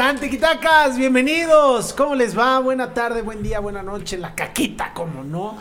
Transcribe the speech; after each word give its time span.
están, 0.00 0.18
tiquitacas? 0.18 0.96
Bienvenidos. 0.96 1.92
¿Cómo 1.92 2.14
les 2.14 2.36
va? 2.36 2.58
Buena 2.60 2.94
tarde, 2.94 3.20
buen 3.20 3.42
día, 3.42 3.60
buena 3.60 3.82
noche. 3.82 4.16
La 4.16 4.34
caquita, 4.34 4.94
como 4.94 5.22
no. 5.24 5.58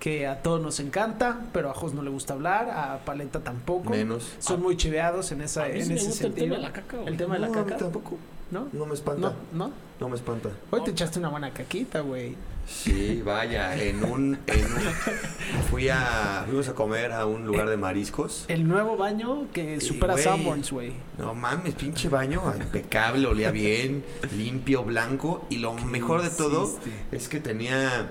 Que 0.00 0.26
a 0.26 0.40
todos 0.40 0.62
nos 0.62 0.80
encanta, 0.80 1.40
pero 1.52 1.68
a 1.68 1.74
Jos 1.74 1.92
no 1.92 2.00
le 2.00 2.08
gusta 2.08 2.32
hablar, 2.32 2.70
a 2.70 3.04
Paleta 3.04 3.40
tampoco. 3.40 3.90
Menos. 3.90 4.32
Son 4.38 4.62
muy 4.62 4.78
chiveados 4.78 5.30
en, 5.32 5.42
esa, 5.42 5.64
A 5.64 5.68
mí 5.68 5.80
en 5.80 5.88
me 5.88 5.94
ese 5.96 6.06
gusta 6.06 6.26
el 6.28 6.32
sentido. 6.32 6.44
tema 6.46 6.56
de 6.56 6.62
la 6.62 6.72
caca, 6.72 6.96
güey. 6.96 7.08
El 7.08 7.16
tema 7.18 7.34
de 7.34 7.40
la 7.40 7.48
No, 7.48 7.52
a 7.52 7.56
mí 7.58 7.64
caca. 7.64 7.76
tampoco. 7.76 8.16
¿No? 8.50 8.68
No 8.72 8.86
me 8.86 8.94
espanta. 8.94 9.20
No, 9.52 9.66
No, 9.66 9.72
no. 10.00 10.08
me 10.08 10.16
espanta. 10.16 10.48
Hoy 10.70 10.82
te 10.84 10.92
echaste 10.92 11.18
una 11.18 11.28
buena 11.28 11.50
caquita, 11.50 12.00
güey. 12.00 12.34
Sí, 12.66 13.22
vaya, 13.24 13.80
en 13.80 14.04
un, 14.04 14.38
en 14.46 14.64
un 14.64 15.62
fui 15.70 15.88
a 15.88 16.44
fuimos 16.46 16.68
a 16.68 16.74
comer 16.74 17.12
a 17.12 17.26
un 17.26 17.46
lugar 17.46 17.68
de 17.68 17.76
mariscos. 17.76 18.44
El 18.48 18.66
nuevo 18.66 18.96
baño 18.96 19.46
que 19.52 19.80
supera. 19.80 20.16
Sanborns, 20.16 20.70
güey. 20.72 20.92
No 21.18 21.34
mames, 21.34 21.74
pinche 21.74 22.08
baño, 22.08 22.42
impecable, 22.56 23.26
olía 23.26 23.50
bien, 23.50 24.04
limpio, 24.36 24.84
blanco 24.84 25.46
y 25.50 25.58
lo 25.58 25.74
mejor 25.74 26.22
de 26.22 26.30
todo 26.30 26.70
es 27.10 27.28
que 27.28 27.40
tenía 27.40 28.10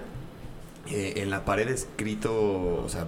eh, 0.90 1.14
en 1.18 1.30
la 1.30 1.46
pared 1.46 1.68
escrito, 1.70 2.34
o 2.84 2.90
sea, 2.90 3.08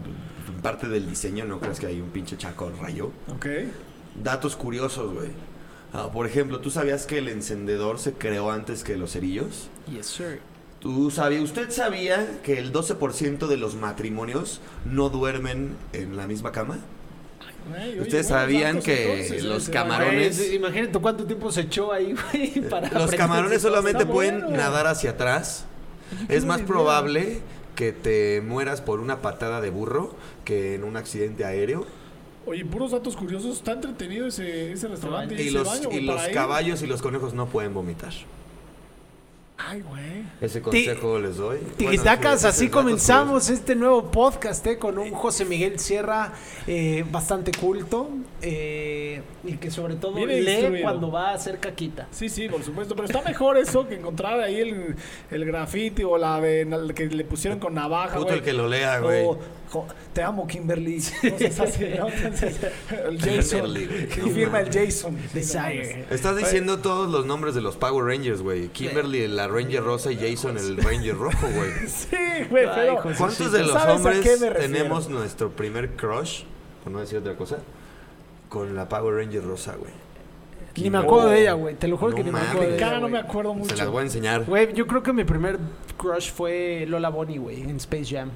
parte 0.61 0.87
del 0.87 1.07
diseño, 1.09 1.45
no 1.45 1.59
creas 1.59 1.79
que 1.79 1.87
hay 1.87 2.01
un 2.01 2.09
pinche 2.09 2.37
chaco 2.37 2.71
rayo. 2.81 3.11
Ok. 3.27 3.47
Datos 4.21 4.55
curiosos, 4.55 5.13
güey. 5.13 5.29
Ah, 5.91 6.09
por 6.11 6.25
ejemplo, 6.25 6.59
¿tú 6.59 6.71
sabías 6.71 7.05
que 7.05 7.19
el 7.19 7.27
encendedor 7.27 7.99
se 7.99 8.13
creó 8.13 8.49
antes 8.49 8.83
que 8.83 8.97
los 8.97 9.11
cerillos? 9.11 9.69
Yes, 9.87 10.07
sir. 10.07 10.39
¿Tú 10.83 11.09
sabía, 11.11 11.41
¿Usted 11.41 11.71
sabía 11.71 12.41
que 12.43 12.59
el 12.59 12.73
12% 12.73 13.47
de 13.47 13.55
los 13.55 13.75
matrimonios 13.75 14.59
no 14.83 15.07
duermen 15.09 15.77
en 15.93 16.17
la 16.17 16.27
misma 16.27 16.51
cama? 16.51 16.77
Oye, 17.73 18.01
¿Ustedes 18.01 18.27
sabían 18.27 18.73
datos 18.75 18.83
que 18.83 19.13
entonces, 19.13 19.43
los 19.45 19.69
camarones- 19.69 20.35
Güey, 20.37 20.55
imagínate 20.55 20.99
cuánto 20.99 21.23
tiempo 21.23 21.49
se 21.53 21.61
echó 21.61 21.93
ahí, 21.93 22.13
güey, 22.33 22.69
para 22.69 22.91
Los 22.99 23.11
camarones 23.11 23.61
solamente 23.61 24.05
pueden 24.05 24.41
bueno. 24.41 24.57
nadar 24.57 24.87
hacia 24.87 25.11
atrás. 25.11 25.63
Es 26.27 26.43
más 26.43 26.59
probable 26.61 27.39
que 27.77 27.93
te 27.93 28.41
mueras 28.41 28.81
por 28.81 28.99
una 28.99 29.21
patada 29.21 29.61
de 29.61 29.69
burro 29.69 30.13
que 30.43 30.75
en 30.75 30.83
un 30.83 30.97
accidente 30.97 31.45
aéreo. 31.45 31.85
Oye, 32.45 32.65
puros 32.65 32.91
datos 32.91 33.15
curiosos. 33.15 33.55
Está 33.55 33.71
entretenido 33.71 34.27
ese, 34.27 34.73
ese 34.73 34.89
restaurante. 34.89 35.35
Y 35.41 35.47
ese 35.47 35.51
los, 35.51 35.65
baño, 35.65 35.97
y 35.97 36.01
los 36.01 36.21
caballos 36.33 36.81
y 36.81 36.87
los 36.87 37.01
conejos 37.01 37.33
no 37.33 37.47
pueden 37.47 37.73
vomitar. 37.73 38.11
Ay, 39.65 39.81
güey. 39.81 40.23
Ese 40.41 40.61
consejo 40.61 41.19
les 41.19 41.37
doy. 41.37 41.57
Tiquitacas, 41.77 42.41
Bueno, 42.41 42.49
así 42.49 42.69
comenzamos 42.69 43.49
este 43.49 43.75
nuevo 43.75 44.11
podcast 44.11 44.65
eh, 44.67 44.77
con 44.77 44.97
un 44.97 45.11
José 45.11 45.45
Miguel 45.45 45.79
Sierra 45.79 46.33
eh, 46.67 47.05
bastante 47.09 47.51
culto 47.51 48.09
eh, 48.41 49.21
y 49.43 49.53
que 49.53 49.71
sobre 49.71 49.95
todo 49.95 50.25
lee 50.25 50.39
instruido. 50.39 50.83
cuando 50.83 51.11
va 51.11 51.29
a 51.29 51.33
hacer 51.35 51.59
caquita. 51.59 52.07
Sí, 52.11 52.27
sí, 52.27 52.49
por 52.49 52.61
supuesto. 52.61 52.93
Pero 52.95 53.05
está 53.05 53.21
mejor 53.21 53.57
eso 53.57 53.87
que 53.87 53.95
encontrar 53.95 54.39
ahí 54.41 54.59
el, 54.59 54.95
el 55.31 55.45
graffiti 55.45 56.03
o 56.03 56.17
la 56.17 56.41
de 56.41 56.65
la 56.65 56.93
que 56.93 57.05
le 57.05 57.23
pusieron 57.23 57.59
con 57.59 57.73
navaja, 57.73 58.17
Puto 58.17 58.33
el 58.33 58.41
que 58.41 58.53
lo 58.53 58.67
lea, 58.67 58.99
güey. 58.99 59.29
Te 60.13 60.21
amo, 60.21 60.47
Kimberly. 60.47 60.97
Cosas 60.97 61.59
así, 61.59 61.85
¿no? 61.97 62.07
Entonces, 62.09 62.59
el 63.07 63.19
Jason. 63.19 63.73
No 63.73 64.29
firma 64.29 64.59
el. 64.59 64.71
Jason. 64.71 65.17
Desire. 65.33 66.05
Estás 66.09 66.37
diciendo 66.37 66.79
todos 66.79 67.09
los 67.09 67.25
nombres 67.25 67.55
de 67.55 67.61
los 67.61 67.75
Power 67.75 68.05
Rangers, 68.05 68.41
güey. 68.41 68.67
Kimberly, 68.69 69.27
la 69.27 69.47
Ranger 69.47 69.83
rosa 69.83 70.11
y 70.11 70.17
Jason, 70.17 70.57
el 70.57 70.77
Ranger 70.77 71.15
rojo, 71.15 71.47
güey. 71.47 71.71
Sí, 71.87 72.17
güey, 72.49 72.67
pero. 72.73 73.01
¿Cuántos 73.01 73.51
de 73.51 73.59
los 73.59 73.71
¿Sabes 73.71 73.87
a 73.87 73.93
hombres 73.95 74.39
tenemos 74.59 75.09
nuestro 75.09 75.49
primer 75.49 75.91
crush, 75.91 76.43
por 76.83 76.93
no 76.93 76.99
decir 76.99 77.17
otra 77.17 77.35
cosa, 77.35 77.57
con 78.49 78.75
la 78.75 78.87
Power 78.87 79.15
Ranger 79.15 79.43
rosa, 79.43 79.75
güey? 79.75 79.91
Ni 80.75 80.89
me 80.89 80.97
acuerdo 80.97 81.29
de 81.29 81.41
ella, 81.41 81.53
güey. 81.53 81.75
Te 81.75 81.87
lo 81.87 81.97
juro 81.97 82.11
No 82.11 82.17
que 82.17 82.23
ni 82.23 82.31
me 82.31 82.39
acuerdo 82.39 82.71
de 82.71 82.77
cara 82.77 82.99
no 82.99 83.07
me 83.07 83.19
acuerdo 83.19 83.53
mucho. 83.53 83.69
Se 83.69 83.77
las 83.77 83.87
voy 83.87 84.01
a 84.01 84.03
enseñar. 84.03 84.45
Güey, 84.45 84.73
yo 84.73 84.87
creo 84.87 85.03
que 85.03 85.13
mi 85.13 85.23
primer 85.23 85.59
crush 86.03 86.31
fue 86.31 86.85
Lola 86.87 87.09
Bonnie, 87.09 87.37
güey, 87.37 87.61
en 87.61 87.77
Space 87.77 88.05
Jam. 88.15 88.29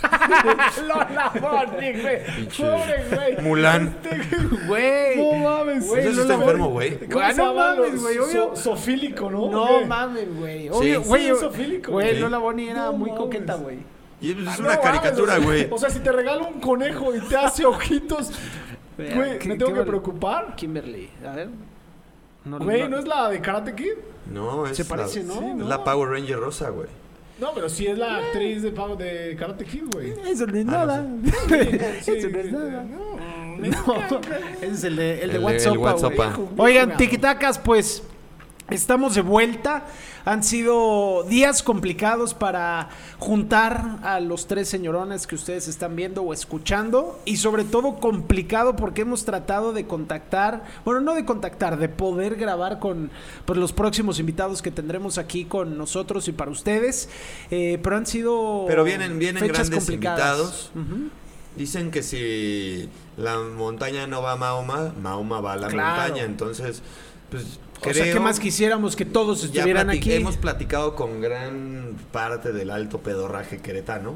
Lola 0.86 1.32
Bonnie, 1.40 2.00
güey. 2.00 2.18
Pobre, 2.56 3.04
güey. 3.10 3.42
Mulan. 3.42 3.96
Güey. 4.66 5.16
No 5.16 5.32
mames. 5.50 5.86
Güey, 5.88 6.06
Eso 6.06 6.22
está 6.22 6.34
enfermo, 6.34 6.70
güey. 6.70 6.98
¿Cómo 7.08 7.24
Ah, 7.24 7.32
no 7.32 7.54
mames, 7.54 8.00
güey, 8.02 8.18
obvio. 8.18 8.32
So- 8.54 8.56
sofílico, 8.56 9.30
¿no? 9.30 9.50
No 9.50 9.84
mames, 9.86 10.34
güey. 10.36 10.68
Obvio, 10.68 11.02
Sí. 11.02 11.08
güey. 11.08 11.32
Sí, 11.52 11.82
Güey. 11.86 12.18
Lola 12.18 12.38
Bonnie 12.38 12.70
era 12.70 12.84
No 12.86 12.92
muy 12.94 13.10
mames. 13.10 13.24
coqueta, 13.24 13.54
güey. 13.56 13.78
Y 14.20 14.32
es 14.32 14.36
Ah, 14.46 14.56
una 14.60 14.74
no 14.76 14.80
caricatura, 14.80 15.32
mames, 15.34 15.46
o 15.46 15.50
sea, 15.52 15.62
güey. 15.64 15.68
O 15.72 15.78
sea, 15.78 15.90
si 15.90 15.98
te 16.00 16.12
regalo 16.12 16.46
un 16.46 16.60
conejo 16.60 17.14
y 17.14 17.20
te 17.20 17.36
hace 17.36 17.64
ojitos, 17.64 18.32
güey, 18.96 19.38
¿Qué- 19.38 19.48
¿me 19.48 19.56
tengo 19.56 19.74
que 19.74 19.82
preocupar? 19.82 20.54
Kimberly, 20.56 21.10
a 21.26 21.32
ver. 21.34 21.48
No, 22.44 22.58
Güey, 22.58 22.88
¿no 22.88 22.98
es 22.98 23.06
la 23.06 23.28
de 23.28 23.40
Karate 23.40 23.74
Kid? 23.74 23.92
No, 24.30 24.66
es 24.66 24.76
Se 24.76 24.84
parece, 24.84 25.22
la, 25.24 25.34
¿no? 25.34 25.62
es 25.62 25.68
la 25.68 25.76
no. 25.78 25.84
Power 25.84 26.10
Ranger 26.10 26.38
rosa, 26.38 26.70
güey. 26.70 26.86
No, 27.40 27.52
pero 27.54 27.68
sí 27.68 27.86
es 27.86 27.96
la 27.98 28.16
actriz 28.18 28.62
de, 28.62 28.70
de 28.70 29.36
Karate 29.36 29.64
Kid, 29.64 29.84
güey. 29.92 30.12
Eso 30.30 30.46
no 30.46 30.56
es 30.56 30.66
Ah, 30.68 30.86
nada. 30.86 31.06
Sí, 32.02 32.12
Eso 32.16 32.28
no 32.28 32.38
es 32.38 32.52
nada. 32.52 32.84
No, 32.84 33.16
No, 33.58 34.20
ese 34.62 34.72
es 34.72 34.84
el 34.84 34.96
de, 34.96 35.22
el 35.22 35.30
de 35.30 35.36
El 35.36 35.44
WhatsApp. 35.44 35.72
el 35.72 35.78
WhatsApp. 35.78 36.12
Oigan, 36.58 36.96
tiquitacas, 36.96 37.58
pues 37.58 38.02
estamos 38.70 39.14
de 39.14 39.22
vuelta. 39.22 39.86
Han 40.24 40.44
sido 40.44 41.24
días 41.24 41.62
complicados 41.62 42.34
para 42.34 42.90
juntar 43.18 43.98
a 44.02 44.20
los 44.20 44.46
tres 44.46 44.68
señorones 44.68 45.26
que 45.26 45.34
ustedes 45.34 45.66
están 45.66 45.96
viendo 45.96 46.22
o 46.22 46.32
escuchando. 46.34 47.18
Y 47.24 47.38
sobre 47.38 47.64
todo 47.64 47.96
complicado 48.00 48.76
porque 48.76 49.02
hemos 49.02 49.24
tratado 49.24 49.72
de 49.72 49.86
contactar, 49.86 50.64
bueno, 50.84 51.00
no 51.00 51.14
de 51.14 51.24
contactar, 51.24 51.78
de 51.78 51.88
poder 51.88 52.36
grabar 52.36 52.78
con 52.78 53.10
pues, 53.46 53.58
los 53.58 53.72
próximos 53.72 54.18
invitados 54.20 54.60
que 54.62 54.70
tendremos 54.70 55.16
aquí 55.18 55.44
con 55.46 55.78
nosotros 55.78 56.28
y 56.28 56.32
para 56.32 56.50
ustedes. 56.50 57.08
Eh, 57.50 57.78
pero 57.82 57.96
han 57.96 58.06
sido 58.06 58.64
Pero 58.68 58.84
vienen- 58.84 59.18
vienen 59.18 59.40
fechas 59.42 59.70
grandes 59.70 59.78
complicadas. 59.86 60.70
invitados. 60.74 61.10
Dicen 61.56 61.90
que 61.90 62.02
si 62.02 62.88
la 63.16 63.38
montaña 63.38 64.06
no 64.06 64.22
va 64.22 64.32
a 64.32 64.36
Mahoma, 64.36 64.92
Mahoma 65.02 65.40
va 65.40 65.54
a 65.54 65.56
la 65.56 65.68
Claro. 65.68 65.96
montaña. 66.02 66.24
Entonces, 66.24 66.80
pues 67.30 67.58
O 67.88 67.94
sea, 67.94 68.12
¿qué 68.12 68.20
más 68.20 68.40
quisiéramos 68.40 68.96
que 68.96 69.04
todos 69.04 69.44
estuvieran 69.44 69.90
aquí? 69.90 70.12
Hemos 70.12 70.36
platicado 70.36 70.94
con 70.94 71.20
gran 71.20 71.96
parte 72.12 72.52
del 72.52 72.70
alto 72.70 72.98
pedorraje 72.98 73.58
queretano, 73.58 74.14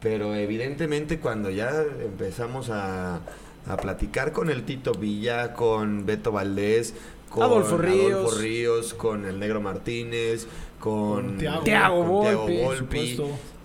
pero 0.00 0.34
evidentemente 0.34 1.18
cuando 1.18 1.50
ya 1.50 1.84
empezamos 2.00 2.70
a, 2.70 3.20
a 3.66 3.76
platicar 3.76 4.32
con 4.32 4.50
el 4.50 4.64
Tito 4.64 4.92
Villa, 4.92 5.52
con 5.52 6.06
Beto 6.06 6.32
Valdés, 6.32 6.94
con 7.28 7.44
Adolfo 7.44 7.78
Ríos. 7.78 8.40
Ríos, 8.40 8.94
con 8.94 9.24
el 9.24 9.38
Negro 9.38 9.60
Martínez, 9.60 10.46
con 10.78 11.38
Con 11.38 11.64
Thiago 11.64 12.04
Volpi, 12.04 13.18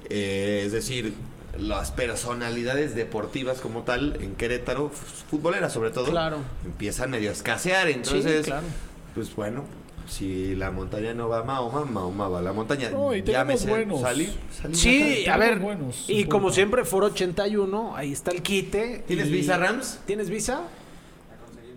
eh, 0.09 0.63
es 0.65 0.71
decir, 0.71 1.13
las 1.59 1.91
personalidades 1.91 2.95
deportivas 2.95 3.59
como 3.59 3.83
tal 3.83 4.17
en 4.21 4.35
Querétaro, 4.35 4.89
futboleras 5.29 5.73
sobre 5.73 5.91
todo, 5.91 6.05
Claro. 6.05 6.37
empiezan 6.65 7.11
medio 7.11 7.29
a 7.29 7.33
escasear, 7.33 7.87
entonces 7.89 8.45
sí, 8.45 8.51
claro. 8.51 8.67
pues 9.15 9.35
bueno, 9.35 9.63
si 10.07 10.55
la 10.55 10.71
montaña 10.71 11.13
no 11.13 11.27
va 11.27 11.39
a 11.39 11.43
Mahoma, 11.43 11.83
Mahoma 11.83 12.29
va 12.29 12.39
a 12.39 12.41
la 12.41 12.53
montaña. 12.53 12.89
No, 12.89 13.13
y 13.13 13.21
buenos. 13.21 14.01
salir, 14.01 14.31
salir 14.61 14.75
Sí, 14.77 15.27
a 15.27 15.35
ver, 15.37 15.59
buenos, 15.59 16.05
y 16.07 16.23
como 16.25 16.51
siempre, 16.51 16.85
Foro 16.85 17.07
81, 17.07 17.95
ahí 17.95 18.13
está 18.13 18.31
el 18.31 18.41
quite. 18.41 19.03
¿Tienes 19.07 19.27
y- 19.27 19.31
visa, 19.31 19.57
Rams? 19.57 19.99
¿Tienes 20.05 20.29
visa? 20.29 20.61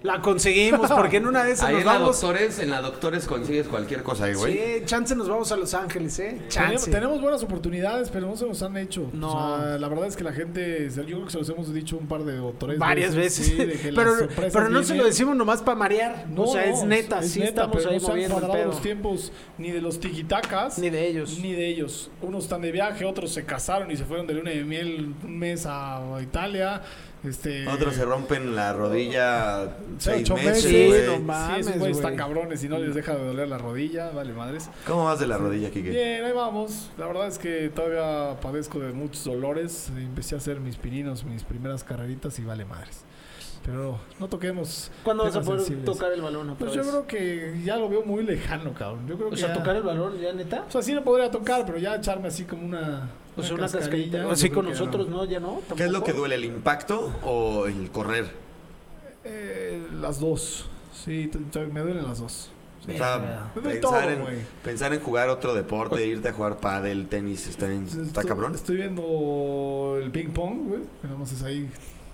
La 0.03 0.23
conseguimos, 0.23 0.91
porque 0.91 1.19
en 1.19 1.27
una 1.27 1.45
de 1.45 1.53
esas 1.53 1.67
Ahí 1.69 1.75
nos 1.75 1.81
en 1.83 1.87
la 1.87 1.93
vamos. 1.99 2.21
Doctores, 2.23 2.59
en 2.59 2.71
la 2.71 2.81
Doctores 2.81 3.27
consigues 3.27 3.67
cualquier 3.69 4.03
cosa 4.03 4.25
ahí, 4.25 4.35
güey. 4.35 4.55
Sí, 4.55 4.61
chance 4.87 5.15
nos 5.15 5.29
vamos 5.29 5.53
a 5.53 5.57
Los 5.59 5.75
Ángeles, 5.75 6.19
¿eh? 6.21 6.41
Tenemos, 6.49 6.49
Chance. 6.49 6.91
tenemos 6.91 7.21
buenas 7.21 7.43
oportunidades, 7.43 8.09
pero 8.09 8.27
no 8.27 8.35
se 8.35 8.47
nos 8.47 8.63
han 8.63 8.79
hecho. 8.79 9.11
No. 9.13 9.29
O 9.35 9.59
sea, 9.61 9.79
la 9.79 9.89
verdad 9.89 10.07
es 10.07 10.17
que 10.17 10.25
la 10.25 10.33
gente, 10.33 10.89
yo 10.89 11.03
creo 11.05 11.25
que 11.27 11.31
se 11.33 11.39
los 11.39 11.49
hemos 11.51 11.75
dicho 11.75 11.99
un 11.99 12.07
par 12.07 12.25
de 12.25 12.37
doctores. 12.37 12.79
Varias 12.79 13.15
veces. 13.15 13.47
sí, 13.47 13.55
de 13.57 13.73
que 13.75 13.93
las 13.93 14.05
pero 14.05 14.19
sorpresas 14.21 14.53
pero 14.55 14.69
no 14.71 14.83
se 14.83 14.89
lo 14.89 14.95
vienen. 14.95 15.11
decimos 15.11 15.37
nomás 15.37 15.61
para 15.61 15.77
marear. 15.79 16.25
No, 16.31 16.45
o 16.45 16.53
sea, 16.53 16.65
es 16.65 16.83
neta, 16.83 17.23
sí 17.23 17.43
estamos 17.43 17.77
pero 17.77 17.91
ahí 17.91 17.97
no 17.97 18.01
se 18.01 18.07
han 18.07 18.13
moviendo 18.13 18.37
el 18.37 18.41
cuadrado 18.41 18.63
pedo. 18.65 18.73
los 18.73 18.83
tiempos 18.83 19.33
ni 19.59 19.71
de 19.71 19.83
los 19.83 20.01
tiquitacas 20.01 20.79
Ni 20.79 20.89
de 20.89 21.07
ellos. 21.09 21.39
ni 21.43 21.53
de 21.53 21.69
ellos. 21.69 22.11
Unos 22.23 22.45
están 22.45 22.63
de 22.63 22.73
viaje, 22.73 23.05
otros 23.05 23.33
se 23.33 23.45
casaron 23.45 23.91
y 23.91 23.99
se 23.99 24.05
fueron 24.07 24.27
de 24.27 24.33
luna 24.33 24.51
de 24.51 24.65
miel 24.65 25.15
un 25.25 25.39
mes 25.39 25.67
a 25.67 26.01
Italia. 26.23 26.81
Este, 27.23 27.69
Otros 27.69 27.95
se 27.97 28.05
rompen 28.07 28.57
la 28.57 28.73
rodilla 28.73 29.77
seis 29.99 30.23
ocho 30.23 30.37
meses, 30.43 30.63
Sí, 30.65 30.87
güey. 30.87 31.07
no 31.07 31.17
Sí, 31.17 31.21
mames, 31.23 31.67
esos 31.67 31.79
güeyes 31.79 31.97
están 31.99 32.17
cabrones 32.17 32.65
y 32.65 32.69
no 32.69 32.79
les 32.79 32.95
deja 32.95 33.15
de 33.15 33.25
doler 33.27 33.47
la 33.49 33.59
rodilla, 33.59 34.11
vale 34.11 34.33
madres. 34.33 34.71
¿Cómo 34.87 35.05
vas 35.05 35.21
de 35.21 35.27
la 35.27 35.37
rodilla, 35.37 35.71
Kike? 35.71 35.91
Bien, 35.91 36.25
ahí 36.25 36.33
vamos. 36.33 36.91
La 36.97 37.07
verdad 37.07 37.27
es 37.29 37.39
que 37.39 37.69
todavía 37.69 38.41
padezco 38.41 38.79
de 38.79 38.93
muchos 38.93 39.25
dolores. 39.25 39.93
Empecé 39.95 40.35
a 40.35 40.39
hacer 40.39 40.61
mis 40.61 40.77
pininos, 40.77 41.25
mis 41.25 41.45
primeras 41.45 41.85
carreritas 41.85 42.39
y 42.39 42.45
vale 42.45 42.65
madres. 42.65 43.05
Pero 43.65 43.99
no 44.19 44.27
toquemos. 44.29 44.91
¿Cuándo 45.05 45.25
vas 45.25 45.37
a 45.37 45.43
poder 45.43 45.61
sensibles. 45.61 45.85
tocar 45.85 46.11
el 46.13 46.23
balón 46.23 46.49
otra 46.51 46.67
Pues 46.67 46.73
yo 46.75 46.83
creo 46.83 47.07
que 47.07 47.61
ya 47.63 47.77
lo 47.77 47.89
veo 47.91 48.03
muy 48.03 48.25
lejano, 48.25 48.73
cabrón. 48.73 49.07
Yo 49.07 49.17
creo 49.17 49.29
O 49.29 49.31
que 49.31 49.37
sea, 49.37 49.49
ya- 49.49 49.55
tocar 49.55 49.77
el 49.77 49.83
balón, 49.83 50.19
¿ya 50.19 50.33
neta? 50.33 50.65
O 50.67 50.71
sea, 50.71 50.81
sí 50.83 50.93
lo 50.95 51.05
podría 51.05 51.31
tocar, 51.31 51.67
pero 51.67 51.77
ya 51.79 51.97
echarme 51.97 52.29
así 52.29 52.45
como 52.45 52.65
una. 52.65 53.11
O 53.37 53.43
sea, 53.43 53.55
una 53.55 53.69
cascarita. 53.69 54.31
Así 54.31 54.49
con 54.51 54.65
nosotros, 54.65 55.09
¿no? 55.09 55.25
¿Ya 55.27 55.41
no? 55.41 55.61
¿Qué 55.77 55.85
es 55.85 55.91
lo 55.93 56.03
que 56.03 56.13
duele, 56.15 56.37
el 56.37 56.45
impacto 56.47 57.13
o 57.23 57.67
el 57.67 57.91
correr? 57.91 58.31
Eh, 59.25 59.87
las 60.01 60.19
dos. 60.21 60.67
Sí, 60.95 61.31
me 61.73 61.81
duelen 61.81 62.05
las 62.05 62.19
dos. 62.21 62.51
O 62.81 62.85
sea, 62.93 63.21
pensar, 63.63 63.81
todo, 63.83 64.01
en, 64.11 64.23
güey. 64.23 64.37
pensar 64.65 64.93
en 64.95 65.01
jugar 65.01 65.29
otro 65.29 65.53
deporte, 65.55 66.05
irte 66.07 66.29
a 66.29 66.33
jugar 66.33 66.57
pádel, 66.61 67.09
tenis, 67.09 67.47
está, 67.47 67.67
en- 67.71 67.85
está 67.85 68.01
Estoy- 68.03 68.25
cabrón. 68.27 68.55
Estoy 68.55 68.77
viendo 68.77 69.99
el 70.03 70.11
ping 70.11 70.29
pong, 70.31 70.67
güey. 70.69 70.81
Nada 71.03 71.17
más 71.17 71.31
es 71.33 71.43
ahí 71.43 71.71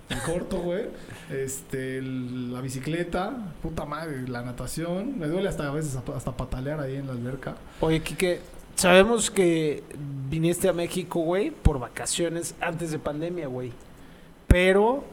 en 0.09 0.19
corto, 0.19 0.59
güey. 0.59 0.85
Este, 1.29 1.97
el- 1.97 2.53
la 2.53 2.61
bicicleta, 2.61 3.53
puta 3.61 3.85
madre, 3.85 4.27
la 4.27 4.41
natación. 4.41 5.19
Me 5.19 5.27
duele 5.27 5.49
hasta 5.49 5.67
a 5.67 5.71
veces 5.71 5.95
hasta 5.95 6.31
patalear 6.37 6.79
ahí 6.79 6.95
en 6.95 7.07
la 7.07 7.13
alberca. 7.13 7.55
Oye, 7.81 8.01
Kike, 8.01 8.39
sabemos 8.75 9.29
que 9.29 9.83
viniste 10.29 10.69
a 10.69 10.73
México, 10.73 11.19
güey, 11.19 11.51
por 11.51 11.79
vacaciones 11.79 12.55
antes 12.61 12.91
de 12.91 12.99
pandemia, 12.99 13.47
güey. 13.47 13.71
Pero, 14.47 15.03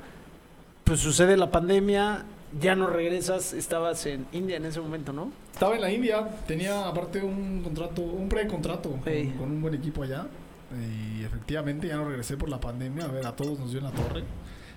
pues 0.84 1.00
sucede 1.00 1.36
la 1.36 1.50
pandemia, 1.50 2.24
ya 2.60 2.76
no 2.76 2.86
regresas, 2.86 3.52
estabas 3.52 4.06
en 4.06 4.26
India 4.32 4.56
en 4.58 4.64
ese 4.64 4.80
momento, 4.80 5.12
¿no? 5.12 5.32
Estaba 5.52 5.74
en 5.74 5.80
la 5.80 5.90
India, 5.92 6.28
tenía 6.46 6.86
aparte 6.86 7.20
un 7.20 7.62
contrato, 7.62 8.02
un 8.02 8.28
precontrato 8.28 8.90
con, 8.90 9.04
Sí. 9.04 9.32
con 9.38 9.50
un 9.50 9.60
buen 9.62 9.74
equipo 9.74 10.02
allá. 10.04 10.26
Y 10.72 11.22
efectivamente 11.24 11.86
ya 11.88 11.96
no 11.96 12.04
regresé 12.04 12.36
por 12.36 12.48
la 12.48 12.58
pandemia. 12.60 13.04
A 13.04 13.08
ver, 13.08 13.26
a 13.26 13.36
todos 13.36 13.58
nos 13.58 13.70
dio 13.70 13.78
en 13.78 13.84
la 13.84 13.92
torre. 13.92 14.24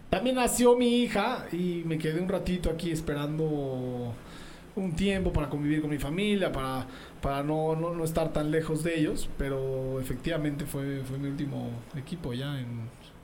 También 0.09 0.35
nació 0.37 0.77
mi 0.77 1.01
hija 1.03 1.45
y 1.51 1.83
me 1.85 1.97
quedé 1.97 2.21
un 2.21 2.29
ratito 2.29 2.69
aquí 2.69 2.91
esperando 2.91 4.13
un 4.75 4.95
tiempo 4.95 5.33
para 5.33 5.49
convivir 5.49 5.81
con 5.81 5.89
mi 5.89 5.97
familia, 5.97 6.51
para, 6.51 6.85
para 7.21 7.43
no, 7.43 7.75
no, 7.75 7.93
no 7.93 8.03
estar 8.03 8.31
tan 8.31 8.49
lejos 8.51 8.83
de 8.83 8.99
ellos. 8.99 9.29
Pero 9.37 9.99
efectivamente 9.99 10.65
fue, 10.65 11.01
fue 11.03 11.17
mi 11.17 11.27
último 11.29 11.69
equipo 11.97 12.31
ya 12.33 12.59
en, 12.59 12.67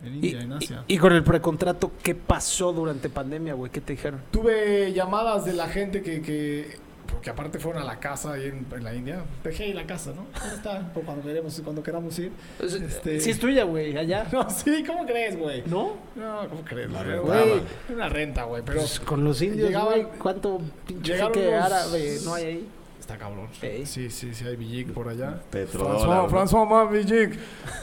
en 0.03 0.13
Y, 0.13 0.27
India, 0.27 0.41
en 0.41 0.51
Asia. 0.53 0.83
y- 0.87 0.95
y 0.95 0.97
con 0.97 1.13
el 1.13 1.23
precontrato, 1.23 1.91
¿qué 2.03 2.15
pasó 2.15 2.73
durante 2.73 3.07
pandemia, 3.09 3.53
güey? 3.53 3.71
¿Qué 3.71 3.79
te 3.79 3.93
dijeron? 3.93 4.19
Tuve 4.31 4.91
llamadas 4.93 5.45
de 5.45 5.53
la 5.53 5.67
gente 5.69 6.01
que, 6.01 6.21
que 6.21 6.75
porque 7.13 7.29
aparte 7.29 7.59
fueron 7.59 7.81
a 7.81 7.85
la 7.85 7.99
casa 7.99 8.33
ahí 8.33 8.45
en, 8.47 8.65
en 8.75 8.83
la 8.83 8.93
India. 8.93 9.23
Dejé 9.43 9.63
ahí 9.65 9.73
la 9.73 9.85
casa, 9.85 10.11
¿no? 10.15 10.25
¿Dónde 10.39 10.55
está? 10.55 10.93
Por 10.93 11.03
cuando 11.03 11.23
queremos, 11.23 11.61
cuando 11.63 11.81
queramos 11.83 12.17
ir. 12.19 12.31
Este- 12.59 13.19
Sí 13.21 13.29
es 13.31 13.39
tuya, 13.39 13.63
güey, 13.63 13.97
allá. 13.97 14.27
No, 14.31 14.49
sí, 14.49 14.83
¿cómo 14.85 15.05
crees, 15.05 15.37
güey? 15.37 15.63
¿No? 15.67 15.93
No, 16.15 16.47
¿cómo 16.49 16.63
crees? 16.65 16.91
La. 16.91 17.03
Güey, 17.03 17.61
Una 17.93 18.09
renta, 18.09 18.43
güey, 18.43 18.63
pero 18.65 18.79
Pues 18.79 18.99
con 18.99 19.23
los 19.23 19.41
indios, 19.41 19.69
Llegaban- 19.69 19.85
güey, 19.85 20.07
¿cuánto 20.19 20.59
pinche 20.87 21.17
los- 21.17 21.37
árabe 21.63 22.17
no 22.25 22.33
hay 22.33 22.43
ahí? 22.45 22.67
está 22.99 23.17
cabrón. 23.17 23.49
Ey. 23.61 23.85
Sí, 23.85 24.09
sí, 24.09 24.33
sí, 24.33 24.45
hay 24.47 24.55
Villic 24.55 24.93
por 24.93 25.09
allá. 25.09 25.37
Petrodólar. 25.51 26.29
François, 26.29 26.31
¿no? 26.31 26.65
François 26.65 26.69
Más 26.69 26.89
Villic. 26.89 27.37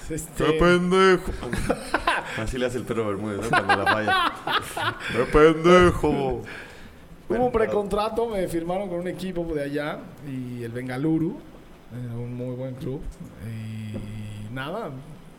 Este, 0.09 0.45
¡Qué 0.45 0.53
pendejo! 0.55 1.31
Así 2.39 2.57
le 2.57 2.65
hace 2.65 2.79
el 2.79 2.85
perro 2.85 3.07
Bermúdez, 3.07 3.43
¿no? 3.43 3.49
Cuando 3.51 3.77
la 3.77 3.85
falla. 3.85 4.33
¡Qué 5.13 5.25
pendejo! 5.25 6.43
Hubo 7.31 7.47
un 7.47 7.53
precontrato, 7.53 8.27
me 8.27 8.49
firmaron 8.49 8.89
con 8.89 8.99
un 8.99 9.07
equipo 9.07 9.45
de 9.55 9.63
allá 9.63 10.01
y 10.27 10.65
el 10.65 10.73
Bengaluru, 10.73 11.39
era 11.93 12.15
un 12.15 12.35
muy 12.35 12.57
buen 12.57 12.75
club. 12.75 13.01
Y 13.47 14.53
nada, 14.53 14.91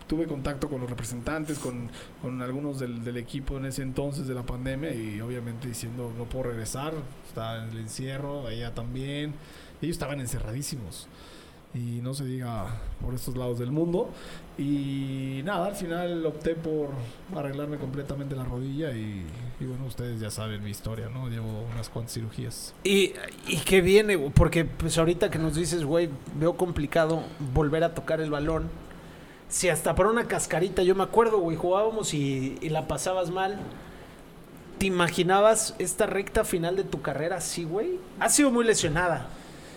tuve 0.07 0.25
contacto 0.25 0.69
con 0.69 0.79
los 0.79 0.89
representantes, 0.89 1.59
con, 1.59 1.89
con 2.21 2.41
algunos 2.41 2.79
del, 2.79 3.03
del 3.03 3.17
equipo 3.17 3.57
en 3.57 3.65
ese 3.65 3.81
entonces 3.81 4.25
de 4.25 4.33
la 4.33 4.43
pandemia 4.43 4.93
y 4.93 5.19
obviamente 5.19 5.67
diciendo 5.67 6.13
no 6.17 6.23
puedo 6.23 6.45
regresar, 6.45 6.93
está 7.27 7.61
en 7.61 7.71
el 7.71 7.79
encierro, 7.79 8.47
allá 8.47 8.73
también. 8.73 9.33
Ellos 9.81 9.95
estaban 9.95 10.21
encerradísimos 10.21 11.09
y 11.73 12.01
no 12.01 12.13
se 12.13 12.25
diga 12.25 12.65
por 13.01 13.13
estos 13.13 13.37
lados 13.37 13.59
del 13.59 13.71
mundo. 13.71 14.09
Y 14.57 15.41
nada, 15.45 15.67
al 15.67 15.75
final 15.75 16.25
opté 16.25 16.55
por 16.55 16.89
arreglarme 17.35 17.77
completamente 17.77 18.35
la 18.35 18.43
rodilla 18.43 18.91
y, 18.91 19.25
y 19.59 19.65
bueno, 19.65 19.85
ustedes 19.85 20.19
ya 20.19 20.29
saben 20.29 20.63
mi 20.63 20.69
historia, 20.69 21.09
¿no? 21.09 21.29
Llevo 21.29 21.65
unas 21.73 21.89
cuantas 21.89 22.13
cirugías. 22.13 22.73
Y, 22.83 23.13
y 23.47 23.57
qué 23.65 23.81
viene, 23.81 24.17
porque 24.17 24.65
pues 24.65 24.97
ahorita 24.97 25.31
que 25.31 25.39
nos 25.39 25.55
dices, 25.55 25.85
güey, 25.85 26.09
veo 26.35 26.57
complicado 26.57 27.23
volver 27.53 27.83
a 27.83 27.93
tocar 27.93 28.19
el 28.21 28.29
balón. 28.29 28.69
Si 29.47 29.69
hasta 29.69 29.95
para 29.95 30.09
una 30.09 30.27
cascarita, 30.27 30.83
yo 30.83 30.95
me 30.95 31.03
acuerdo, 31.03 31.39
güey, 31.39 31.57
jugábamos 31.57 32.13
y, 32.13 32.57
y 32.61 32.69
la 32.69 32.87
pasabas 32.87 33.31
mal. 33.31 33.59
¿Te 34.77 34.87
imaginabas 34.87 35.75
esta 35.77 36.05
recta 36.05 36.43
final 36.43 36.75
de 36.75 36.83
tu 36.83 37.01
carrera 37.01 37.37
así, 37.37 37.63
güey? 37.63 37.99
Ha 38.19 38.29
sido 38.29 38.51
muy 38.51 38.65
lesionada. 38.65 39.27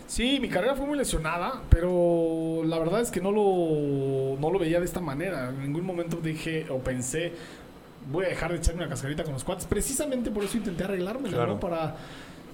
Sí, 0.07 0.39
mi 0.41 0.49
carrera 0.49 0.75
fue 0.75 0.87
muy 0.87 0.99
lesionada, 0.99 1.63
pero 1.71 2.63
la 2.65 2.79
verdad 2.79 3.01
es 3.01 3.11
que 3.11 3.21
no 3.21 3.33
lo, 3.33 4.37
no 4.39 4.51
lo 4.51 4.59
veía 4.59 4.79
de 4.79 4.85
esta 4.85 5.01
manera. 5.01 5.49
En 5.49 5.63
ningún 5.63 5.85
momento 5.85 6.19
dije 6.23 6.67
o 6.71 6.79
pensé, 6.79 7.33
voy 8.13 8.27
a 8.27 8.29
dejar 8.29 8.53
de 8.53 8.59
echarme 8.59 8.83
una 8.83 8.91
cascarita 8.91 9.25
con 9.25 9.33
los 9.33 9.45
cuates. 9.45 9.65
Precisamente 9.67 10.31
por 10.31 10.45
eso 10.45 10.59
intenté 10.59 10.85
arreglármela, 10.85 11.37
Claro. 11.37 11.55
¿no? 11.55 11.61
Para, 11.61 11.97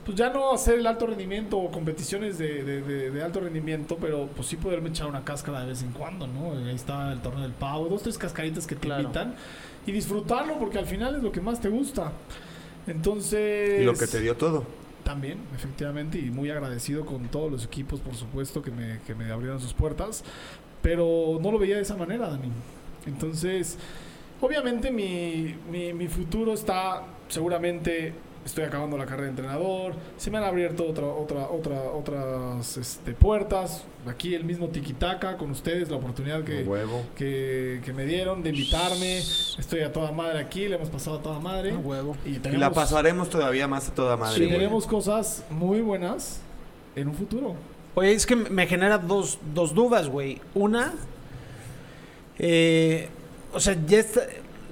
pues 0.07 0.17
ya 0.17 0.31
no 0.31 0.53
hacer 0.53 0.79
el 0.79 0.87
alto 0.87 1.07
rendimiento 1.09 1.59
o 1.59 1.71
competiciones 1.73 2.39
de, 2.39 2.63
de- 2.63 2.83
de- 2.83 3.11
de 3.11 3.23
alto 3.23 3.41
rendimiento, 3.41 3.99
pero 4.01 4.29
pues 4.35 4.47
sí 4.49 4.57
poderme 4.57 4.89
echar 4.91 5.09
una 5.09 5.25
cáscara 5.25 5.61
de 5.61 5.67
vez 5.67 5.83
en 5.83 5.91
cuando, 5.91 6.27
¿no? 6.29 6.53
Ahí 6.53 6.75
está 6.75 7.13
el 7.13 7.21
torneo 7.21 7.43
del 7.43 7.53
pavo, 7.53 7.89
dos, 7.89 8.03
tres 8.03 8.17
cascaritas 8.17 8.67
que 8.67 8.77
te 8.77 8.83
Claro. 8.87 9.03
invitan 9.03 9.35
y 9.87 9.93
disfrutarlo 9.93 10.57
porque 10.59 10.79
al 10.79 10.87
final 10.87 11.17
es 11.17 11.23
lo 11.23 11.33
que 11.33 11.41
más 11.41 11.61
te 11.61 11.69
gusta. 11.69 12.13
Entonces... 12.87 13.81
Y 13.83 13.85
lo 13.85 13.95
que 13.95 14.07
te 14.07 14.21
dio 14.21 14.37
todo. 14.37 14.65
También, 15.11 15.39
efectivamente, 15.57 16.21
y 16.21 16.31
muy 16.31 16.51
agradecido 16.51 17.05
con 17.05 17.27
todos 17.31 17.51
los 17.51 17.65
equipos, 17.65 17.99
por 17.99 18.15
supuesto, 18.15 18.63
que 18.63 18.71
me, 18.71 19.01
que 19.05 19.13
me 19.13 19.29
abrieron 19.33 19.61
sus 19.61 19.75
puertas, 19.75 20.23
pero 20.83 21.41
no 21.43 21.51
lo 21.51 21.59
veía 21.59 21.75
de 21.75 21.83
esa 21.83 21.97
manera, 21.97 22.31
Dani. 22.31 22.53
Entonces, 23.07 23.77
obviamente 24.41 24.93
mi, 24.93 25.57
mi, 25.69 25.93
mi 25.95 26.07
futuro 26.07 26.53
está, 26.53 27.03
seguramente 27.27 28.13
estoy 28.45 28.65
acabando 28.65 28.97
la 28.97 29.05
carrera 29.05 29.25
de 29.25 29.31
entrenador, 29.31 29.95
se 30.17 30.31
me 30.31 30.39
han 30.39 30.45
abierto 30.45 30.87
otra, 30.89 31.05
otra, 31.07 31.49
otra, 31.51 31.83
otras 31.83 32.77
este, 32.79 33.13
puertas, 33.13 33.85
aquí 34.07 34.35
el 34.35 34.45
mismo 34.45 34.69
Tiquitaca 34.69 35.37
con 35.37 35.51
ustedes, 35.51 35.91
la 35.91 35.97
oportunidad 35.97 36.43
que, 36.43 36.63
Huevo. 36.63 37.03
que, 37.17 37.81
que 37.85 37.93
me 37.93 38.05
dieron 38.07 38.43
de 38.43 38.49
invitarme, 38.51 39.19
estoy 39.19 39.81
a 39.81 39.93
toda 39.93 40.11
madre 40.13 40.39
aquí, 40.41 40.69
le 40.69 40.77
hemos 40.77 40.89
pasado 40.89 41.19
a 41.19 41.23
toda 41.23 41.39
madre. 41.39 41.77
huevo. 41.77 42.17
Y, 42.25 42.37
Y 42.49 42.57
la 42.57 42.71
pasaremos 42.73 43.29
todavía 43.29 43.69
más 43.69 43.89
a 43.89 43.95
toda 43.95 44.17
madre. 44.17 44.37
Sí, 44.45 44.51
tenemos 44.51 44.87
cosas 44.87 45.45
muy 45.51 45.81
buenas 45.83 46.41
en 46.97 47.09
un 47.09 47.15
futuro. 47.15 47.55
Oye, 47.95 48.13
es 48.13 48.25
que 48.25 48.37
me 48.37 48.67
genera 48.67 48.97
dos, 48.99 49.39
dos 49.55 49.75
dudas, 49.75 50.09
güey. 50.09 50.41
Una, 50.55 50.95
eh, 52.39 53.09
o 53.53 53.61
sea, 53.61 53.77
ya 53.87 53.99
está- 53.99 54.27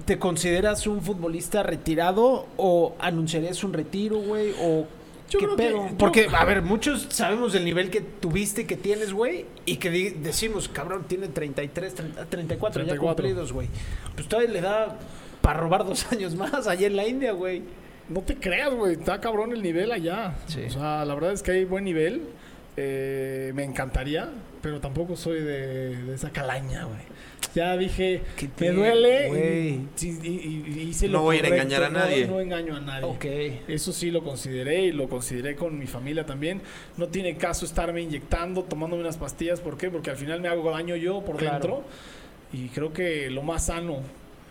¿te 0.09 0.19
consideras 0.19 0.87
un 0.87 1.03
futbolista 1.03 1.63
retirado 1.63 2.47
o 2.57 2.97
anunciarías 2.99 3.63
un 3.63 3.75
retiro, 3.75 4.17
güey? 4.21 4.53
¿O 4.59 4.87
Yo 5.29 5.39
qué 5.39 5.45
creo 5.45 5.57
que- 5.57 5.63
pedo? 5.63 5.89
yo- 5.91 5.99
Porque, 5.99 6.29
a 6.35 6.45
ver, 6.47 6.63
muchos 6.63 7.09
sabemos 7.11 7.53
del 7.53 7.67
nivel 7.67 7.91
que 7.91 8.01
tuviste, 8.01 8.67
que 8.67 8.79
tienes, 8.79 9.13
güey, 9.13 9.45
y 9.67 9.77
que 9.77 9.91
decimos, 10.19 10.67
cabrón, 10.71 11.05
tiene 11.07 11.29
33, 11.29 11.95
30, 11.95 12.25
34, 12.25 12.81
ya 12.85 12.87
34. 12.89 13.23
cumplidos, 13.23 13.53
güey. 13.53 13.69
Pues 14.15 14.27
todavía 14.27 14.51
le 14.51 14.61
da 14.63 14.97
para 15.43 15.61
robar 15.61 15.85
dos 15.85 16.07
años 16.13 16.35
más 16.35 16.67
allá 16.67 16.87
en 16.87 16.97
la 16.97 17.07
India, 17.07 17.33
güey. 17.33 17.63
No 18.09 18.23
te 18.23 18.37
creas, 18.37 18.73
güey, 18.73 18.95
está 18.95 19.21
cabrón 19.21 19.53
el 19.53 19.63
nivel 19.63 19.93
allá. 19.93 20.37
Sí. 20.47 20.63
O 20.69 20.71
sea, 20.71 21.05
la 21.05 21.15
verdad 21.15 21.33
es 21.35 21.43
que 21.43 21.51
hay 21.51 21.67
buen 21.67 21.85
nivel. 21.85 22.23
Eh, 22.79 23.53
me 23.55 23.65
encantaría, 23.65 24.31
pero 24.63 24.81
tampoco 24.81 25.17
soy 25.17 25.41
de, 25.43 25.97
de 26.05 26.15
esa 26.15 26.31
calaña, 26.31 26.85
güey. 26.85 27.01
Ya 27.55 27.77
dije, 27.77 28.23
¿Qué 28.37 28.49
me 28.61 28.71
duele 28.73 29.29
y, 30.01 30.07
y- 30.07 30.09
y- 30.27 30.81
hice 30.91 31.07
No 31.07 31.15
lo 31.15 31.23
voy 31.23 31.37
a 31.37 31.39
ir 31.41 31.47
a 31.47 31.49
correcto, 31.49 31.65
engañar 31.67 31.85
a 31.85 31.91
no- 31.91 31.99
nadie. 31.99 32.27
No, 32.27 32.41
engaño 32.41 32.77
a 32.77 32.81
nadie. 32.81 33.05
Ok. 33.05 33.25
Eso 33.69 33.93
sí 33.93 34.11
lo 34.11 34.23
consideré 34.23 34.83
y 34.87 34.93
lo 34.93 35.09
consideré 35.09 35.57
con 35.57 35.79
mi 35.79 35.87
familia 35.87 36.25
también. 36.27 36.61
No 36.97 37.09
tiene 37.09 37.37
caso 37.37 37.65
estarme 37.65 38.03
inyectando, 38.03 38.63
tomándome 38.65 39.03
unas 39.03 39.17
pastillas. 39.17 39.61
¿Por 39.61 39.77
qué? 39.79 39.91
Porque 39.91 40.11
al 40.11 40.17
final 40.17 40.41
me 40.41 40.49
hago 40.49 40.71
daño 40.71 40.95
yo 40.97 41.23
por 41.25 41.37
Claro. 41.37 41.55
dentro. 41.59 41.85
Y 42.53 42.69
creo 42.69 42.93
que 42.93 43.29
lo 43.31 43.43
más 43.43 43.67
sano 43.67 43.99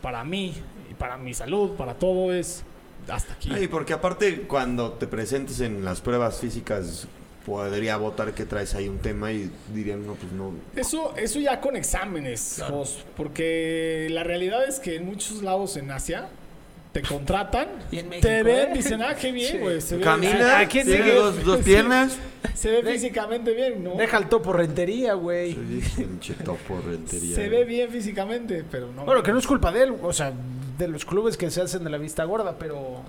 para 0.01 0.23
mí 0.23 0.53
y 0.89 0.93
para 0.95 1.17
mi 1.17 1.33
salud, 1.33 1.71
para 1.71 1.93
todo, 1.95 2.33
es 2.33 2.63
hasta 3.07 3.33
aquí. 3.33 3.49
Porque 3.69 3.93
aparte 3.93 4.41
cuando 4.41 4.93
te 4.93 5.07
presentes 5.07 5.59
en 5.61 5.85
las 5.85 6.01
pruebas 6.01 6.39
físicas 6.39 7.07
podría 7.47 7.95
votar 7.95 8.33
que 8.33 8.43
traes 8.43 8.75
ahí 8.75 8.89
un 8.89 8.97
tema 8.97 9.31
y 9.31 9.49
dirían, 9.73 10.05
no, 10.05 10.15
pues 10.15 10.33
no. 10.33 10.51
Eso, 10.75 11.15
eso 11.15 11.39
ya 11.39 11.61
con 11.61 11.77
exámenes, 11.77 12.61
Jos, 12.67 13.05
porque 13.15 14.09
la 14.11 14.25
realidad 14.25 14.67
es 14.67 14.81
que 14.81 14.97
en 14.97 15.05
muchos 15.05 15.41
lados 15.41 15.77
en 15.77 15.89
Asia 15.89 16.27
te 16.91 17.01
contratan, 17.01 17.69
Y 17.89 17.99
en 17.99 18.09
México, 18.09 18.27
te 18.27 18.43
ven, 18.43 18.71
¿eh? 18.71 18.73
dicen, 18.75 19.01
ah, 19.01 19.15
qué 19.15 19.31
bien, 19.31 19.61
güey. 19.61 19.79
Camina, 20.03 20.59
¿a 20.59 20.67
quién 20.67 20.85
tiene 20.87 21.03
sigue? 21.05 21.15
dos, 21.15 21.41
dos 21.45 21.59
piernas. 21.63 22.17
se 22.53 22.69
ve 22.69 22.91
físicamente 22.91 23.53
bien, 23.53 23.81
¿no? 23.81 23.95
Deja 23.95 24.17
el 24.17 24.27
topo 24.27 24.51
rentería, 24.51 25.13
güey. 25.13 25.53
Pinche 25.53 26.33
topo 26.33 26.81
rentería. 26.85 27.33
Se 27.33 27.47
ve 27.47 27.63
bien 27.63 27.89
físicamente, 27.89 28.65
pero 28.69 28.91
no. 28.91 29.05
Bueno, 29.05 29.23
que 29.23 29.31
no 29.31 29.39
es 29.39 29.47
culpa 29.47 29.71
de 29.71 29.83
él, 29.83 29.93
o 30.01 30.11
sea, 30.11 30.33
de 30.77 30.87
los 30.87 31.05
clubes 31.05 31.37
que 31.37 31.49
se 31.49 31.61
hacen 31.61 31.83
de 31.83 31.89
la 31.89 31.97
vista 31.97 32.23
gorda, 32.23 32.55
pero 32.59 33.01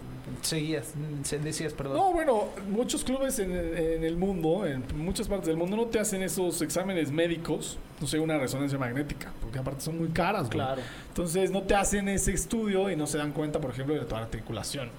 seguías, 0.42 0.94
se 1.22 1.38
decías, 1.38 1.72
perdón. 1.72 1.96
No, 1.96 2.12
bueno, 2.12 2.44
muchos 2.70 3.04
clubes 3.04 3.38
en, 3.38 3.52
en 3.52 4.04
el 4.04 4.16
mundo, 4.16 4.64
en 4.66 4.84
muchas 4.96 5.28
partes 5.28 5.48
del 5.48 5.56
mundo, 5.56 5.76
no 5.76 5.86
te 5.86 5.98
hacen 5.98 6.22
esos 6.22 6.62
exámenes 6.62 7.10
médicos, 7.10 7.78
no 8.00 8.06
sé, 8.06 8.18
una 8.18 8.38
resonancia 8.38 8.78
magnética, 8.78 9.32
porque 9.40 9.58
aparte 9.58 9.82
son 9.82 9.98
muy 9.98 10.08
caras, 10.08 10.42
güey. 10.42 10.52
claro. 10.52 10.82
Entonces 11.08 11.50
no 11.50 11.62
te 11.62 11.74
hacen 11.74 12.08
ese 12.08 12.32
estudio 12.32 12.90
y 12.90 12.96
no 12.96 13.06
se 13.06 13.18
dan 13.18 13.32
cuenta, 13.32 13.60
por 13.60 13.70
ejemplo, 13.72 13.94
de 13.94 14.04
tu 14.04 14.14
articulación. 14.14 14.90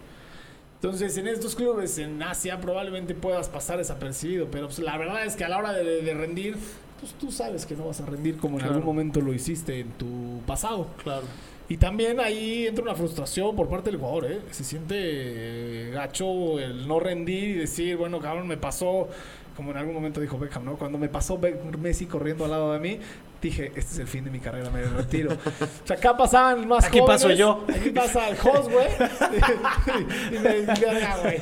Entonces, 0.75 1.17
en 1.17 1.27
estos 1.27 1.55
clubes 1.55 1.97
en 1.97 2.21
Asia 2.23 2.61
probablemente 2.61 3.13
puedas 3.13 3.49
pasar 3.49 3.79
desapercibido, 3.79 4.47
pero 4.49 4.67
pues, 4.67 4.79
la 4.79 4.97
verdad 4.97 5.25
es 5.25 5.35
que 5.35 5.43
a 5.43 5.49
la 5.49 5.57
hora 5.57 5.73
de, 5.73 6.01
de 6.01 6.13
rendir, 6.13 6.55
pues 7.01 7.13
tú 7.13 7.31
sabes 7.33 7.65
que 7.65 7.75
no 7.75 7.87
vas 7.87 7.99
a 7.99 8.05
rendir 8.05 8.37
como 8.37 8.59
en 8.59 8.65
algún 8.65 8.85
momento 8.85 9.19
lo 9.19 9.33
hiciste 9.33 9.81
en 9.81 9.89
tu 9.91 10.41
pasado. 10.47 10.87
Claro. 11.03 11.23
Y 11.69 11.77
también 11.77 12.19
ahí 12.19 12.65
entra 12.65 12.83
una 12.83 12.95
frustración 12.95 13.55
por 13.55 13.69
parte 13.69 13.91
del 13.91 13.99
jugador, 13.99 14.25
¿eh? 14.31 14.41
Se 14.49 14.63
siente 14.63 14.95
eh, 14.97 15.91
gacho 15.91 16.59
el 16.59 16.87
no 16.87 16.99
rendir 16.99 17.49
y 17.49 17.53
decir, 17.53 17.95
bueno, 17.95 18.19
cabrón, 18.19 18.47
me 18.47 18.57
pasó, 18.57 19.07
como 19.55 19.69
en 19.69 19.77
algún 19.77 19.93
momento 19.93 20.19
dijo 20.19 20.39
Beckham, 20.39 20.65
¿no? 20.65 20.77
Cuando 20.77 20.97
me 20.97 21.09
pasó 21.09 21.39
Messi 21.79 22.07
corriendo 22.07 22.45
al 22.45 22.51
lado 22.51 22.73
de 22.73 22.79
mí, 22.79 22.99
dije, 23.41 23.67
este 23.75 23.93
es 23.93 23.99
el 23.99 24.07
fin 24.07 24.23
de 24.25 24.31
mi 24.31 24.39
carrera, 24.39 24.69
me 24.69 24.83
retiro. 24.83 25.31
o 25.33 25.87
sea, 25.87 25.97
acá 25.97 26.15
pasaban 26.17 26.67
más 26.67 26.85
Aquí 26.85 26.99
jóvenes, 26.99 27.23
paso 27.23 27.33
yo. 27.33 27.65
Aquí 27.73 27.89
pasa 27.91 28.29
el 28.29 28.35
host, 28.41 28.69
güey. 28.71 28.87
y 30.35 30.39
me 30.39 30.61
verga, 30.61 31.17
güey. 31.21 31.37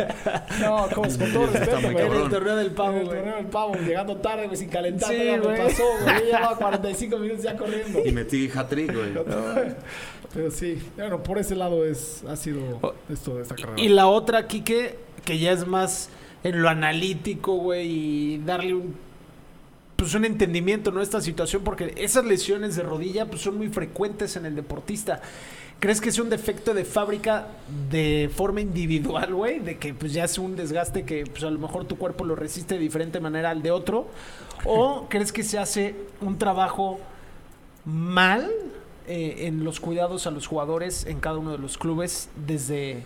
No, 0.61 0.83
host, 0.85 1.19
con 1.19 1.33
todo 1.33 1.47
respeto, 1.47 1.91
güey. 1.91 2.05
En 2.05 2.13
el 2.13 2.29
torneo 2.29 2.55
del 2.55 2.71
pavo, 2.71 2.97
el 2.97 3.05
güey. 3.05 3.17
torneo 3.17 3.35
del 3.37 3.45
pavo, 3.47 3.75
llegando 3.75 4.17
tarde, 4.17 4.45
güey, 4.45 4.57
sin 4.57 4.69
calentar, 4.69 5.09
Sí, 5.09 5.25
ya 5.25 5.37
me 5.37 5.57
pasó, 5.57 5.83
güey. 6.03 6.19
Yo 6.19 6.25
llevaba 6.25 6.55
45 6.57 7.17
minutos 7.17 7.43
ya 7.43 7.55
corriendo. 7.57 7.99
Y 8.05 8.11
metí 8.11 8.49
hat-trick, 8.53 8.93
güey. 8.93 9.13
Pero 10.33 10.51
sí, 10.51 10.77
bueno, 10.97 11.23
por 11.23 11.37
ese 11.39 11.55
lado 11.55 11.85
es 11.85 12.23
ha 12.27 12.35
sido 12.35 12.61
Oh. 12.81 12.93
esto 13.11 13.35
de 13.35 13.43
esta 13.43 13.55
carrera. 13.55 13.79
Y 13.81 13.89
la 13.89 14.07
otra, 14.07 14.45
Quique, 14.47 14.97
que 15.25 15.39
ya 15.39 15.51
es 15.51 15.65
más 15.65 16.09
en 16.43 16.61
lo 16.61 16.69
analítico, 16.69 17.55
güey, 17.55 17.87
y 17.87 18.37
darle 18.39 18.73
un, 18.75 18.95
pues 19.97 20.13
un 20.13 20.23
entendimiento, 20.23 20.91
¿no? 20.91 21.01
Esta 21.01 21.19
situación, 21.19 21.63
porque 21.63 21.93
esas 21.97 22.23
lesiones 22.23 22.75
de 22.77 22.83
rodilla, 22.83 23.25
pues 23.25 23.41
son 23.41 23.57
muy 23.57 23.67
frecuentes 23.67 24.37
en 24.37 24.45
el 24.45 24.55
deportista. 24.55 25.21
¿Crees 25.79 26.01
que 26.01 26.09
es 26.09 26.17
un 26.17 26.29
defecto 26.29 26.73
de 26.73 26.85
fábrica 26.85 27.47
de 27.91 28.31
forma 28.33 28.61
individual, 28.61 29.33
güey? 29.33 29.59
De 29.59 29.77
que 29.77 29.93
pues 29.93 30.13
ya 30.13 30.23
es 30.23 30.37
un 30.37 30.55
desgaste 30.55 31.03
que 31.03 31.25
pues 31.25 31.43
a 31.43 31.51
lo 31.51 31.59
mejor 31.59 31.85
tu 31.85 31.97
cuerpo 31.97 32.23
lo 32.25 32.35
resiste 32.35 32.75
de 32.75 32.79
diferente 32.79 33.19
manera 33.19 33.49
al 33.51 33.61
de 33.61 33.71
otro. 33.71 34.07
¿O 34.65 35.05
crees 35.09 35.31
que 35.31 35.43
se 35.43 35.59
hace 35.59 35.95
un 36.21 36.37
trabajo 36.39 36.99
mal 37.85 38.49
eh, 39.07 39.45
en 39.47 39.63
los 39.63 39.79
cuidados 39.79 40.25
a 40.27 40.31
los 40.31 40.47
jugadores 40.47 41.05
en 41.05 41.19
cada 41.19 41.37
uno 41.37 41.51
de 41.51 41.57
los 41.59 41.77
clubes 41.77 42.29
desde 42.47 43.03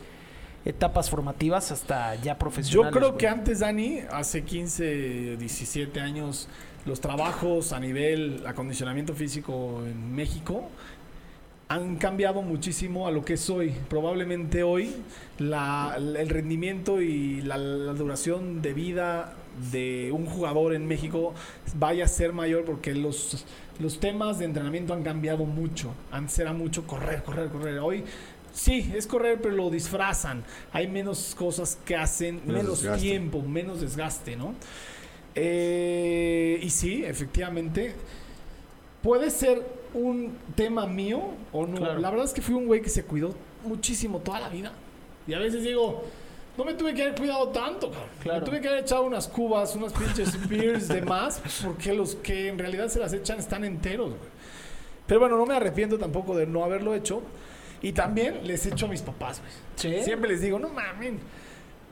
etapas 0.64 1.10
formativas 1.10 1.72
hasta 1.72 2.16
ya 2.16 2.34
Yo 2.34 2.40
profesionales? 2.40 2.94
creo 2.96 3.10
güey? 3.10 3.18
que 3.18 3.28
antes, 3.28 3.60
Dani, 3.60 4.00
hace 4.12 4.44
15, 4.44 5.38
17 5.38 6.00
años, 6.00 6.48
los 6.86 7.00
trabajos 7.02 7.74
a 7.74 7.80
nivel 7.80 8.44
acondicionamiento 8.48 9.14
físico 9.14 9.82
en 9.86 10.16
México 10.16 10.70
han 11.68 11.96
cambiado 11.96 12.42
muchísimo 12.42 13.08
a 13.08 13.12
lo 13.12 13.24
que 13.24 13.34
es 13.34 13.50
hoy. 13.50 13.74
Probablemente 13.90 14.62
hoy 14.64 14.94
la- 15.40 15.96
el 15.98 16.28
rendimiento 16.28 17.02
y 17.02 17.42
la, 17.42 17.58
la 17.58 17.94
duración 17.94 18.62
de 18.62 18.74
vida 18.74 19.36
de 19.72 20.12
un 20.12 20.26
jugador 20.26 20.74
en 20.74 20.86
México 20.88 21.34
vaya 21.76 22.06
a 22.06 22.08
ser 22.08 22.34
mayor 22.34 22.66
porque 22.66 22.94
los, 22.94 23.46
los 23.80 24.00
temas 24.02 24.40
de 24.40 24.46
entrenamiento 24.46 24.94
han 24.94 25.04
cambiado 25.04 25.46
mucho. 25.46 25.94
Antes 26.12 26.40
era 26.40 26.52
mucho 26.52 26.86
correr, 26.86 27.24
correr, 27.24 27.48
correr. 27.50 27.80
Hoy 27.80 28.04
sí, 28.54 28.92
es 28.94 29.08
correr, 29.08 29.40
pero 29.42 29.56
lo 29.56 29.70
disfrazan. 29.70 30.44
Hay 30.74 30.90
menos 30.90 31.36
cosas 31.38 31.78
que 31.86 31.96
hacen, 31.96 32.42
Menos 32.46 32.82
tiempo, 33.00 33.42
menos 33.42 33.80
desgaste, 33.80 34.36
¿no? 34.36 34.56
Eh, 35.36 36.60
y 36.62 36.70
sí, 36.70 37.04
efectivamente, 37.06 37.94
puede 39.02 39.30
ser 39.30 39.66
un 39.94 40.38
tema 40.56 40.86
mío 40.86 41.22
o 41.52 41.66
no. 41.66 41.78
Claro. 41.78 42.00
La 42.00 42.10
verdad 42.10 42.26
es 42.26 42.34
que 42.34 42.42
fui 42.42 42.56
un 42.56 42.68
güey 42.68 42.82
que 42.82 42.90
se 42.90 43.04
cuidó 43.04 43.34
muchísimo 43.66 44.20
toda 44.20 44.40
la 44.40 44.50
vida. 44.50 44.72
Y 45.28 45.34
a 45.34 45.40
veces 45.40 45.64
digo, 45.64 46.04
no 46.58 46.66
me 46.66 46.74
tuve 46.74 46.94
que 46.94 47.04
haber 47.04 47.16
cuidado 47.16 47.50
tanto, 47.50 47.92
cabrón. 47.92 48.10
Claro. 48.22 48.40
Me 48.42 48.46
tuve 48.46 48.62
que 48.62 48.68
haber 48.68 48.82
echado 48.82 49.04
unas 49.04 49.28
cubas, 49.28 49.76
unas 49.76 49.94
pinches 49.94 50.50
beers 50.50 50.88
de 50.88 51.02
más, 51.02 51.42
porque 51.64 51.94
los 51.94 52.16
que 52.16 52.48
en 52.48 52.58
realidad 52.58 52.88
se 52.90 53.00
las 53.00 53.14
echan 53.14 53.40
están 53.40 53.64
enteros, 53.64 54.10
güey. 54.10 54.32
Pero 55.08 55.20
bueno, 55.20 55.38
no 55.38 55.46
me 55.46 55.56
arrepiento 55.56 55.98
tampoco 55.98 56.36
de 56.36 56.48
no 56.48 56.64
haberlo 56.64 56.94
hecho. 56.94 57.22
Y 57.82 57.94
también 57.94 58.46
les 58.46 58.66
echo 58.66 58.86
a 58.86 58.90
mis 58.90 59.02
papás, 59.02 59.42
güey. 59.42 59.52
¿Sí? 59.76 60.04
Siempre 60.04 60.30
les 60.30 60.42
digo, 60.42 60.60
no 60.60 60.70
mames. 60.70 61.14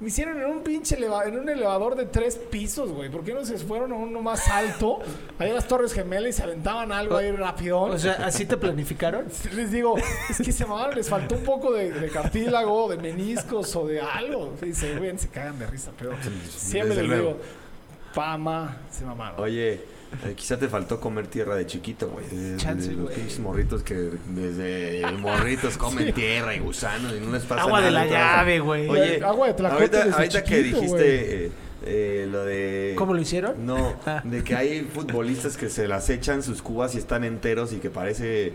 Me 0.01 0.07
hicieron 0.07 0.39
en 0.41 0.45
un 0.49 0.63
pinche 0.63 0.95
eleva- 0.97 1.25
en 1.27 1.37
un 1.37 1.49
elevador 1.49 1.95
de 1.95 2.05
tres 2.05 2.35
pisos, 2.37 2.89
güey. 2.91 3.09
¿Por 3.09 3.23
qué 3.25 3.33
no 3.33 3.43
se 3.43 3.57
fueron 3.57 3.91
a 3.91 3.95
uno 3.95 4.21
más 4.21 4.47
alto? 4.47 4.99
Ahí 5.37 5.49
a 5.49 5.53
las 5.53 5.67
Torres 5.67 5.91
Gemelas 5.93 6.29
y 6.29 6.33
se 6.33 6.43
aventaban 6.43 6.91
algo 6.93 7.17
ahí 7.17 7.31
rapidón. 7.31 7.91
O 7.91 7.97
sea, 7.99 8.13
¿así 8.25 8.45
te 8.45 8.55
planificaron? 8.55 9.25
les 9.53 9.71
digo, 9.71 9.95
es 10.29 10.37
que 10.37 10.51
se 10.53 10.65
mamaron, 10.65 10.95
les 10.95 11.09
faltó 11.09 11.35
un 11.35 11.43
poco 11.43 11.73
de, 11.73 11.91
de 11.91 12.09
cartílago, 12.09 12.87
de 12.89 12.97
meniscos 12.97 13.75
o 13.75 13.85
de 13.87 13.99
algo. 13.99 14.53
Y 14.65 14.73
se, 14.73 14.97
güey, 14.97 15.17
se 15.17 15.27
cagan 15.27 15.59
de 15.59 15.67
risa, 15.67 15.91
pero 15.99 16.11
siempre 16.47 16.89
Desde 16.95 17.01
les 17.01 17.09
luego. 17.09 17.27
digo, 17.33 17.39
pama, 18.13 18.77
se 18.89 19.03
mamaron. 19.05 19.41
Oye, 19.41 19.81
eh, 20.25 20.33
quizá 20.35 20.57
te 20.57 20.67
faltó 20.67 20.99
comer 20.99 21.27
tierra 21.27 21.55
de 21.55 21.65
chiquito, 21.65 22.09
güey. 22.09 22.25
De, 22.27 22.51
de- 22.51 22.57
Chance, 22.57 22.89
de 22.89 22.95
los 22.95 23.11
pinches 23.11 23.39
morritos 23.39 23.83
que 23.83 24.09
desde 24.29 25.03
morritos 25.19 25.77
comen 25.77 26.13
tierra 26.13 26.55
y 26.55 26.59
gusanos 26.59 27.13
y 27.15 27.19
no 27.19 27.31
les 27.31 27.43
pasa 27.43 27.61
Agua 27.61 27.81
de 27.81 27.91
nada. 27.91 27.99
la 27.99 28.05
y 28.05 28.09
todo. 28.09 28.17
llave, 28.19 28.59
güey. 28.59 28.89
Oye, 28.89 29.23
Agua 29.23 29.47
de 29.47 29.53
tlacote 29.53 29.81
ahorita, 29.83 29.97
desde 30.05 30.13
ahorita 30.17 30.43
que 30.43 30.55
chiquito, 30.57 30.77
dijiste 30.81 31.45
eh, 31.45 31.51
eh, 31.85 32.27
lo 32.29 32.43
de... 32.43 32.93
¿Cómo 32.97 33.13
lo 33.13 33.21
hicieron? 33.21 33.65
No, 33.65 33.95
Ah. 34.05 34.21
de 34.23 34.43
que 34.43 34.55
hay 34.55 34.81
futbolistas 34.93 35.55
que 35.57 35.69
se 35.69 35.87
las 35.87 36.09
echan 36.09 36.43
sus 36.43 36.61
cubas 36.61 36.95
y 36.95 36.97
están 36.97 37.23
enteros 37.23 37.71
y 37.73 37.77
que 37.77 37.89
parece... 37.89 38.53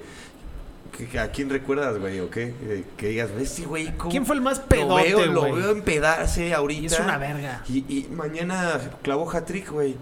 ¿A 1.19 1.27
quién 1.29 1.51
recuerdas, 1.51 1.99
güey? 1.99 2.21
¿O 2.21 2.31
qué? 2.31 2.55
Eh, 2.63 2.85
que 2.97 3.09
digas, 3.09 3.29
ese 3.41 3.65
güey, 3.65 3.97
¿cómo? 3.97 4.11
¿Quién 4.13 4.25
fue 4.25 4.37
el 4.37 4.43
más 4.43 4.59
Lo 4.59 4.67
pedote, 4.67 5.15
veo, 5.15 5.27
lo 5.33 5.43
veo 5.53 5.71
empedarse 5.73 6.55
ahorita. 6.55 6.83
Y 6.83 6.87
es 6.87 7.01
una 7.01 7.19
verga. 7.19 7.63
Y, 7.69 7.79
y 7.89 8.09
mañana 8.13 8.79
clavó 9.03 9.29
hat-trick, 9.29 9.71
güey. 9.73 9.97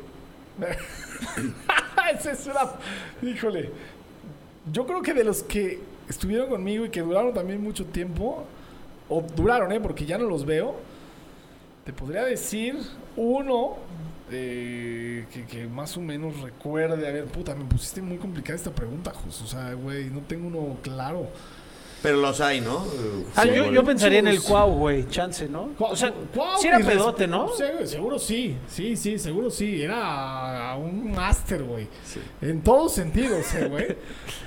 Esa 2.15 2.33
es 2.33 2.47
una. 2.47 2.73
Híjole. 3.23 3.71
Yo 4.73 4.87
creo 4.87 5.03
que 5.03 5.15
de 5.15 5.25
los 5.25 5.43
que 5.43 5.81
estuvieron 6.09 6.49
conmigo 6.49 6.85
y 6.85 6.91
que 6.91 7.01
duraron 7.01 7.35
también 7.35 7.63
mucho 7.63 7.85
tiempo, 7.87 8.45
o 9.09 9.23
duraron, 9.35 9.73
¿eh? 9.73 9.81
Porque 9.81 10.07
ya 10.07 10.19
no 10.19 10.27
los 10.27 10.45
veo. 10.45 10.77
Te 11.85 11.93
podría 11.93 12.25
decir 12.25 12.77
uno 13.17 13.77
eh, 14.31 15.27
que, 15.33 15.45
que 15.47 15.67
más 15.67 15.97
o 15.97 16.01
menos 16.01 16.41
recuerde. 16.41 17.09
A 17.09 17.13
ver, 17.13 17.25
puta, 17.27 17.55
me 17.55 17.65
pusiste 17.65 18.01
muy 18.01 18.19
complicada 18.19 18.57
esta 18.57 18.71
pregunta, 18.71 19.13
Jos. 19.13 19.43
O 19.43 19.47
sea, 19.47 19.75
güey, 19.75 20.11
no 20.11 20.21
tengo 20.21 20.47
uno 20.47 20.77
claro. 20.83 21.29
Pero 22.03 22.17
los 22.17 22.41
hay, 22.41 22.61
¿no? 22.61 22.85
Ah, 23.37 23.43
Sí, 23.45 23.51
yo, 23.55 23.71
yo 23.71 23.85
pensaría 23.85 24.19
en 24.19 24.27
el. 24.27 24.43
Cuau, 24.43 24.73
güey. 24.73 25.09
Chance, 25.09 25.49
¿no? 25.49 25.71
O 25.79 25.95
sea, 25.95 26.13
Cuau, 26.35 26.59
sí 26.61 26.67
era 26.69 26.79
pedote, 26.81 27.27
¿no? 27.29 27.49
Sí, 27.57 27.65
seguro 27.87 28.19
sí. 28.19 28.57
Sí, 28.69 28.97
sí, 28.97 29.19
seguro 29.19 29.51
sí. 29.51 29.81
Era 29.83 30.75
un 30.77 31.13
máster, 31.13 31.63
güey. 31.63 31.87
Sí. 32.05 32.21
En 32.41 32.61
todos 32.63 32.93
sentidos, 32.95 33.55
eh, 33.55 33.69
güey. 33.69 33.97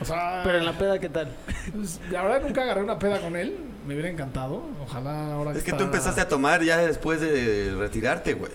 O 0.01 0.05
sea, 0.05 0.41
Pero 0.45 0.57
en 0.57 0.65
la 0.65 0.77
peda, 0.77 1.00
¿qué 1.00 1.07
tal? 1.09 1.31
Pues, 1.74 2.00
la 2.12 2.24
verdad 2.24 2.41
nunca 2.45 2.63
agarré 2.63 2.83
una 2.83 3.00
peda 3.00 3.21
con 3.21 3.35
él. 3.38 3.55
Me 3.88 3.93
hubiera 3.93 4.09
encantado. 4.09 4.62
Ojalá 4.83 5.33
ahora 5.33 5.51
Es 5.51 5.63
que 5.63 5.71
está- 5.71 5.77
tú 5.77 5.83
empezaste 5.85 6.19
a 6.21 6.27
tomar 6.27 6.62
ya 6.63 6.77
después 6.77 7.21
de 7.21 7.74
retirarte, 7.77 8.33
güey. 8.33 8.51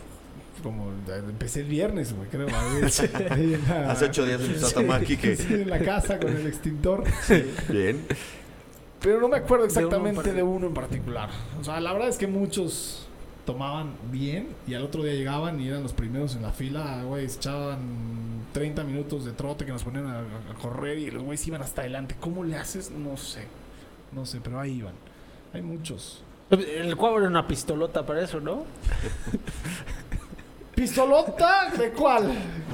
Como 0.63 0.91
empecé 1.09 1.61
el 1.61 1.69
viernes, 1.69 2.13
güey, 2.15 2.29
creo. 2.29 2.47
Ahí, 2.55 2.83
ahí 3.31 3.55
en 3.55 3.65
la- 3.67 3.91
Hace 3.93 4.05
ocho 4.05 4.27
días 4.27 4.43
empezó 4.43 4.67
a 4.67 4.71
tomar 4.73 5.03
Quique. 5.07 5.35
Sí, 5.37 5.47
en 5.55 5.71
la 5.71 5.79
casa 5.79 6.19
con 6.19 6.37
el 6.37 6.47
extintor. 6.47 7.05
Bien. 7.71 8.05
Pero 9.01 9.21
no 9.21 9.29
me 9.29 9.39
acuerdo 9.39 9.67
De 9.67 9.71
uno 9.73 9.81
exactamente 9.81 10.33
de 10.33 10.43
uno 10.43 10.67
en 10.67 10.75
particular. 10.75 11.31
O 11.61 11.65
sea, 11.65 11.81
la 11.81 11.93
verdad 11.93 12.09
es 12.09 12.19
que 12.19 12.27
muchos 12.27 13.07
tomaban 13.47 13.95
bien 14.11 14.49
y 14.67 14.75
al 14.75 14.85
otro 14.85 15.03
día 15.03 15.15
llegaban 15.15 15.61
y 15.61 15.69
eran 15.69 15.83
los 15.83 15.93
primeros 15.93 16.37
en 16.37 16.43
la 16.43 16.53
fila, 16.53 17.03
güey, 17.05 17.29
se 17.29 17.39
echaban 17.39 17.79
30 18.53 18.85
minutos 18.85 19.25
de 19.25 19.33
trote 19.33 19.65
que 19.65 19.73
nos 19.73 19.83
ponían 19.83 20.07
a, 20.07 20.21
a 20.21 20.55
correr 20.61 20.99
y 20.99 21.11
los 21.11 21.23
güeyes 21.23 21.47
iban 21.47 21.63
hasta 21.63 21.81
adelante. 21.81 22.17
¿Cómo 22.21 22.45
le 22.45 22.57
haces? 22.57 22.91
No 22.91 23.17
sé. 23.17 23.47
No 24.13 24.27
sé, 24.27 24.41
pero 24.43 24.61
ahí 24.61 24.79
iban. 24.79 24.95
Hay 25.53 25.63
muchos. 25.63 26.23
El 26.51 26.97
Cuau 26.97 27.19
era 27.19 27.29
una 27.29 27.47
pistolota 27.47 28.05
para 28.05 28.23
eso, 28.23 28.41
¿no? 28.41 28.65
¿Pistolota? 30.81 31.71
¿De 31.77 31.91
cuál? 31.91 32.33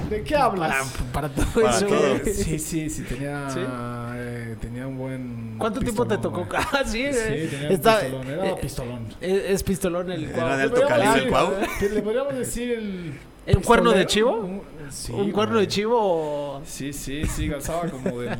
¿De 0.08 0.22
qué 0.22 0.34
Para, 0.34 0.44
hablas? 0.44 0.92
para 1.12 1.28
todo 1.28 1.44
Para 1.60 1.76
eso, 1.76 1.86
todo. 1.86 2.18
Sí, 2.24 2.58
sí, 2.60 2.88
sí, 2.88 3.02
tenía, 3.02 3.50
¿Sí? 3.50 3.58
eh, 3.60 4.56
tenía 4.60 4.86
un 4.86 4.96
buen. 4.96 5.56
¿Cuánto 5.58 5.80
tiempo 5.80 6.06
te 6.06 6.16
tocó? 6.18 6.46
Ah, 6.54 6.82
sí, 6.84 7.04
Sí, 7.12 7.56
un 7.66 7.72
Está- 7.72 7.98
pistolón, 8.00 8.28
era 8.28 8.46
eh, 8.48 8.56
pistolón. 8.62 9.08
Es, 9.20 9.42
es 9.50 9.62
pistolón 9.64 10.12
el 10.12 10.30
Cuau. 10.30 10.46
Era 10.46 10.56
de 10.56 10.56
Le 10.56 10.62
alto 10.62 10.74
podríamos 10.82 11.04
calibre 11.04 11.22
el 11.24 11.28
Cuau. 11.30 11.52
¿Le 11.94 12.02
podríamos 12.02 12.34
decir 12.36 12.70
el. 12.78 13.56
¿Un 13.56 13.62
cuerno 13.62 13.90
de 13.90 14.06
chivo? 14.06 14.32
Un, 14.36 14.62
sí, 14.90 15.12
¿Un 15.12 15.32
cuerno 15.32 15.58
de 15.58 15.66
chivo? 15.66 16.62
Sí, 16.64 16.92
sí, 16.92 17.24
sí, 17.26 17.48
calzaba 17.48 17.88
como 17.88 18.20
del 18.20 18.38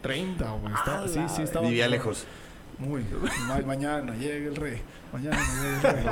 30, 0.00 0.44
güey. 0.60 0.74
Estaba, 0.74 1.02
Ah, 1.04 1.08
sí, 1.08 1.20
sí, 1.34 1.42
estaba. 1.42 1.66
Vivía 1.66 1.86
como- 1.86 1.96
lejos. 1.96 2.24
Muy. 2.82 3.04
ma- 3.46 3.60
mañana 3.66 4.14
llega 4.16 4.48
el 4.48 4.56
rey. 4.56 4.80
Mañana 5.12 5.36
llega 5.38 5.90
el 5.90 5.96
rey. 5.96 6.04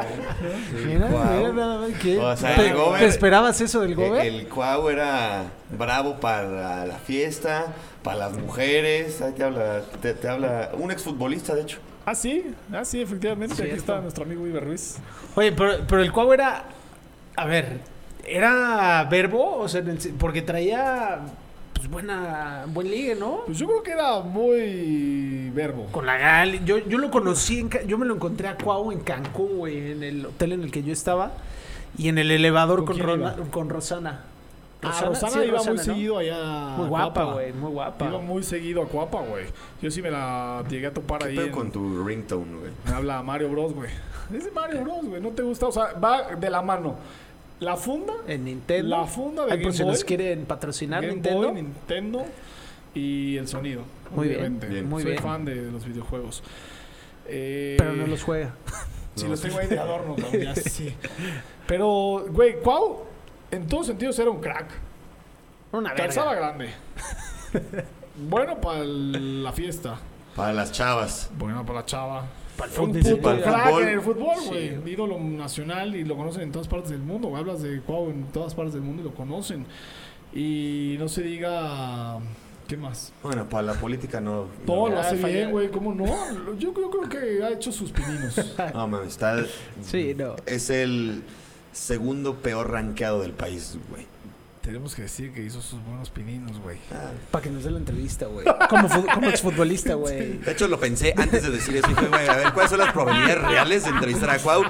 Mira, 0.87 1.07
Guau. 1.09 1.37
mira 1.37 1.53
nada 1.53 1.79
más 1.89 1.99
que... 1.99 2.19
O 2.19 2.37
sea, 2.37 2.55
¿Te, 2.55 2.67
el 2.69 2.75
Gober- 2.77 2.99
te 2.99 3.07
esperabas 3.07 3.61
eso 3.61 3.81
del 3.81 3.95
Gober? 3.95 4.25
El, 4.27 4.35
el 4.41 4.49
Cuau 4.49 4.89
era 4.89 5.45
bravo 5.77 6.21
para 6.21 6.85
la 6.87 6.97
fiesta, 6.99 7.67
para 8.03 8.19
las 8.19 8.33
mujeres. 8.39 9.21
Ahí 9.23 9.33
te 9.33 9.43
habla, 9.45 9.81
te, 10.01 10.15
te 10.15 10.29
habla 10.29 10.71
un 10.75 10.91
exfutbolista, 10.91 11.55
de 11.55 11.63
hecho. 11.63 11.79
Ah, 12.07 12.15
sí, 12.15 12.55
ah, 12.73 12.85
sí, 12.85 13.01
efectivamente. 13.03 13.63
Aquí 13.63 13.73
está 13.73 14.01
nuestro 14.01 14.25
amigo 14.25 14.47
Iber 14.47 14.65
Ruiz. 14.65 14.97
Oye, 15.35 15.53
pero, 15.53 15.79
pero 15.89 16.03
el 16.03 16.13
Cuau 16.13 16.33
era. 16.33 16.65
A 17.37 17.45
ver, 17.47 17.81
¿era 18.27 19.05
verbo? 19.11 19.59
O 19.59 19.69
sea, 19.69 19.81
en 19.81 19.91
el- 19.91 19.99
porque 20.19 20.43
traía. 20.43 21.21
Pues 21.81 21.91
buena. 21.91 22.65
Buen 22.69 22.91
ligue, 22.91 23.15
¿no? 23.15 23.41
Pues 23.47 23.57
yo 23.59 23.67
creo 23.67 23.83
que 23.83 23.93
era 23.93 24.21
muy 24.21 25.49
verbo. 25.55 25.87
Con 25.91 26.05
la 26.05 26.19
Gal. 26.19 26.63
Yo, 26.67 26.77
yo 26.77 26.99
lo 26.99 27.11
conocí. 27.11 27.61
En, 27.61 27.71
yo 27.87 27.97
me 27.97 28.05
lo 28.05 28.15
encontré 28.17 28.49
a 28.49 28.57
Cuau 28.59 28.93
en 28.93 29.01
Cancún, 29.01 29.57
güey. 29.57 29.93
En 29.93 30.03
el 30.03 30.27
hotel 30.27 30.53
en 30.53 30.63
el 30.63 30.71
que 30.71 30.83
yo 30.83 30.93
estaba. 30.93 31.33
Y 31.97 32.09
en 32.09 32.19
el 32.19 32.31
elevador 32.31 32.81
¿Con 32.81 32.87
con, 32.89 32.97
quién 32.97 33.07
Rona- 33.09 33.35
iba? 33.39 33.47
con 33.51 33.71
Rosana. 33.71 34.25
Ah, 34.83 35.01
Rosana, 35.07 35.33
sí, 35.33 35.39
iba 35.47 35.57
Rosana, 35.59 35.71
muy 35.77 35.87
¿no? 35.87 35.95
seguido 35.95 36.19
allá. 36.19 36.75
Muy 36.77 36.89
guapa, 36.89 37.25
güey. 37.25 37.53
Muy 37.55 37.71
guapa. 37.71 38.07
Iba 38.09 38.19
muy 38.19 38.43
seguido 38.43 38.83
a 38.83 38.87
Cuapa, 38.87 39.23
güey. 39.23 39.47
Yo 39.81 39.91
sí 39.91 40.03
me 40.03 40.11
la 40.11 40.63
llegué 40.69 40.87
a 40.89 40.93
topar 40.93 41.21
¿Qué 41.23 41.29
ahí. 41.29 41.37
pedo 41.37 41.47
en- 41.47 41.53
con 41.53 41.71
tu 41.71 42.05
ringtone, 42.05 42.59
güey? 42.59 42.71
Me 42.87 42.93
habla 42.93 43.23
Mario 43.23 43.49
Bros, 43.51 43.73
güey. 43.75 43.91
Es 44.35 44.45
de 44.45 44.51
Mario 44.51 44.83
Bros, 44.83 45.07
güey. 45.07 45.21
¿No 45.23 45.31
te 45.31 45.43
gusta? 45.43 45.67
O 45.67 45.73
sea, 45.73 45.95
va 45.95 46.35
de 46.37 46.51
la 46.51 46.61
mano. 46.63 46.97
La 47.61 47.77
funda, 47.77 48.15
En 48.27 48.45
Nintendo. 48.45 48.89
La 48.89 49.05
funda 49.07 49.45
de 49.47 49.53
Ay, 49.53 49.59
por 49.59 49.67
Game 49.73 49.77
si 49.77 49.85
nos 49.85 50.03
quieren 50.05 50.45
patrocinar 50.47 51.03
Game 51.03 51.15
Nintendo. 51.15 51.49
Boy, 51.53 51.63
Nintendo 51.63 52.25
y 52.95 53.37
el 53.37 53.47
sonido. 53.49 53.83
Muy 54.15 54.29
bien, 54.29 54.41
obviamente. 54.41 54.67
bien. 54.67 54.89
muy 54.89 55.03
Soy 55.03 55.13
bien. 55.13 55.23
fan 55.23 55.45
de 55.45 55.71
los 55.71 55.85
videojuegos. 55.85 56.43
Eh, 57.29 57.77
Pero 57.79 57.93
no 57.93 58.07
los 58.07 58.23
juega. 58.23 58.55
Si 59.17 59.25
No. 59.25 59.31
los 59.31 59.41
tengo 59.43 59.59
ahí 59.59 59.67
de 59.67 59.79
adorno, 59.79 60.15
cabrón, 60.17 60.41
ya 60.41 60.55
sí. 60.55 60.95
Pero, 61.67 62.25
güey, 62.31 62.61
Cuau, 62.61 63.03
en 63.51 63.67
todos 63.67 63.89
sentidos 63.89 64.19
era 64.21 64.31
un 64.31 64.41
crack. 64.41 64.67
Una 65.73 65.93
Calzaba 65.95 66.33
grande. 66.35 66.71
bueno 68.17 68.61
para 68.61 68.85
la 68.85 69.53
fiesta. 69.53 69.99
Para 70.37 70.53
las 70.53 70.73
chavas. 70.73 71.29
Bueno 71.37 71.67
para 71.67 71.81
la 71.81 71.87
chava. 71.87 72.25
Para 72.61 72.67
el 72.67 72.77
Fue 72.77 72.85
un 72.85 72.95
fútbol. 72.95 73.17
puto 73.17 73.43
crack 73.43 73.65
fútbol. 73.69 73.83
en 73.83 73.89
el 73.89 74.01
fútbol, 74.03 74.37
Sí. 74.43 74.49
güey. 74.49 74.93
Ídolo 74.93 75.19
nacional 75.19 75.97
y 75.97 76.05
lo 76.05 76.17
conocen 76.17 76.43
en 76.43 76.53
todas 76.53 76.69
partes 76.69 76.91
del 76.91 77.01
mundo. 77.01 77.35
Hablas 77.37 77.63
de 77.63 77.81
Cuau 77.81 78.11
en 78.11 78.25
todas 78.33 78.55
partes 78.55 78.75
del 78.75 78.83
mundo 78.83 79.03
y 79.03 79.05
lo 79.07 79.15
conocen. 79.15 79.65
Y 80.35 80.97
no 80.99 81.09
se 81.09 81.23
diga... 81.23 82.19
¿Qué 82.69 82.77
más? 82.77 83.13
Bueno, 83.25 83.49
para 83.49 83.63
la 83.65 83.75
política 83.75 84.21
no. 84.21 84.47
Todo 84.65 84.89
no, 84.91 84.95
lo 84.95 85.01
hace 85.01 85.19
Ah, 85.21 85.27
bien, 85.27 85.51
güey. 85.51 85.71
¿Cómo 85.73 85.93
no? 85.93 86.05
Yo, 86.57 86.73
yo 86.73 86.91
creo 86.91 87.09
que 87.09 87.43
ha 87.43 87.51
hecho 87.51 87.73
sus 87.73 87.91
pininos. 87.91 88.37
No, 88.75 88.87
mames, 88.87 89.09
está. 89.09 89.43
Sí, 89.83 90.15
no. 90.17 90.37
Es 90.47 90.71
el 90.71 91.23
segundo 91.73 92.37
peor 92.37 92.71
rankeado 92.71 93.23
del 93.23 93.33
país, 93.33 93.77
güey. 93.91 94.07
Tenemos 94.71 94.95
que 94.95 95.03
decir 95.03 95.33
que 95.33 95.43
hizo 95.43 95.61
sus 95.61 95.83
buenos 95.85 96.11
pininos, 96.11 96.61
güey. 96.61 96.79
Ah, 96.93 97.11
Para 97.33 97.43
que 97.43 97.51
nos 97.51 97.65
dé 97.65 97.73
la 97.73 97.79
entrevista, 97.79 98.27
güey. 98.27 98.47
Como, 98.69 98.89
como 99.13 99.29
exfutbolista, 99.29 99.95
güey. 99.95 100.39
De 100.45 100.53
hecho, 100.53 100.69
lo 100.69 100.79
pensé 100.79 101.13
antes 101.17 101.43
de 101.43 101.51
decir 101.51 101.75
eso. 101.77 101.89
Güey, 102.09 102.29
a 102.29 102.37
ver, 102.37 102.53
¿cuáles 102.53 102.71
son 102.71 102.79
las 102.79 102.93
probabilidades 102.93 103.43
reales 103.43 103.83
de 103.83 103.91
entrevistar 103.91 104.31
a 104.31 104.39
Cuau? 104.39 104.63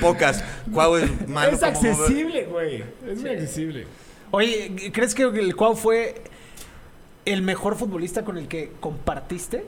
Pocas. 0.00 0.42
Cuau 0.72 0.96
es 0.96 1.28
malo 1.28 1.52
es 1.52 1.62
accesible, 1.62 2.46
güey. 2.46 2.82
Es 3.06 3.20
muy 3.20 3.30
accesible. 3.30 3.86
Oye, 4.32 4.90
¿crees 4.92 5.14
que 5.14 5.22
el 5.22 5.54
Cuau 5.54 5.76
fue 5.76 6.24
el 7.24 7.42
mejor 7.42 7.76
futbolista 7.76 8.24
con 8.24 8.38
el 8.38 8.48
que 8.48 8.72
compartiste? 8.80 9.64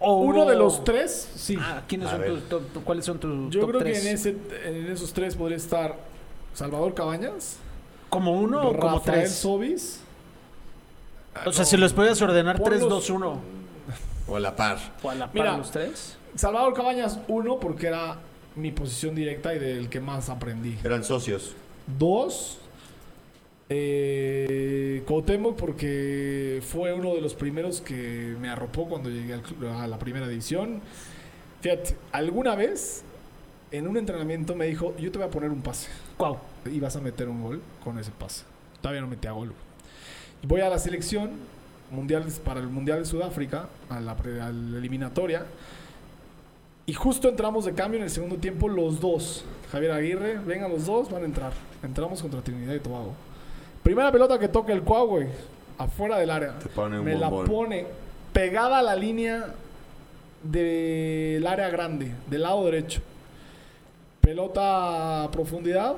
¿O 0.00 0.22
Uno 0.22 0.44
de 0.44 0.56
los 0.56 0.82
tres, 0.82 1.28
sí. 1.36 1.56
Ah, 1.60 1.82
¿quiénes 1.86 2.10
son 2.10 2.24
tus 2.24 2.48
top- 2.48 2.82
¿Cuáles 2.84 3.04
son 3.04 3.20
tus 3.20 3.52
Yo 3.54 3.60
top 3.60 3.68
creo 3.70 3.80
tres? 3.82 4.00
que 4.00 4.08
en, 4.08 4.14
ese, 4.14 4.36
en 4.64 4.90
esos 4.90 5.12
tres 5.12 5.36
podría 5.36 5.56
estar 5.58 6.09
Salvador 6.54 6.94
Cabañas, 6.94 7.56
¿Como 8.08 8.32
uno 8.32 8.60
o 8.68 8.76
como 8.76 8.98
Rafael 8.98 9.20
tres? 9.20 9.34
Sobis. 9.36 10.00
O 11.46 11.52
sea, 11.52 11.64
si 11.64 11.76
los 11.76 11.92
podías 11.92 12.20
ordenar 12.20 12.56
Ponlos- 12.58 12.78
3, 12.80 12.88
2, 12.88 13.10
1. 13.10 13.40
O 14.26 14.36
a 14.36 14.40
la 14.40 14.56
par. 14.56 14.78
¿O 15.02 15.10
a 15.10 15.14
la 15.14 15.26
par 15.26 15.34
Mira. 15.34 15.56
los 15.56 15.70
tres? 15.70 16.16
Salvador 16.34 16.74
Cabañas, 16.74 17.18
uno, 17.28 17.58
porque 17.60 17.86
era 17.86 18.18
mi 18.56 18.72
posición 18.72 19.14
directa 19.14 19.54
y 19.54 19.58
del 19.60 19.88
que 19.88 20.00
más 20.00 20.28
aprendí. 20.28 20.76
Eran 20.82 21.04
socios. 21.04 21.54
Dos, 21.98 22.58
eh, 23.68 25.02
Cuauhtémoc, 25.06 25.56
porque 25.56 26.60
fue 26.66 26.92
uno 26.92 27.14
de 27.14 27.20
los 27.20 27.34
primeros 27.34 27.80
que 27.80 28.36
me 28.40 28.48
arropó 28.48 28.88
cuando 28.88 29.08
llegué 29.08 29.34
al 29.34 29.42
club- 29.42 29.68
a 29.68 29.86
la 29.86 29.98
primera 29.98 30.26
división. 30.28 30.80
Fíjate, 31.60 31.96
alguna 32.12 32.54
vez 32.56 33.02
en 33.70 33.86
un 33.86 33.96
entrenamiento 33.96 34.56
me 34.56 34.66
dijo, 34.66 34.96
yo 34.96 35.12
te 35.12 35.18
voy 35.18 35.28
a 35.28 35.30
poner 35.30 35.50
un 35.50 35.62
pase 35.62 35.88
Y 36.66 36.80
vas 36.80 36.96
a 36.96 37.00
meter 37.00 37.28
un 37.28 37.42
gol 37.42 37.60
con 37.82 37.98
ese 37.98 38.10
pase. 38.10 38.44
Todavía 38.80 39.00
no 39.00 39.06
metía 39.08 39.32
gol. 39.32 39.52
Voy 40.42 40.60
a 40.60 40.68
la 40.68 40.78
selección 40.78 41.30
mundial 41.90 42.24
para 42.44 42.60
el 42.60 42.68
Mundial 42.68 43.00
de 43.00 43.04
Sudáfrica, 43.04 43.68
a 43.88 44.00
la, 44.00 44.16
pre- 44.16 44.40
a 44.40 44.50
la 44.50 44.78
eliminatoria. 44.78 45.44
Y 46.86 46.92
justo 46.94 47.28
entramos 47.28 47.64
de 47.64 47.74
cambio 47.74 47.98
en 47.98 48.04
el 48.04 48.10
segundo 48.10 48.36
tiempo 48.36 48.68
los 48.68 49.00
dos. 49.00 49.44
Javier 49.70 49.92
Aguirre, 49.92 50.38
vengan 50.38 50.70
los 50.70 50.86
dos, 50.86 51.10
van 51.10 51.22
a 51.22 51.26
entrar. 51.26 51.52
Entramos 51.82 52.20
contra 52.20 52.40
Trinidad 52.42 52.74
y 52.74 52.80
Tobago. 52.80 53.12
Primera 53.82 54.10
pelota 54.10 54.38
que 54.38 54.48
toca 54.48 54.72
el 54.72 54.82
Cuau, 54.82 55.06
güey. 55.06 55.26
Afuera 55.78 56.18
del 56.18 56.30
área. 56.30 56.58
Te 56.58 56.68
pone 56.68 56.98
un 56.98 57.04
Me 57.04 57.14
la 57.16 57.30
pone 57.30 57.86
pegada 58.32 58.78
a 58.78 58.82
la 58.82 58.94
línea 58.96 59.54
del 60.42 61.46
área 61.46 61.68
grande, 61.70 62.12
del 62.28 62.42
lado 62.42 62.64
derecho. 62.64 63.00
Pelota 64.20 65.24
a 65.24 65.30
profundidad. 65.30 65.96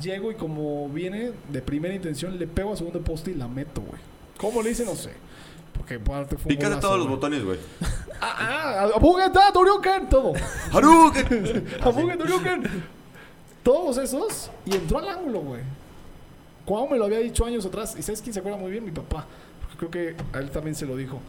Llego 0.00 0.30
y 0.30 0.34
como 0.34 0.88
viene 0.88 1.32
de 1.50 1.62
primera 1.62 1.94
intención, 1.94 2.38
le 2.38 2.46
pego 2.46 2.72
a 2.72 2.76
segundo 2.76 3.00
poste 3.00 3.30
y 3.30 3.34
la 3.34 3.48
meto, 3.48 3.80
güey. 3.80 4.00
¿Cómo 4.38 4.62
le 4.62 4.70
hice? 4.70 4.84
No 4.84 4.94
sé. 4.96 5.12
Porque 5.76 5.94
aparte 5.94 6.36
fue 6.36 6.52
un 6.52 6.56
Picaste 6.56 6.80
todos 6.80 6.98
los 6.98 7.08
botones, 7.08 7.44
güey. 7.44 7.58
Ah, 8.26 8.88
ah, 8.96 9.50
Toriuken, 9.52 10.08
todo. 10.08 10.32
Afuga, 10.72 12.16
Toriuken. 12.18 12.84
Todos 13.62 13.98
esos. 13.98 14.50
Y 14.64 14.76
entró 14.76 14.98
al 14.98 15.08
ángulo, 15.08 15.40
güey. 15.40 15.60
Cuau 16.64 16.88
me 16.88 16.96
lo 16.96 17.04
había 17.04 17.18
dicho 17.18 17.44
años 17.44 17.66
atrás. 17.66 17.96
Y 17.98 18.02
sabes 18.02 18.22
quién 18.22 18.32
se 18.32 18.40
acuerda 18.40 18.56
muy 18.56 18.70
bien, 18.70 18.84
mi 18.84 18.92
papá. 18.92 19.26
Porque 19.60 19.76
creo 19.76 19.90
que 19.90 20.38
a 20.38 20.40
él 20.40 20.50
también 20.50 20.74
se 20.74 20.86
lo 20.86 20.96
dijo. 20.96 21.20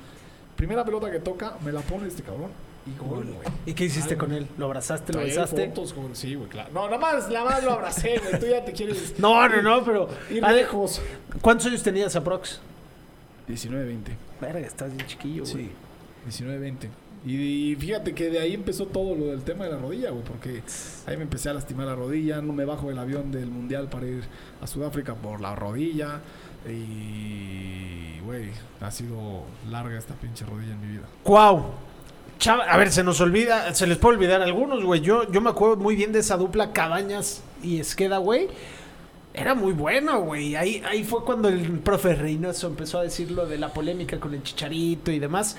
Primera 0.55 0.85
pelota 0.85 1.11
que 1.11 1.19
toca, 1.19 1.57
me 1.65 1.73
la 1.73 1.81
pone 1.81 2.07
este 2.07 2.23
cabrón. 2.23 2.51
Y 2.85 2.97
gol, 2.99 3.25
güey. 3.25 3.47
¿Y 3.65 3.73
qué 3.73 3.85
hiciste 3.85 4.13
Ay, 4.13 4.17
con 4.17 4.31
él? 4.31 4.47
¿Lo 4.57 4.65
abrazaste, 4.65 5.11
lo 5.13 5.19
besaste? 5.19 5.67
fotos 5.69 5.93
con- 5.93 6.15
Sí, 6.15 6.35
güey, 6.35 6.47
claro. 6.49 6.69
No, 6.73 6.85
nada 6.85 6.99
más, 6.99 7.27
nada 7.29 7.45
más 7.45 7.63
lo 7.63 7.71
abracé, 7.71 8.19
güey. 8.19 8.39
Tú 8.39 8.45
ya 8.45 8.63
te 8.63 8.73
quieres 8.73 9.15
No, 9.19 9.47
no, 9.49 9.61
no, 9.61 9.83
pero... 9.83 10.07
ir 10.29 10.43
lejos. 10.43 11.01
¿Cuántos 11.41 11.65
años 11.67 11.81
tenías 11.81 12.15
aprox? 12.15 12.59
19, 13.47 13.85
20. 13.85 14.17
Verga, 14.41 14.59
estás 14.59 14.95
bien 14.95 15.07
chiquillo, 15.07 15.43
güey. 15.43 15.53
Sí, 15.65 15.71
19, 16.25 16.59
20. 16.59 16.89
Y, 17.25 17.71
y 17.71 17.75
fíjate 17.75 18.13
que 18.13 18.29
de 18.29 18.39
ahí 18.39 18.53
empezó 18.53 18.85
todo 18.85 19.15
lo 19.15 19.25
del 19.27 19.41
tema 19.41 19.65
de 19.65 19.71
la 19.71 19.77
rodilla, 19.79 20.11
güey, 20.11 20.23
porque 20.23 20.61
ahí 21.07 21.17
me 21.17 21.23
empecé 21.23 21.49
a 21.49 21.53
lastimar 21.55 21.87
la 21.87 21.95
rodilla, 21.95 22.39
no 22.41 22.53
me 22.53 22.65
bajo 22.65 22.87
del 22.89 22.99
avión 22.99 23.31
del 23.31 23.47
mundial 23.47 23.89
para 23.89 24.05
ir 24.05 24.23
a 24.61 24.67
Sudáfrica 24.67 25.15
por 25.15 25.41
la 25.41 25.55
rodilla. 25.55 26.21
Y, 26.67 28.19
güey, 28.21 28.49
ha 28.81 28.91
sido 28.91 29.43
larga 29.69 29.97
esta 29.97 30.13
pinche 30.15 30.45
rodilla 30.45 30.73
en 30.73 30.81
mi 30.81 30.87
vida. 30.97 31.05
Cuau. 31.23 31.65
Chava, 32.39 32.65
a 32.65 32.77
ver, 32.77 32.91
se 32.91 33.03
nos 33.03 33.21
olvida, 33.21 33.73
se 33.73 33.87
les 33.87 33.97
puede 33.97 34.17
olvidar 34.17 34.41
algunos, 34.41 34.83
güey. 34.83 35.01
Yo, 35.01 35.29
yo 35.31 35.41
me 35.41 35.49
acuerdo 35.49 35.77
muy 35.77 35.95
bien 35.95 36.11
de 36.11 36.19
esa 36.19 36.37
dupla 36.37 36.73
Cabañas 36.73 37.41
y 37.63 37.79
Esqueda, 37.79 38.17
güey. 38.17 38.47
Era 39.33 39.53
muy 39.55 39.73
bueno, 39.73 40.21
güey. 40.21 40.55
Ahí, 40.55 40.81
ahí 40.87 41.03
fue 41.03 41.23
cuando 41.23 41.49
el 41.49 41.79
profe 41.79 42.15
Reynoso 42.15 42.67
empezó 42.67 42.99
a 42.99 43.03
decir 43.03 43.31
lo 43.31 43.45
de 43.45 43.57
la 43.57 43.73
polémica 43.73 44.19
con 44.19 44.33
el 44.33 44.43
chicharito 44.43 45.11
y 45.11 45.19
demás. 45.19 45.57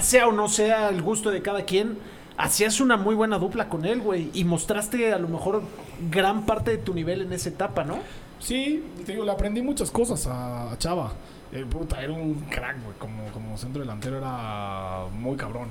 Sea 0.00 0.28
o 0.28 0.32
no 0.32 0.48
sea 0.48 0.88
el 0.88 1.02
gusto 1.02 1.30
de 1.30 1.42
cada 1.42 1.64
quien, 1.64 1.98
hacías 2.36 2.80
una 2.80 2.96
muy 2.96 3.14
buena 3.14 3.38
dupla 3.38 3.68
con 3.68 3.84
él, 3.84 4.00
güey. 4.00 4.30
Y 4.34 4.44
mostraste 4.44 5.12
a 5.12 5.18
lo 5.18 5.28
mejor 5.28 5.62
gran 6.10 6.46
parte 6.46 6.72
de 6.72 6.78
tu 6.78 6.94
nivel 6.94 7.22
en 7.22 7.32
esa 7.32 7.48
etapa, 7.48 7.84
¿no? 7.84 7.98
Sí, 8.40 8.82
te 9.04 9.12
digo, 9.12 9.24
le 9.24 9.32
aprendí 9.32 9.62
muchas 9.62 9.90
cosas 9.90 10.26
a 10.26 10.74
Chava. 10.78 11.12
El 11.52 11.64
puta, 11.66 12.02
era 12.02 12.12
un 12.12 12.34
crack, 12.50 12.82
güey. 12.82 12.96
Como, 12.98 13.24
como 13.32 13.56
centro 13.56 13.80
delantero 13.80 14.18
era 14.18 15.06
muy 15.12 15.36
cabrón. 15.36 15.70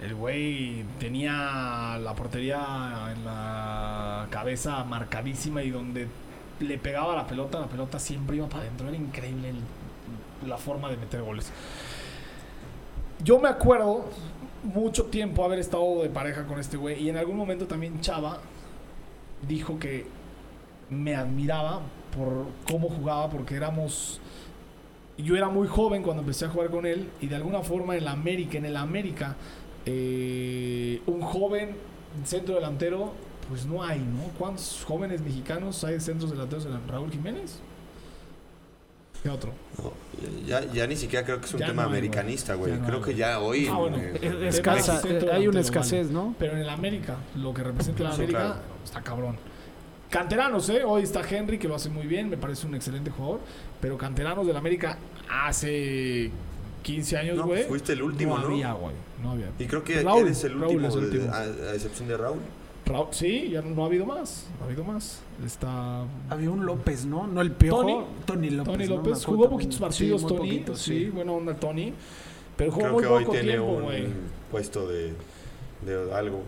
El 0.00 0.14
güey 0.14 0.84
tenía 0.98 1.98
la 2.00 2.14
portería 2.14 3.12
en 3.14 3.24
la 3.24 4.26
cabeza 4.30 4.82
marcadísima 4.84 5.62
y 5.62 5.70
donde 5.70 6.08
le 6.60 6.78
pegaba 6.78 7.14
la 7.14 7.26
pelota, 7.26 7.60
la 7.60 7.66
pelota 7.66 7.98
siempre 7.98 8.36
iba 8.36 8.48
para 8.48 8.64
adentro. 8.64 8.88
Era 8.88 8.96
increíble 8.96 9.52
la 10.46 10.56
forma 10.56 10.90
de 10.90 10.96
meter 10.96 11.22
goles. 11.22 11.52
Yo 13.22 13.38
me 13.38 13.48
acuerdo 13.48 14.06
mucho 14.64 15.06
tiempo 15.06 15.44
haber 15.44 15.58
estado 15.58 16.02
de 16.02 16.08
pareja 16.08 16.44
con 16.46 16.58
este 16.58 16.76
güey 16.76 17.02
y 17.02 17.08
en 17.08 17.16
algún 17.16 17.36
momento 17.36 17.66
también 17.66 18.00
Chava 18.00 18.38
dijo 19.46 19.78
que 19.78 20.06
me 20.90 21.14
admiraba 21.14 21.80
por 22.16 22.46
cómo 22.66 22.88
jugaba, 22.88 23.28
porque 23.30 23.56
éramos. 23.56 24.20
Yo 25.18 25.36
era 25.36 25.48
muy 25.48 25.68
joven 25.68 26.02
cuando 26.02 26.22
empecé 26.22 26.46
a 26.46 26.48
jugar 26.48 26.70
con 26.70 26.86
él, 26.86 27.08
y 27.20 27.26
de 27.26 27.36
alguna 27.36 27.60
forma 27.60 27.96
en 27.96 28.04
la 28.04 28.12
América, 28.12 28.58
en 28.58 28.64
el 28.64 28.76
América, 28.76 29.36
eh, 29.86 31.00
un 31.06 31.20
joven 31.20 31.76
centro 32.24 32.54
delantero, 32.54 33.12
pues 33.48 33.66
no 33.66 33.82
hay, 33.82 33.98
¿no? 34.00 34.22
¿Cuántos 34.38 34.84
jóvenes 34.86 35.20
mexicanos 35.20 35.82
hay 35.84 36.00
centros 36.00 36.30
delanteros 36.30 36.66
en 36.66 36.88
Raúl 36.88 37.10
Jiménez? 37.10 37.58
¿Qué 39.22 39.28
otro? 39.28 39.52
No, 39.78 39.92
ya, 40.46 40.64
ya 40.72 40.86
ni 40.86 40.96
siquiera 40.96 41.24
creo 41.24 41.38
que 41.40 41.46
es 41.46 41.54
un 41.54 41.60
Ya 41.60 41.66
tema 41.66 41.82
no 41.82 41.88
hay, 41.90 41.98
americanista, 41.98 42.54
güey. 42.54 42.72
no 42.72 42.84
creo 42.86 42.98
hay, 42.98 43.04
que 43.04 43.14
ya 43.14 43.38
hoy. 43.38 43.68
Ah, 43.70 43.76
bueno. 43.76 43.98
eh, 43.98 44.18
Es- 44.48 44.56
escasa, 44.56 45.00
hay 45.32 45.46
una 45.46 45.60
escasez. 45.60 46.10
¿no? 46.10 46.34
Pero 46.40 46.54
en 46.54 46.58
el 46.60 46.68
América, 46.68 47.16
lo 47.36 47.54
que 47.54 47.62
representa 47.62 48.02
la 48.04 48.14
América, 48.14 48.38
claro. 48.38 48.60
está 48.84 49.00
cabrón. 49.02 49.36
Canteranos, 50.12 50.68
¿eh? 50.68 50.82
Hoy 50.84 51.04
está 51.04 51.22
Henry, 51.26 51.56
que 51.58 51.66
lo 51.66 51.74
hace 51.74 51.88
muy 51.88 52.06
bien, 52.06 52.28
me 52.28 52.36
parece 52.36 52.66
un 52.66 52.74
excelente 52.74 53.10
jugador. 53.10 53.40
Pero 53.80 53.96
canteranos 53.96 54.46
del 54.46 54.54
América 54.58 54.98
hace 55.30 56.30
15 56.82 57.16
años, 57.16 57.36
No, 57.38 57.46
güey. 57.46 57.64
fuiste 57.64 57.94
el 57.94 58.02
último, 58.02 58.36
¿no? 58.38 58.48
había, 58.48 58.72
güey. 58.74 58.94
No 59.22 59.30
había. 59.30 59.46
Y 59.58 59.64
creo 59.64 59.82
que 59.82 60.02
Raúl, 60.02 60.26
eres 60.26 60.44
el 60.44 60.52
Raúl 60.60 60.64
último, 60.76 60.88
es 60.88 60.94
el 60.96 61.00
de- 61.10 61.16
último. 61.18 61.32
a, 61.34 61.38
a 61.40 61.74
excepción 61.74 62.08
de 62.08 62.16
Raúl. 62.18 62.40
Raúl- 62.84 63.08
sí, 63.12 63.48
ya 63.52 63.62
no 63.62 63.82
ha 63.84 63.86
habido 63.86 64.04
más. 64.04 64.48
No 64.58 64.64
ha 64.64 64.66
habido 64.68 64.84
más. 64.84 65.20
Está. 65.46 66.02
Había 66.28 66.50
un 66.50 66.66
López, 66.66 67.06
¿no? 67.06 67.26
No 67.26 67.40
el 67.40 67.52
Piojo. 67.52 67.80
Tony. 67.80 68.04
Tony 68.26 68.50
López. 68.50 68.72
Tony 68.74 68.86
López 68.88 69.24
jugó 69.24 69.48
poquitos 69.48 69.76
Sí, 69.76 69.80
partidos, 69.80 70.22
Tony. 70.26 70.36
poquitos, 70.36 70.78
sí. 70.82 71.06
buena 71.06 71.32
onda, 71.32 71.54
Tony. 71.54 71.94
Pero 72.58 72.70
jugó 72.70 72.82
Creo 72.82 72.92
muy 72.92 73.02
que 73.02 73.08
hoy 73.08 73.22
poco 73.24 73.32
tiene 73.32 73.48
tiempo, 73.52 73.66
un 73.72 73.82
güey. 73.84 74.06
puesto 74.50 74.86
de, 74.88 75.14
de 75.86 76.12
algo. 76.14 76.42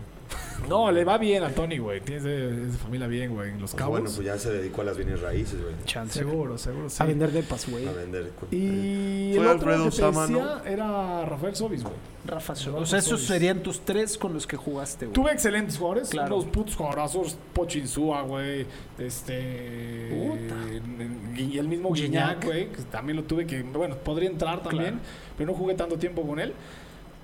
No, 0.69 0.91
le 0.91 1.03
va 1.03 1.17
bien 1.17 1.43
a 1.43 1.49
Tony, 1.49 1.77
güey. 1.77 2.01
Tiene 2.01 2.21
de, 2.21 2.63
es 2.65 2.71
de 2.71 2.77
familia 2.79 3.05
bien, 3.07 3.33
güey. 3.35 3.49
En 3.51 3.61
los 3.61 3.71
Pues 3.71 3.75
cabos. 3.79 3.99
bueno, 3.99 4.09
pues 4.15 4.25
ya 4.25 4.37
se 4.39 4.51
dedicó 4.51 4.81
a 4.81 4.85
las 4.85 4.97
bienes 4.97 5.21
raíces, 5.21 5.61
güey. 5.61 5.73
Chance. 5.85 6.19
seguro, 6.19 6.57
seguro. 6.57 6.89
Sí. 6.89 7.03
A 7.03 7.05
vender 7.05 7.31
depas, 7.31 7.69
güey. 7.69 7.87
A 7.87 7.91
vender. 7.91 8.31
Y 8.51 9.33
Fue 9.35 9.43
el 9.43 9.51
otro 9.51 9.69
Alfredo 9.71 9.83
que 9.85 9.89
te 9.91 9.95
Sama, 9.97 10.21
decía 10.27 10.61
era 10.65 11.25
Rafael 11.25 11.55
Sobis, 11.55 11.83
güey. 11.83 11.93
Rafa 12.25 12.53
Rafa 12.55 12.71
O 12.77 12.85
sea, 12.87 12.97
esos 12.99 13.19
Sobis. 13.19 13.27
serían 13.27 13.59
tus 13.61 13.81
tres 13.81 14.17
con 14.17 14.33
los 14.33 14.47
que 14.47 14.57
jugaste, 14.57 15.05
güey. 15.05 15.13
Tuve 15.13 15.31
excelentes 15.33 15.77
jugadores, 15.77 16.09
Claro. 16.09 16.37
unos 16.37 16.47
putos 16.49 16.75
jugadorazos, 16.75 17.37
Pochinsúa, 17.53 18.21
güey, 18.23 18.65
este... 18.97 20.09
Puta. 20.09 21.41
Y 21.41 21.57
el 21.57 21.67
mismo 21.67 21.91
Guiñac. 21.93 22.39
Guiñac, 22.41 22.45
güey, 22.45 22.71
que 22.71 22.81
también 22.83 23.17
lo 23.17 23.23
tuve 23.23 23.45
que, 23.45 23.61
bueno, 23.61 23.95
podría 23.97 24.29
entrar 24.29 24.63
también, 24.63 24.95
Claro. 24.95 25.05
pero 25.37 25.51
no 25.51 25.57
jugué 25.57 25.75
tanto 25.75 25.97
tiempo 25.97 26.25
con 26.25 26.39
él. 26.39 26.53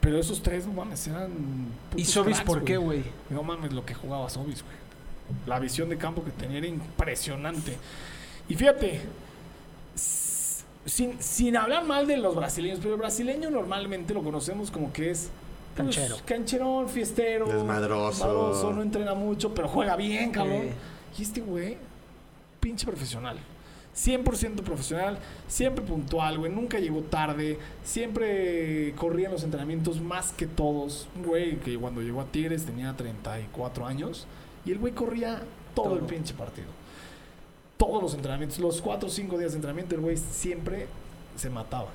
Pero 0.02 0.18
esos 0.18 0.42
tres, 0.42 0.66
no 0.66 0.74
mames, 0.74 1.08
eran 1.08 1.32
¿Y 1.96 2.06
Sobis 2.06 2.38
cracks, 2.38 2.48
por 2.48 2.64
qué, 2.64 2.78
güey? 2.78 3.04
No 3.30 3.44
mames, 3.44 3.72
lo 3.72 3.86
que 3.86 3.94
jugaba 3.94 4.30
Sobis, 4.30 4.64
güey. 4.64 4.76
La 5.46 5.60
visión 5.60 5.90
de 5.90 5.98
campo 5.98 6.24
que 6.24 6.32
tenía 6.32 6.58
era 6.58 6.68
impresionante. 6.68 7.78
Y 8.50 8.56
fíjate, 8.56 9.02
sin, 10.86 11.22
sin 11.22 11.56
hablar 11.56 11.86
mal 11.86 12.08
de 12.08 12.18
los 12.18 12.36
brasileños, 12.36 12.80
pero 12.82 12.96
el 12.96 13.00
brasileño 13.00 13.50
normalmente 13.52 14.14
lo 14.14 14.24
conocemos 14.24 14.72
como 14.72 14.92
que 14.92 15.12
es 15.12 15.30
pues, 15.76 15.96
Canchero. 15.96 16.18
cancherón, 16.26 16.90
fiestero, 16.90 17.46
Desmadroso. 17.46 18.74
no 18.74 18.82
entrena 18.82 19.14
mucho, 19.14 19.54
pero 19.54 19.68
juega 19.68 19.96
bien, 19.96 20.32
cabrón. 20.32 20.64
Eh. 20.64 20.74
Y 21.18 21.22
este 21.22 21.42
güey, 21.42 21.78
pinche 22.60 22.86
profesional. 22.86 23.38
100% 23.96 24.62
profesional, 24.62 25.20
siempre 25.48 25.84
puntual, 25.84 26.38
güey, 26.38 26.52
nunca 26.52 26.80
llegó 26.80 27.02
tarde, 27.02 27.60
siempre 27.84 28.94
corría 28.98 29.28
en 29.28 29.34
los 29.34 29.44
entrenamientos 29.44 30.00
más 30.00 30.32
que 30.32 30.48
todos. 30.48 31.08
Un 31.16 31.24
Güey, 31.24 31.58
que 31.60 31.78
cuando 31.78 32.02
llegó 32.02 32.22
a 32.22 32.26
Tigres 32.26 32.66
tenía 32.66 32.96
34 32.96 33.86
años 33.86 34.28
y 34.66 34.72
el 34.72 34.80
güey 34.80 34.94
corría 34.94 35.42
todo, 35.76 35.96
el 35.96 36.02
pinche 36.02 36.34
partido. 36.34 36.68
Todos 37.78 38.02
los 38.02 38.14
entrenamientos, 38.14 38.60
los 38.60 38.82
4 38.82 39.08
o 39.08 39.12
5 39.12 39.38
días 39.38 39.52
de 39.52 39.58
entrenamiento, 39.58 39.96
el 39.96 40.02
güey 40.02 40.18
siempre 40.18 40.88
se 41.36 41.50
mataba. 41.50 41.90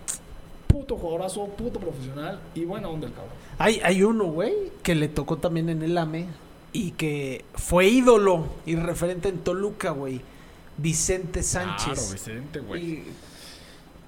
Puto 0.67 0.97
jugadorazo, 0.97 1.47
puto 1.47 1.79
profesional 1.79 2.41
y 2.55 2.65
buena 2.65 2.89
onda 2.89 3.07
el 3.07 3.13
cabrón. 3.13 3.33
Hay, 3.59 3.81
hay 3.83 4.03
uno, 4.03 4.25
güey, 4.25 4.53
que 4.83 4.95
le 4.95 5.09
tocó 5.09 5.37
también 5.37 5.69
en 5.69 5.83
el 5.83 5.97
AME 5.97 6.27
y 6.73 6.91
que 6.91 7.45
fue 7.55 7.87
ídolo 7.87 8.47
y 8.67 8.77
referente 8.77 9.29
en 9.29 9.39
Toluca, 9.39 9.91
güey. 9.91 10.21
Vicente 10.79 11.43
Sánchez. 11.43 11.95
Claro, 11.95 12.13
Vicente, 12.13 12.61
güey. 12.61 13.05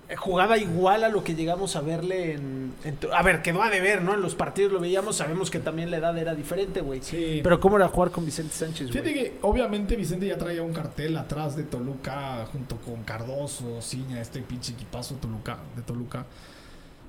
Eh, 0.09 0.17
jugaba 0.17 0.57
igual 0.57 1.05
a 1.05 1.09
lo 1.09 1.23
que 1.23 1.35
llegamos 1.35 1.77
a 1.77 1.83
verle 1.83 2.33
en, 2.33 2.73
A 3.13 3.23
ver, 3.23 3.43
quedó 3.43 3.63
a 3.63 3.69
deber, 3.69 4.01
¿no? 4.01 4.15
En 4.15 4.23
los 4.23 4.35
partidos 4.35 4.73
lo 4.73 4.81
veíamos, 4.81 5.17
sabemos 5.17 5.51
que 5.51 5.59
también 5.59 5.91
la 5.91 5.99
edad 5.99 6.17
era 6.17 6.35
diferente, 6.35 6.81
güey. 6.81 7.03
Sí. 7.03 7.41
Pero 7.43 7.61
¿cómo 7.61 7.77
era 7.77 7.89
jugar 7.89 8.11
con 8.11 8.25
Vicente 8.25 8.55
Sánchez, 8.55 8.91
Fíjate 8.91 9.13
güey? 9.13 9.25
que 9.25 9.39
obviamente 9.43 9.97
Vicente 9.97 10.27
ya 10.27 10.39
traía 10.39 10.63
un 10.63 10.73
cartel 10.73 11.17
atrás 11.17 11.57
de 11.57 11.65
Toluca 11.65 12.47
junto 12.51 12.77
con 12.77 13.03
Cardoso, 13.05 13.83
Ciña, 13.83 14.21
este 14.21 14.41
pinche 14.41 14.73
equipazo 14.73 15.17
Toluca, 15.17 15.59
de 15.77 15.83
Toluca. 15.83 16.25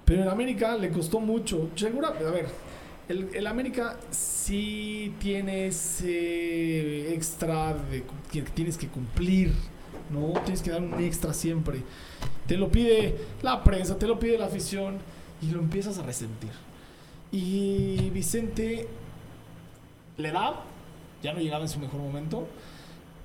Pero 0.04 0.24
en 0.24 0.28
América 0.28 0.76
le 0.76 0.90
costó 0.90 1.20
mucho. 1.22 1.70
Segura, 1.76 2.10
a 2.10 2.32
ver, 2.32 2.48
el, 3.10 3.30
el 3.34 3.48
América 3.48 3.98
sí 4.12 5.14
tiene 5.20 5.68
ese 5.68 7.14
extra 7.14 7.74
de 7.74 8.04
que 8.32 8.44
tienes 8.44 8.78
que 8.78 8.88
cumplir, 8.88 9.52
¿no? 10.12 10.40
Tienes 10.42 10.62
que 10.62 10.70
dar 10.70 10.82
un 10.82 10.94
extra 11.04 11.34
siempre. 11.34 11.82
Te 12.46 12.56
lo 12.56 12.72
pide 12.72 13.16
la 13.42 13.64
prensa, 13.64 13.98
te 13.98 14.08
lo 14.08 14.20
pide 14.20 14.38
la 14.38 14.46
afición 14.46 15.00
y 15.42 15.48
lo 15.48 15.60
empiezas 15.60 15.98
a 15.98 16.04
resentir. 16.04 16.52
Y 17.32 18.12
Vicente 18.12 18.88
le 20.18 20.32
da, 20.32 20.64
ya 21.24 21.34
no 21.34 21.40
llegaba 21.40 21.64
en 21.64 21.70
su 21.70 21.80
mejor 21.80 22.00
momento, 22.00 22.48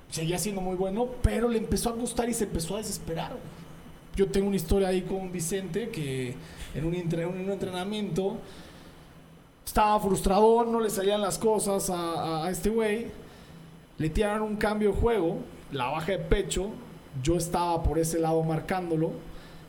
seguía 0.09 0.39
siendo 0.39 0.61
muy 0.61 0.75
bueno, 0.75 1.09
pero 1.21 1.47
le 1.47 1.59
empezó 1.59 1.89
a 1.89 1.93
gustar 1.93 2.27
y 2.27 2.33
se 2.33 2.45
empezó 2.45 2.75
a 2.75 2.79
desesperar. 2.79 3.37
Yo 4.15 4.27
tengo 4.29 4.47
una 4.47 4.55
historia 4.55 4.87
ahí 4.87 5.03
con 5.03 5.31
Vicente 5.31 5.89
que 5.89 6.33
en 6.73 6.85
un, 6.85 6.95
en 6.95 7.27
un 7.27 7.51
entrenamiento 7.51 8.39
estaba 9.65 9.99
frustrado, 9.99 10.63
no 10.65 10.79
le 10.79 10.89
salían 10.89 11.21
las 11.21 11.37
cosas 11.37 11.89
a, 11.89 11.95
a- 11.95 12.45
a 12.45 12.49
este 12.51 12.69
güey, 12.69 13.07
le 13.97 14.09
tiraron 14.09 14.43
un 14.43 14.55
cambio 14.57 14.91
de 14.91 14.97
juego, 14.97 15.37
la 15.71 15.85
baja 15.87 16.11
de 16.13 16.19
pecho, 16.19 16.69
yo 17.23 17.35
estaba 17.37 17.81
por 17.83 17.97
ese 17.99 18.19
lado 18.19 18.43
marcándolo, 18.43 19.11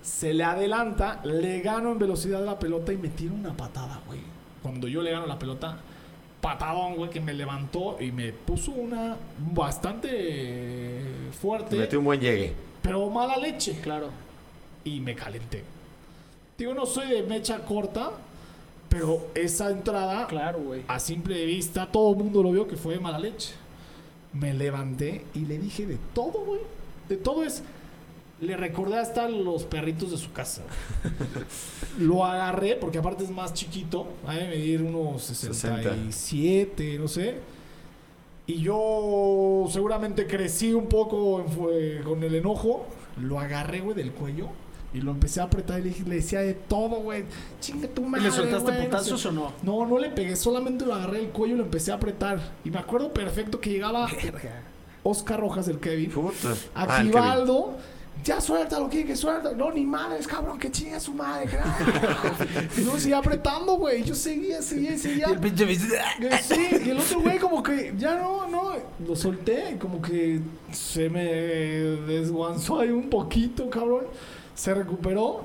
se 0.02 0.32
le 0.34 0.44
adelanta, 0.44 1.20
le 1.24 1.60
gano 1.60 1.92
en 1.92 1.98
velocidad 1.98 2.40
de 2.40 2.46
la 2.46 2.58
pelota 2.58 2.92
y 2.92 2.96
me 2.96 3.08
tira 3.08 3.32
una 3.32 3.56
patada, 3.56 4.00
güey. 4.06 4.20
Cuando 4.62 4.86
yo 4.88 5.00
le 5.02 5.10
gano 5.12 5.26
la 5.26 5.38
pelota, 5.38 5.78
patadón, 6.40 6.94
güey, 6.96 7.10
que 7.10 7.20
me 7.20 7.32
levantó 7.34 7.96
y 8.00 8.12
me 8.12 8.32
puso 8.32 8.72
una 8.72 9.16
bastante 9.54 11.02
fuerte, 11.40 11.76
Metió 11.76 11.98
un 11.98 12.04
buen 12.04 12.20
llegue. 12.20 12.52
pero 12.82 13.08
mala 13.10 13.36
leche. 13.36 13.78
Claro. 13.82 14.08
Y 14.84 15.00
me 15.00 15.14
calenté. 15.14 15.64
Digo, 16.58 16.72
no 16.74 16.86
soy 16.86 17.08
de 17.10 17.22
mecha 17.22 17.58
corta, 17.64 18.12
pero 18.88 19.26
esa 19.34 19.70
entrada, 19.70 20.26
Claro, 20.26 20.60
güey. 20.60 20.82
a 20.88 20.98
simple 20.98 21.44
vista, 21.44 21.90
todo 21.90 22.12
el 22.12 22.16
mundo 22.18 22.42
lo 22.42 22.52
vio 22.52 22.66
que 22.68 22.76
fue 22.76 22.94
de 22.94 23.00
mala 23.00 23.18
leche. 23.18 23.54
Me 24.32 24.52
levanté 24.54 25.24
y 25.34 25.40
le 25.40 25.58
dije 25.58 25.86
de 25.86 25.98
todo, 26.14 26.44
güey. 26.44 26.60
De 27.08 27.16
todo 27.16 27.42
es. 27.44 27.62
Le 28.40 28.54
recordé 28.56 28.98
hasta 28.98 29.28
los 29.30 29.64
perritos 29.64 30.10
de 30.10 30.18
su 30.18 30.30
casa. 30.32 30.62
Lo 31.98 32.22
agarré, 32.24 32.76
porque 32.76 32.98
aparte 32.98 33.24
es 33.24 33.30
más 33.30 33.54
chiquito. 33.54 34.06
Ha 34.26 34.34
de 34.34 34.48
medir 34.48 34.82
unos 34.82 35.22
67, 35.22 36.98
no 36.98 37.08
sé. 37.08 37.36
Y 38.46 38.60
yo 38.60 39.64
seguramente 39.70 40.26
crecí 40.26 40.72
un 40.74 40.86
poco 40.86 41.40
en 41.40 41.48
fue- 41.48 42.00
con 42.04 42.22
el 42.22 42.34
enojo. 42.34 42.86
Lo 43.20 43.40
agarré, 43.40 43.80
güey, 43.80 43.96
del 43.96 44.12
cuello. 44.12 44.48
Y 44.96 45.00
lo 45.02 45.10
empecé 45.10 45.40
a 45.40 45.44
apretar 45.44 45.80
y 45.80 45.82
le, 45.84 45.88
dije- 45.90 46.04
le 46.08 46.14
decía 46.16 46.40
de 46.40 46.54
todo, 46.54 46.96
güey. 47.02 47.24
Chinga 47.60 47.86
tu 47.88 48.02
¿Y 48.02 48.06
madre. 48.06 48.24
¿Le 48.24 48.30
soltaste 48.32 48.72
no 48.72 48.84
putazos 48.84 49.20
sé. 49.20 49.28
o 49.28 49.32
no? 49.32 49.52
No, 49.62 49.84
no 49.86 49.98
le 49.98 50.08
pegué, 50.10 50.34
solamente 50.36 50.86
lo 50.86 50.94
agarré 50.94 51.18
del 51.18 51.28
cuello 51.28 51.54
y 51.54 51.58
lo 51.58 51.64
empecé 51.64 51.92
a 51.92 51.96
apretar. 51.96 52.40
Y 52.64 52.70
me 52.70 52.78
acuerdo 52.78 53.12
perfecto 53.12 53.60
que 53.60 53.70
llegaba 53.70 54.08
Oscar 55.02 55.38
Rojas 55.40 55.66
del 55.66 55.78
Kevin. 55.78 56.10
Puta. 56.10 56.54
Ah, 56.74 56.82
el 56.84 56.88
Kevin. 56.88 57.08
Aquivaldo. 57.18 57.74
Ya 58.24 58.40
suéltalo, 58.40 58.88
que 58.88 59.04
que 59.04 59.14
suelta. 59.14 59.52
No, 59.52 59.70
ni 59.70 59.84
madres, 59.84 60.26
cabrón, 60.26 60.58
que 60.58 60.70
chinga 60.70 60.98
su 60.98 61.12
madre. 61.12 61.48
y 62.76 62.82
yo 62.84 62.98
seguía 62.98 63.18
apretando, 63.18 63.74
güey. 63.74 64.02
Yo 64.02 64.14
seguía, 64.14 64.62
seguía, 64.62 64.94
Y 64.94 64.98
seguía. 64.98 65.26
el 65.26 65.38
pinche 65.38 65.66
Sí, 65.76 66.66
y 66.86 66.90
el 66.90 66.98
otro 66.98 67.20
güey 67.20 67.38
como 67.38 67.62
que 67.62 67.94
ya 67.96 68.16
no, 68.16 68.48
no, 68.48 68.72
lo 69.06 69.14
solté 69.14 69.72
y 69.74 69.76
como 69.76 70.00
que 70.00 70.40
se 70.72 71.08
me 71.10 71.24
desguanzó 71.24 72.80
ahí 72.80 72.88
un 72.90 73.10
poquito, 73.10 73.68
cabrón. 73.68 74.06
Se 74.56 74.74
recuperó, 74.74 75.42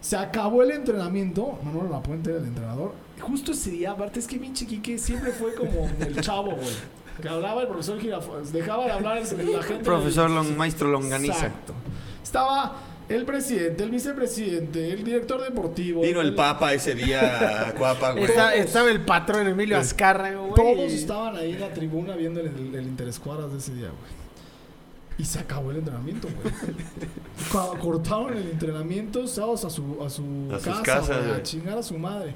se 0.00 0.16
acabó 0.16 0.62
el 0.62 0.70
entrenamiento. 0.70 1.58
Manolo 1.62 1.90
Lapuente 1.90 2.30
era 2.30 2.38
el 2.40 2.46
entrenador. 2.46 2.92
Y 3.18 3.20
justo 3.20 3.52
ese 3.52 3.70
día, 3.72 3.90
aparte 3.90 4.18
es 4.20 4.26
que 4.26 4.38
pinche 4.38 4.66
Quique 4.66 4.96
siempre 4.98 5.32
fue 5.32 5.54
como 5.54 5.90
el 6.00 6.18
chavo, 6.22 6.52
güey. 6.52 7.02
Que 7.20 7.28
hablaba 7.28 7.60
el 7.60 7.68
profesor 7.68 8.00
Girafales, 8.00 8.52
dejaba 8.54 8.86
de 8.86 8.92
hablar 8.92 9.18
el- 9.18 9.52
la 9.52 9.62
gente. 9.62 9.84
Profesor 9.84 10.30
Long, 10.30 10.56
maestro 10.56 10.88
Longaniza. 10.88 11.34
Exacto. 11.34 11.74
Estaba 12.22 12.76
el 13.08 13.24
presidente, 13.26 13.82
el 13.84 13.90
vicepresidente, 13.90 14.92
el 14.92 15.04
director 15.04 15.42
deportivo. 15.42 16.00
Vino 16.02 16.20
el 16.22 16.34
Papa 16.34 16.72
ese 16.72 16.94
día 16.94 17.68
a 17.68 17.74
Cuapa, 17.74 18.12
güey. 18.12 18.24
Está- 18.24 18.54
estaba 18.54 18.90
el 18.90 19.02
patrón 19.04 19.46
Emilio 19.46 19.76
Azcárraga, 19.76 20.38
güey. 20.38 20.54
Todos 20.54 20.90
estaban 20.92 21.36
ahí 21.36 21.52
en 21.52 21.60
la 21.60 21.74
tribuna 21.74 22.16
viendo 22.16 22.40
el, 22.40 22.46
el, 22.46 22.74
el 22.74 22.84
interescuadras 22.86 23.52
de 23.52 23.58
ese 23.58 23.74
día, 23.74 23.88
güey. 23.88 24.22
Y 25.22 25.24
se 25.24 25.38
acabó 25.38 25.70
el 25.70 25.76
entrenamiento, 25.76 26.26
güey. 26.26 27.78
Cortaron 27.80 28.36
el 28.36 28.50
entrenamiento, 28.50 29.28
sábados 29.28 29.64
a 29.64 29.70
su, 29.70 30.02
a 30.04 30.10
su 30.10 30.48
A 30.52 30.58
sus 30.58 30.64
casa, 30.64 30.82
casas, 30.82 31.24
güey, 31.24 31.38
a 31.38 31.42
chingar 31.44 31.78
a 31.78 31.82
su 31.84 31.96
madre. 31.96 32.34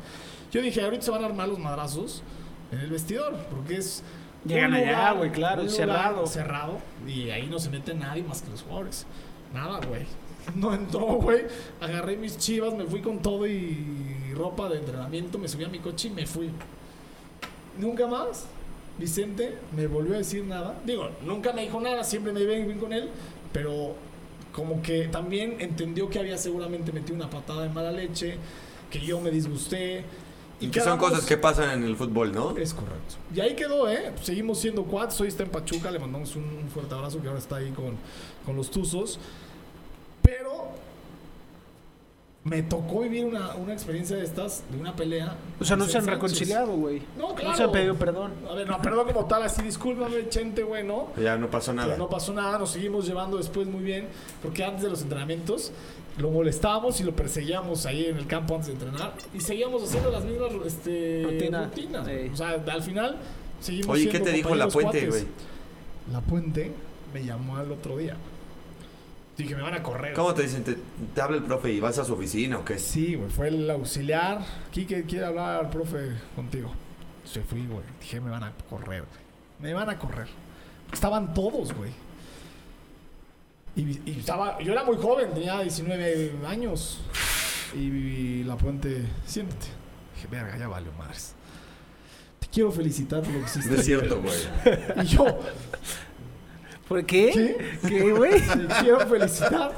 Yo 0.53 0.63
dije, 0.63 0.81
ahorita 0.83 1.03
se 1.03 1.11
van 1.11 1.25
a 1.25 1.27
armar 1.27 1.49
los 1.49 1.59
madrazos 1.59 2.23
en 2.71 2.79
el 2.79 2.91
vestidor, 2.91 3.35
porque 3.51 3.79
es. 3.79 4.05
Llegan 4.45 4.73
allá, 4.73 5.11
güey, 5.15 5.33
claro, 5.33 5.63
un 5.63 5.69
cerrado. 5.69 6.13
lugar 6.13 6.29
cerrado. 6.29 6.79
Y 7.09 7.31
ahí 7.31 7.49
no 7.49 7.59
se 7.59 7.71
mete 7.71 7.93
nadie 7.93 8.23
más 8.23 8.43
que 8.43 8.51
los 8.51 8.63
jugadores. 8.63 9.05
Nada, 9.53 9.81
güey. 9.85 10.07
No 10.55 10.73
entró, 10.73 11.07
güey. 11.17 11.41
Agarré 11.81 12.17
mis 12.17 12.39
chivas, 12.39 12.73
me 12.73 12.85
fui 12.85 13.01
con 13.01 13.19
todo 13.19 13.49
y 13.49 14.33
ropa 14.33 14.69
de 14.69 14.79
entrenamiento, 14.79 15.41
me 15.41 15.49
subí 15.49 15.65
a 15.65 15.69
mi 15.69 15.81
coche 15.81 16.07
y 16.07 16.13
me 16.13 16.25
fui. 16.25 16.51
Nunca 17.81 18.07
más 18.07 18.47
Vicente 18.99 19.57
me 19.77 19.87
volvió 19.87 20.15
a 20.15 20.19
decir 20.19 20.45
nada. 20.45 20.81
Digo, 20.85 21.11
nunca 21.25 21.53
me 21.53 21.63
dijo 21.63 21.81
nada, 21.81 22.03
siempre 22.05 22.33
me 22.33 22.41
iba 22.41 22.53
bien 22.55 22.79
con 22.79 22.93
él, 22.93 23.11
pero 23.53 23.95
como 24.53 24.81
que 24.83 25.09
también 25.09 25.57
entendió 25.61 26.09
que 26.09 26.19
había 26.19 26.39
seguramente 26.39 26.93
metido 26.93 27.15
una 27.15 27.29
patada 27.29 27.65
de 27.65 27.69
mala 27.69 27.93
leche, 27.93 28.37
que 28.91 29.01
yo 29.01 29.21
me 29.21 29.31
disgusté. 29.31 30.05
Y 30.59 30.69
que 30.69 30.81
son 30.81 30.99
cosas 30.99 31.27
que 31.27 31.37
pasan 31.37 31.83
en 31.83 31.85
el 31.85 31.97
fútbol, 31.97 32.33
¿no? 32.33 32.57
Es 32.57 32.73
correcto. 32.73 33.17
Y 33.35 33.41
ahí 33.41 33.55
quedó, 33.55 33.91
¿eh? 33.91 34.13
Seguimos 34.23 34.59
siendo 34.59 34.85
cuates. 34.85 35.21
Hoy 35.21 35.29
está 35.29 35.43
en 35.43 35.51
Pachuca. 35.51 35.91
Le 35.91 35.99
mandamos 35.99 36.35
un, 36.35 36.45
un 36.45 36.69
fuerte 36.71 36.95
abrazo 36.95 37.21
que 37.21 37.29
ahora 37.29 37.39
está 37.39 37.57
ahí 37.57 37.71
con, 37.73 37.95
con 38.47 38.57
los 38.57 38.71
Tuzos. 38.71 39.19
Pero 40.23 40.69
me 42.47 42.63
tocó 42.63 43.01
vivir 43.01 43.25
una, 43.25 43.57
una 43.57 43.73
experiencia 43.73 44.17
de 44.17 44.25
estas, 44.25 44.63
de 44.71 44.79
una 44.79 44.95
pelea. 44.95 45.37
O 45.59 45.65
sea, 45.65 45.77
no 45.77 45.85
se 45.85 45.99
han 45.99 46.05
Sánchez. 46.05 46.15
reconciliado, 46.15 46.77
güey. 46.77 47.03
No, 47.19 47.35
claro. 47.35 47.51
No 47.51 47.57
se 47.57 47.63
han 47.65 47.73
pedido 47.73 47.95
perdón. 47.97 48.33
A 48.49 48.55
ver, 48.55 48.69
no, 48.69 48.81
perdón 48.81 49.09
como 49.09 49.27
tal, 49.27 49.43
así 49.43 49.63
discúlpame, 49.63 50.29
Chente, 50.29 50.63
güey, 50.63 50.85
¿no? 50.85 51.09
Ya 51.21 51.37
no 51.37 51.51
pasó 51.51 51.73
nada. 51.73 51.89
Pero 51.89 51.99
no 51.99 52.09
pasó 52.09 52.33
nada, 52.33 52.57
nos 52.57 52.71
seguimos 52.71 53.05
llevando 53.05 53.37
después 53.37 53.67
muy 53.67 53.83
bien, 53.83 54.07
porque 54.43 54.65
antes 54.65 54.83
de 54.83 54.91
los 54.91 55.03
entrenamientos 55.03 55.73
lo 56.19 56.31
molestábamos 56.31 57.01
y 57.01 57.05
lo 57.05 57.17
perseguíamos 57.17 57.85
ahí 57.85 58.07
en 58.07 58.17
el 58.17 58.29
campo 58.29 58.55
antes 58.55 58.69
de 58.69 58.75
entrenar 58.75 59.15
y 59.35 59.41
seguíamos 59.41 59.83
haciendo 59.83 60.11
las 60.13 60.25
mismas 60.25 60.53
este, 60.65 61.23
Rutina. 61.25 61.65
rutinas. 61.65 62.07
Sí. 62.07 62.31
O 62.33 62.37
sea, 62.37 62.63
al 62.73 62.83
final 62.83 63.17
seguimos 63.61 63.89
Oye, 63.97 64.09
¿qué 64.09 64.21
te 64.21 64.31
dijo 64.31 64.55
la 64.55 64.69
puente, 64.69 65.09
güey? 65.09 65.25
La 66.13 66.21
puente 66.21 66.71
me 67.13 67.25
llamó 67.25 67.57
al 67.57 67.73
otro 67.73 67.99
día. 67.99 68.17
Dije, 69.37 69.55
me 69.55 69.63
van 69.63 69.75
a 69.75 69.83
correr. 69.83 70.15
¿Cómo 70.15 70.33
te 70.33 70.43
dicen? 70.43 70.65
¿Te, 70.65 70.79
te 71.15 71.21
habla 71.21 71.37
el 71.37 71.43
profe 71.43 71.73
y 71.73 71.81
vas 71.81 71.99
a 71.99 72.05
su 72.05 72.15
oficina 72.15 72.59
o 72.59 72.65
qué? 72.65 72.79
Sí, 72.79 73.15
güey, 73.15 73.31
fue 73.31 73.49
el 73.49 73.71
auxiliar. 73.71 74.41
Quique 74.71 75.05
quiere 75.05 75.27
hablar, 75.27 75.71
profe, 75.71 76.13
contigo. 76.35 76.73
Se 77.25 77.43
fui, 77.43 77.67
güey. 77.67 77.83
Dije, 78.01 78.21
me 78.21 78.31
van 78.31 78.45
a 78.45 78.53
correr, 78.71 79.03
güey. 79.03 79.21
Me 79.61 79.75
van 79.75 79.91
a 79.91 79.99
correr. 79.99 80.29
Estaban 80.93 81.35
todos, 81.35 81.75
güey. 81.75 81.91
Y, 83.75 84.11
y 84.11 84.17
estaba, 84.21 84.59
yo 84.61 84.73
era 84.73 84.85
muy 84.85 84.97
joven, 84.97 85.35
tenía 85.35 85.61
19 85.61 86.33
años. 86.47 87.01
Y, 87.75 88.45
la 88.45 88.57
puente, 88.57 89.05
siéntate. 89.27 89.67
Dije, 90.15 90.29
verga, 90.31 90.57
ya 90.57 90.69
valió 90.69 90.93
madres. 90.93 91.35
Te 92.41 92.47
quiero 92.47 92.73
felicitar 92.73 93.23
por 93.23 93.33
lo 93.33 93.41
que 93.41 93.47
hiciste. 93.47 93.71
No 93.71 93.77
es 93.77 93.85
cierto, 93.85 94.23
güey. 94.23 95.05
Y 95.05 95.07
yo, 95.07 95.25
¿Por 96.89 97.05
qué? 97.05 97.31
¿qué? 97.83 97.89
¿Qué, 97.89 98.13
güey? 98.13 98.41
Te 98.47 98.67
quiero 98.81 99.01
felicitar 99.07 99.73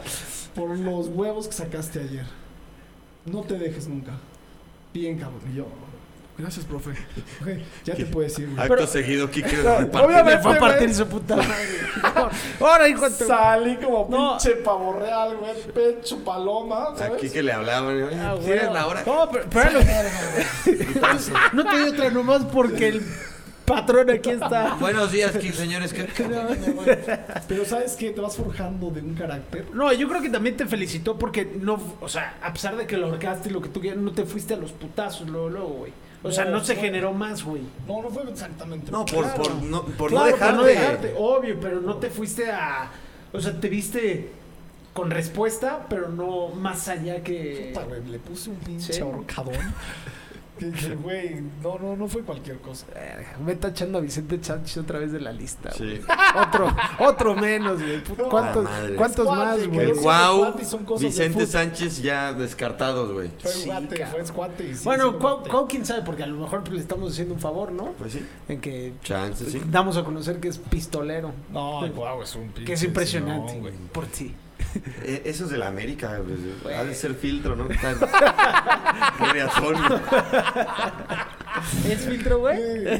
por 0.54 0.76
los 0.78 1.08
huevos 1.08 1.46
que 1.48 1.54
sacaste 1.54 2.00
ayer. 2.00 2.26
No 3.24 3.42
te 3.42 3.54
dejes 3.58 3.88
nunca. 3.88 4.12
Bien, 4.92 5.18
cabrón. 5.18 5.40
Y 5.52 5.56
yo, 5.56 5.66
gracias, 6.36 6.64
profe. 6.64 6.90
Ok, 7.42 7.48
ya 7.84 7.94
te 7.94 8.06
puedes 8.06 8.38
ir, 8.38 8.46
güey. 8.48 8.58
Acto 8.60 8.74
Pero- 8.74 8.86
seguido, 8.86 9.30
Kike 9.30 9.60
Obviamente, 9.60 10.36
Me 10.36 10.38
fue 10.42 10.56
a 10.56 10.60
partir 10.60 10.84
güey. 10.88 10.94
su 10.94 11.06
puta 11.06 11.36
madre. 11.36 11.54
Ahora, 12.60 12.88
hijo 12.88 13.08
de 13.08 13.10
Salí 13.26 13.76
como 13.76 14.06
No. 14.10 14.38
pinche 14.38 14.56
pavo 14.62 14.94
real, 14.98 15.36
güey. 15.36 15.52
Pecho 15.74 16.24
paloma, 16.24 16.88
A 16.94 16.96
¿sabes? 16.96 17.20
Kike 17.20 17.42
le 17.42 17.52
hablaban. 17.52 17.96
oye, 18.02 18.16
Ah, 18.20 18.34
¿Tienes 18.42 18.62
güey. 18.64 18.74
la 18.74 18.86
hora? 18.86 19.02
No, 19.06 19.28
pero, 19.30 19.44
pero- 19.50 19.80
no 21.52 21.64
te 21.64 21.78
doy 21.78 21.88
otra 21.90 22.10
nomás 22.10 22.44
porque 22.46 22.88
el 22.88 23.02
patrón 23.68 24.10
aquí 24.10 24.30
está. 24.30 24.74
Buenos 24.80 25.12
días, 25.12 25.32
señores. 25.54 25.92
¿Qué- 25.92 26.08
Pero 27.48 27.64
¿sabes 27.64 27.94
qué? 27.96 28.10
Te 28.10 28.20
vas 28.20 28.36
forjando 28.36 28.90
de 28.90 29.00
un 29.00 29.14
carácter. 29.14 29.66
No, 29.74 29.92
yo 29.92 30.08
creo 30.08 30.22
que 30.22 30.30
también 30.30 30.56
te 30.56 30.66
felicitó 30.66 31.18
porque 31.18 31.44
no, 31.60 31.78
o 32.00 32.08
sea, 32.08 32.38
a 32.42 32.52
pesar 32.52 32.76
de 32.76 32.86
que 32.86 32.96
lo 32.96 33.06
ahorcaste 33.06 33.48
y 33.48 33.52
lo 33.52 33.60
que 33.60 33.68
tú 33.68 33.80
quieras, 33.80 33.98
no 34.00 34.12
te 34.12 34.24
fuiste 34.24 34.54
a 34.54 34.56
los 34.56 34.72
putazos 34.72 35.28
luego, 35.28 35.48
luego, 35.50 35.68
güey. 35.68 35.92
O 36.22 36.32
sea, 36.32 36.46
No, 36.46 36.52
no 36.58 36.64
se 36.64 36.74
fue- 36.74 36.84
generó 36.84 37.12
más, 37.12 37.44
güey. 37.44 37.62
No, 37.86 38.02
no 38.02 38.10
fue 38.10 38.24
exactamente. 38.28 38.90
No, 38.90 39.04
por, 39.04 39.24
Claro. 39.24 39.42
por 39.42 39.54
no, 39.62 39.82
por 39.84 40.10
Claro, 40.10 40.26
no 40.26 40.32
dejarte. 40.32 40.56
no 40.56 40.64
dejarte, 40.64 41.14
obvio, 41.16 41.60
pero 41.60 41.80
no 41.80 41.96
te 41.96 42.10
fuiste 42.10 42.50
a, 42.50 42.90
o 43.32 43.40
sea, 43.40 43.58
te 43.60 43.68
viste 43.68 44.30
con 44.92 45.10
respuesta, 45.12 45.86
pero 45.88 46.08
no 46.08 46.48
más 46.48 46.88
allá 46.88 47.22
que 47.22 47.70
Puta, 47.72 47.86
güey, 47.86 48.04
le 48.06 48.18
puse 48.18 48.50
un 48.50 48.56
pinche 48.56 48.92
Sí. 48.94 49.00
ahorcadón. 49.00 49.54
Que, 50.68 50.70
que, 50.72 50.94
güey, 50.96 51.40
no, 51.62 51.78
no, 51.78 51.96
no 51.96 52.08
fue 52.08 52.22
cualquier 52.22 52.58
cosa. 52.58 52.86
Verga, 52.92 53.36
Me 53.44 53.54
tachando 53.54 53.98
a 53.98 54.00
Vicente 54.00 54.38
Sánchez 54.42 54.78
otra 54.78 54.98
vez 54.98 55.12
de 55.12 55.20
la 55.20 55.32
lista. 55.32 55.70
Sí. 55.70 56.00
Otro, 56.34 56.74
otro 56.98 57.34
menos, 57.36 57.80
güey. 57.80 58.02
¿Cuántos. 58.28 58.68
¿cuántos 58.96 59.26
más, 59.26 59.66
güey? 59.68 59.90
El 59.90 59.96
de 59.96 61.06
Vicente. 61.06 61.46
Sánchez 61.46 62.02
ya 62.02 62.32
descartados, 62.32 63.12
güey. 63.12 63.30
Fue 63.38 63.50
Sí, 63.52 63.66
guate, 63.66 64.06
fue 64.06 64.22
cuate. 64.34 64.68
y 64.68 64.74
sí, 64.74 64.84
Bueno, 64.84 65.18
Cuau. 65.18 65.42
Cuau, 65.44 65.68
quién 65.68 65.84
sabe, 65.86 66.02
porque 66.02 66.22
a 66.22 66.26
lo 66.26 66.40
mejor 66.40 66.68
le 66.70 66.80
estamos 66.80 67.12
haciendo 67.12 67.34
un 67.34 67.40
favor, 67.40 67.72
¿no? 67.72 67.92
Pues 67.92 68.12
sí. 68.14 68.26
En 68.48 68.60
que 68.60 68.94
Chance, 69.02 69.60
damos 69.66 69.96
a 69.96 70.04
conocer 70.04 70.40
que 70.40 70.48
es 70.48 70.58
pistolero. 70.58 71.32
No, 71.52 71.84
el 71.84 71.92
Guau 71.92 72.22
es 72.22 72.34
un 72.34 72.48
pinche. 72.48 72.64
Que 72.64 72.72
es 72.74 72.82
impresionante. 72.82 73.60
Por 73.92 74.06
ti. 74.06 74.34
Eh, 75.04 75.22
Eso 75.26 75.44
es 75.44 75.50
de 75.50 75.58
la 75.58 75.68
América. 75.68 76.20
Güey. 76.62 76.74
Ha 76.74 76.84
de 76.84 76.94
ser 76.94 77.14
filtro, 77.14 77.54
¿no? 77.56 77.68
Razón. 77.68 79.76
¿Es 81.88 82.00
filtro, 82.06 82.38
güey? 82.38 82.58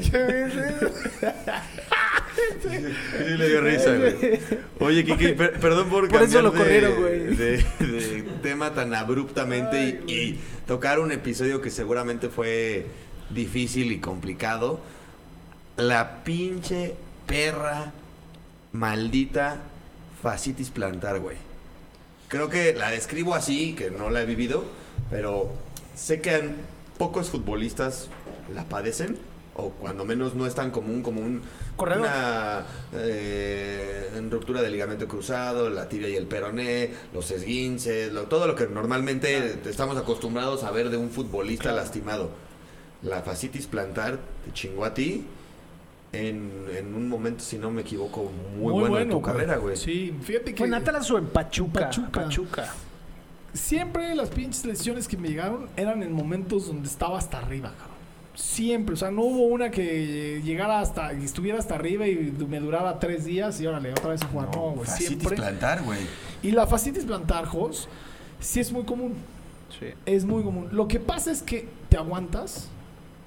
Sí 2.63 3.37
le 3.37 3.49
dio 3.49 3.61
risa, 3.61 3.97
güey. 3.97 4.39
Oye, 4.79 5.05
Kiki, 5.05 5.29
per- 5.33 5.59
perdón 5.59 5.89
por 5.89 6.09
Por 6.09 6.23
eso 6.23 6.41
cambiar 6.41 6.45
lo 6.45 6.51
de- 6.53 6.59
corrieron, 6.59 7.01
güey. 7.01 7.37
De, 7.37 7.57
de 7.81 8.25
tema 8.43 8.75
tan 8.75 8.95
abruptamente 8.95 10.01
y, 10.07 10.13
y 10.13 10.41
tocar 10.67 11.01
un 11.01 11.11
episodio 11.13 11.61
que 11.61 11.71
seguramente 11.71 12.29
fue 12.29 12.87
difícil 13.31 13.91
y 13.93 13.99
complicado. 13.99 14.81
La 15.77 16.23
pinche 16.23 16.95
perra 17.27 17.93
maldita 18.73 19.59
fascitis 20.23 20.71
plantar, 20.71 21.19
güey. 21.21 21.37
Creo 22.29 22.49
que 22.51 22.75
la 22.75 22.91
describo 22.91 23.35
así, 23.35 23.75
que 23.75 23.91
no 23.91 24.11
la 24.11 24.23
he 24.23 24.27
vivido, 24.27 24.65
pero 25.11 25.51
sé 25.95 26.21
que 26.21 26.37
en 26.37 26.57
pocos 26.99 27.31
futbolistas 27.31 28.09
la 28.55 28.65
padecen, 28.65 29.17
o 29.55 29.71
cuando 29.71 30.05
menos 30.05 30.35
no 30.35 30.47
es 30.47 30.55
tan 30.55 30.71
común 30.71 31.03
como 31.03 31.21
un, 31.21 31.43
Corredor. 31.77 32.03
una 32.07 32.65
eh, 32.93 34.11
ruptura 34.31 34.63
del 34.63 34.73
ligamento 34.73 35.09
cruzado, 35.09 35.71
la 35.71 35.89
tibia 35.89 36.09
y 36.09 36.17
el 36.17 36.27
peroné, 36.27 36.91
los 37.15 37.31
esguinces, 37.31 38.13
lo- 38.13 38.25
todo 38.25 38.47
lo 38.47 38.55
que 38.55 38.67
normalmente 38.67 39.59
estamos 39.69 39.97
acostumbrados 39.97 40.65
a 40.65 40.71
ver 40.71 40.91
de 40.91 40.97
un 40.97 41.11
futbolista 41.11 41.73
lastimado. 41.73 42.31
La 43.03 43.23
fascitis 43.23 43.67
plantar 43.67 44.19
te 44.45 44.53
chingó 44.53 44.85
a 44.85 44.93
ti 44.95 45.25
en, 46.13 46.51
en 46.75 46.95
un 46.95 47.09
momento, 47.09 47.43
si 47.45 47.59
no 47.59 47.71
me 47.71 47.83
equivoco, 47.83 48.31
muy, 48.57 48.73
bueno, 48.73 48.99
en 48.99 49.11
tu 49.11 49.21
carrera, 49.21 49.57
güey. 49.57 49.77
Sí, 49.77 50.15
fíjate 50.23 50.53
que. 50.53 50.59
¿Fue 50.59 50.67
en 50.67 50.75
Atlas 50.75 51.11
o 51.11 51.19
en 51.19 51.27
Pachuca? 51.27 51.81
Pachuca. 51.81 52.23
Pachuca. 52.23 52.75
Siempre 53.53 54.15
las 54.15 54.29
pinches 54.29 54.65
lesiones 54.65 55.09
que 55.09 55.17
me 55.17 55.29
llegaron 55.29 55.69
eran 55.77 56.03
en 56.03 56.13
momentos 56.13 56.67
donde 56.67 56.89
estaba 56.89 57.19
hasta 57.19 57.39
arriba, 57.39 57.73
cabrón. 57.77 57.97
Siempre, 58.35 58.95
o 58.95 58.97
sea, 58.97 59.11
no 59.11 59.23
hubo 59.23 59.47
una 59.47 59.71
que 59.71 60.41
llegara 60.45 60.81
hasta, 60.81 61.13
y 61.13 61.25
estuviera 61.25 61.59
hasta 61.59 61.75
arriba 61.75 62.07
y 62.07 62.33
me 62.49 62.61
durara 62.61 63.01
tres 63.01 63.25
días 63.25 63.61
y 63.61 63.67
órale, 63.67 63.91
otra 63.91 64.11
vez 64.11 64.23
a 64.23 64.29
jugar. 64.29 64.55
No, 64.55 64.71
güey, 64.71 64.87
fascitis 64.87 65.09
siempre. 65.09 65.37
plantar, 65.37 65.83
güey. 65.83 65.99
Y 66.43 66.53
la 66.53 66.67
fascitis 66.67 67.05
plantar, 67.05 67.47
Jos, 67.47 67.89
sí 68.39 68.61
es 68.61 68.71
muy 68.71 68.85
común. 68.85 69.15
Sí. 69.79 69.87
Es 70.07 70.25
muy 70.25 70.45
común. 70.45 70.69
Lo 70.71 70.87
que 70.87 71.01
pasa 71.01 71.33
es 71.33 71.43
que 71.43 71.69
te 71.89 71.97
aguantas, 71.97 72.69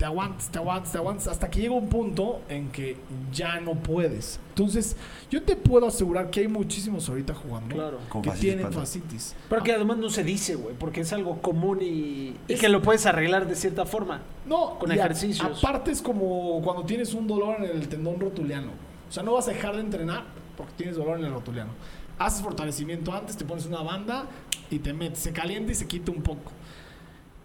te 0.01 0.05
aguantas, 0.07 0.49
te 0.49 0.57
aguantas, 0.57 0.91
te 0.91 0.97
aguantas, 0.97 1.27
hasta 1.27 1.47
que 1.51 1.59
llega 1.61 1.75
un 1.75 1.87
punto 1.87 2.41
en 2.49 2.71
que 2.71 2.97
ya 3.31 3.59
no 3.59 3.75
puedes. 3.75 4.39
Entonces, 4.49 4.95
yo 5.29 5.43
te 5.43 5.55
puedo 5.55 5.85
asegurar 5.85 6.31
que 6.31 6.39
hay 6.39 6.47
muchísimos 6.47 7.07
ahorita 7.07 7.35
jugando 7.35 7.75
Claro. 7.75 7.99
Que 8.11 8.13
fascitis 8.23 8.39
tienen 8.39 8.59
plantar. 8.61 8.79
fascitis. 8.81 9.35
Pero 9.47 9.61
que 9.61 9.71
además 9.73 9.97
no 9.99 10.09
se 10.09 10.23
dice, 10.23 10.55
güey, 10.55 10.73
porque 10.75 11.01
es 11.01 11.13
algo 11.13 11.39
común 11.43 11.83
y, 11.83 12.33
y 12.47 12.55
que 12.55 12.67
lo 12.67 12.81
puedes 12.81 13.05
arreglar 13.05 13.47
de 13.47 13.55
cierta 13.55 13.85
forma. 13.85 14.21
No, 14.47 14.79
Con 14.79 14.91
ejercicios. 14.91 15.63
aparte 15.63 15.91
es 15.91 16.01
como 16.01 16.59
cuando 16.63 16.83
tienes 16.83 17.13
un 17.13 17.27
dolor 17.27 17.57
en 17.59 17.65
el 17.65 17.87
tendón 17.87 18.19
rotuliano. 18.19 18.71
O 19.07 19.11
sea, 19.11 19.21
no 19.21 19.33
vas 19.33 19.47
a 19.49 19.51
dejar 19.51 19.75
de 19.75 19.81
entrenar 19.81 20.23
porque 20.57 20.73
tienes 20.77 20.95
dolor 20.95 21.19
en 21.19 21.25
el 21.25 21.31
rotuliano. 21.31 21.73
Haces 22.17 22.41
fortalecimiento 22.41 23.13
antes, 23.13 23.37
te 23.37 23.45
pones 23.45 23.67
una 23.67 23.83
banda 23.83 24.25
y 24.71 24.79
te 24.79 24.93
metes. 24.93 25.19
Se 25.19 25.31
calienta 25.31 25.71
y 25.71 25.75
se 25.75 25.85
quita 25.85 26.11
un 26.11 26.23
poco. 26.23 26.51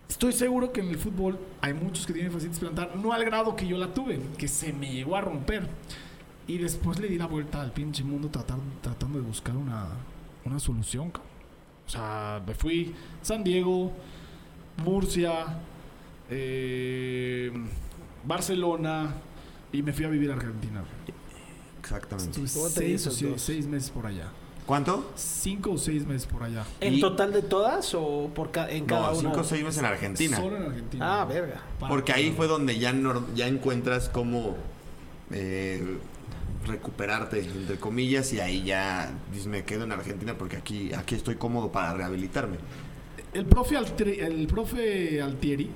Estoy 0.08 0.32
seguro 0.32 0.72
que 0.72 0.80
en 0.80 0.88
el 0.88 0.98
fútbol 0.98 1.38
hay 1.60 1.74
muchos 1.74 2.06
que 2.06 2.12
tienen 2.12 2.32
fascitis 2.32 2.58
plantar, 2.58 2.94
no 2.96 3.12
al 3.12 3.24
grado 3.24 3.56
que 3.56 3.66
yo 3.66 3.76
la 3.76 3.92
tuve, 3.92 4.20
que 4.38 4.48
se 4.48 4.72
me 4.72 4.92
llegó 4.92 5.16
a 5.16 5.20
romper. 5.20 5.68
Y 6.46 6.58
después 6.58 6.98
le 7.00 7.08
di 7.08 7.18
la 7.18 7.26
vuelta 7.26 7.60
al 7.60 7.72
pinche 7.72 8.04
mundo 8.04 8.28
tratar- 8.28 8.58
tratando 8.80 9.18
de 9.18 9.24
buscar 9.24 9.56
una, 9.56 9.88
una 10.44 10.58
solución. 10.60 11.10
cabrón. 11.10 11.30
O 11.86 11.90
sea, 11.90 12.40
me 12.46 12.54
fui 12.54 12.94
San 13.22 13.42
Diego, 13.42 13.92
Murcia, 14.84 15.58
eh, 16.30 17.52
Barcelona 18.24 19.14
y 19.72 19.82
me 19.82 19.92
fui 19.92 20.04
a 20.04 20.08
vivir 20.08 20.30
a 20.30 20.34
Argentina. 20.34 20.84
Exactamente. 21.80 22.30
Estuve 22.42 22.60
¿Cómo 22.62 22.66
te 22.74 22.98
seis, 22.98 23.06
o 23.24 23.38
seis 23.38 23.66
meses 23.66 23.90
por 23.90 24.06
allá. 24.06 24.28
¿Cuánto? 24.66 25.12
Cinco 25.14 25.70
o 25.72 25.78
seis 25.78 26.04
meses 26.06 26.26
por 26.26 26.42
allá. 26.42 26.64
¿En 26.80 26.94
Y- 26.94 27.00
total 27.00 27.32
de 27.32 27.42
todas 27.42 27.94
o 27.94 28.30
por 28.34 28.50
ca- 28.50 28.68
en 28.68 28.84
cada 28.84 29.02
No, 29.02 29.10
una? 29.12 29.20
cinco 29.20 29.40
o 29.40 29.44
seis 29.44 29.62
meses 29.62 29.78
en 29.78 29.84
Argentina. 29.86 30.36
Solo 30.36 30.56
en 30.56 30.62
Argentina. 30.64 31.22
Ah, 31.22 31.24
verga. 31.24 31.62
Porque 31.78 32.12
ahí 32.12 32.32
fue 32.36 32.48
donde 32.48 32.76
ya, 32.78 32.90
encuentras 33.46 34.08
cómo 34.08 34.56
eh, 35.30 35.98
recuperarte, 36.66 37.40
entre 37.40 37.78
comillas, 37.78 38.32
y 38.32 38.40
ahí 38.40 38.64
ya 38.64 39.12
dices, 39.32 39.46
me 39.46 39.64
quedo 39.64 39.84
en 39.84 39.92
Argentina 39.92 40.34
porque 40.36 40.56
aquí, 40.56 40.92
aquí 40.94 41.14
estoy 41.14 41.36
cómodo 41.36 41.70
para 41.70 41.94
rehabilitarme. 41.94 42.56
El 43.32 43.46
profe, 43.46 43.76
Altri- 43.76 44.18
el 44.20 44.46
profe 44.46 45.20
Altieri, 45.22 45.70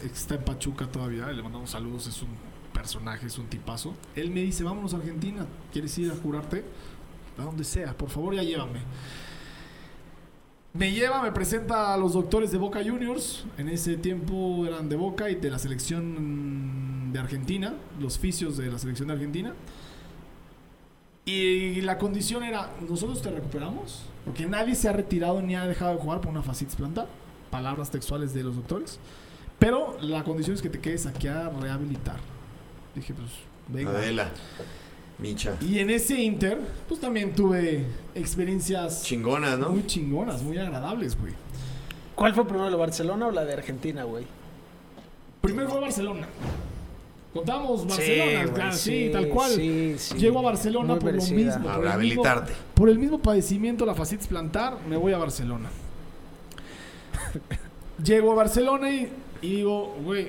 que 0.00 0.06
está 0.06 0.36
en 0.36 0.42
Pachuca 0.44 0.86
todavía, 0.86 1.26
le 1.32 1.42
mandamos 1.42 1.70
saludos, 1.70 2.06
es 2.06 2.22
un 2.22 2.28
personaje, 2.72 3.26
es 3.26 3.38
un 3.38 3.46
tipazo. 3.46 3.94
Él 4.14 4.30
me 4.30 4.40
dice, 4.42 4.62
vámonos 4.62 4.92
a 4.94 4.98
Argentina, 4.98 5.46
¿quieres 5.72 5.96
ir 5.98 6.10
a 6.12 6.14
jurarte? 6.14 6.64
A 7.38 7.42
donde 7.42 7.64
sea, 7.64 7.96
por 7.96 8.10
favor 8.10 8.34
ya 8.34 8.42
llévame. 8.42 8.80
Me 10.72 10.92
lleva, 10.92 11.22
me 11.22 11.32
presenta 11.32 11.94
a 11.94 11.96
los 11.96 12.12
doctores 12.12 12.50
de 12.50 12.58
Boca 12.58 12.80
Juniors. 12.84 13.46
En 13.56 13.68
ese 13.68 13.96
tiempo 13.96 14.66
eran 14.66 14.88
de 14.88 14.96
Boca 14.96 15.30
y 15.30 15.36
de 15.36 15.50
la 15.50 15.58
selección 15.58 17.12
de 17.12 17.18
Argentina, 17.18 17.74
los 17.98 18.18
fisios 18.18 18.58
de 18.58 18.70
la 18.70 18.78
selección 18.78 19.08
de 19.08 19.14
Argentina. 19.14 19.54
Y 21.24 21.80
la 21.80 21.98
condición 21.98 22.44
era, 22.44 22.70
nosotros 22.88 23.20
te 23.20 23.30
recuperamos, 23.30 24.04
porque 24.24 24.46
nadie 24.46 24.74
se 24.74 24.88
ha 24.88 24.92
retirado 24.92 25.42
ni 25.42 25.56
ha 25.56 25.66
dejado 25.66 25.94
de 25.94 26.00
jugar 26.00 26.20
por 26.20 26.30
una 26.30 26.42
fascitis 26.42 26.76
plantar, 26.76 27.08
palabras 27.50 27.90
textuales 27.90 28.32
de 28.32 28.44
los 28.44 28.54
doctores, 28.54 29.00
pero 29.58 29.96
la 30.00 30.22
condición 30.22 30.54
es 30.54 30.62
que 30.62 30.68
te 30.68 30.78
quedes 30.78 31.04
aquí 31.06 31.26
a 31.26 31.48
rehabilitar. 31.48 32.20
Dije, 32.94 33.12
pues, 33.12 33.30
venga. 33.66 33.90
Adela, 33.90 34.30
Micha. 35.18 35.56
Y 35.62 35.78
en 35.78 35.90
ese 35.90 36.20
inter, 36.20 36.58
pues 36.88 37.00
también 37.00 37.34
tuve 37.34 37.84
experiencias 38.14 39.02
Chingonas, 39.02 39.58
¿no? 39.58 39.70
muy 39.70 39.86
chingonas, 39.86 40.42
muy 40.42 40.58
agradables, 40.58 41.18
güey. 41.18 41.32
¿Cuál 42.14 42.34
fue 42.34 42.46
primero, 42.46 42.70
la 42.70 42.76
Barcelona 42.76 43.26
o 43.26 43.30
la 43.30 43.44
de 43.44 43.54
Argentina, 43.54 44.04
güey? 44.04 44.24
Primero 45.40 45.68
fue 45.68 45.80
Barcelona. 45.80 46.26
Contamos 47.32 47.86
Barcelona, 47.86 48.52
claro, 48.54 48.72
sí, 48.72 49.10
tal 49.12 49.28
cual. 49.28 49.50
sí, 49.52 49.94
sí. 49.98 50.14
Llego 50.16 50.38
a 50.38 50.42
Barcelona 50.42 50.94
Muy 50.94 51.00
por 51.00 51.14
lo 51.14 51.22
mismo. 51.22 51.68
A 51.68 51.76
por 51.76 51.86
el 51.86 51.98
mismo- 51.98 52.22
por 52.74 52.88
el 52.88 52.98
mismo 52.98 53.18
padecimiento, 53.18 53.84
la 53.84 53.94
fascitis 53.94 54.26
plantar, 54.26 54.78
me 54.88 54.96
voy 54.96 55.12
a 55.12 55.18
Barcelona. 55.18 55.68
Llego 58.02 58.32
a 58.32 58.34
Barcelona 58.34 58.90
y, 58.90 59.10
y 59.42 59.56
digo, 59.56 59.96
güey, 60.02 60.28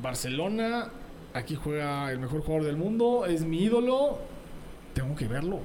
Barcelona, 0.00 0.88
aquí 1.34 1.54
juega 1.54 2.10
el 2.12 2.18
mejor 2.18 2.42
jugador 2.42 2.66
del 2.66 2.76
mundo, 2.76 3.26
es 3.26 3.44
mi 3.44 3.62
ídolo, 3.62 4.18
tengo 4.94 5.14
que 5.14 5.26
verlo. 5.26 5.60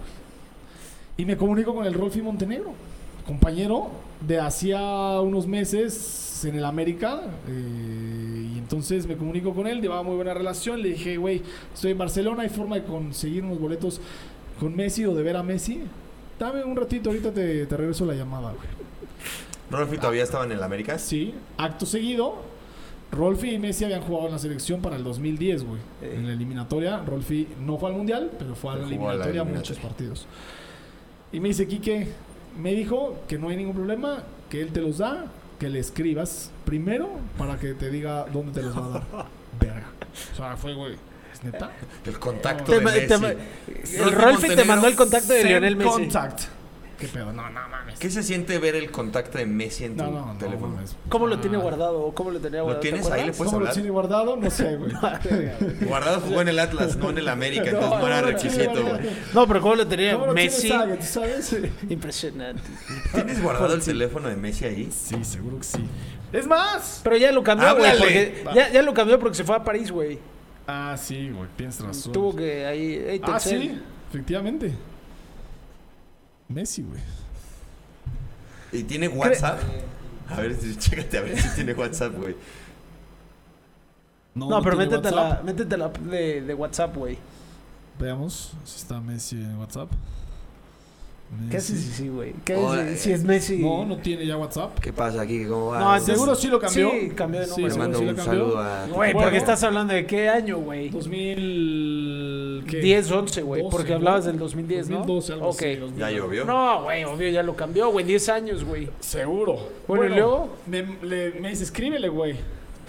Y 1.17 1.25
me 1.25 1.35
comunico 1.37 1.73
con 1.73 1.85
el 1.85 1.93
Rolfi 1.93 2.21
Montenegro, 2.21 2.73
compañero 3.25 3.89
de 4.21 4.39
hacía 4.39 5.19
unos 5.21 5.47
meses 5.47 6.43
en 6.45 6.55
el 6.55 6.65
América. 6.65 7.21
eh, 7.47 8.51
y 8.53 8.57
entonces 8.57 9.07
me 9.07 9.15
comunico 9.15 9.53
con 9.53 9.65
él, 9.67 9.81
llevaba 9.81 10.03
muy 10.03 10.15
buena 10.15 10.33
relación. 10.33 10.81
Le 10.81 10.89
dije, 10.89 11.17
güey, 11.17 11.41
estoy 11.73 11.91
en 11.91 11.97
Barcelona, 11.97 12.43
hay 12.43 12.49
forma 12.49 12.75
de 12.75 12.83
conseguir 12.83 13.43
unos 13.43 13.59
boletos 13.59 14.01
con 14.59 14.75
Messi 14.75 15.05
o 15.05 15.15
de 15.15 15.23
ver 15.23 15.37
a 15.37 15.43
Messi. 15.43 15.83
Dame 16.39 16.63
un 16.63 16.75
ratito, 16.75 17.09
ahorita 17.09 17.31
te, 17.31 17.65
te 17.65 17.77
regreso 17.77 18.05
la 18.05 18.13
llamada, 18.13 18.51
güey. 18.51 18.67
Rolfi 19.71 19.97
todavía 19.97 20.23
estaba 20.23 20.45
en 20.45 20.51
el 20.51 20.63
América. 20.63 20.97
Sí, 20.99 21.33
acto 21.57 21.85
seguido, 21.85 22.35
Rolfi 23.11 23.51
y 23.51 23.59
Messi 23.59 23.85
habían 23.85 24.01
jugado 24.01 24.27
en 24.27 24.33
la 24.33 24.39
selección 24.39 24.81
para 24.81 24.95
el 24.95 25.03
2010, 25.03 25.63
güey. 25.63 25.79
Eh. 26.01 26.15
En 26.17 26.27
la 26.27 26.33
eliminatoria, 26.33 26.97
Rolfi 26.99 27.47
no 27.59 27.77
fue 27.77 27.89
al 27.89 27.95
mundial, 27.95 28.31
pero 28.37 28.55
fue 28.55 28.73
a 28.73 28.75
la 28.75 28.83
a 28.83 28.87
eliminatoria 28.87 29.23
eliminatoria. 29.23 29.59
muchos 29.59 29.77
partidos. 29.79 30.27
Y 31.31 31.39
me 31.39 31.49
dice, 31.49 31.67
Quique, 31.67 32.07
me 32.57 32.73
dijo 32.73 33.15
que 33.27 33.37
no 33.37 33.49
hay 33.49 33.57
ningún 33.57 33.75
problema, 33.75 34.23
que 34.49 34.61
él 34.61 34.71
te 34.71 34.81
los 34.81 34.97
da, 34.97 35.25
que 35.59 35.69
le 35.69 35.79
escribas 35.79 36.51
primero 36.65 37.09
para 37.37 37.57
que 37.57 37.73
te 37.73 37.89
diga 37.89 38.25
dónde 38.31 38.51
te 38.51 38.61
los 38.61 38.77
va 38.77 38.85
a 38.85 38.89
dar. 38.89 39.03
Verga. 39.59 39.87
O 40.33 40.35
sea, 40.35 40.57
fue, 40.57 40.73
güey. 40.73 40.95
¿Es 41.33 41.43
neta? 41.43 41.71
El 42.05 42.19
contacto 42.19 42.71
de 42.71 42.81
Messi. 42.81 43.07
te 43.07 44.03
el 44.03 44.11
Rolfi 44.11 44.55
te 44.55 44.63
mandó 44.65 44.87
el 44.87 44.95
contacto 44.95 45.33
de 45.33 45.43
Lionel 45.43 45.75
Messi. 45.75 45.89
Contact. 45.89 46.56
¿Qué 46.99 47.07
pedo? 47.07 47.31
No, 47.31 47.47
no 47.49 47.69
mames. 47.69 47.99
¿Qué 47.99 48.09
se 48.09 48.23
siente 48.23 48.57
ver 48.57 48.75
el 48.75 48.89
contacto 48.89 49.37
de 49.37 49.45
Messi 49.45 49.83
en 49.85 49.95
tu 49.97 50.03
No, 50.03 50.11
no, 50.11 50.33
no. 50.33 50.37
teléfono? 50.39 50.77
¿Cómo 51.09 51.27
lo 51.27 51.35
Ah. 51.35 51.41
tiene 51.41 51.57
guardado? 51.57 52.01
¿O 52.01 52.13
¿Cómo 52.15 52.31
lo 52.31 52.39
tenía 52.39 52.61
guardado? 52.61 52.81
¿Te 52.81 52.89
tienes 52.89 53.09
ahí? 53.11 53.25
¿Le 53.27 53.33
puedes 53.33 53.37
¿Cómo 53.37 53.51
lo 53.51 53.57
hablar? 53.57 53.73
tiene 53.73 53.89
guardado? 53.91 54.35
No 54.35 54.49
sé, 54.49 54.75
güey. 54.77 54.91
Guardado 55.87 56.21
jugó 56.21 56.41
en 56.41 56.47
el 56.47 56.57
Atlas, 56.59 56.95
no 56.97 57.09
en 57.11 57.17
el 57.19 57.27
América, 57.29 57.65
entonces 57.65 57.89
no, 57.91 57.99
No, 57.99 58.07
era 58.07 58.21
requisito, 58.21 58.71
güey. 58.71 59.09
No, 59.33 59.47
pero 59.47 59.61
¿cómo 59.61 59.75
lo 59.75 59.87
tenía 59.87 60.13
¿Cómo 60.13 60.25
lo 60.27 60.33
Messi? 60.33 60.71
Impresionante. 61.89 62.63
¿Tienes 63.13 63.41
guardado 63.41 63.73
el 63.75 63.83
teléfono 63.83 64.27
de 64.29 64.35
Messi 64.35 64.65
ahí? 64.65 64.89
Sí, 64.91 65.23
seguro 65.23 65.57
que 65.59 65.63
sí. 65.63 65.83
Es 66.33 66.45
más. 66.47 67.01
Pero 67.03 67.17
ya 67.17 67.31
lo 67.31 67.43
cambió, 67.43 67.75
güey. 67.75 67.89
Háblale. 67.91 68.33
porque 68.43 68.43
Ya, 68.55 68.69
ya 68.71 68.81
lo 68.81 68.93
cambió 68.93 69.19
porque 69.19 69.35
se 69.37 69.43
fue 69.43 69.55
a 69.55 69.63
París, 69.63 69.91
güey. 69.91 70.19
Ah, 70.67 70.95
sí, 70.97 71.29
güey. 71.29 71.47
Tienes 71.55 71.79
razón. 71.79 72.11
Tuvo 72.11 72.35
que 72.35 72.65
ahí. 72.65 73.21
Ah, 73.23 73.39
sí. 73.39 73.79
Efectivamente. 74.09 74.73
Messi, 76.49 76.83
güey. 76.83 77.01
¿Y 78.71 78.83
tiene 78.83 79.07
WhatsApp? 79.07 79.59
A 80.29 80.41
ver, 80.41 80.55
si- 80.55 80.75
chécate 80.77 81.17
a 81.17 81.21
ver 81.21 81.39
si 81.41 81.49
tiene 81.55 81.73
WhatsApp, 81.73 82.15
güey. 82.15 82.35
No, 84.35 84.61
pero 84.61 84.77
tiene 84.77 84.91
métete 84.91 85.07
a, 85.07 85.11
la, 85.11 85.21
WhatsApp. 85.23 85.43
métete 85.43 85.75
a 85.75 85.77
la 85.77 85.89
de, 85.89 86.41
de 86.41 86.53
WhatsApp, 86.53 86.95
güey. 86.95 87.17
Veamos 87.99 88.51
si 88.63 88.77
está 88.77 88.99
Messi 89.01 89.35
en 89.37 89.57
WhatsApp. 89.57 89.89
¿Qué 91.49 91.55
Messi. 91.57 91.73
haces 91.73 91.85
si 91.85 91.91
sí, 91.91 92.07
güey? 92.07 92.33
¿Qué 92.45 92.55
Hola, 92.55 92.83
haces 92.83 93.01
si 93.01 93.11
es 93.11 93.23
Messi? 93.23 93.57
No, 93.57 93.85
no 93.85 93.97
tiene 93.97 94.25
ya 94.25 94.37
WhatsApp. 94.37 94.79
¿Qué 94.79 94.93
pasa 94.93 95.21
aquí? 95.21 95.43
¿Cómo 95.45 95.67
va? 95.67 95.79
No, 95.79 95.85
¿Cómo 95.87 95.99
Seguro 95.99 96.35
sí 96.35 96.47
lo 96.47 96.57
cambió. 96.59 96.89
Sí, 96.91 97.09
cambió 97.15 97.41
de 97.41 97.47
Sí, 97.47 97.61
Le 97.61 97.67
número. 97.67 97.77
mando 97.77 97.99
sí 97.99 98.05
lo 98.05 98.11
un 98.11 98.17
saludo 98.17 98.59
a... 98.59 98.85
Güey, 98.87 98.95
Bueno. 99.13 99.19
porque 99.21 99.37
estás 99.37 99.61
hablando 99.63 99.93
de 99.93 100.05
qué 100.05 100.29
año, 100.29 100.57
güey? 100.59 100.89
2000. 100.89 102.63
¿qué? 102.69 102.77
10, 102.79 103.11
11, 103.11 103.41
güey. 103.41 103.61
12, 103.61 103.75
Porque 103.75 103.93
hablabas 103.93 104.25
del 104.25 104.37
2010, 104.39 104.89
¿no? 104.89 104.97
2012, 104.99 105.33
algo 105.33 105.47
Ok. 105.49 105.55
así. 105.55 105.75
2000. 105.75 105.99
¿Ya 105.99 106.11
llovió? 106.11 106.45
No, 106.45 106.83
güey, 106.83 107.03
obvio, 107.03 107.29
ya 107.29 107.43
lo 107.43 107.55
cambió, 107.55 107.89
güey. 107.91 108.05
10 108.05 108.29
años, 108.29 108.63
güey. 108.63 108.89
Seguro. 108.99 109.57
Bueno, 109.87 110.05
¿y 110.05 110.09
luego? 110.09 110.55
Me, 110.65 110.83
le- 111.03 111.31
me 111.39 111.49
dice, 111.49 111.63
escríbele, 111.63 112.07
güey. 112.09 112.35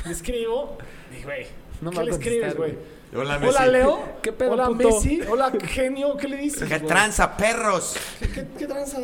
Le 0.07 0.13
escribo. 0.13 0.79
Y, 1.19 1.25
güey, 1.25 1.47
No 1.81 1.91
me 1.91 1.99
¿qué 1.99 2.05
le 2.05 2.11
escribes, 2.13 2.57
güey? 2.57 2.75
Hola, 3.15 3.39
Messi. 3.39 3.55
Hola, 3.57 3.67
Leo. 3.67 3.99
¿Qué 4.23 4.33
pedo, 4.33 4.53
Hola, 4.53 4.67
puto? 4.67 4.89
Messi. 4.91 5.21
Hola, 5.23 5.53
genio. 5.65 6.17
¿Qué 6.17 6.29
le 6.29 6.37
dices? 6.37 6.69
¿Qué 6.69 6.81
tranza, 6.81 7.37
perros? 7.37 7.97
¿Qué, 8.21 8.47
qué 8.59 8.67
tranza? 8.67 8.99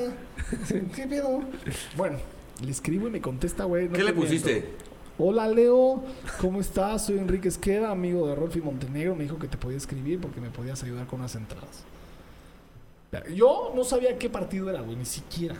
¿Qué 0.94 1.06
pedo? 1.06 1.40
Bueno, 1.96 2.18
le 2.62 2.70
escribo 2.70 3.08
y 3.08 3.10
me 3.10 3.20
contesta, 3.20 3.64
güey. 3.64 3.86
no 3.88 3.92
¿Qué 3.92 3.98
le 4.04 4.12
miento. 4.12 4.20
pusiste? 4.20 4.68
Hola, 5.18 5.48
Leo. 5.48 6.02
¿Cómo 6.40 6.60
estás? 6.60 7.06
Soy 7.06 7.18
Enrique 7.18 7.48
Esqueda, 7.48 7.90
amigo 7.90 8.26
de 8.28 8.34
Rolfi 8.34 8.60
Montenegro. 8.60 9.14
Me 9.14 9.24
dijo 9.24 9.38
que 9.38 9.48
te 9.48 9.56
podía 9.56 9.78
escribir 9.78 10.20
porque 10.20 10.40
me 10.40 10.50
podías 10.50 10.82
ayudar 10.82 11.06
con 11.06 11.20
unas 11.20 11.34
entradas. 11.34 11.84
Yo 13.32 13.72
no 13.76 13.84
sabía 13.84 14.18
qué 14.18 14.28
partido 14.28 14.68
era, 14.68 14.80
güey, 14.80 14.96
ni 14.96 15.04
siquiera. 15.04 15.54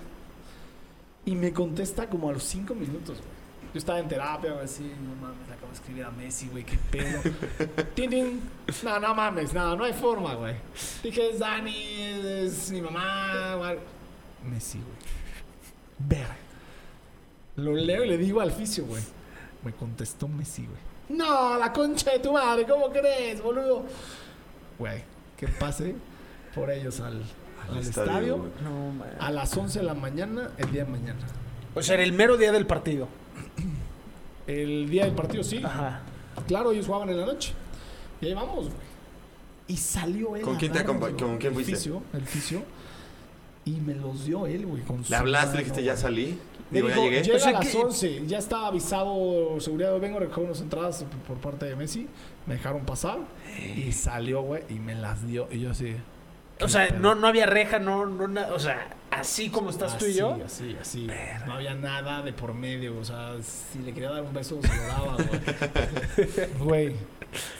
Y 1.24 1.37
me 1.37 1.52
contesta 1.52 2.09
como 2.09 2.28
a 2.28 2.33
los 2.33 2.42
cinco 2.42 2.74
minutos, 2.74 3.18
güey. 3.18 3.43
Yo 3.74 3.78
estaba 3.78 3.98
en 3.98 4.06
terapia, 4.06 4.52
güey, 4.52 4.64
así, 4.64 4.84
no 5.02 5.16
mames, 5.20 5.48
le 5.48 5.54
acabo 5.54 5.66
de 5.66 5.74
escribir 5.74 6.04
a 6.04 6.10
Messi, 6.12 6.48
güey, 6.48 6.62
qué 6.62 6.78
pedo. 6.92 7.20
tin, 7.96 8.08
tin. 8.08 8.40
No, 8.84 9.00
no 9.00 9.14
mames, 9.16 9.52
no, 9.52 9.74
no 9.74 9.82
hay 9.82 9.92
forma, 9.92 10.34
güey. 10.34 10.54
Dije, 11.02 11.30
es 11.30 11.40
Dani, 11.40 11.74
es, 11.74 12.24
es 12.24 12.70
mi 12.70 12.80
mamá, 12.82 13.56
güey. 13.56 13.78
Messi, 14.48 14.78
güey. 14.78 16.08
Ver. 16.08 16.28
Lo 17.56 17.74
leo 17.74 18.04
y 18.04 18.08
le 18.10 18.16
digo 18.16 18.40
al 18.40 18.52
fisio, 18.52 18.84
güey. 18.87 19.02
Me 19.64 19.72
contestó 19.72 20.28
Messi, 20.28 20.66
güey. 20.66 20.78
No, 21.08 21.58
la 21.58 21.72
concha 21.72 22.12
de 22.12 22.20
tu 22.20 22.32
madre, 22.32 22.64
¿cómo 22.68 22.90
crees, 22.92 23.42
boludo? 23.42 23.87
Güey, 24.78 25.02
que 25.37 25.48
pase 25.48 25.96
por 26.54 26.70
ellos 26.70 27.00
al, 27.00 27.25
al 27.68 27.79
estadio, 27.79 27.81
estadio, 27.81 28.38
güey. 28.38 28.50
No, 28.62 29.04
a 29.18 29.33
las 29.33 29.56
11 29.56 29.81
de 29.81 29.85
la 29.85 29.94
mañana, 29.94 30.52
el 30.58 30.70
día 30.70 30.85
de 30.85 30.90
mañana. 30.92 31.27
O 31.75 31.83
sea, 31.83 31.94
era 31.94 32.04
el 32.04 32.12
mero 32.12 32.37
día 32.37 32.52
del 32.52 32.68
partido. 32.68 33.08
El 34.46 34.88
día 34.90 35.04
del 35.04 35.14
partido, 35.14 35.42
sí. 35.42 35.60
Ajá. 35.64 36.02
Claro, 36.46 36.72
ellos 36.72 36.86
jugaban 36.86 37.08
en 37.10 37.20
la 37.20 37.26
noche. 37.26 37.52
Y 38.20 38.26
ahí 38.26 38.34
vamos, 38.34 38.66
güey. 38.66 38.76
Y 39.68 39.76
salió 39.76 40.36
él. 40.36 40.42
¿Con 40.42 40.56
quién 40.56 40.72
te 40.72 40.78
darnos, 40.78 40.96
acompa- 40.96 41.10
güey, 41.10 41.16
con 41.16 41.38
quién 41.38 41.52
el 41.52 41.54
fuiste? 41.54 41.74
fisio, 41.76 42.02
el 42.12 42.22
fisio. 42.26 42.62
Y 43.64 43.72
me 43.80 43.94
los 43.94 44.26
dio 44.26 44.46
él, 44.46 44.66
güey. 44.66 44.82
con 44.82 45.02
¿Le 45.08 45.16
hablaste? 45.16 45.46
mano, 45.46 45.56
¿Le 45.58 45.64
dijiste 45.64 45.82
ya 45.84 45.96
salí? 45.96 46.38
Digo, 46.70 46.88
ya 46.88 46.96
llegué. 46.96 47.22
llega 47.22 47.36
O 47.36 47.38
sea, 47.40 47.48
a 47.50 47.52
las 47.52 47.68
que- 47.68 47.78
11. 47.78 48.26
Ya 48.26 48.38
estaba 48.38 48.66
avisado 48.66 49.58
seguridad. 49.60 49.98
Vengo 49.98 50.18
a 50.18 50.20
recoger 50.20 50.44
unas 50.44 50.60
entradas 50.60 51.04
por 51.26 51.38
parte 51.38 51.64
de 51.66 51.76
Messi. 51.76 52.06
Me 52.46 52.54
dejaron 52.54 52.84
pasar. 52.84 53.20
Y 53.76 53.90
salió, 53.92 54.42
güey. 54.42 54.62
Y 54.68 54.74
me 54.74 54.94
las 54.94 55.26
dio. 55.26 55.48
Y 55.50 55.60
yo 55.60 55.70
así. 55.70 55.94
O 56.61 56.69
sea, 56.69 56.88
no, 56.90 57.15
no 57.15 57.27
había 57.27 57.46
reja, 57.46 57.79
no, 57.79 58.07
no, 58.07 58.29
na- 58.29 58.48
o 58.52 58.59
sea, 58.59 58.88
así 59.11 59.50
como 59.50 59.71
estás 59.71 59.98
tú 59.98 60.07
y 60.07 60.15
yo. 60.15 60.38
Así, 60.44 60.77
así. 60.81 61.09
No 61.46 61.55
había 61.55 61.75
nada 61.75 62.23
de 62.23 62.33
por 62.33 62.55
medio. 62.55 62.96
O 62.98 63.05
sea, 63.05 63.35
si 63.42 63.81
le 63.81 63.92
quería 63.92 64.11
dar 64.11 64.23
un 64.23 64.33
beso, 64.33 64.61
se 64.63 64.69
lo 64.77 64.83
daba, 64.87 65.17
güey. 65.17 66.48
Güey. 66.61 66.96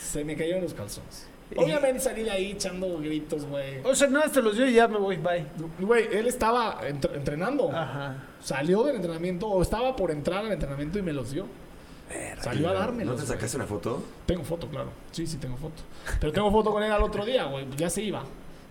Se 0.01 0.25
me 0.25 0.37
cayeron 0.37 0.63
los 0.63 0.75
calzones. 0.75 1.27
Obviamente 1.57 2.01
salí 2.01 2.23
de 2.23 2.31
ahí 2.31 2.53
echando 2.53 2.99
gritos, 2.99 3.45
güey. 3.47 3.81
O 3.85 3.95
sea, 3.95 4.09
no, 4.09 4.21
hasta 4.21 4.41
los 4.41 4.57
dio 4.57 4.67
y 4.67 4.75
ya 4.75 4.89
me 4.89 4.97
voy, 4.99 5.17
bye. 5.17 5.45
Güey, 5.81 6.09
él 6.13 6.27
estaba 6.27 6.81
entre- 6.87 7.15
entrenando. 7.17 7.71
Ajá. 7.71 8.17
Salió 8.43 8.83
del 8.85 8.97
entrenamiento 8.97 9.47
o 9.49 9.61
estaba 9.63 9.95
por 9.97 10.11
entrar 10.11 10.45
al 10.45 10.53
entrenamiento 10.53 10.99
y 10.99 11.03
me 11.03 11.13
los 11.13 11.33
dio. 11.33 11.47
Salió 12.41 12.71
a 12.71 12.73
¿No 12.75 12.79
dármelos. 12.79 13.21
te 13.21 13.27
sacaste 13.27 13.57
una 13.57 13.67
foto? 13.67 14.03
Tengo 14.27 14.45
foto, 14.45 14.69
claro. 14.69 14.91
Sí, 15.11 15.27
sí, 15.27 15.37
tengo 15.39 15.57
foto. 15.57 15.83
Pero 16.21 16.33
tengo 16.33 16.51
foto 16.51 16.71
con 16.71 16.83
él 16.83 16.93
al 16.93 17.03
otro 17.03 17.25
día, 17.25 17.45
güey. 17.45 17.67
Ya 17.77 17.91
se 17.91 18.03
iba. 18.03 18.23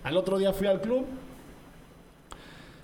Al 0.04 0.16
otro 0.16 0.38
día 0.38 0.52
fui 0.52 0.68
al 0.68 0.80
club. 0.80 1.06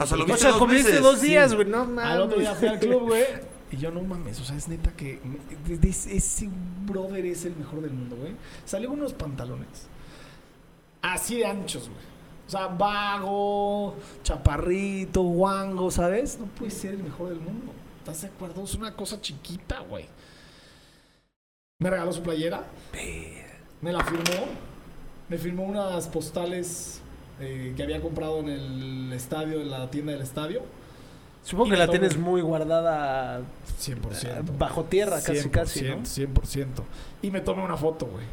Sea, 0.04 0.16
lo 0.16 0.24
O 0.24 0.26
viste 0.26 0.90
sea, 0.90 1.00
dos 1.00 1.02
dos 1.02 1.20
días, 1.20 1.54
güey, 1.54 1.68
no 1.68 1.84
mames. 1.84 2.04
Al 2.04 2.22
otro 2.22 2.38
día 2.40 2.54
fui 2.54 2.68
al 2.68 2.78
club, 2.80 3.02
güey. 3.08 3.24
Y 3.70 3.76
yo 3.76 3.92
no 3.92 4.02
mames, 4.02 4.40
o 4.40 4.44
sea, 4.44 4.56
es 4.56 4.66
neta 4.66 4.90
que 4.96 5.20
ese 5.82 6.48
brother 6.86 7.24
es 7.24 7.44
el 7.44 7.54
mejor 7.54 7.82
del 7.82 7.92
mundo, 7.92 8.16
güey. 8.16 8.34
Salió 8.64 8.88
con 8.88 8.98
unos 8.98 9.12
pantalones 9.12 9.86
así 11.02 11.38
de 11.38 11.46
anchos, 11.46 11.88
güey. 11.88 12.10
O 12.46 12.50
sea, 12.50 12.66
vago, 12.66 13.94
chaparrito, 14.22 15.22
guango, 15.22 15.90
¿sabes? 15.90 16.38
No 16.40 16.46
puede 16.46 16.70
ser 16.70 16.94
el 16.94 17.02
mejor 17.02 17.28
del 17.28 17.40
mundo. 17.40 17.72
¿Estás 17.98 18.22
de 18.22 18.28
acuerdo? 18.28 18.64
Es 18.64 18.74
una 18.74 18.96
cosa 18.96 19.20
chiquita, 19.20 19.80
güey. 19.80 20.06
Me 21.78 21.90
regaló 21.90 22.12
su 22.12 22.22
playera. 22.22 22.66
Me 23.80 23.92
la 23.92 24.04
firmó. 24.04 24.46
Me 25.28 25.38
firmó 25.38 25.62
unas 25.62 26.08
postales 26.08 27.00
eh, 27.40 27.72
que 27.76 27.82
había 27.82 28.00
comprado 28.00 28.40
en 28.40 28.48
el 28.48 29.12
estadio, 29.12 29.60
en 29.60 29.70
la 29.70 29.90
tienda 29.90 30.12
del 30.12 30.22
estadio. 30.22 30.62
Supongo 31.42 31.68
Y 31.68 31.70
que 31.70 31.76
la 31.78 31.86
todo. 31.86 31.92
tienes 31.98 32.16
muy 32.18 32.42
guardada 32.42 33.40
100%. 33.80 34.58
bajo 34.58 34.84
tierra, 34.84 35.22
casi, 35.22 35.48
casi, 35.48 35.82
¿no? 35.84 35.96
100%. 36.04 36.66
Y 37.22 37.30
me 37.30 37.40
tomé 37.40 37.62
una 37.64 37.76
foto, 37.76 38.06
güey. 38.06 38.24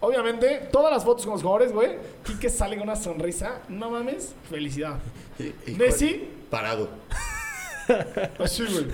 Obviamente, 0.00 0.68
todas 0.72 0.92
las 0.92 1.04
fotos 1.04 1.24
con 1.24 1.32
los 1.34 1.42
jugadores, 1.42 1.72
güey. 1.72 1.96
Quique 2.24 2.48
sale 2.50 2.76
con 2.76 2.84
una 2.88 2.96
sonrisa. 2.96 3.60
No 3.68 3.90
mames, 3.90 4.34
felicidad. 4.50 4.98
Y- 5.38 5.70
y- 5.70 5.74
Messi, 5.74 6.28
Parado. 6.50 6.88
así, 8.38 8.64
güey. 8.64 8.86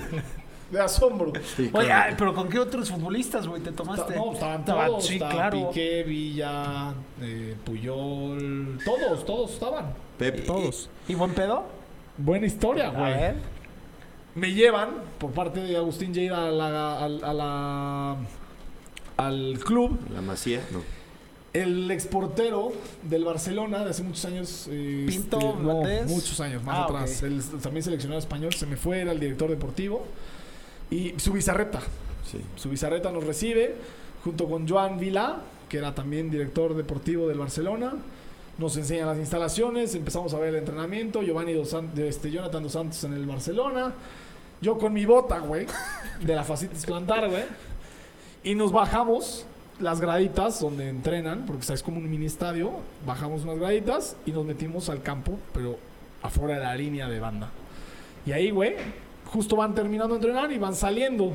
De 0.71 0.81
asombro. 0.81 1.33
Sí, 1.57 1.71
Oye, 1.73 1.87
claro. 1.87 2.05
ay, 2.09 2.15
pero 2.17 2.35
¿con 2.35 2.49
qué 2.49 2.59
otros 2.59 2.91
futbolistas, 2.91 3.47
güey, 3.47 3.61
te 3.63 3.73
tomaste? 3.73 4.15
No, 4.17 4.33
estaban 4.33 4.61
Estaba- 4.61 4.87
todos. 4.87 5.07
Sí, 5.07 5.19
claro. 5.19 5.69
Piqué, 5.71 6.05
Villa, 6.05 6.93
eh, 7.21 7.57
Puyol. 7.65 8.79
Todos, 8.85 9.25
todos 9.27 9.53
estaban. 9.53 9.93
Pep, 10.19 10.47
Todos. 10.47 10.89
¿Y 11.09 11.15
buen 11.15 11.33
pedo? 11.35 11.65
Buena 12.19 12.47
historia, 12.47 12.89
A 12.89 12.91
güey. 12.91 13.13
ver. 13.15 13.35
Me 14.35 14.53
llevan 14.53 14.91
por 15.19 15.33
parte 15.33 15.61
de 15.61 15.77
Agustín 15.77 16.15
Lleida 16.15 16.47
a 16.47 16.51
la, 16.51 16.99
al- 17.05 17.25
a 17.25 17.33
la- 17.35 18.17
al 19.17 19.59
club. 19.65 19.99
La 20.15 20.21
Masía, 20.23 20.61
no. 20.71 20.81
El 21.53 21.91
exportero 21.91 22.71
del 23.03 23.25
Barcelona 23.25 23.83
de 23.85 23.91
hace 23.91 24.05
muchos 24.05 24.25
años. 24.25 24.69
eh, 24.71 25.05
Pinto 25.09 25.39
este, 25.39 25.63
no, 25.63 26.09
muchos 26.09 26.41
años 26.41 26.63
más 26.63 26.77
Ah, 26.79 26.85
atrás. 26.85 27.25
también 27.61 27.83
seleccionado 27.83 28.21
español, 28.21 28.53
se 28.55 28.67
me 28.67 28.77
fue, 28.77 29.01
era 29.01 29.11
el 29.11 29.19
director 29.19 29.51
deportivo. 29.51 30.07
Y 30.91 31.15
su 31.19 31.33
bizarreta. 31.33 31.81
Sí. 32.31 32.41
Su 32.57 32.69
bizarreta 32.71 33.11
nos 33.11 33.25
recibe 33.25 33.75
junto 34.25 34.49
con 34.49 34.69
Joan 34.69 34.99
Vila, 34.99 35.39
que 35.69 35.79
era 35.79 35.95
también 35.95 36.31
director 36.31 36.75
deportivo 36.75 37.29
del 37.29 37.39
Barcelona. 37.39 37.95
Nos 38.59 38.77
enseñan 38.77 39.07
las 39.07 39.19
instalaciones, 39.19 39.95
empezamos 39.95 40.35
a 40.35 40.39
ver 40.39 40.51
el 40.51 40.57
entrenamiento. 40.57 41.23
Giovanni 41.23 41.55
dos 41.55 41.71
San- 41.71 41.91
este, 41.97 42.31
Jonathan 42.31 42.63
dos 42.63 42.73
Santos 42.73 43.03
en 43.05 43.15
el 43.15 43.25
Barcelona. 43.27 43.93
Yo 44.61 44.77
con 44.79 44.93
mi 44.93 45.07
bota, 45.07 45.39
güey, 45.39 45.67
de 46.21 46.35
la 46.35 46.45
Facitis 46.45 46.85
Plantar, 46.85 47.31
güey. 47.31 47.45
Y 48.45 48.55
nos 48.55 48.73
bajamos 48.73 49.47
las 49.79 50.01
graditas 50.01 50.61
donde 50.61 50.89
entrenan, 50.91 51.47
porque 51.47 51.63
¿sabes? 51.63 51.81
es 51.81 51.85
como 51.85 51.97
un 51.99 52.11
mini 52.11 52.27
estadio. 52.27 52.71
Bajamos 53.07 53.45
unas 53.45 53.59
graditas 53.59 54.17
y 54.27 54.33
nos 54.33 54.45
metimos 54.45 54.91
al 54.91 55.01
campo, 55.03 55.39
pero 55.55 55.79
afuera 56.23 56.55
de 56.59 56.65
la 56.65 56.75
línea 56.77 57.09
de 57.09 57.19
banda. 57.21 57.49
Y 58.27 58.33
ahí, 58.33 58.51
güey, 58.51 58.75
justo 59.33 59.57
van 59.57 59.75
terminando 59.75 60.15
de 60.15 60.21
entrenar 60.21 60.53
y 60.53 60.59
van 60.59 60.75
saliendo. 60.75 61.33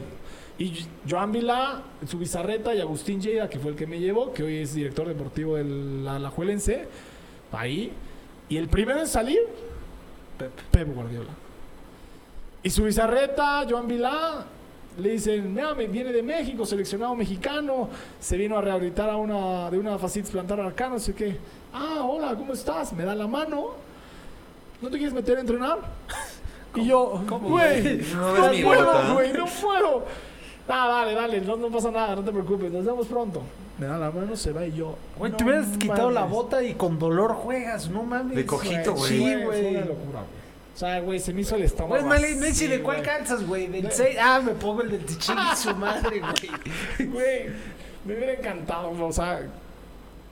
Y 0.58 0.86
Joan 1.10 1.32
Vila, 1.32 1.82
su 2.08 2.18
bizarreta 2.18 2.74
y 2.74 2.80
Agustín 2.80 3.22
Lleida, 3.22 3.50
que 3.50 3.60
fue 3.60 3.72
el 3.72 3.78
que 3.78 3.88
me 3.88 4.00
llevó, 4.00 4.32
que 4.32 4.44
hoy 4.44 4.58
es 4.58 4.74
director 4.74 5.08
deportivo 5.08 5.56
del 5.56 6.08
Alajuelense, 6.08 6.88
ahí. 7.52 7.92
Y 8.48 8.58
el 8.58 8.68
primero 8.70 9.00
en 9.00 9.08
salir, 9.08 9.40
Pep. 10.38 10.52
Pep 10.72 10.94
Guardiola. 10.94 11.32
Y 12.64 12.70
su 12.70 12.84
bizarreta, 12.84 13.66
Joan 13.70 13.88
Vilá, 13.88 14.46
le 14.98 15.10
dicen, 15.12 15.54
mira, 15.54 15.74
viene 15.74 16.12
de 16.14 16.24
México, 16.24 16.66
seleccionado 16.66 17.16
mexicano, 17.16 17.90
se 18.20 18.38
vino 18.38 18.58
a 18.58 18.62
rehabilitar 18.62 19.10
a 19.10 19.18
una, 19.18 19.70
de 19.70 19.78
una 19.78 19.98
facitis 19.98 20.32
plantar 20.32 20.60
arcana, 20.60 20.96
no 20.96 21.00
sé 21.00 21.14
qué. 21.14 21.38
Ah, 21.74 22.06
hola, 22.08 22.34
¿cómo 22.36 22.54
estás? 22.54 22.94
Me 22.94 23.04
da 23.04 23.14
la 23.14 23.28
mano. 23.28 23.72
¿No 24.82 24.90
te 24.90 24.98
quieres 24.98 25.14
meter 25.14 25.38
a 25.38 25.42
entrenar? 25.42 25.80
Y 26.76 26.86
yo, 26.86 27.24
güey, 27.42 28.02
No 28.14 28.38
no, 28.38 28.50
mi 28.52 28.64
puedo, 28.64 29.14
güey, 29.14 29.34
no 29.34 29.46
puedo. 29.46 30.06
Ah, 30.68 30.88
dale, 30.88 31.14
dale, 31.14 31.42
no, 31.42 31.56
no 31.58 31.70
pasa 31.70 31.92
nada, 31.92 32.16
no 32.16 32.24
te 32.24 32.32
preocupes, 32.32 32.72
nos 32.72 32.86
vemos 32.86 33.08
pronto. 33.08 33.42
Me 33.78 33.86
da 33.88 33.98
la 33.98 34.10
mano, 34.10 34.36
se 34.36 34.52
va 34.52 34.66
y 34.66 34.72
yo. 34.74 34.96
Güey, 35.18 35.32
no 35.32 35.38
te 35.38 35.44
hubieras 35.44 35.68
quitado 35.78 36.10
la 36.10 36.24
bota 36.24 36.64
y 36.64 36.74
con 36.76 36.98
dolor 36.98 37.34
juegas, 37.34 37.90
no 37.90 38.04
mames. 38.04 38.36
De 38.36 38.46
cojito, 38.46 38.94
güey. 38.96 39.10
Sí, 39.12 39.20
Fue 39.22 39.44
güey. 39.46 39.68
una 39.76 39.80
locura, 39.82 40.20
güey. 40.22 40.46
O 40.74 40.78
sea, 40.78 41.00
güey, 41.02 41.20
se 41.20 41.34
me 41.34 41.42
hizo 41.42 41.56
el 41.56 41.64
estómago. 41.64 42.04
Güey, 42.04 42.22
Mali, 42.22 42.36
Messi, 42.36 42.68
¿de 42.68 42.82
cuál 42.82 43.02
calzas, 43.02 43.46
güey? 43.46 43.68
¿Del 43.68 43.84
De- 43.84 43.92
6? 43.92 44.18
Ah, 44.20 44.42
me 44.44 44.52
pongo 44.54 44.82
el 44.82 44.92
del 44.92 45.06
Tichín 45.06 45.36
y 45.54 45.56
su 45.56 45.74
madre, 45.76 46.20
güey. 46.20 47.10
Güey, 47.12 47.46
me 48.06 48.16
hubiera 48.16 48.34
encantado, 48.34 48.92
o 48.92 49.12
sea, 49.12 49.42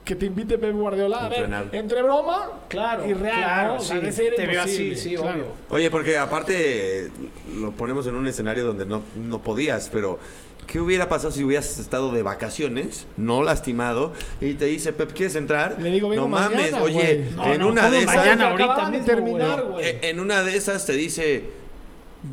que 0.04 0.14
te 0.14 0.26
invite 0.26 0.58
Pep 0.58 0.74
Guardiola. 0.74 1.24
A 1.24 1.28
ver, 1.28 1.50
entre 1.72 2.02
broma 2.02 2.50
Claro, 2.68 3.06
y 3.08 3.14
real, 3.14 3.36
claro, 3.38 3.68
¿no? 3.74 3.80
O 3.80 3.84
sea, 3.84 4.00
sí. 4.12 4.22
de 4.24 4.30
Te 4.32 4.46
veo 4.46 4.62
así, 4.62 4.70
imposible, 4.88 4.96
sí, 4.96 5.14
claro. 5.16 5.30
obvio. 5.32 5.46
Oye, 5.70 5.90
porque 5.90 6.18
aparte 6.18 7.06
eh, 7.06 7.10
lo 7.58 7.70
ponemos 7.72 8.06
en 8.06 8.14
un 8.14 8.26
escenario 8.26 8.64
donde 8.66 8.84
no, 8.86 9.02
no 9.16 9.38
podías, 9.40 9.88
pero 9.90 10.18
¿qué 10.66 10.78
hubiera 10.80 11.08
pasado 11.08 11.30
si 11.32 11.42
hubieras 11.44 11.78
estado 11.78 12.12
de 12.12 12.22
vacaciones, 12.22 13.06
no 13.16 13.42
lastimado, 13.42 14.12
y 14.40 14.54
te 14.54 14.66
dice, 14.66 14.92
Pep, 14.92 15.12
¿quieres 15.12 15.36
entrar? 15.36 15.76
Le 15.80 15.90
digo, 15.90 16.08
vengo 16.10 16.22
no 16.24 16.28
mames, 16.28 16.72
oye. 16.74 17.30
No, 17.36 17.52
en 17.52 17.60
no, 17.60 17.68
una 17.68 17.82
¿cómo 17.82 17.92
de 17.94 18.02
esas... 18.02 18.16
mañana? 18.16 18.50
ahorita 18.50 18.84
de 18.84 18.90
mismo, 18.90 19.06
terminar, 19.06 19.62
güey. 19.64 19.86
eh, 19.86 19.98
En 20.02 20.20
una 20.20 20.42
de 20.42 20.56
esas 20.56 20.84
te 20.84 20.92
dice, 20.94 21.44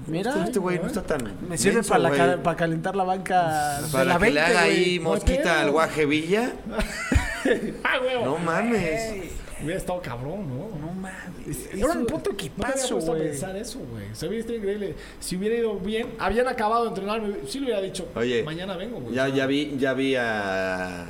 Mira, 0.07 0.43
este 0.45 0.59
güey 0.59 0.79
no 0.79 0.87
está 0.87 1.03
tan 1.03 1.21
me 1.49 1.57
sirve 1.57 1.75
menso, 1.75 1.89
para, 1.89 2.03
la 2.03 2.09
güey". 2.09 2.19
ca- 2.21 2.43
para 2.43 2.55
calentar 2.57 2.95
la 2.95 3.03
banca 3.03 3.81
de 3.81 3.87
Para 3.91 4.03
la 4.05 4.13
que 4.13 4.19
20, 4.21 4.33
le 4.33 4.41
haga 4.45 4.61
ahí 4.61 4.99
mosquita 5.01 5.61
al 5.61 5.71
guaje 5.71 6.05
Villa. 6.05 6.53
Ah, 7.83 7.97
güey. 7.99 8.23
No 8.23 8.37
mames. 8.37 9.31
Hubiera 9.63 9.77
estado 9.77 10.01
cabrón, 10.01 10.47
¿no? 10.49 10.69
No 10.79 10.91
mames. 10.93 11.67
Eso- 11.71 11.77
Era 11.77 11.99
un 11.99 12.05
puto 12.07 12.31
No 12.31 12.37
me 12.57 12.65
había 12.65 12.75
equipazo, 12.75 12.97
güey. 12.99 13.21
pensar 13.23 13.55
eso, 13.55 13.79
güey. 13.79 14.05
Se 14.13 14.27
hubiera 14.27 14.41
estado 14.41 14.57
increíble. 14.57 14.95
Si 15.19 15.35
hubiera 15.37 15.55
ido 15.55 15.77
bien, 15.79 16.07
habían 16.19 16.47
acabado 16.47 16.83
de 16.83 16.89
entrenar, 16.89 17.21
sí 17.47 17.59
le 17.59 17.65
hubiera 17.65 17.81
dicho, 17.81 18.07
Oye, 18.15 18.43
mañana 18.43 18.75
vengo, 18.77 18.99
güey. 18.99 19.13
Ya, 19.15 19.27
ya 19.29 19.45
vi, 19.45 19.75
ya 19.77 19.93
vi 19.93 20.15
a, 20.15 21.03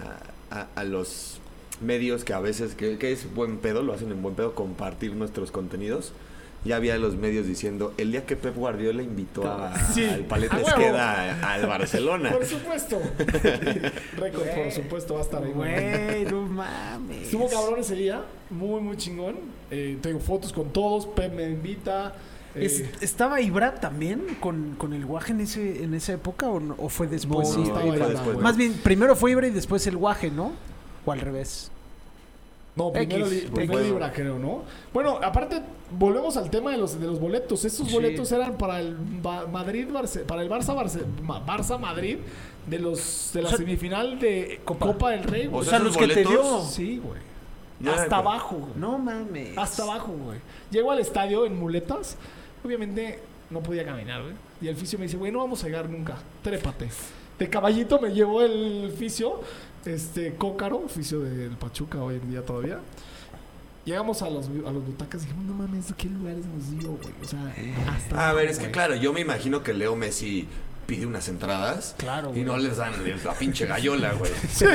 a, 0.52 0.68
a 0.76 0.84
los 0.84 1.40
medios 1.80 2.24
que 2.26 2.34
a 2.34 2.40
veces, 2.40 2.76
que, 2.76 2.98
que 2.98 3.12
es 3.14 3.34
buen 3.34 3.58
pedo, 3.58 3.82
lo 3.84 3.94
hacen 3.94 4.12
en 4.12 4.22
buen 4.22 4.36
pedo, 4.36 4.54
compartir 4.54 5.14
nuestros 5.16 5.52
contenidos. 5.52 6.12
Ya 6.64 6.76
había 6.76 6.96
los 7.00 7.16
medios 7.16 7.48
diciendo, 7.48 7.92
el 7.98 8.12
día 8.12 8.24
que 8.26 8.36
Pep 8.36 8.56
Guardiola 8.56 9.02
invitó 9.02 9.48
a, 9.52 9.76
Sí, 9.94 10.06
al 10.06 10.26
Paleta 10.26 10.58
a 10.58 10.60
huevo. 10.60 10.70
Esqueda 10.70 11.54
al 11.54 11.66
Barcelona. 11.66 12.32
Por 12.32 12.46
supuesto. 12.46 13.00
Récord, 14.18 14.48
por 14.56 14.72
supuesto, 14.72 15.14
va 15.16 15.20
a 15.22 15.24
estar 15.24 15.44
ahí. 15.44 15.52
güey. 15.52 16.26
No 16.26 16.44
mames. 16.44 17.24
Estuvo 17.24 17.50
cabrón 17.50 17.80
ese 17.80 17.96
día, 17.96 18.22
muy, 18.52 18.80
muy 18.82 18.96
chingón. 18.98 19.38
Eh, 19.72 19.98
tengo 20.02 20.20
fotos 20.20 20.54
con 20.54 20.72
todos, 20.72 21.08
Pep 21.08 21.34
me 21.34 21.50
invita. 21.50 22.14
eh, 22.54 22.66
Es- 22.66 22.84
¿Estaba 23.02 23.42
Ibra 23.42 23.76
también 23.76 24.22
con, 24.40 24.76
con 24.78 24.94
el 24.94 25.04
guaje 25.06 25.32
en, 25.32 25.42
ese, 25.42 25.84
en 25.84 25.94
esa 25.96 26.14
época 26.14 26.48
o, 26.48 26.60
no- 26.60 26.76
o 26.78 26.90
fue 26.90 27.08
después? 27.08 27.50
No, 27.58 27.66
Sí, 27.66 27.72
no, 27.72 27.88
Ibra. 27.96 28.08
después, 28.10 28.38
Más 28.38 28.56
bien, 28.56 28.74
primero 28.84 29.16
fue 29.16 29.32
Ibra 29.32 29.48
y 29.48 29.52
después 29.52 29.88
el 29.88 29.98
guaje, 29.98 30.30
¿no? 30.30 30.52
O 31.06 31.12
al 31.12 31.22
revés. 31.22 31.71
No, 32.76 32.92
primero, 32.92 33.26
X, 33.28 33.44
li- 33.44 33.50
primero 33.50 33.80
X. 33.80 33.92
Libra, 33.92 34.12
creo, 34.14 34.40
¿no? 34.40 34.64
Bueno, 34.94 35.20
aparte, 35.22 35.62
volvemos 35.98 36.38
al 36.38 36.50
tema 36.50 36.72
de 36.72 36.78
los, 36.78 37.00
de 37.00 37.06
los 37.08 37.20
boletos. 37.20 37.66
Estos 37.66 37.88
Sí. 37.88 37.94
boletos 37.94 38.32
eran 38.32 38.58
para 38.58 38.80
el 38.80 38.96
Ba- 38.96 39.46
Madrid, 39.48 39.88
Barce- 39.92 40.24
para 40.26 40.42
el 40.42 40.50
Barça, 40.50 40.74
Barce- 40.76 41.04
Barça 41.46 41.78
Madrid, 41.78 42.18
de 42.68 42.80
los 42.80 43.32
de 43.34 43.42
la 43.42 43.48
O 43.48 43.50
sea, 43.52 43.58
semifinal 43.58 44.20
de 44.20 44.62
Copa, 44.64 45.12
del 45.12 45.24
Rey. 45.24 45.48
O 45.48 45.52
güey. 45.52 45.62
O 45.62 45.64
sea, 45.66 45.80
esos 45.80 45.88
los 45.88 45.98
que 45.98 46.08
te 46.14 46.24
boletos- 46.24 46.32
dio. 46.32 46.62
sí, 46.64 47.02
güey. 47.04 47.20
Hasta 47.94 48.18
abajo, 48.18 48.58
güey. 48.58 48.72
No 48.76 49.00
mames. 49.00 49.58
Hasta 49.58 49.84
abajo, 49.84 50.14
güey. 50.14 50.40
Llego 50.70 50.92
al 50.92 51.00
estadio 51.00 51.46
en 51.48 51.58
muletas. 51.60 52.16
Obviamente 52.64 53.20
no 53.50 53.62
podía 53.62 53.84
caminar, 53.84 54.22
güey. 54.22 54.36
Y 54.62 54.68
el 54.68 54.76
fisio 54.76 55.00
me 55.00 55.06
dice, 55.06 55.18
güey, 55.18 55.32
no 55.32 55.40
vamos 55.40 55.64
a 55.64 55.68
llegar 55.68 55.90
nunca. 55.90 56.18
Trépate. 56.44 56.90
De 57.40 57.50
caballito 57.50 58.00
me 58.00 58.14
llevó 58.14 58.44
el 58.44 58.94
fisio, 58.96 59.42
este, 59.86 60.34
Cócaro, 60.36 60.88
fisio 60.88 61.20
del 61.22 61.52
Pachuca 61.58 62.02
hoy 62.02 62.16
en 62.16 62.30
día 62.32 62.46
todavía. 62.46 62.80
Llegamos 63.84 64.22
a 64.22 64.30
los, 64.30 64.46
a 64.46 64.72
los 64.72 64.86
butacas 64.86 65.24
y 65.24 65.26
dijimos, 65.26 65.46
no 65.46 65.54
mames, 65.56 65.88
¿qué 65.98 66.08
lugares 66.08 66.46
nos 66.46 66.70
dio, 66.80 66.90
güey? 66.92 67.14
O 67.24 67.28
sea, 67.28 67.54
hasta 67.96 68.30
A 68.30 68.34
ver, 68.34 68.46
es 68.46 68.58
que 68.58 68.66
güey. 68.66 68.72
claro, 68.74 68.96
yo 68.96 69.12
me 69.12 69.22
imagino 69.22 69.64
que 69.64 69.74
Leo 69.74 69.96
Messi 69.96 70.48
pide 70.86 71.08
unas 71.08 71.28
entradas. 71.30 71.96
Claro, 71.98 72.30
Y 72.30 72.34
güey. 72.34 72.44
no 72.44 72.58
les 72.58 72.78
dan 72.78 72.94
la 73.26 73.34
pinche 73.34 73.66
gallola, 73.66 74.14
güey. 74.14 74.32
No 74.62 74.68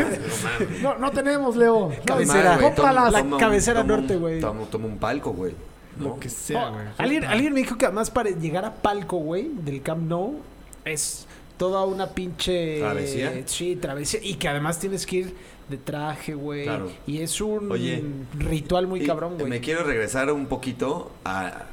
mames. 0.42 0.82
No, 0.82 0.98
no 0.98 1.10
tenemos, 1.12 1.54
Leo. 1.54 1.92
Cabecera. 2.04 2.58
Mal, 2.58 2.74
toma-. 2.74 3.10
La 3.10 3.18
toma 3.20 3.38
cabecera 3.38 3.82
un- 3.82 3.86
norte, 3.86 4.16
güey. 4.16 4.40
Toma, 4.40 4.64
toma 4.64 4.86
un 4.86 4.98
palco, 4.98 5.30
güey. 5.32 5.54
¿no? 5.98 6.08
Lo 6.08 6.18
que 6.18 6.28
sea, 6.28 6.68
Oh, 6.70 6.72
güey. 6.72 6.86
alguien, 6.98 7.24
alguien 7.24 7.54
me 7.54 7.60
dijo 7.60 7.78
que 7.78 7.86
además 7.86 8.10
para 8.10 8.30
llegar 8.30 8.64
a 8.64 8.74
Palco, 8.74 9.16
güey, 9.18 9.50
del 9.64 9.80
Camp 9.82 10.02
Nou, 10.08 10.40
es 10.84 11.26
toda 11.56 11.84
una 11.84 12.08
pinche... 12.10 12.78
¿Travesía? 12.78 13.42
Sí, 13.46 13.76
travesía. 13.76 14.20
Y 14.22 14.34
que 14.34 14.48
además 14.48 14.78
tienes 14.78 15.06
que 15.06 15.16
ir 15.16 15.34
de 15.68 15.76
traje, 15.76 16.34
güey. 16.34 16.64
Claro. 16.64 16.90
Y 17.06 17.18
es 17.18 17.40
un 17.40 17.70
Oye, 17.70 18.02
ritual 18.38 18.86
muy 18.86 19.02
Y 19.02 19.06
cabrón, 19.06 19.34
güey. 19.34 19.48
Me 19.48 19.60
quiero 19.60 19.84
regresar 19.84 20.30
un 20.32 20.46
poquito 20.46 21.10
a 21.24 21.64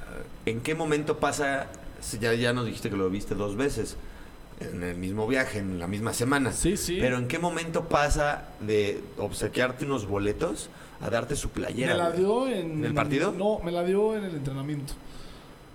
en 0.46 0.62
qué 0.62 0.76
momento 0.76 1.18
pasa. 1.18 1.68
Ya, 2.20 2.34
ya 2.34 2.54
nos 2.54 2.66
dijiste 2.66 2.90
que 2.90 2.98
lo 2.98 3.10
viste 3.10 3.36
dos 3.36 3.56
veces 3.56 3.96
en 4.60 4.84
el 4.84 4.98
mismo 4.98 5.28
viaje, 5.28 5.60
en 5.60 5.80
la 5.80 5.88
misma 5.88 6.14
semana. 6.14 6.52
Sí, 6.52 6.78
sí. 6.78 6.98
Pero 7.00 7.18
en 7.18 7.28
qué 7.28 7.40
momento 7.40 7.88
pasa 7.88 8.50
de 8.60 9.02
obsequiarte 9.18 9.86
unos 9.86 10.08
boletos 10.08 10.70
a 11.02 11.10
darte 11.10 11.36
su 11.36 11.50
playera. 11.50 11.94
Me 11.94 12.00
la 12.00 12.12
dio 12.12 12.48
en... 12.48 12.72
¿En 12.72 12.86
el 12.86 12.94
partido? 12.94 13.32
No, 13.32 13.60
me 13.60 13.72
la 13.72 13.84
dio 13.84 14.16
en 14.16 14.26
el 14.26 14.36
entrenamiento. 14.36 14.94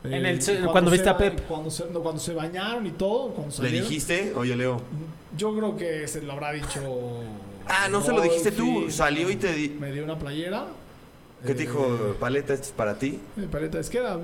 En 0.04 0.12
Eh, 0.24 0.30
el 0.30 0.42
se- 0.42 0.60
cuando 0.62 0.90
viste 0.90 1.04
se 1.04 1.10
a 1.10 1.16
Pep. 1.18 1.40
Cuando 1.48 1.70
se, 1.70 1.84
no, 1.90 2.00
cuando 2.00 2.20
se 2.20 2.32
bañaron 2.34 2.86
y 2.86 2.90
todo. 2.92 3.30
Cuando 3.30 3.50
¿Le 3.50 3.56
salieron, 3.56 3.88
dijiste? 3.88 4.32
Oye, 4.36 4.54
Leo. 4.56 4.80
Yo 5.36 5.54
creo 5.56 5.76
que 5.76 6.06
se 6.08 6.22
lo 6.22 6.32
habrá 6.32 6.52
dicho... 6.52 6.80
Ah, 7.66 7.88
no 7.90 8.00
se 8.02 8.12
lo 8.12 8.20
dijiste 8.22 8.52
tú. 8.52 8.90
Salió 8.90 9.28
y 9.30 9.36
te 9.36 9.52
di. 9.52 9.68
Me 9.70 9.92
dio 9.92 10.04
una 10.04 10.18
playera. 10.18 10.66
¿Qué 11.44 11.52
Eh, 11.52 11.54
te 11.54 11.60
dijo? 11.62 12.16
Paleta, 12.18 12.52
esto 12.54 12.66
es 12.66 12.72
para 12.72 12.98
ti. 12.98 13.20
eh, 13.36 13.46
paleta 13.50 13.78
esqueda. 13.78 14.16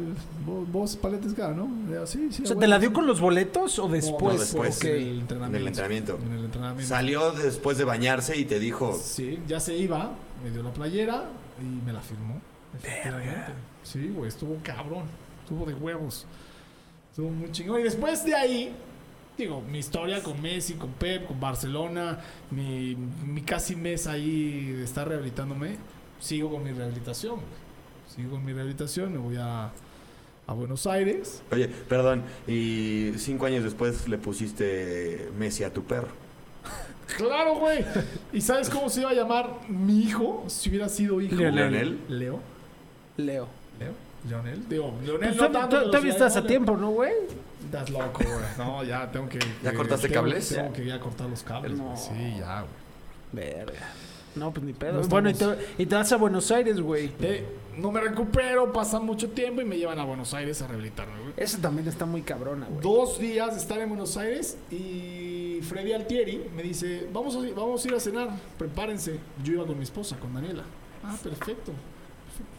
Vos, 0.45 0.73
vos 0.73 0.97
paleta 0.97 1.27
esqueda, 1.29 1.51
¿no? 1.51 1.69
Le 1.87 1.93
digo, 1.95 2.07
sí, 2.07 2.29
sí. 2.33 2.43
O 2.43 2.47
sea, 2.47 2.57
¿Te 2.57 2.67
la 2.67 2.79
dio 2.81 2.93
con 2.93 3.07
los 3.07 3.21
boletos 3.21 3.79
o 3.79 3.87
después? 3.89 4.35
no, 4.35 4.41
después. 4.41 4.77
Ok. 4.79 4.85
En 4.85 4.91
el 4.97 5.19
entrenamiento. 5.21 5.57
En 5.57 5.63
el 5.63 5.67
entrenamiento. 5.69 6.19
En 6.27 6.33
el 6.39 6.45
entrenamiento. 6.47 6.89
Salió 6.89 7.31
después 7.33 7.79
de 7.79 7.85
bañarse 7.85 8.37
y 8.37 8.45
te 8.47 8.59
dijo. 8.59 8.99
Sí, 9.01 9.39
ya 9.47 9.61
se 9.61 9.77
iba, 9.77 10.11
me 10.43 10.51
dio 10.51 10.63
la 10.65 10.73
playera 10.73 11.25
y 11.61 11.85
me 11.87 11.93
la 11.93 12.01
firmó. 12.01 12.41
efectivamente. 12.77 13.53
Sí, 13.85 14.11
güey, 14.15 14.29
estuvo 14.29 14.57
cabrón. 14.65 15.05
Estuvo 15.45 15.67
de 15.67 15.75
huevos. 15.75 16.27
Estuvo 17.11 17.29
muy 17.29 17.53
chingón. 17.53 17.81
Y 17.81 17.83
después 17.83 18.25
de 18.25 18.35
ahí, 18.35 18.75
digo, 19.37 19.61
mi 19.61 19.79
historia 19.79 20.23
con 20.23 20.41
Messi, 20.41 20.73
con 20.75 20.91
Pep, 20.93 21.27
con 21.27 21.39
Barcelona, 21.39 22.19
mi, 22.51 22.97
mi 22.97 23.43
casi 23.43 23.77
mes 23.77 24.07
ahí 24.07 24.73
de 24.73 24.85
estar 24.85 25.07
rehabilitándome, 25.07 25.77
sigo 26.19 26.51
con 26.51 26.65
mi 26.65 26.73
rehabilitación. 26.73 27.41
Sigo 28.09 28.31
con 28.31 28.45
mi 28.45 28.55
rehabilitación, 28.55 29.13
me 29.13 29.19
voy 29.19 29.37
a, 29.37 29.71
a 30.47 30.53
Buenos 30.55 30.87
Aires. 30.87 31.43
Oye, 31.53 31.69
perdón. 31.69 32.23
Y 32.47 33.13
cinco 33.19 33.45
años 33.45 33.65
después 33.65 34.09
le 34.09 34.17
pusiste 34.17 35.31
Messi 35.39 35.63
a 35.65 35.73
tu 35.73 35.85
perro. 35.85 36.09
Claro, 37.19 37.57
güey. 37.57 37.85
¿Y 38.33 38.41
sabes 38.41 38.71
cómo 38.71 38.89
se 38.89 39.03
iba 39.03 39.11
a 39.11 39.13
llamar 39.13 39.61
mi 39.69 40.01
hijo 40.01 40.43
si 40.49 40.71
hubiera 40.71 40.89
sido 40.89 41.21
hijo? 41.21 41.37
Leonel. 41.37 41.99
Leo. 42.09 42.09
Leo. 42.09 42.41
Leo. 43.19 43.64
Leonel. 44.29 44.69
Digo, 44.69 44.95
Leonel 45.05 45.29
Pues 45.31 45.37
no 45.41 45.47
tú- 45.47 45.53
tanto. 45.53 45.69
tú- 45.69 45.77
pero 45.81 45.91
Todavía 45.91 46.13
estás 46.13 46.37
a 46.37 46.47
tiempo, 46.47 46.77
¿no, 46.77 46.91
güey? 46.91 47.13
Estás 47.65 47.91
loco, 47.91 48.23
güey. 48.25 48.29
No, 48.59 48.85
ya 48.85 49.11
tengo 49.11 49.29
que. 49.29 49.39
¿Ya 49.63 49.71
que- 49.71 49.77
cortaste 49.77 50.09
tengo- 50.09 50.21
cables? 50.23 50.49
Tengo 50.49 50.73
que 50.73 50.85
ya 50.87 51.01
cortar 51.01 51.29
los 51.29 51.43
cables. 51.43 51.79
güey. 51.79 51.91
No. 51.91 51.97
Sí, 51.97 52.35
ya, 52.39 52.61
güey. 52.61 52.73
Verga. 53.33 53.89
No, 54.37 54.51
pues 54.53 54.67
ni 54.67 54.73
pedo. 54.73 55.01
No 55.01 55.07
bueno, 55.09 55.31
y 55.31 55.35
te, 55.35 55.47
y 55.79 55.87
te 55.87 55.95
vas 55.95 56.11
a 56.11 56.17
Buenos 56.17 56.51
Aires, 56.51 56.81
güey. 56.81 57.13
Eh, 57.21 57.45
no 57.77 57.93
me 57.93 58.01
recupero, 58.01 58.73
pasa 58.73 58.99
mucho 58.99 59.31
tiempo 59.31 59.61
y 59.61 59.65
me 59.65 59.77
llevan 59.77 59.99
a 60.01 60.05
Buenos 60.05 60.35
Aires 60.35 60.61
a 60.61 60.67
rehabilitarme, 60.67 61.21
güey. 61.21 61.33
Esa 61.37 61.59
también 61.61 61.87
está 61.87 62.05
muy 62.05 62.23
cabrona, 62.23 62.67
güey. 62.69 62.81
Dos 62.81 63.19
días 63.21 63.55
de 63.55 63.61
estar 63.61 63.79
en 63.79 63.89
Buenos 63.91 64.17
Aires 64.17 64.57
y 64.73 65.61
Freddy 65.63 65.93
Altieri 65.93 66.49
me 66.57 66.65
dice, 66.65 67.07
vamos 67.13 67.37
a, 67.37 67.39
vamos 67.55 67.85
a 67.85 67.89
ir 67.89 67.95
a 67.95 68.01
cenar, 68.01 68.31
prepárense. 68.59 69.21
Yo 69.45 69.53
iba 69.53 69.67
con 69.67 69.77
mi 69.79 69.85
esposa, 69.85 70.17
con 70.19 70.35
Daniela. 70.35 70.65
Ah, 71.05 71.17
perfecto. 71.23 71.71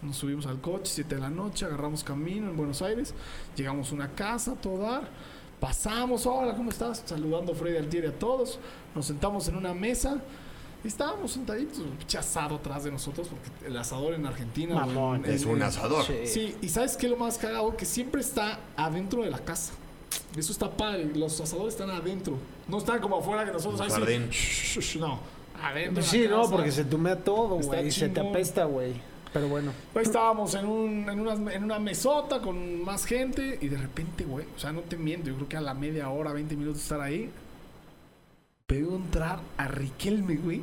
Nos 0.01 0.15
subimos 0.17 0.45
al 0.45 0.59
coche, 0.61 0.91
7 0.93 1.15
de 1.15 1.21
la 1.21 1.29
noche, 1.29 1.65
agarramos 1.65 2.03
camino 2.03 2.49
en 2.49 2.57
Buenos 2.57 2.81
Aires, 2.81 3.13
llegamos 3.55 3.91
a 3.91 3.95
una 3.95 4.09
casa, 4.11 4.51
a 4.51 4.55
todo 4.55 4.79
dar, 4.79 5.09
pasamos, 5.59 6.25
hola, 6.25 6.55
¿cómo 6.55 6.69
estás? 6.69 7.03
Saludando 7.05 7.53
a 7.53 7.55
Freddy 7.55 7.77
Altieri 7.77 8.07
a 8.07 8.17
todos, 8.19 8.59
nos 8.93 9.05
sentamos 9.05 9.47
en 9.47 9.55
una 9.55 9.73
mesa 9.73 10.21
y 10.83 10.87
estábamos 10.87 11.31
sentaditos, 11.31 11.79
un 11.79 11.91
pinche 11.97 12.17
asado 12.17 12.55
atrás 12.55 12.83
de 12.83 12.91
nosotros, 12.91 13.27
porque 13.27 13.67
el 13.67 13.75
asador 13.77 14.13
en 14.13 14.25
Argentina... 14.25 14.85
en- 14.85 15.25
en- 15.25 15.31
Es 15.31 15.45
un 15.45 15.61
asador. 15.61 16.05
Sí. 16.05 16.27
Sí, 16.27 16.55
y 16.61 16.69
¿sabes 16.69 16.95
qué 16.95 17.07
es 17.07 17.11
lo 17.11 17.17
más 17.17 17.37
cagado? 17.39 17.75
Que 17.75 17.85
siempre 17.85 18.21
está 18.21 18.59
adentro 18.77 19.23
de 19.23 19.31
la 19.31 19.39
casa. 19.39 19.73
Eso 20.37 20.51
está 20.51 20.69
padre. 20.69 21.09
Los 21.15 21.39
asadores 21.41 21.73
están 21.73 21.89
adentro. 21.89 22.37
No 22.67 22.77
están 22.77 22.99
como 23.01 23.17
afuera 23.17 23.45
que 23.45 23.51
nosotros... 23.51 23.81
Sí, 23.83 23.91
jardín. 23.99 24.29
no, 24.99 25.19
adentro 25.61 25.93
Pues 25.95 26.11
de 26.11 26.17
la 26.19 26.23
sí, 26.25 26.29
no, 26.29 26.41
casa. 26.41 26.51
porque 26.51 26.71
se 26.71 26.83
tumea 26.85 27.17
todo, 27.23 27.57
güey. 27.59 27.89
Se 27.91 28.09
te 28.09 28.19
apesta, 28.19 28.65
güey. 28.65 28.93
Pero 29.35 29.49
bueno. 29.49 29.73
Ahí 29.93 30.03
estábamos 30.03 30.55
en, 30.55 30.65
un, 30.65 31.09
en, 31.09 31.19
unas- 31.19 31.53
en 31.53 31.65
una 31.65 31.77
mesota 31.77 32.41
con 32.41 32.81
más 32.85 33.03
gente 33.05 33.59
y 33.61 33.67
de 33.67 33.77
repente, 33.77 34.23
güey, 34.23 34.45
o 34.55 34.57
sea, 34.59 34.71
no 34.71 34.79
te 34.79 34.95
miento, 34.95 35.27
yo 35.29 35.35
creo 35.35 35.49
que 35.49 35.57
a 35.57 35.61
la 35.61 35.73
media 35.73 36.07
hora, 36.09 36.31
20 36.31 36.55
minutos 36.55 36.77
de 36.77 36.83
estar 36.83 37.01
ahí, 37.01 37.29
veo 38.69 38.95
entrar 38.95 39.41
a 39.57 39.67
Riquelme, 39.67 40.35
güey, 40.37 40.61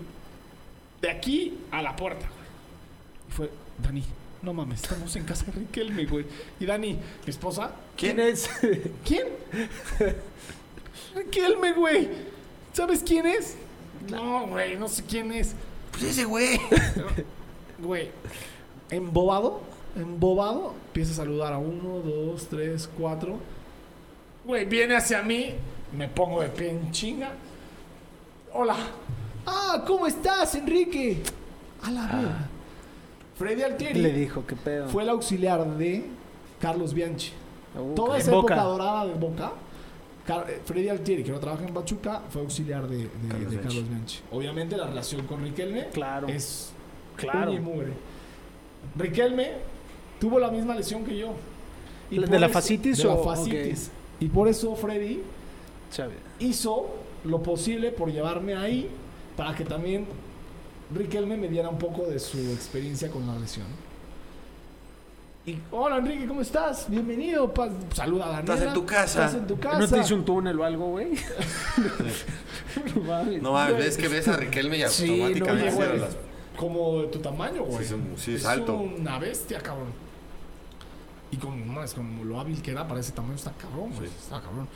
de 1.03 1.11
aquí 1.11 1.59
a 1.71 1.83
la 1.83 1.95
puerta, 1.95 2.27
güey. 2.27 3.29
Y 3.29 3.33
fue, 3.33 3.51
Dani, 3.83 4.03
no 4.41 4.55
mames, 4.55 4.83
estamos 4.83 5.15
en 5.17 5.25
casa 5.25 5.45
de 5.45 5.53
Riquelme, 5.53 6.07
güey. 6.07 6.25
Y 6.59 6.65
Dani, 6.65 6.95
mi 6.95 7.01
esposa, 7.31 7.73
¿Quién 7.95 8.21
es? 8.21 8.49
¿Quién? 9.05 9.27
Riquelme, 11.15 11.73
güey. 11.75 12.09
¿Sabes 12.73 13.03
quién 13.07 13.27
es? 13.27 13.55
No, 14.11 14.47
güey, 14.47 14.77
no 14.79 14.89
sé 14.89 15.05
quién 15.05 15.31
es. 15.31 15.55
Pues 15.91 16.05
ese 16.05 16.25
güey. 16.25 16.59
Güey, 17.79 18.11
embobado, 18.93 19.61
embobado, 19.97 20.75
empieza 20.89 21.13
a 21.13 21.17
saludar 21.17 21.53
a 21.53 21.59
uno, 21.59 21.99
dos, 22.01 22.47
tres, 22.49 22.89
cuatro. 22.99 23.39
Güey, 24.45 24.65
viene 24.67 24.97
hacia 24.97 25.23
mí, 25.23 25.55
me 25.97 26.09
pongo 26.09 26.41
de 26.43 26.49
pie 26.49 26.71
en 26.71 26.91
chinga. 26.93 27.31
Hola. 28.55 28.77
Ah, 29.47 29.83
¿cómo 29.87 30.07
estás, 30.07 30.55
Enrique? 30.55 31.23
A 31.83 31.91
la 31.91 32.07
verga. 32.07 32.49
Freddy 33.37 33.63
Altieri 33.63 34.01
Le 34.01 34.13
dijo, 34.13 34.45
qué 34.47 34.55
pedo. 34.55 34.89
fue 34.89 35.03
el 35.03 35.09
auxiliar 35.09 35.67
de 35.77 36.07
Carlos 36.61 36.95
Bianchi. 36.95 37.33
Uh, 37.77 37.95
Toda 37.95 38.19
esa 38.19 38.31
Boca. 38.31 38.55
época 38.55 38.69
dorada 38.69 39.07
de 39.07 39.15
Boca, 39.15 39.53
Car- 40.27 40.47
eh, 40.49 40.61
Freddy 40.65 40.89
Altieri, 40.91 41.25
que 41.25 41.33
no 41.33 41.41
trabaja 41.41 41.67
en 41.67 41.73
Pachuca, 41.75 42.23
fue 42.29 42.43
auxiliar 42.43 42.87
de, 42.87 42.99
de- 42.99 43.09
Carlos 43.29 43.51
de 43.51 43.57
Bianchi. 43.57 43.63
Carlos 43.77 43.89
Bianchi. 43.89 44.21
Obviamente 44.31 44.77
la 44.77 44.87
relación 44.87 45.27
con 45.27 45.43
Riquelme 45.43 45.89
Claro. 45.89 46.29
es 46.29 46.71
Claro. 47.17 47.53
y 47.53 47.59
mugre. 47.59 47.93
Riquelme 48.97 49.53
tuvo 50.21 50.39
la 50.39 50.51
misma 50.51 50.75
lesión 50.75 51.05
que 51.05 51.17
yo. 51.19 51.35
¿De 52.11 52.19
la 52.39 52.47
eso- 52.47 52.53
fascitis 52.53 52.99
de 52.99 53.05
la 53.05 53.17
fascitis. 53.17 53.91
Y 54.21 54.29
por 54.29 54.47
eso 54.49 54.75
Freddy 54.77 55.21
hizo 56.39 56.91
lo 57.25 57.43
posible 57.43 57.91
por 57.91 58.11
llevarme 58.13 58.55
ahí 58.55 58.89
para 59.37 59.55
que 59.55 59.65
también 59.65 60.07
Riquelme 60.95 61.37
me 61.39 61.49
diera 61.49 61.69
un 61.71 61.79
poco 61.79 62.03
de 62.07 62.19
su 62.19 62.37
experiencia 62.53 63.11
con 63.11 63.27
la 63.27 63.35
lesión. 63.39 63.67
Y, 65.47 65.57
hola 65.73 65.97
Enrique, 65.97 66.27
¿cómo 66.27 66.41
estás? 66.43 66.85
Bienvenido. 66.89 67.53
pa- 67.53 67.71
Saluda 67.95 68.27
a 68.27 68.29
Daniela. 68.29 68.55
Estás 68.55 68.69
en 68.69 68.75
tu 68.75 68.87
casa. 68.87 69.25
Estás 69.27 69.41
en 69.41 69.47
tu 69.49 69.59
casa. 69.59 69.79
¿No 69.79 69.89
te 69.89 69.99
hizo 69.99 70.15
un 70.15 70.25
túnel 70.25 70.61
o 70.61 70.65
algo, 70.65 70.91
güey? 70.91 71.09
no 72.95 73.03
mames. 73.03 73.43
No 73.43 73.53
mames, 73.53 73.77
ves 73.77 73.97
que 73.97 74.07
ves 74.09 74.29
a 74.29 74.37
Riquelme 74.37 74.79
y 74.79 74.89
Sí, 74.89 75.21
automáticamente 75.23 75.99
no. 75.99 76.32
Como 76.57 77.03
de 77.03 77.07
tu 77.09 77.19
tamaño, 77.19 77.65
güey. 77.65 77.79
Sí, 77.79 77.85
es 77.85 77.93
un- 77.93 78.15
sí, 78.17 78.35
es 78.35 78.41
es 78.43 78.47
alto. 78.47 78.75
una 78.75 79.19
bestia, 79.19 79.61
cabrón. 79.61 79.89
Y 81.31 81.37
como, 81.39 81.57
no, 81.57 81.83
es 81.83 81.95
como 81.95 82.25
lo 82.25 82.39
hábil 82.39 82.61
que 82.61 82.71
era 82.73 82.87
para 82.87 83.01
ese 83.01 83.13
tamaño, 83.13 83.37
está 83.37 83.53
cabrón, 83.53 83.91
güey. 83.97 84.09
Sí. 84.09 84.15
Está 84.23 84.41
cabrón. 84.41 84.69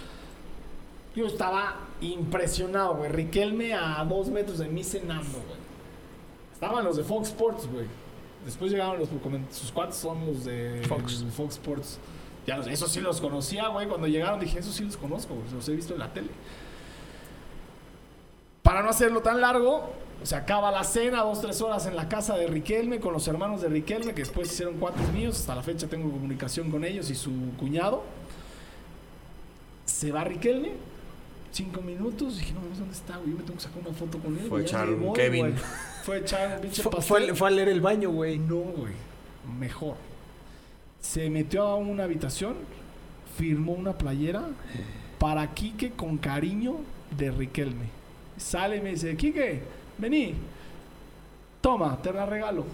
Yo 1.15 1.27
estaba 1.27 1.77
impresionado, 2.01 2.95
güey. 2.97 3.11
Riquelme 3.11 3.75
a 3.75 4.05
dos 4.09 4.29
metros 4.29 4.59
de 4.59 4.69
mí 4.69 4.83
cenando, 4.83 5.33
güey. 5.39 5.59
Estaban 6.53 6.85
los 6.85 6.97
de 6.97 7.05
Fox 7.05 7.29
Sports, 7.29 7.69
güey. 7.71 7.87
Después 8.47 8.71
llegaron 8.71 8.99
los 8.99 9.09
sus 9.51 9.73
cuates 9.73 9.97
son 9.97 10.25
los 10.27 10.45
de 10.45 10.83
Fox. 10.89 11.25
de 11.25 11.31
Fox 11.31 11.55
Sports. 11.55 11.99
Ya 12.47 12.57
los, 12.57 12.67
esos 12.69 12.91
sí 12.91 13.01
los 13.01 13.21
conocía, 13.21 13.69
güey. 13.69 13.87
Cuando 13.89 14.07
llegaron 14.07 14.39
dije, 14.41 14.59
esos 14.61 14.75
sí 14.75 14.85
los 14.85 14.97
conozco, 14.97 15.35
güey. 15.35 15.51
Los 15.53 15.69
he 15.69 15.73
visto 15.75 15.93
en 15.95 15.99
la 15.99 16.13
tele. 16.13 16.31
Para 18.63 18.83
no 18.83 18.91
hacerlo 18.91 19.21
tan 19.21 19.41
largo, 19.41 19.93
se 20.23 20.35
acaba 20.35 20.71
la 20.71 20.83
cena, 20.85 21.23
dos, 21.23 21.41
tres 21.41 21.61
horas 21.61 21.87
en 21.87 21.95
la 21.97 22.09
casa 22.09 22.37
de 22.37 22.47
Riquelme 22.47 22.99
con 23.01 23.13
los 23.13 23.27
hermanos 23.29 23.61
de 23.63 23.69
Riquelme, 23.69 24.13
que 24.15 24.23
después 24.23 24.51
hicieron 24.53 24.77
cuates 24.79 25.11
míos. 25.13 25.39
Hasta 25.41 25.55
la 25.55 25.63
fecha 25.63 25.87
tengo 25.87 26.11
comunicación 26.11 26.71
con 26.71 26.85
ellos 26.85 27.11
y 27.11 27.15
su 27.15 27.31
cuñado. 27.59 28.03
Se 29.85 30.11
va 30.11 30.25
Riquelme, 30.25 30.73
cinco 31.53 31.81
minutos. 31.81 32.39
Dije, 32.39 32.53
no, 32.55 32.61
mames, 32.61 32.79
¿dónde 32.79 32.95
está, 32.95 33.17
güey? 33.19 33.31
Yo 33.31 33.37
me 33.37 33.43
tengo 33.45 33.55
que 33.57 33.63
sacar 33.65 33.79
una 33.87 33.93
foto 33.97 34.19
con 34.19 34.37
él. 34.39 34.47
Fue 34.49 34.63
echar 34.63 34.89
un 34.91 35.13
Kevin. 35.13 35.41
güey. 35.51 35.55
Fue 36.03 36.19
echar 36.19 36.57
un 36.57 36.61
pinche 36.63 36.83
Fue, 36.83 36.93
pastel. 36.93 37.27
fue, 37.27 37.35
fue 37.35 37.49
a 37.49 37.51
leer 37.53 37.69
el 37.69 37.81
baño, 37.81 38.11
güey. 38.11 38.39
No, 38.39 38.57
güey. 38.57 38.93
Mejor. 39.59 39.97
Se 41.01 41.31
metió 41.31 41.63
a 41.63 41.77
una 41.77 42.05
habitación, 42.05 42.55
firmó 43.39 43.73
una 43.73 43.97
playera 43.97 44.43
para 45.19 45.55
Quique 45.55 45.93
con 45.93 46.19
cariño 46.19 46.79
de 47.17 47.31
Riquelme. 47.31 47.87
Sale 48.37 48.79
y 48.79 48.81
me 48.81 48.91
dice, 48.91 49.17
Quique, 49.17 49.63
vení. 49.99 50.35
Toma, 51.61 52.01
te 52.03 52.13
la 52.13 52.27
regalo. 52.27 52.65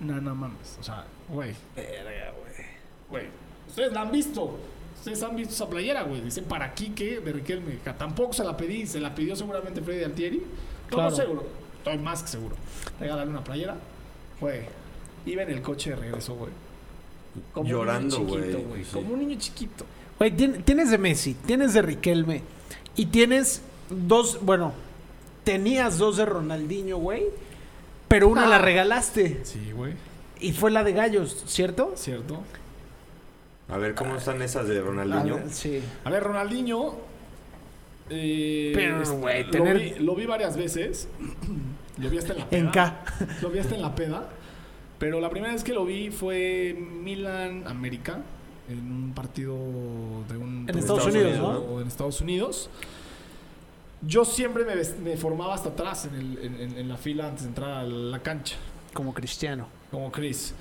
No, 0.00 0.20
no 0.20 0.34
mames. 0.34 0.76
O 0.80 0.82
sea, 0.82 1.04
güey. 1.28 1.54
Verga, 1.76 2.32
güey. 2.40 2.66
Güey. 3.10 3.26
Ustedes 3.68 3.92
la 3.92 4.02
han 4.02 4.10
visto. 4.12 4.58
Ustedes 4.98 5.22
han 5.22 5.36
visto 5.36 5.54
esa 5.54 5.68
playera, 5.68 6.02
güey. 6.02 6.20
Dice 6.20 6.42
para 6.42 6.74
Quique 6.74 7.20
de 7.20 7.32
Riquelme. 7.32 7.78
Que 7.84 7.92
Tampoco 7.92 8.32
se 8.32 8.44
la 8.44 8.56
pedí. 8.56 8.86
Se 8.86 9.00
la 9.00 9.14
pidió 9.14 9.36
seguramente 9.36 9.80
Freddy 9.80 10.04
Altieri. 10.04 10.42
Claro. 10.88 11.10
no 11.10 11.16
seguro. 11.16 11.46
Estoy 11.78 11.98
más 11.98 12.22
que 12.22 12.28
seguro. 12.28 12.56
Regálale 12.98 13.30
una 13.30 13.44
playera. 13.44 13.76
Güey. 14.40 14.62
Iba 15.26 15.42
en 15.42 15.50
el 15.50 15.62
coche 15.62 15.90
de 15.90 15.96
regreso, 15.96 16.34
güey. 16.34 16.50
Como 17.52 17.68
Llorando, 17.68 18.18
un 18.20 18.26
niño 18.26 18.32
güey. 18.38 18.42
chiquito, 18.50 18.68
güey. 18.68 18.84
Sí. 18.84 18.90
Como 18.92 19.12
un 19.14 19.18
niño 19.20 19.38
chiquito. 19.38 19.86
Güey, 20.18 20.36
tien- 20.36 20.64
tienes 20.64 20.90
de 20.90 20.98
Messi, 20.98 21.34
tienes 21.34 21.72
de 21.74 21.82
Riquelme 21.82 22.42
y 22.96 23.06
tienes 23.06 23.62
dos, 23.88 24.38
bueno, 24.42 24.72
tenías 25.44 25.98
dos 25.98 26.16
de 26.16 26.26
Ronaldinho, 26.26 26.98
güey, 26.98 27.24
pero 28.08 28.28
una 28.28 28.44
Ah. 28.46 28.48
la 28.48 28.58
regalaste 28.58 29.40
Sí, 29.44 29.72
güey. 29.72 29.94
y 30.40 30.52
fue 30.52 30.70
la 30.70 30.84
de 30.84 30.92
Gallos, 30.92 31.42
¿cierto? 31.46 31.92
¿Cierto? 31.96 32.42
A 33.68 33.76
ver, 33.78 33.94
¿cómo 33.94 34.16
están 34.16 34.42
esas 34.42 34.66
de 34.68 34.78
A 34.78 34.82
Ronaldinho? 34.82 35.36
ver, 35.36 35.50
sí. 35.50 35.80
A 36.04 36.10
ver, 36.10 36.22
Ronaldinho. 36.24 36.94
eh, 38.10 38.72
Pero, 38.74 39.02
este, 39.02 39.16
güey, 39.16 39.44
lo, 39.44 39.50
tener- 39.50 39.78
vi, 39.78 39.94
lo 40.04 40.14
vi 40.16 40.26
varias 40.26 40.56
veces. 40.56 41.08
lo 41.98 42.10
vi 42.10 42.18
hasta 42.18 42.32
en 42.32 42.38
la 42.40 42.48
peda. 42.48 42.60
En 42.60 42.70
K. 42.70 43.04
Lo 43.42 43.50
vi 43.50 43.58
hasta 43.60 43.74
en 43.76 43.82
la 43.82 43.94
peda. 43.94 44.28
Pero 44.98 45.20
la 45.20 45.30
primera 45.30 45.52
vez 45.52 45.62
que 45.64 45.72
lo 45.72 45.84
vi 45.84 46.10
fue 46.10 46.76
Milan-América. 46.78 48.18
En 48.68 48.78
un 48.92 49.12
partido 49.14 49.54
de 50.28 50.36
un. 50.36 50.66
En 50.68 50.78
Estados 50.78 51.06
Unidos, 51.06 51.38
¿no? 51.38 51.80
En 51.80 51.86
Estados 51.88 52.20
Unidos. 52.20 52.70
Yo 54.02 54.24
siempre 54.24 54.64
me, 54.64 55.16
formaba 55.16 55.54
hasta 55.54 55.68
atrás 55.70 56.06
en, 56.06 56.14
el- 56.14 56.38
en- 56.44 56.60
en- 56.60 56.78
en 56.78 56.88
la 56.88 56.96
fila 56.96 57.26
antes 57.28 57.42
de 57.42 57.48
entrar 57.48 57.70
a 57.70 57.82
la 57.84 58.18
cancha. 58.20 58.56
Como 58.94 59.12
Cristiano. 59.12 59.68
Como 59.90 60.10
Chris. 60.10 60.54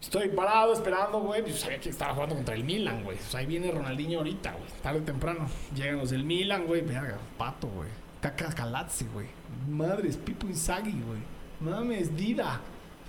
Estoy 0.00 0.28
parado 0.28 0.74
esperando, 0.74 1.20
güey. 1.20 1.42
Yo 1.48 1.56
sabía 1.56 1.80
que 1.80 1.88
estaba 1.88 2.12
jugando 2.12 2.34
contra 2.34 2.54
el 2.54 2.62
Milan, 2.64 3.02
güey. 3.04 3.16
O 3.18 3.30
sea, 3.30 3.40
ahí 3.40 3.46
viene 3.46 3.70
Ronaldinho 3.70 4.18
ahorita, 4.18 4.52
güey. 4.52 4.70
Tarde 4.82 5.00
o 5.00 5.02
temprano. 5.02 5.46
Llegan 5.74 5.96
los 5.96 6.10
del 6.10 6.24
Milan, 6.24 6.66
güey. 6.66 6.82
Verga, 6.82 7.16
pato, 7.38 7.68
güey. 7.68 7.88
Caca 8.20 8.52
Calazzi, 8.52 9.06
güey. 9.12 9.26
Madres, 9.68 10.16
Pipo 10.18 10.46
Inzaghi, 10.46 10.92
güey. 10.92 11.20
Mames, 11.60 12.14
Dida. 12.14 12.60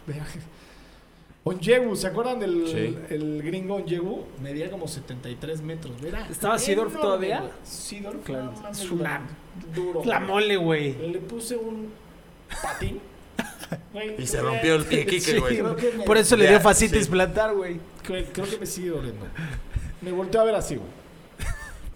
Verga. 0.07 0.25
Onyewu, 1.47 1.95
¿se 1.95 2.07
acuerdan 2.07 2.39
del 2.39 2.67
Sí. 2.67 2.97
el 3.13 3.43
gringo 3.43 3.75
Onyewu? 3.75 4.23
Medía 4.41 4.71
como 4.71 4.87
73 4.87 5.61
metros. 5.61 5.93
Era 6.03 6.27
¿Estaba 6.27 6.57
enorme, 6.57 6.99
todavía? 6.99 7.39
güey. 7.41 7.51
Seedorf, 7.63 8.23
Claro. 8.25 8.45
no 8.45 8.51
mames, 8.61 8.79
Es 8.81 8.89
una- 8.91 9.21
duro. 9.75 10.01
La 10.05 10.19
mole, 10.19 10.57
güey. 10.57 10.93
Le 11.11 11.19
puse 11.19 11.55
un 11.55 11.91
patín. 12.63 12.99
Y 14.17 14.25
se 14.27 14.41
rompió 14.41 14.75
el 14.75 14.85
pie, 14.85 15.05
Kike, 15.05 15.39
güey. 15.39 15.61
Por 16.05 16.17
eso 16.17 16.35
le 16.35 16.47
dio 16.49 16.59
fascitis 16.59 17.05
sí. 17.05 17.11
plantar, 17.11 17.53
güey. 17.53 17.79
Creo, 18.03 18.25
creo 18.33 18.45
que 18.49 18.57
me 18.57 18.65
sigue 18.65 18.89
doliendo. 18.89 19.25
Me 20.01 20.11
volteó 20.11 20.41
a 20.41 20.43
ver 20.45 20.55
así, 20.55 20.75
güey. 20.75 20.89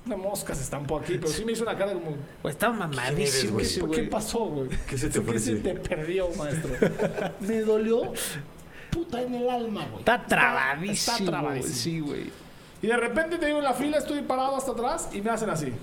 Una 0.06 0.16
mosca 0.18 0.56
se 0.56 0.64
estampó 0.64 0.98
aquí, 0.98 1.18
pero 1.20 1.28
sí 1.28 1.44
me 1.46 1.52
hizo 1.52 1.64
una 1.64 1.76
cara 1.78 1.94
como. 1.94 2.16
Güey, 2.42 2.52
estaba 2.54 2.76
¿Quién 2.78 2.90
mamadísimo 2.90 3.60
eres, 3.60 3.72
ese 3.72 3.80
¿Por 3.82 3.92
qué 3.92 3.98
güey. 3.98 4.10
pasó, 4.10 4.40
güey? 4.46 4.70
¿Qué 4.88 4.98
se 4.98 5.10
te 5.10 5.22
¿Por 5.22 5.36
qué 5.36 5.56
te 5.56 5.74
perdió, 5.76 6.30
maestro? 6.38 6.72
Me 7.42 7.60
dolió 7.62 8.14
puta 8.92 9.22
en 9.22 9.36
el 9.36 9.50
alma, 9.50 9.86
güey. 9.86 10.00
Está 10.00 10.26
trabadísimo. 10.26 11.18
Está 11.18 11.32
trabadísimo. 11.32 11.76
Sí, 11.76 12.00
güey. 12.00 12.32
Y 12.82 12.88
de 12.88 12.98
repente 12.98 13.38
te 13.38 13.46
digo 13.46 13.58
en 13.58 13.64
la 13.64 13.74
fila, 13.74 13.98
estoy 13.98 14.22
parado 14.22 14.56
hasta 14.56 14.72
atrás 14.72 15.10
y 15.14 15.22
me 15.22 15.30
hacen 15.30 15.50
así. 15.50 15.74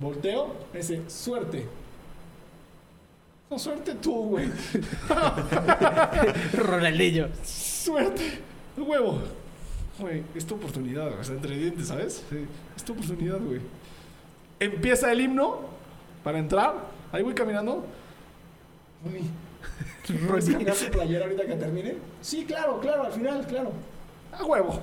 Volteo, 0.00 0.54
me 0.72 0.78
dice, 0.78 1.02
suerte. 1.08 1.66
No, 3.50 3.58
suerte 3.58 3.94
tú, 3.94 4.24
güey. 4.24 4.48
Ronaldinho. 6.52 7.28
Suerte. 7.42 8.40
Huevo. 8.76 9.20
Güey, 9.98 10.22
es 10.34 10.46
tu 10.46 10.54
oportunidad, 10.54 11.08
güey. 11.08 11.20
O 11.20 11.24
sea, 11.24 11.34
entre 11.34 11.56
dientes, 11.56 11.88
¿sabes? 11.88 12.22
Sí. 12.28 12.46
Es 12.76 12.84
tu 12.84 12.92
oportunidad, 12.92 13.40
güey. 13.40 13.60
Empieza 14.60 15.10
el 15.10 15.22
himno 15.22 15.60
para 16.22 16.38
entrar. 16.38 16.74
Ahí 17.10 17.22
voy 17.22 17.34
caminando. 17.34 17.84
Mami, 19.04 19.20
¿puedes 19.20 19.47
cambiar 20.06 20.76
tu 20.76 20.90
playera 20.90 21.24
ahorita 21.24 21.46
que 21.46 21.54
termine? 21.54 21.96
Sí, 22.20 22.44
claro, 22.46 22.80
claro, 22.80 23.04
al 23.04 23.12
final, 23.12 23.46
claro. 23.46 23.72
A 24.32 24.44
huevo. 24.44 24.82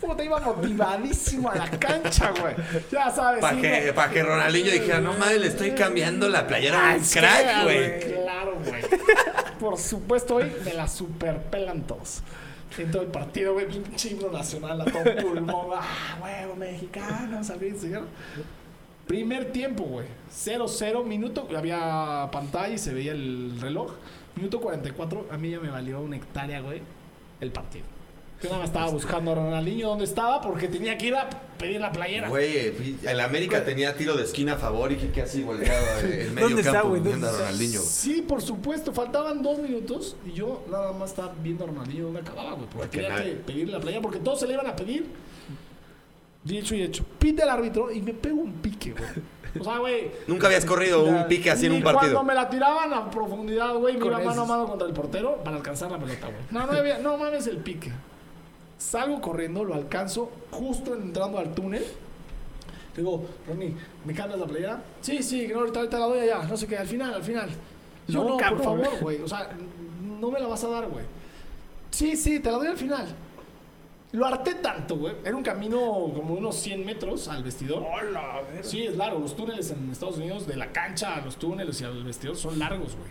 Puta, 0.00 0.24
iba 0.24 0.40
motivadísimo 0.40 1.48
a 1.48 1.54
la 1.54 1.70
cancha, 1.70 2.32
güey. 2.40 2.56
Ya 2.90 3.08
sabes. 3.10 3.40
Para 3.40 3.60
que, 3.60 3.92
pa' 3.94 4.10
que 4.10 4.22
Ronaldinho 4.22 4.72
dijera, 4.72 5.00
no 5.00 5.12
mames, 5.12 5.40
le 5.40 5.46
estoy 5.46 5.70
cambiando 5.72 6.28
la 6.28 6.46
playera 6.46 6.92
a 6.92 6.96
un 6.96 7.02
crack, 7.04 7.62
güey. 7.62 8.00
Claro, 8.00 8.58
güey. 8.64 8.82
Por 9.60 9.78
supuesto, 9.78 10.36
hoy 10.36 10.52
me 10.64 10.74
la 10.74 10.88
superpelan 10.88 11.82
todos. 11.82 12.22
En 12.78 12.90
todo 12.90 13.02
el 13.02 13.08
partido, 13.08 13.52
güey, 13.52 13.68
pinche 13.68 14.10
himno 14.10 14.30
nacional 14.30 14.80
a 14.80 14.84
todo 14.86 15.04
pulmón. 15.20 15.78
¡Ah, 15.78 16.18
huevo, 16.20 16.56
mexicanos! 16.56 17.50
Abrir 17.50 17.78
cigarro. 17.78 18.06
Primer 19.06 19.52
tiempo, 19.52 19.84
güey. 19.84 20.06
0-0, 20.32 21.04
minuto. 21.04 21.48
Había 21.56 22.28
pantalla 22.32 22.74
y 22.74 22.78
se 22.78 22.94
veía 22.94 23.12
el 23.12 23.58
reloj. 23.60 23.92
Minuto 24.36 24.60
44. 24.60 25.26
A 25.30 25.36
mí 25.36 25.50
ya 25.50 25.60
me 25.60 25.70
valió 25.70 26.00
una 26.00 26.16
hectárea, 26.16 26.60
güey, 26.60 26.80
el 27.40 27.50
partido. 27.50 27.84
Yo 28.42 28.48
nada 28.48 28.60
más 28.62 28.70
estaba 28.70 28.90
buscando 28.90 29.30
a 29.30 29.34
Ronaldinho 29.36 29.88
dónde 29.88 30.04
estaba 30.04 30.40
porque 30.40 30.66
tenía 30.66 30.98
que 30.98 31.06
ir 31.08 31.14
a 31.14 31.28
pedir 31.58 31.80
la 31.80 31.92
playera. 31.92 32.28
Güey, 32.28 32.98
el 33.06 33.20
América 33.20 33.64
tenía 33.64 33.94
tiro 33.96 34.16
de 34.16 34.24
esquina 34.24 34.54
a 34.54 34.56
favor 34.56 34.90
y 34.90 34.96
que 34.96 35.22
así 35.22 35.44
volteado 35.44 36.00
en 36.02 36.34
medio 36.34 36.48
¿Dónde 36.48 36.62
está, 36.62 36.72
campo 36.72 36.88
güey? 36.88 37.02
viendo 37.02 37.26
a 37.28 37.30
¿Dónde 37.30 37.44
está? 37.44 37.50
Ronaldinho. 37.52 37.80
Sí, 37.82 38.24
por 38.26 38.42
supuesto. 38.42 38.92
Faltaban 38.92 39.42
dos 39.44 39.60
minutos 39.60 40.16
y 40.26 40.32
yo 40.32 40.64
nada 40.68 40.92
más 40.92 41.10
estaba 41.10 41.32
viendo 41.40 41.62
a 41.62 41.66
Ronaldinho 41.68 42.04
dónde 42.06 42.20
acababa, 42.20 42.54
güey. 42.54 42.66
Porque 42.66 42.78
Porque 42.78 42.98
tenía 42.98 43.10
nadie- 43.16 43.30
que 43.30 43.36
pedirle 43.36 43.72
la 43.74 43.80
playa 43.80 44.00
porque 44.02 44.18
todos 44.18 44.40
se 44.40 44.46
le 44.48 44.54
iban 44.54 44.66
a 44.66 44.74
pedir. 44.74 45.06
Dicho 46.44 46.74
y 46.74 46.82
hecho. 46.82 47.04
Pide 47.18 47.42
el 47.42 47.48
árbitro 47.48 47.90
y 47.90 48.02
me 48.02 48.14
pego 48.14 48.40
un 48.40 48.52
pique, 48.54 48.92
güey. 48.92 49.10
O 49.60 49.64
sea, 49.64 49.78
güey. 49.78 50.10
Nunca 50.26 50.46
habías 50.46 50.64
corrido 50.64 51.04
un 51.04 51.26
pique 51.28 51.50
así 51.50 51.66
en 51.66 51.72
un 51.72 51.82
partido. 51.82 52.12
Cuando 52.14 52.24
me 52.24 52.34
la 52.34 52.48
tiraban 52.48 52.92
a 52.92 53.10
profundidad, 53.10 53.74
güey, 53.76 53.94
me 53.94 54.00
Con 54.00 54.08
iba 54.12 54.20
mano 54.20 54.42
a 54.42 54.46
mano 54.46 54.66
contra 54.66 54.86
el 54.86 54.94
portero 54.94 55.36
para 55.44 55.56
alcanzar 55.56 55.90
la 55.90 55.98
pelota, 55.98 56.26
güey. 56.26 56.38
No, 56.50 56.66
no, 56.66 56.78
había, 56.78 56.98
no 56.98 57.16
mames 57.16 57.46
el 57.46 57.58
pique. 57.58 57.92
Salgo 58.78 59.20
corriendo, 59.20 59.62
lo 59.62 59.74
alcanzo 59.74 60.30
justo 60.50 60.94
entrando 60.94 61.38
al 61.38 61.54
túnel. 61.54 61.84
Digo, 62.96 63.24
Ronnie, 63.46 63.74
¿me 64.04 64.12
cambias 64.12 64.40
la 64.40 64.46
playera? 64.46 64.82
Sí, 65.00 65.22
sí, 65.22 65.46
que 65.46 65.54
no, 65.54 65.60
ahorita, 65.60 65.78
ahorita 65.80 65.98
la 65.98 66.06
doy 66.06 66.18
allá. 66.20 66.42
No 66.42 66.56
sé 66.56 66.66
qué, 66.66 66.76
al 66.76 66.86
final, 66.86 67.14
al 67.14 67.22
final. 67.22 67.48
Yo, 68.08 68.24
No, 68.24 68.30
no, 68.30 68.36
por 68.36 68.62
favor, 68.62 69.00
güey. 69.00 69.22
O 69.22 69.28
sea, 69.28 69.50
no 70.20 70.30
me 70.30 70.40
la 70.40 70.46
vas 70.46 70.64
a 70.64 70.68
dar, 70.68 70.88
güey. 70.88 71.04
Sí, 71.90 72.16
sí, 72.16 72.40
te 72.40 72.50
la 72.50 72.58
doy 72.58 72.66
al 72.68 72.76
final. 72.76 73.06
Lo 74.12 74.26
harté 74.26 74.56
tanto, 74.56 74.96
güey. 74.96 75.14
Era 75.24 75.34
un 75.36 75.42
camino 75.42 75.78
como 76.14 76.34
unos 76.34 76.56
100 76.56 76.84
metros 76.84 77.28
al 77.28 77.42
vestidor. 77.42 77.82
Hola, 77.82 78.42
Sí, 78.62 78.84
es 78.84 78.96
largo. 78.96 79.18
Los 79.18 79.34
túneles 79.34 79.70
en 79.70 79.90
Estados 79.90 80.18
Unidos, 80.18 80.46
de 80.46 80.56
la 80.56 80.70
cancha 80.70 81.16
a 81.16 81.20
los 81.22 81.36
túneles 81.36 81.80
y 81.80 81.84
al 81.84 82.04
vestidor, 82.04 82.36
son 82.36 82.58
largos, 82.58 82.94
güey. 82.94 83.10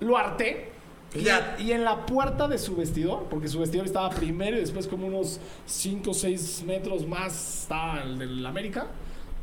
Lo 0.00 0.18
harté. 0.18 0.70
Y, 1.14 1.20
Ya. 1.24 1.56
y 1.58 1.72
en 1.72 1.84
la 1.84 2.04
puerta 2.06 2.48
de 2.48 2.58
su 2.58 2.76
vestidor, 2.76 3.26
porque 3.30 3.48
su 3.48 3.60
vestidor 3.60 3.86
estaba 3.86 4.10
primero 4.10 4.56
y 4.56 4.60
después 4.60 4.86
como 4.86 5.06
unos 5.06 5.40
5 5.66 6.10
o 6.10 6.14
6 6.14 6.64
metros 6.66 7.06
más 7.06 7.62
estaba 7.62 8.02
el 8.02 8.18
del 8.18 8.44
América. 8.44 8.86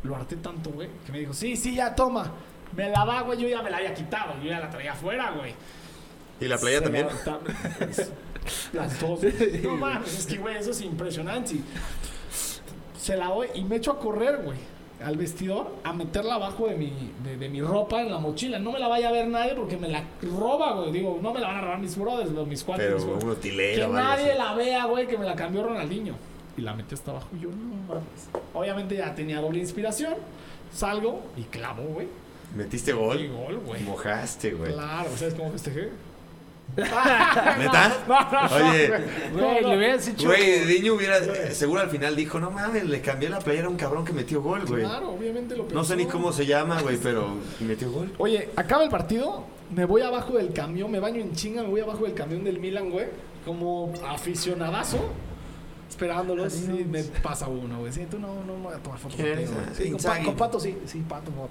Lo 0.04 0.16
harté 0.16 0.36
tanto, 0.38 0.70
güey, 0.72 0.90
que 1.06 1.12
me 1.12 1.20
dijo, 1.20 1.34
sí, 1.34 1.56
sí, 1.56 1.76
ya 1.76 1.94
toma. 1.96 2.32
Me 2.76 2.90
la 2.90 3.04
da, 3.06 3.22
güey, 3.22 3.40
yo 3.40 3.48
ya 3.48 3.62
me 3.64 3.70
la 3.70 3.78
había 3.78 3.94
quitado, 3.96 4.34
yo 4.44 4.50
ya 4.50 4.60
la 4.60 4.70
traía 4.70 4.94
afuera, 4.94 5.32
güey. 5.32 5.54
¿Y 6.40 6.46
la 6.46 6.58
playa 6.58 6.78
Se 6.78 6.84
también? 6.84 7.08
Las 8.74 9.00
dos. 9.00 9.20
No 9.64 9.76
mames, 9.76 10.20
es 10.20 10.26
que, 10.26 10.38
güey, 10.38 10.58
eso 10.58 10.72
es 10.72 10.82
impresionante. 10.82 11.56
Se 13.00 13.16
la 13.16 13.28
doy 13.28 13.48
y 13.56 13.64
me 13.64 13.78
echo 13.78 13.92
a 13.92 14.00
correr, 14.00 14.42
güey, 14.44 14.58
al 15.04 15.16
vestidor, 15.18 15.76
a 15.84 15.94
meterla 15.94 16.36
abajo 16.36 16.68
de 16.68 16.76
mi, 16.76 16.92
de, 17.24 17.38
de 17.38 17.50
mi 17.50 17.62
ropa 17.62 18.02
en 18.02 18.12
la 18.12 18.20
mochila. 18.20 18.60
No 18.60 18.72
me 18.72 18.80
la 18.80 18.88
vaya 18.88 19.10
a 19.10 19.12
ver 19.12 19.28
nadie 19.28 19.56
porque 19.56 19.78
me 19.78 19.88
la 19.88 20.04
roba, 20.38 20.74
güey. 20.74 20.92
Digo, 20.92 21.20
no 21.22 21.34
me 21.34 21.40
la 21.40 21.48
van 21.48 21.58
a 21.58 21.62
robar 21.62 21.80
mis 21.80 21.98
brothers, 21.98 22.32
mis 22.32 22.64
cuates. 22.64 22.86
Pero 22.86 22.98
mis 22.98 23.06
güey. 23.06 23.24
un 23.24 23.30
utilero 23.32 23.88
Que 23.88 23.94
nadie 23.94 24.36
la 24.36 24.54
vea, 24.54 24.86
güey, 24.86 25.08
que 25.08 25.18
me 25.18 25.26
la 25.26 25.36
cambió 25.36 25.64
Ronaldinho. 25.64 26.16
Y 26.58 26.62
la 26.62 26.74
metí 26.74 26.94
hasta 26.94 27.12
abajo. 27.12 27.30
Y 27.38 27.42
yo, 27.44 27.50
no 27.50 27.76
mames. 27.88 28.30
Obviamente 28.54 28.96
ya 28.98 29.16
tenía 29.16 29.40
doble 29.40 29.60
inspiración. 29.60 30.16
Salgo 30.74 31.22
y 31.38 31.44
clavo, 31.44 31.84
güey. 31.84 32.08
¿Metiste 32.56 32.92
Y 32.92 32.94
gol? 32.96 33.30
gol, 33.30 33.58
güey. 33.66 33.82
Mojaste, 33.84 34.52
güey. 34.52 34.74
Claro, 34.74 35.10
¿sabes 35.16 35.34
cómo 35.36 35.52
festejé? 35.52 35.90
¿Neta? 36.78 37.98
No, 38.08 38.20
no, 38.32 38.50
no, 38.50 38.70
Oye, 38.70 38.88
Güey, 38.88 39.02
No, 39.34 39.62
no. 39.62 39.70
le 39.70 39.78
hubieras 39.78 40.08
hecho. 40.08 40.28
Güey, 40.28 40.66
Diño 40.66 40.94
hubiera, 40.94 41.18
eh, 41.18 41.54
seguro 41.54 41.82
al 41.82 41.90
final 41.90 42.16
dijo, 42.16 42.40
no 42.40 42.52
mames, 42.52 42.86
le 42.86 43.02
cambié 43.02 43.30
la 43.30 43.40
playera 43.40 43.68
a 43.68 43.70
un 43.70 43.76
cabrón 43.78 44.06
que 44.06 44.14
metió 44.14 44.42
gol, 44.42 44.66
güey. 44.66 44.84
Claro, 44.84 45.12
obviamente 45.12 45.56
lo 45.58 45.66
No 45.74 45.84
sé 45.84 45.96
ni 45.96 46.04
pensó. 46.04 46.18
cómo 46.18 46.32
se 46.32 46.46
llama, 46.46 46.82
güey, 46.82 46.98
pero 46.98 47.36
metió 47.60 47.92
gol. 47.92 48.12
Oye, 48.18 48.50
acaba 48.56 48.84
el 48.84 48.90
partido, 48.90 49.44
me 49.76 49.86
voy 49.86 50.02
abajo 50.02 50.34
del 50.38 50.54
camión, 50.54 50.90
me 50.92 51.00
baño 51.00 51.20
en 51.22 51.34
chinga, 51.34 51.64
me 51.64 51.70
voy 51.70 51.82
abajo 51.82 52.04
del 52.06 52.14
camión 52.14 52.44
del 52.44 52.60
Milan, 52.60 52.90
güey. 52.92 53.08
Como 53.46 53.92
aficionadazo. 54.08 55.00
esperándolos. 55.90 56.54
Sí, 56.54 56.86
me 56.88 57.04
pasa 57.04 57.48
uno, 57.48 57.80
güey. 57.80 57.92
Sí, 57.92 58.06
tú 58.10 58.20
no, 58.20 58.44
no 58.46 58.56
me 58.58 58.64
voy 58.66 58.74
a 58.76 58.78
tomar 58.78 59.00
fotos 59.00 59.16
¿Quién 59.18 59.36
contigo, 59.36 59.52
es? 59.52 59.56
güey. 59.56 59.68
Sí, 59.76 59.84
Sí, 59.84 59.84
con, 59.90 59.94
Inzaghi. 59.94 60.26
Con 60.26 60.36
Pato 60.36 60.60
sí, 60.60 60.78
sí, 60.86 61.04
Pato, 61.10 61.32
Pato. 61.32 61.50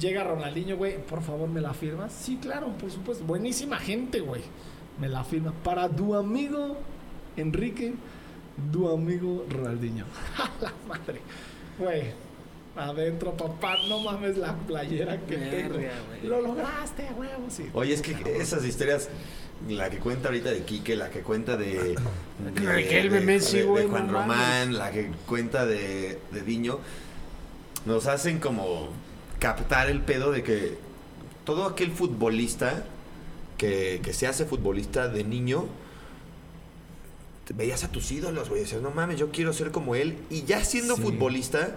Llega 0.00 0.24
Ronaldinho, 0.24 0.76
güey, 0.76 0.98
por 1.04 1.22
favor, 1.22 1.48
¿me 1.48 1.60
la 1.60 1.74
firmas? 1.74 2.12
Sí, 2.12 2.38
claro, 2.40 2.68
por 2.78 2.90
supuesto. 2.90 3.24
Buenísima 3.24 3.76
gente, 3.78 4.20
güey. 4.20 4.42
Me 4.98 5.08
la 5.08 5.22
firma. 5.24 5.52
Para 5.64 5.88
tu 5.88 6.14
amigo 6.14 6.76
Enrique, 7.36 7.94
tu 8.72 8.88
amigo 8.88 9.46
Ronaldinho. 9.48 10.04
¡A 10.38 10.50
la 10.64 10.72
madre! 10.88 11.20
Güey, 11.78 12.02
adentro, 12.76 13.32
papá, 13.36 13.76
no 13.88 14.00
mames 14.00 14.36
la 14.38 14.54
playera 14.54 15.18
que 15.26 15.36
tengo. 15.36 15.74
Lo 16.24 16.40
lograste, 16.40 17.06
güey. 17.16 17.30
Sí. 17.48 17.68
Oye, 17.74 17.94
es 17.94 18.02
que 18.02 18.16
esas 18.40 18.64
historias, 18.64 19.08
la 19.68 19.88
que 19.90 19.98
cuenta 19.98 20.28
ahorita 20.28 20.50
de 20.50 20.62
Quique, 20.62 20.96
la 20.96 21.10
que 21.10 21.20
cuenta 21.20 21.56
de. 21.56 21.96
de 22.54 23.08
de- 23.08 23.20
Messi, 23.20 23.58
de- 23.58 23.66
de 23.66 23.86
Juan 23.86 24.06
no 24.06 24.12
mames. 24.12 24.36
Román, 24.36 24.78
la 24.78 24.90
que 24.90 25.10
cuenta 25.26 25.64
de, 25.66 26.18
de 26.32 26.40
Diño, 26.42 26.78
nos 27.86 28.06
hacen 28.06 28.38
como 28.40 28.88
captar 29.42 29.90
el 29.90 30.00
pedo 30.00 30.30
de 30.30 30.44
que 30.44 30.78
todo 31.44 31.64
aquel 31.64 31.90
futbolista 31.90 32.84
que, 33.58 34.00
que 34.00 34.12
se 34.12 34.28
hace 34.28 34.44
futbolista 34.44 35.08
de 35.08 35.24
niño. 35.24 35.66
te 37.44 37.52
Veías 37.52 37.82
a 37.82 37.88
tus 37.88 38.12
ídolos, 38.12 38.48
güey. 38.48 38.60
Decías, 38.60 38.82
no 38.82 38.92
mames, 38.92 39.18
yo 39.18 39.32
quiero 39.32 39.52
ser 39.52 39.72
como 39.72 39.96
él. 39.96 40.16
Y 40.30 40.44
ya 40.44 40.64
siendo 40.64 40.94
Sí. 40.94 41.02
futbolista, 41.02 41.76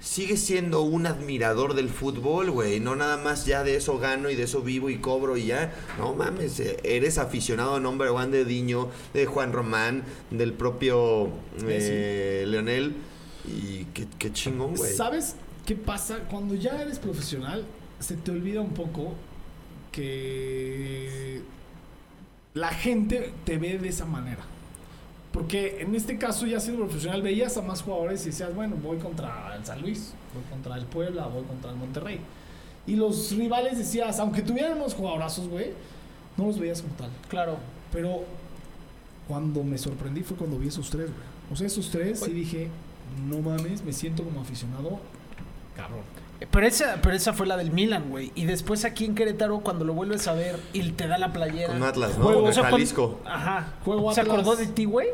sigue 0.00 0.36
siendo 0.36 0.82
un 0.82 1.06
admirador 1.06 1.74
del 1.74 1.90
fútbol, 1.90 2.50
güey. 2.50 2.80
No 2.80 2.96
nada 2.96 3.16
más 3.18 3.46
ya 3.46 3.62
de 3.62 3.76
eso 3.76 3.98
gano 4.00 4.28
y 4.28 4.34
de 4.34 4.42
eso 4.42 4.60
vivo 4.60 4.90
y 4.90 4.98
cobro 4.98 5.36
y 5.36 5.46
ya. 5.46 5.72
No 5.96 6.14
mames, 6.14 6.58
eh, 6.58 6.76
eres 6.82 7.18
aficionado 7.18 7.78
number 7.78 8.08
one 8.08 8.36
de 8.36 8.44
Diño, 8.44 8.88
de 9.14 9.26
Juan 9.26 9.52
Román, 9.52 10.02
del 10.32 10.54
propio 10.54 11.28
eh, 11.62 12.44
Leonel. 12.48 12.96
Y 13.46 13.84
qué, 13.94 14.08
qué 14.18 14.32
chingón, 14.32 14.74
güey. 14.74 14.92
¿Sabes 14.92 15.36
qué 15.66 15.74
pasa? 15.74 16.20
Cuando 16.30 16.54
ya 16.54 16.80
eres 16.80 16.98
profesional, 16.98 17.64
se 17.98 18.16
te 18.16 18.30
olvida 18.30 18.60
un 18.60 18.74
poco 18.74 19.14
que 19.92 21.42
la 22.54 22.68
gente 22.68 23.32
te 23.44 23.58
ve 23.58 23.78
de 23.78 23.88
esa 23.88 24.06
manera. 24.06 24.44
Porque 25.32 25.80
en 25.80 25.94
este 25.94 26.18
caso, 26.18 26.46
ya 26.46 26.58
siendo 26.58 26.84
profesional, 26.84 27.22
veías 27.22 27.56
a 27.56 27.62
más 27.62 27.82
jugadores 27.82 28.22
y 28.22 28.26
decías, 28.26 28.54
bueno, 28.54 28.76
voy 28.82 28.98
contra 28.98 29.54
el 29.56 29.64
San 29.64 29.80
Luis, 29.80 30.12
voy 30.34 30.42
contra 30.50 30.76
el 30.76 30.86
Puebla, 30.86 31.26
voy 31.26 31.44
contra 31.44 31.70
el 31.70 31.76
Monterrey. 31.76 32.20
Y 32.86 32.96
los 32.96 33.30
rivales 33.36 33.78
decías, 33.78 34.18
aunque 34.18 34.42
tuvieran 34.42 34.78
unos 34.78 34.94
jugadorazos, 34.94 35.46
güey, 35.48 35.72
no 36.36 36.46
los 36.46 36.58
veías 36.58 36.82
como 36.82 36.94
tal. 36.94 37.10
Claro. 37.28 37.58
Pero 37.92 38.24
cuando 39.28 39.62
me 39.62 39.78
sorprendí 39.78 40.22
fue 40.22 40.36
cuando 40.36 40.58
vi 40.58 40.68
esos 40.68 40.90
tres, 40.90 41.06
güey. 41.06 41.30
O 41.52 41.56
sea, 41.56 41.66
esos 41.66 41.90
tres 41.90 42.26
y 42.26 42.32
dije, 42.32 42.68
no 43.28 43.40
mames, 43.40 43.84
me 43.84 43.92
siento 43.92 44.24
como 44.24 44.40
aficionado, 44.40 45.00
cabrón. 45.82 46.00
Pero 46.50 46.66
esa, 46.66 46.98
pero 47.02 47.14
esa 47.14 47.32
fue 47.34 47.46
la 47.46 47.56
del 47.58 47.70
Milan, 47.70 48.06
güey. 48.08 48.32
Y 48.34 48.46
después 48.46 48.84
aquí 48.86 49.04
en 49.04 49.14
Querétaro, 49.14 49.60
cuando 49.60 49.84
lo 49.84 49.92
vuelves 49.92 50.26
a 50.26 50.32
ver 50.32 50.58
y 50.72 50.90
te 50.92 51.06
da 51.06 51.18
la 51.18 51.32
playera. 51.34 51.72
Con 51.74 51.82
Atlas, 51.82 52.16
¿no? 52.16 52.24
Juego, 52.24 52.40
Con 52.40 52.50
O 52.50 52.52
sea, 52.54 52.64
Jalisco. 52.64 53.18
cuando- 53.22 53.30
Ajá. 53.30 53.74
Juego 53.84 54.14
¿Se 54.14 54.20
Atlas. 54.22 54.38
acordó 54.38 54.56
de 54.56 54.66
ti, 54.66 54.86
güey? 54.86 55.08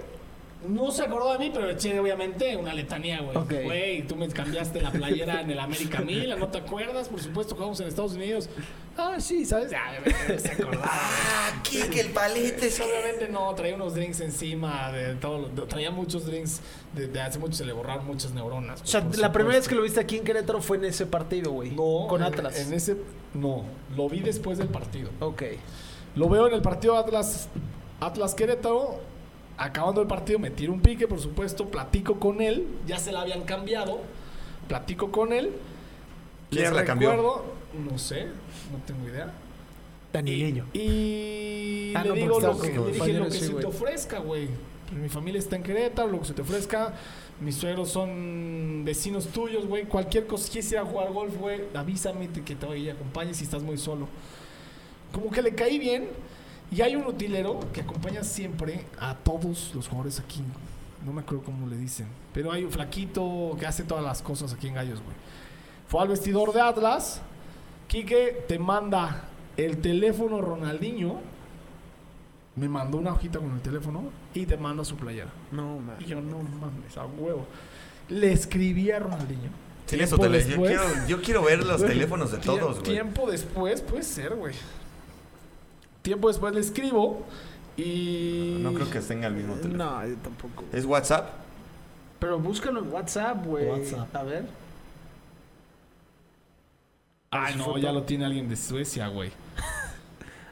No 0.69 0.91
se 0.91 1.03
acordó 1.03 1.33
de 1.33 1.39
mí, 1.39 1.51
pero 1.53 1.69
eché 1.71 1.99
obviamente 1.99 2.57
una 2.57 2.75
letanía, 2.75 3.21
güey. 3.21 3.37
Ok. 3.37 3.53
Güey, 3.65 4.03
tú 4.07 4.17
me 4.17 4.29
cambiaste 4.29 4.81
la 4.81 4.91
playera 4.91 5.41
en 5.41 5.51
el 5.51 5.59
América 5.59 6.01
Milan, 6.01 6.39
¿no 6.41 6.49
te 6.49 6.59
acuerdas? 6.59 7.09
Por 7.09 7.21
supuesto, 7.21 7.55
jugamos 7.55 7.79
en 7.81 7.89
Estados 7.89 8.13
Unidos. 8.15 8.49
Ah, 8.97 9.17
sí, 9.21 9.45
¿sabes? 9.45 9.71
Ya, 9.71 9.83
no 10.29 10.39
se 10.39 10.49
acordaba. 10.53 10.85
Ah, 10.91 11.61
Kike, 11.63 12.01
el 12.01 12.11
palete. 12.11 12.69
Obviamente 12.83 13.29
no, 13.31 13.55
traía 13.55 13.75
unos 13.75 13.95
drinks 13.95 14.21
encima 14.21 14.91
de 14.93 15.15
todo, 15.17 15.39
lo- 15.39 15.49
de- 15.49 15.63
traía 15.67 15.91
muchos 15.91 16.25
drinks 16.27 16.61
de, 16.95 17.07
de 17.09 17.21
hace 17.21 17.39
mucho 17.39 17.55
se 17.55 17.65
le 17.65 17.73
borraron 17.73 18.07
muchas 18.07 18.33
neuronas. 18.33 18.81
O 18.83 18.87
sea, 18.87 19.07
la 19.19 19.33
primera 19.33 19.57
vez 19.57 19.69
que 19.69 19.75
lo 19.75 19.83
viste 19.83 20.01
aquí 20.01 20.17
en 20.17 20.25
Querétaro 20.25 20.63
fue 20.63 20.79
en 20.79 20.87
ese 20.87 21.07
partido, 21.07 21.51
güey. 21.53 21.71
No, 21.73 22.07
Con 22.09 22.23
en- 22.23 22.27
Atlas. 22.33 22.59
En 22.59 22.73
ese 22.73 22.97
no, 23.35 23.65
lo 23.97 24.09
vi 24.09 24.21
después 24.21 24.59
del 24.59 24.69
partido. 24.69 25.11
Ok. 25.21 25.43
Lo 26.15 26.29
veo 26.31 26.49
en 26.49 26.55
el 26.55 26.63
partido 26.63 26.97
Atlas 26.97 27.49
Atlas 28.01 28.35
Querétaro. 28.35 29.01
Acabando 29.59 30.03
el 30.03 30.07
partido 30.07 30.39
me 30.39 30.51
tiro 30.51 30.73
un 30.73 30.81
pique, 30.81 31.09
por 31.09 31.19
supuesto, 31.21 31.67
platico 31.69 32.19
con 32.21 32.41
él, 32.43 32.67
ya 32.87 32.99
se 32.99 33.11
la 33.13 33.23
habían 33.23 33.43
cambiado. 33.43 34.01
Platico 34.69 35.11
con 35.11 35.33
él. 35.33 35.53
¿Quién 36.51 36.75
la 36.75 36.85
cambió? 36.85 37.45
no 37.91 37.99
sé, 37.99 38.27
no 38.27 38.79
tengo 38.87 39.07
idea. 39.09 39.33
Danileño. 40.13 40.67
Y 40.73 41.93
Ah, 41.95 42.03
le 42.03 42.09
no, 42.11 42.15
digo 42.15 42.41
lo 42.41 42.59
que, 42.59 42.69
le 42.69 42.93
dije 42.93 43.13
lo 43.15 43.25
que 43.27 43.31
sí, 43.33 43.47
se 43.47 43.53
te 43.55 43.67
ofrezca, 43.67 44.19
güey. 44.19 44.49
Mi 44.93 45.09
familia 45.09 45.39
está 45.39 45.57
en 45.57 45.63
Querétaro, 45.63 46.09
lo 46.09 46.21
que 46.21 46.27
se 46.27 46.35
te 46.35 46.43
ofrezca. 46.43 46.95
Mis 47.41 47.57
suegros 47.57 47.91
son 47.91 48.83
vecinos 48.85 49.27
tuyos, 49.29 49.67
güey. 49.67 49.85
Cualquier 49.85 50.27
cosa, 50.27 50.45
si 50.45 50.53
quieres 50.53 50.73
ir 50.73 50.79
a 50.79 50.85
jugar 50.85 51.13
golf, 51.13 51.37
güey, 51.39 51.63
avísame 51.75 52.29
te- 52.29 52.43
que 52.43 52.55
te 52.55 52.65
voy 52.67 52.83
y 52.85 52.91
acompañe 52.91 53.35
si 53.35 53.45
estás 53.45 53.63
muy 53.63 53.77
solo. 53.79 54.07
Como 55.13 55.31
que 55.31 55.43
le 55.43 55.55
caí 55.55 55.79
bien. 55.79 56.09
Y 56.71 56.81
hay 56.81 56.97
un 56.97 57.07
utilero 57.07 57.61
que 57.73 57.81
acompaña 57.83 58.25
siempre 58.25 58.85
a 58.99 59.15
todos 59.15 59.73
los 59.75 59.87
jugadores 59.89 60.19
aquí. 60.21 60.43
No 61.05 61.13
me 61.13 61.21
acuerdo 61.21 61.45
cómo 61.45 61.67
le 61.69 61.77
dicen. 61.77 62.07
Pero 62.35 62.51
hay 62.51 62.65
un 62.65 62.73
flaquito 62.73 63.57
que 63.59 63.67
hace 63.67 63.85
todas 63.85 64.03
las 64.03 64.23
cosas 64.23 64.53
aquí 64.53 64.69
en 64.69 64.75
Gallos, 64.75 65.01
güey. 65.01 65.17
Fue 65.89 66.03
al 66.03 66.09
vestidor 66.09 66.53
de 66.53 66.61
Atlas. 66.61 67.21
Quique 67.87 68.45
te 68.49 68.59
manda 68.59 69.29
el 69.57 69.79
teléfono 69.79 70.41
Ronaldinho. 70.41 71.21
Me 72.57 72.69
mandó 72.69 72.99
una 72.99 73.13
hojita 73.13 73.39
con 73.39 73.53
el 73.53 73.61
teléfono 73.61 74.11
y 74.35 74.47
te 74.47 74.57
manda 74.57 74.85
su 74.85 74.97
playera. 74.97 75.31
No, 75.53 75.79
man. 75.79 75.97
Y 76.01 76.07
yo, 76.07 76.21
no 76.21 76.39
mames, 76.39 76.97
a 76.97 77.07
huevo. 77.07 77.47
Le 78.09 78.33
escribí 78.33 78.91
a 78.91 78.99
Ronaldinho. 78.99 79.51
Yo 80.49 80.57
quiero, 80.57 81.07
yo 81.07 81.23
quiero 81.23 81.43
ver 81.45 81.65
los 81.65 81.79
Güey, 81.79 81.93
teléfonos 81.93 82.33
de 82.33 82.39
todos, 82.39 82.81
güey. 82.81 82.93
Tiempo 82.93 83.31
después, 83.31 83.83
puede 83.83 84.03
ser, 84.03 84.35
güey. 84.35 84.55
Tiempo 86.07 86.29
después 86.29 86.55
le 86.55 86.61
escribo 86.61 87.25
y. 87.77 88.59
No 88.61 88.73
creo 88.75 88.89
que 88.89 89.01
tenga 89.01 89.27
el 89.27 89.35
mismo 89.35 89.55
teléfono. 89.57 89.85
No, 90.03 90.07
yo 90.07 90.15
tampoco. 90.19 90.63
¿Es 90.73 90.85
WhatsApp? 90.85 91.31
Pero 92.21 92.39
búscalo 92.39 92.79
en 92.79 92.93
WhatsApp, 92.93 93.45
güey. 93.45 93.67
WhatsApp. 93.67 94.15
A 94.15 94.23
ver. 94.23 94.45
Ay, 97.33 97.55
su 97.55 97.59
no, 97.59 97.65
foto. 97.65 97.79
ya 97.79 97.91
lo 97.91 98.05
tiene 98.05 98.25
alguien 98.25 98.49
de 98.49 98.55
Suecia, 98.55 99.09
güey. 99.09 99.33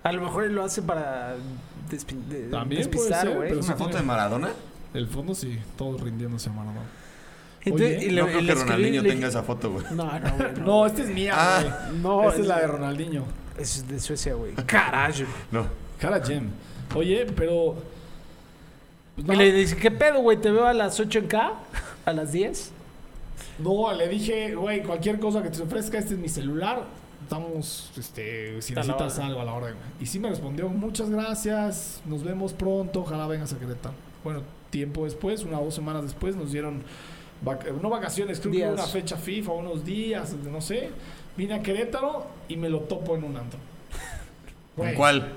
A 0.02 0.10
lo 0.10 0.22
mejor 0.22 0.42
él 0.42 0.56
lo 0.56 0.64
hace 0.64 0.82
para 0.82 1.36
despi- 1.88 2.20
de- 2.26 2.48
También 2.50 2.82
despistar, 2.82 3.20
puede 3.22 3.28
ser, 3.28 3.36
güey. 3.36 3.48
pero 3.50 3.60
¿Es 3.60 3.66
sí 3.66 3.70
una 3.70 3.78
foto 3.78 3.90
tiene- 3.90 4.00
de 4.02 4.06
Maradona? 4.08 4.48
El 4.92 5.06
fondo 5.06 5.34
sí, 5.36 5.56
todos 5.78 6.00
rindiéndose 6.00 6.50
a 6.50 6.52
Maradona. 6.52 6.80
Entonces, 7.64 7.96
Oye, 7.98 8.06
y 8.06 8.10
le- 8.10 8.20
no 8.22 8.26
creo 8.26 8.40
que 8.44 8.54
Ronaldinho 8.54 9.02
le- 9.02 9.08
tenga 9.08 9.28
esa 9.28 9.44
foto, 9.44 9.70
güey. 9.70 9.86
No, 9.92 10.04
no, 10.18 10.36
güey. 10.36 10.52
No, 10.58 10.66
No, 10.66 10.86
esta 10.86 11.02
es 11.02 11.08
mía, 11.10 11.32
Ah. 11.36 11.62
güey. 11.88 12.00
no 12.02 12.28
esta 12.28 12.40
es 12.42 12.46
la 12.48 12.58
de 12.58 12.66
Ronaldinho. 12.66 13.22
Es 13.58 13.86
de 13.88 14.00
Suecia, 14.00 14.34
güey. 14.34 14.52
Carajo. 14.66 15.24
No. 15.50 15.66
Cara 15.98 16.20
Gem. 16.24 16.48
Oye, 16.94 17.26
pero. 17.36 17.74
pues, 19.14 19.26
Y 19.26 19.30
no, 19.30 19.34
le 19.34 19.52
dice, 19.52 19.76
¿qué 19.76 19.90
pedo, 19.90 20.20
güey? 20.20 20.36
¿Te 20.40 20.50
veo 20.50 20.66
a 20.66 20.72
las 20.74 20.98
8 20.98 21.18
en 21.20 21.26
K? 21.28 21.52
¿A 22.04 22.12
las 22.12 22.32
10? 22.32 22.72
no, 23.60 23.92
le 23.92 24.08
dije, 24.08 24.54
güey, 24.56 24.82
cualquier 24.82 25.18
cosa 25.20 25.42
que 25.42 25.48
te 25.50 25.62
ofrezca, 25.62 25.98
este 25.98 26.14
es 26.14 26.20
mi 26.20 26.28
celular. 26.28 26.84
Estamos, 27.22 27.90
este, 27.96 28.60
si 28.60 28.74
necesitas 28.74 29.18
algo 29.20 29.40
a 29.40 29.44
la 29.44 29.54
orden. 29.54 29.74
Y 30.00 30.06
sí 30.06 30.18
me 30.18 30.28
respondió, 30.28 30.68
muchas 30.68 31.08
gracias, 31.08 32.02
nos 32.04 32.22
vemos 32.24 32.52
pronto, 32.52 33.00
ojalá 33.00 33.26
vengas 33.28 33.52
a 33.52 33.58
Querétaro. 33.58 33.94
Bueno, 34.24 34.42
tiempo 34.70 35.04
después, 35.04 35.42
una 35.44 35.58
o 35.60 35.64
dos 35.66 35.74
semanas 35.74 36.02
después, 36.02 36.34
nos 36.36 36.50
dieron, 36.52 36.82
vac- 37.44 37.72
no 37.80 37.88
vacaciones, 37.88 38.40
creo 38.40 38.50
que 38.52 38.58
Días. 38.58 38.72
una 38.74 38.86
fecha 38.86 39.16
FIFA, 39.16 39.52
unos 39.52 39.84
días, 39.84 40.34
no 40.50 40.60
sé. 40.60 40.90
Vine 41.36 41.54
a 41.54 41.62
Querétaro 41.62 42.26
y 42.48 42.56
me 42.56 42.68
lo 42.68 42.80
topo 42.80 43.14
en 43.16 43.24
un 43.24 43.36
antro. 43.36 43.58
¿Con 44.76 44.84
Güey, 44.86 44.94
cuál? 44.96 45.32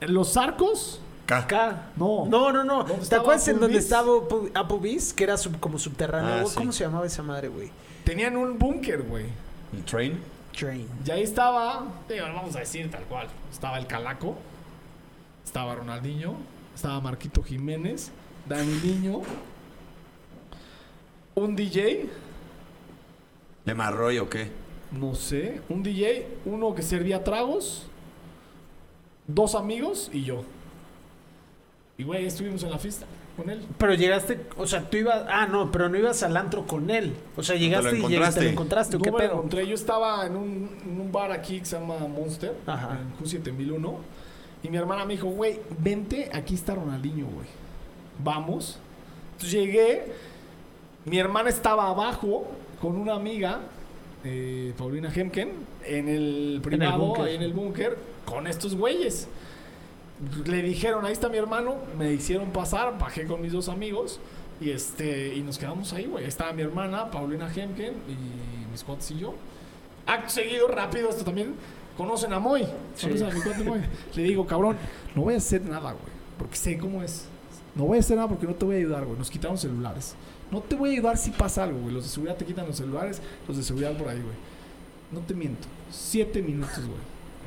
¿En 0.00 0.14
los 0.14 0.36
arcos? 0.36 1.00
K. 1.26 1.46
K. 1.46 1.82
No. 1.96 2.26
No, 2.26 2.52
no, 2.52 2.62
no. 2.64 2.84
¿Dónde 2.84 3.06
¿Te 3.06 3.16
acuerdas 3.16 3.46
en 3.48 3.58
donde 3.58 3.78
estaba 3.78 4.18
Apple- 4.18 4.50
Applebee's? 4.54 5.12
Que 5.12 5.24
era 5.24 5.36
sub- 5.36 5.58
como 5.58 5.78
subterráneo. 5.78 6.44
Ah, 6.44 6.44
sí. 6.48 6.54
¿Cómo 6.56 6.72
se 6.72 6.84
llamaba 6.84 7.06
esa 7.06 7.22
madre, 7.22 7.48
güey? 7.48 7.70
Tenían 8.04 8.36
un 8.36 8.56
búnker, 8.58 9.02
güey. 9.02 9.26
¿El 9.72 9.84
train? 9.84 10.20
Train. 10.56 10.86
Y 11.04 11.10
ahí 11.10 11.22
estaba, 11.22 11.84
digo, 12.08 12.24
vamos 12.26 12.54
a 12.54 12.60
decir 12.60 12.88
tal 12.90 13.02
cual. 13.04 13.26
Estaba 13.52 13.78
el 13.78 13.86
Calaco, 13.88 14.36
estaba 15.44 15.74
Ronaldinho, 15.74 16.34
estaba 16.74 17.00
Marquito 17.00 17.42
Jiménez, 17.42 18.10
Daniliño, 18.48 19.20
un 21.34 21.56
DJ, 21.56 22.08
¿Le 23.64 23.74
Marroy 23.74 24.18
o 24.18 24.30
qué? 24.30 24.50
No 24.92 25.14
sé, 25.14 25.60
un 25.68 25.82
DJ, 25.82 26.26
uno 26.44 26.74
que 26.74 26.82
servía 26.82 27.24
tragos, 27.24 27.86
dos 29.26 29.54
amigos 29.54 30.10
y 30.12 30.22
yo. 30.24 30.42
Y 31.98 32.04
güey, 32.04 32.26
estuvimos 32.26 32.62
en 32.62 32.70
la 32.70 32.78
fiesta 32.78 33.06
con 33.36 33.48
él. 33.50 33.64
Pero 33.78 33.94
llegaste, 33.94 34.40
o 34.56 34.66
sea, 34.66 34.88
tú 34.88 34.98
ibas. 34.98 35.24
Ah, 35.28 35.46
no, 35.46 35.72
pero 35.72 35.88
no 35.88 35.96
ibas 35.96 36.22
al 36.22 36.36
antro 36.36 36.66
con 36.66 36.90
él. 36.90 37.14
O 37.36 37.42
sea, 37.42 37.56
llegaste 37.56 37.98
y 37.98 38.02
llegaste, 38.06 38.42
lo 38.44 38.50
encontraste. 38.50 38.96
¿o 38.96 38.98
No 38.98 39.02
¿Qué 39.04 39.10
me 39.10 39.18
lo 39.18 39.18
pedo? 39.24 39.32
encontré. 39.34 39.66
Yo 39.66 39.74
estaba 39.74 40.26
en 40.26 40.36
un, 40.36 40.70
en 40.84 41.00
un 41.00 41.10
bar 41.10 41.32
aquí 41.32 41.58
que 41.60 41.64
se 41.66 41.78
llama 41.78 41.96
Monster, 42.06 42.54
Ajá. 42.66 42.98
en 43.00 43.24
Q7001. 43.24 43.94
Y 44.62 44.68
mi 44.68 44.76
hermana 44.76 45.04
me 45.04 45.14
dijo, 45.14 45.28
güey, 45.28 45.58
vente, 45.78 46.30
aquí 46.32 46.54
está 46.54 46.74
Ronaldinho, 46.74 47.26
güey. 47.26 47.46
Vamos. 48.22 48.78
Entonces 49.32 49.52
llegué, 49.52 50.04
mi 51.04 51.18
hermana 51.18 51.48
estaba 51.50 51.88
abajo 51.88 52.46
con 52.80 52.96
una 52.96 53.14
amiga, 53.14 53.60
eh, 54.26 54.74
Paulina 54.76 55.12
Hemken, 55.14 55.52
en 55.84 56.08
el 56.08 56.60
privado, 56.62 56.98
búnker. 56.98 57.24
ahí 57.24 57.36
en 57.36 57.42
el 57.42 57.52
búnker, 57.52 57.96
con 58.24 58.46
estos 58.46 58.74
güeyes. 58.74 59.28
Le 60.46 60.62
dijeron, 60.62 61.04
ahí 61.04 61.12
está 61.12 61.28
mi 61.28 61.36
hermano, 61.36 61.76
me 61.98 62.12
hicieron 62.12 62.50
pasar, 62.50 62.98
bajé 62.98 63.26
con 63.26 63.42
mis 63.42 63.52
dos 63.52 63.68
amigos 63.68 64.18
y 64.60 64.70
este 64.70 65.34
y 65.34 65.42
nos 65.42 65.58
quedamos 65.58 65.92
ahí, 65.92 66.06
güey. 66.06 66.24
Estaba 66.24 66.52
mi 66.52 66.62
hermana, 66.62 67.10
Paulina 67.10 67.52
Hemken 67.54 67.94
y 68.08 68.70
mis 68.70 68.82
cuates 68.82 69.10
y 69.10 69.18
yo. 69.18 69.34
Acto 70.06 70.30
seguido, 70.30 70.68
rápido, 70.68 71.10
esto 71.10 71.24
también. 71.24 71.54
Conocen 71.96 72.32
a 72.32 72.38
Moy. 72.38 72.66
Conocen 73.00 73.30
a 73.30 73.34
mi 73.34 73.40
cuate 73.40 73.64
Moy. 73.64 73.80
Le 74.14 74.22
digo, 74.22 74.46
cabrón, 74.46 74.76
no 75.14 75.22
voy 75.22 75.34
a 75.34 75.38
hacer 75.38 75.62
nada, 75.64 75.92
güey. 75.92 76.16
Porque 76.38 76.56
sé 76.56 76.78
cómo 76.78 77.02
es. 77.02 77.26
No 77.74 77.84
voy 77.84 77.98
a 77.98 78.00
hacer 78.00 78.16
nada 78.16 78.28
porque 78.28 78.46
no 78.46 78.54
te 78.54 78.64
voy 78.64 78.76
a 78.76 78.78
ayudar, 78.78 79.04
güey. 79.04 79.18
Nos 79.18 79.30
quitaron 79.30 79.58
celulares. 79.58 80.14
No 80.50 80.60
te 80.60 80.76
voy 80.76 80.90
a 80.90 80.92
ayudar 80.92 81.16
si 81.18 81.30
pasa 81.30 81.64
algo, 81.64 81.80
güey. 81.80 81.94
Los 81.94 82.04
de 82.04 82.10
seguridad 82.10 82.36
te 82.36 82.44
quitan 82.44 82.66
los 82.66 82.76
celulares, 82.76 83.20
los 83.48 83.56
de 83.56 83.62
seguridad 83.62 83.96
por 83.96 84.08
ahí, 84.08 84.20
güey. 84.20 84.34
No 85.12 85.20
te 85.20 85.34
miento. 85.34 85.66
Siete 85.90 86.42
minutos, 86.42 86.84
güey. 86.86 86.98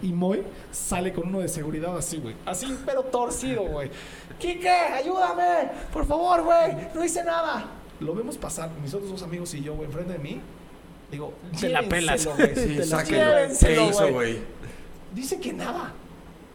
Y 0.02 0.14
Moy 0.14 0.44
sale 0.72 1.12
con 1.12 1.28
uno 1.28 1.40
de 1.40 1.48
seguridad 1.50 1.98
así, 1.98 2.18
güey. 2.18 2.36
Así, 2.46 2.68
pero 2.86 3.04
torcido, 3.04 3.64
güey. 3.64 3.90
¡Quique, 4.40 4.70
ayúdame! 4.70 5.70
Por 5.92 6.06
favor, 6.06 6.44
güey. 6.44 6.88
No 6.96 7.04
hice 7.04 7.24
nada. 7.24 7.66
Lo 8.00 8.14
vemos 8.16 8.38
pasar, 8.38 8.70
mis 8.82 8.94
otros 8.94 9.10
dos 9.12 9.24
amigos 9.24 9.54
y 9.56 9.62
yo, 9.62 9.74
güey, 9.76 9.88
enfrente 9.88 10.14
de 10.14 10.20
mí. 10.20 10.40
Digo, 11.12 11.34
Te 11.60 11.68
la 11.70 11.82
pelas. 11.84 12.26
güey. 12.26 12.56
Sí, 12.56 12.76
Te 12.78 12.86
sáquenlo. 12.86 13.58
¿Qué 13.60 13.88
hizo, 13.90 14.14
güey? 14.14 14.40
Dice 15.14 15.40
que 15.40 15.52
nada. 15.52 15.92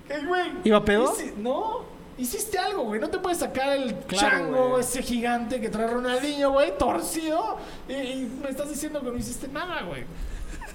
¿Qué, 0.09 0.24
güey? 0.24 0.51
¿Iba 0.64 0.84
pedo? 0.84 1.14
No. 1.38 1.93
Hiciste 2.16 2.58
algo, 2.58 2.84
güey. 2.84 3.00
No 3.00 3.08
te 3.10 3.18
puedes 3.18 3.38
sacar 3.38 3.70
el 3.76 3.94
Claro, 4.06 4.28
chango 4.38 4.68
güey. 4.70 4.80
ese 4.82 5.02
gigante 5.02 5.60
que 5.60 5.68
trae 5.68 5.86
Ronaldinho, 5.88 6.52
güey, 6.52 6.76
torcido. 6.78 7.58
Y, 7.88 7.92
y 7.92 8.38
me 8.42 8.50
estás 8.50 8.68
diciendo 8.68 9.00
que 9.00 9.10
no 9.10 9.16
hiciste 9.16 9.48
nada, 9.48 9.82
güey. 9.82 10.04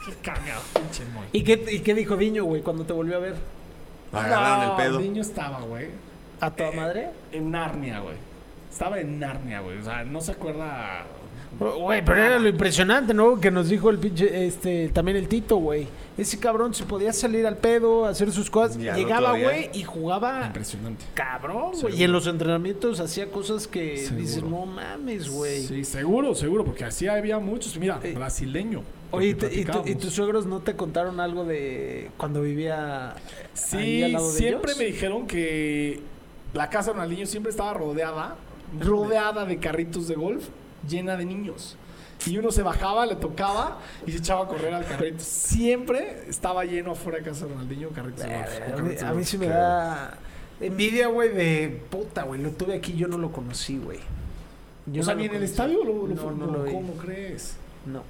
Qué 0.05 0.13
cagado, 0.21 0.61
pinche 0.73 1.05
Moy. 1.13 1.25
¿Y 1.31 1.43
qué, 1.43 1.63
¿Y 1.71 1.79
qué 1.79 1.93
dijo 1.93 2.17
Diño, 2.17 2.43
güey, 2.43 2.61
cuando 2.61 2.83
te 2.85 2.93
volvió 2.93 3.15
a 3.17 3.19
ver? 3.19 3.35
Agarraron 4.11 4.65
No, 4.65 4.71
el 4.71 4.77
pedo. 4.89 4.99
niño 4.99 5.21
estaba, 5.21 5.61
güey. 5.61 5.89
¿A 6.41 6.51
toda 6.51 6.71
madre? 6.71 7.09
En 7.31 7.51
Narnia, 7.51 7.99
güey. 7.99 8.15
Estaba 8.71 8.99
en 8.99 9.19
Narnia, 9.19 9.61
güey. 9.61 9.77
O 9.77 9.83
sea, 9.83 10.03
no 10.03 10.19
se 10.21 10.31
acuerda. 10.31 11.05
Güey, 11.57 12.05
pero 12.05 12.23
era 12.23 12.37
lo 12.39 12.47
impresionante, 12.47 13.13
¿no? 13.13 13.39
Que 13.41 13.49
nos 13.49 13.69
dijo 13.69 13.89
el 13.89 13.97
pinche, 13.97 14.45
este, 14.45 14.89
también 14.89 15.17
el 15.17 15.27
Tito, 15.27 15.57
güey. 15.57 15.87
Ese 16.17 16.37
cabrón 16.39 16.73
se 16.73 16.83
podía 16.85 17.11
salir 17.11 17.47
al 17.47 17.57
pedo, 17.57 18.05
hacer 18.05 18.31
sus 18.31 18.49
cosas. 18.51 18.77
Llegaba, 18.77 19.31
güey, 19.37 19.69
y 19.73 19.83
jugaba 19.83 20.45
Impresionante. 20.45 21.05
cabrón, 21.15 21.71
güey. 21.81 21.99
Y 21.99 22.03
en 22.03 22.11
los 22.11 22.27
entrenamientos 22.27 22.99
hacía 22.99 23.31
cosas 23.31 23.67
que 23.67 23.97
Seguro. 23.97 24.21
dices, 24.21 24.43
no 24.43 24.65
mames, 24.67 25.29
güey. 25.29 25.63
Sí, 25.65 25.83
seguro, 25.85 26.35
seguro, 26.35 26.63
porque 26.65 26.85
así 26.85 27.07
había 27.07 27.39
muchos. 27.39 27.77
Mira, 27.77 27.99
Eh, 28.03 28.13
brasileño. 28.13 28.83
Oye, 29.11 29.29
¿y, 29.29 29.65
tu- 29.65 29.81
tus 29.99 30.13
suegros 30.13 30.45
no 30.45 30.59
te 30.59 30.75
contaron 30.75 31.19
algo 31.19 31.43
de 31.45 32.11
cuando 32.17 32.43
vivía 32.43 33.13
ahí 33.13 33.17
Sí, 33.53 34.03
al 34.03 34.11
lado 34.11 34.31
de 34.31 34.37
siempre 34.37 34.71
ellos? 34.73 34.77
me 34.77 34.85
dijeron 34.85 35.25
que 35.25 35.99
la 36.53 36.69
casa 36.69 36.91
de 36.91 36.93
Ronaldinho 36.97 37.25
siempre 37.25 37.49
estaba 37.49 37.73
rodeada, 37.73 38.35
rodeada 38.79 39.45
de 39.45 39.57
carritos 39.57 40.07
de 40.07 40.13
golf, 40.15 40.45
llena 40.87 41.15
de 41.17 41.25
niños. 41.25 41.77
Y 42.25 42.37
uno 42.37 42.51
se 42.51 42.63
bajaba, 42.63 43.05
le 43.05 43.15
tocaba 43.15 43.79
y 44.05 44.11
se 44.11 44.17
echaba 44.17 44.43
a 44.43 44.47
correr 44.47 44.73
al 44.73 44.85
carrito. 44.85 45.19
Siempre 45.19 46.25
estaba 46.27 46.65
lleno 46.65 46.91
afuera 46.91 47.19
de 47.19 47.23
casa 47.23 47.45
de 47.45 47.53
Ronaldinho 47.53 47.89
carritos 47.89 48.23
de 48.23 48.35
golf. 48.35 48.49
A 48.77 48.81
mí, 48.81 48.95
a 49.01 49.13
mí 49.13 49.23
sí 49.23 49.37
me 49.37 49.47
da 49.47 50.17
envidia, 50.59 51.07
güey, 51.07 51.29
de 51.29 51.81
puta, 51.89 52.23
güey. 52.23 52.41
Lo 52.41 52.51
tuve 52.51 52.75
aquí, 52.75 52.93
yo 52.93 53.07
no 53.07 53.17
lo 53.17 53.31
conocí, 53.31 53.77
güey. 53.77 53.99
Yo 54.85 55.01
O 55.01 55.05
sea, 55.05 55.13
no 55.13 55.21
ni 55.21 55.27
en 55.27 55.35
el 55.35 55.43
estadio 55.43 55.83
lo, 55.83 56.07
lo, 56.07 56.15
No, 56.15 56.47
no 56.47 56.63
vi. 56.63 56.71
¿Cómo 56.71 56.93
crees? 56.93 57.55
No, 57.85 58.03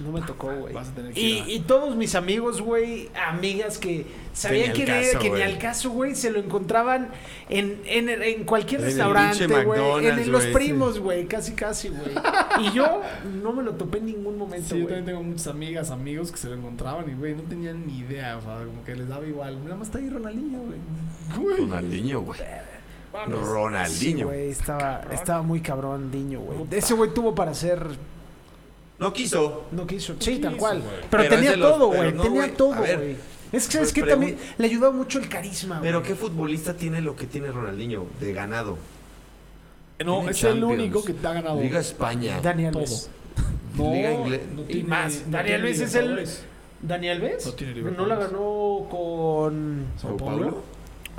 no 0.00 0.10
me 0.10 0.22
tocó, 0.22 0.52
güey. 0.52 0.74
Y, 1.14 1.20
ir 1.20 1.42
a- 1.42 1.48
y 1.50 1.60
todos 1.60 1.94
mis 1.94 2.14
amigos, 2.16 2.60
güey, 2.60 3.10
amigas 3.28 3.78
que 3.78 4.06
sabían 4.32 4.72
que, 4.72 4.84
caso, 4.84 5.18
que 5.20 5.30
ni 5.30 5.40
al 5.42 5.58
caso, 5.58 5.90
güey, 5.90 6.16
se 6.16 6.30
lo 6.32 6.40
encontraban 6.40 7.10
en, 7.48 7.80
en, 7.86 8.08
en 8.08 8.44
cualquier 8.44 8.80
En 8.80 8.86
restaurante, 8.86 9.46
güey. 9.46 10.06
En, 10.06 10.32
los 10.32 10.46
primos, 10.46 10.98
güey, 10.98 11.26
casi, 11.26 11.52
casi, 11.52 11.90
güey. 11.90 12.10
Y 12.60 12.72
yo 12.72 13.02
no 13.42 13.52
me 13.52 13.62
lo 13.62 13.74
topé 13.74 13.98
en 13.98 14.06
ningún 14.06 14.36
momento, 14.36 14.74
Sí, 14.74 14.80
yo 14.80 14.86
también 14.86 15.04
tengo 15.04 15.22
muchas 15.22 15.46
amigas, 15.46 15.90
amigos 15.90 16.32
que 16.32 16.38
se 16.38 16.48
lo 16.48 16.56
encontraban 16.56 17.08
y, 17.08 17.14
güey, 17.14 17.34
no 17.36 17.42
tenían 17.42 17.86
ni 17.86 17.98
idea. 17.98 18.36
O 18.36 18.42
sea, 18.42 18.64
como 18.64 18.82
que 18.84 18.96
les 18.96 19.08
daba 19.08 19.24
igual. 19.26 19.62
Nada 19.62 19.76
más 19.76 19.88
está 19.88 19.98
ahí 19.98 20.10
Ronaldinho, 20.10 20.58
güey. 20.60 21.56
Ronaldinho, 21.58 22.20
güey. 22.22 22.40
mames. 23.12 23.38
Sí, 23.38 23.44
Ronaldinho. 23.44 24.26
güey, 24.26 24.48
estaba, 24.50 25.02
estaba 25.12 25.42
muy 25.42 25.60
cabrón, 25.60 26.10
niño, 26.10 26.40
güey. 26.40 26.58
Ese 26.72 26.94
güey 26.94 27.14
tuvo 27.14 27.32
para 27.34 27.54
ser 27.54 27.86
no 29.04 29.12
quiso. 29.12 29.64
No 29.72 29.86
quiso. 29.86 30.14
Sí, 30.18 30.38
tal 30.38 30.56
cual. 30.56 30.82
Pero, 30.82 31.06
Pero 31.10 31.28
tenía 31.28 31.54
todo, 31.56 31.86
güey. 31.88 32.12
no, 32.12 32.22
tenía 32.22 32.54
todo, 32.54 32.74
güey. 32.76 33.16
Es 33.52 33.66
que, 33.66 33.72
¿sabes 33.74 33.92
pues 33.92 33.92
qué? 33.92 34.02
pregun- 34.02 34.08
También 34.10 34.38
le 34.58 34.66
ayudó 34.66 34.92
mucho 34.92 35.18
el 35.18 35.28
carisma, 35.28 35.78
Pero. 35.80 36.02
¿qué 36.02 36.14
futbolista 36.14 36.74
tiene 36.74 37.00
lo 37.00 37.14
que 37.14 37.26
tiene 37.26 37.52
Ronaldinho 37.52 38.06
de 38.20 38.32
ganado? 38.32 38.78
No, 40.04 40.16
Tiene 40.16 40.30
es 40.32 40.44
el 40.44 40.64
único 40.64 41.04
que 41.04 41.12
te 41.12 41.26
ha 41.26 41.32
ganado. 41.34 41.60
Liga 41.60 41.78
España. 41.78 42.40
Daniel 42.42 42.72
todo. 42.72 42.82
Alves. 42.82 43.10
No, 43.76 43.92
Liga 43.92 44.10
no 44.56 44.62
Y 44.68 44.82
más. 44.82 45.22
no 45.26 45.32
Daniel 45.36 45.60
Alves 45.60 45.80
es 45.80 45.94
el. 45.94 46.28
¿Daniel 46.82 47.16
Alves? 47.22 47.46
No 47.46 47.52
tiene 47.52 47.80
No 47.82 48.06
la 48.06 48.16
ganó 48.16 48.86
con. 48.90 49.86
¿Sao 50.00 50.16
Paulo? 50.16 50.62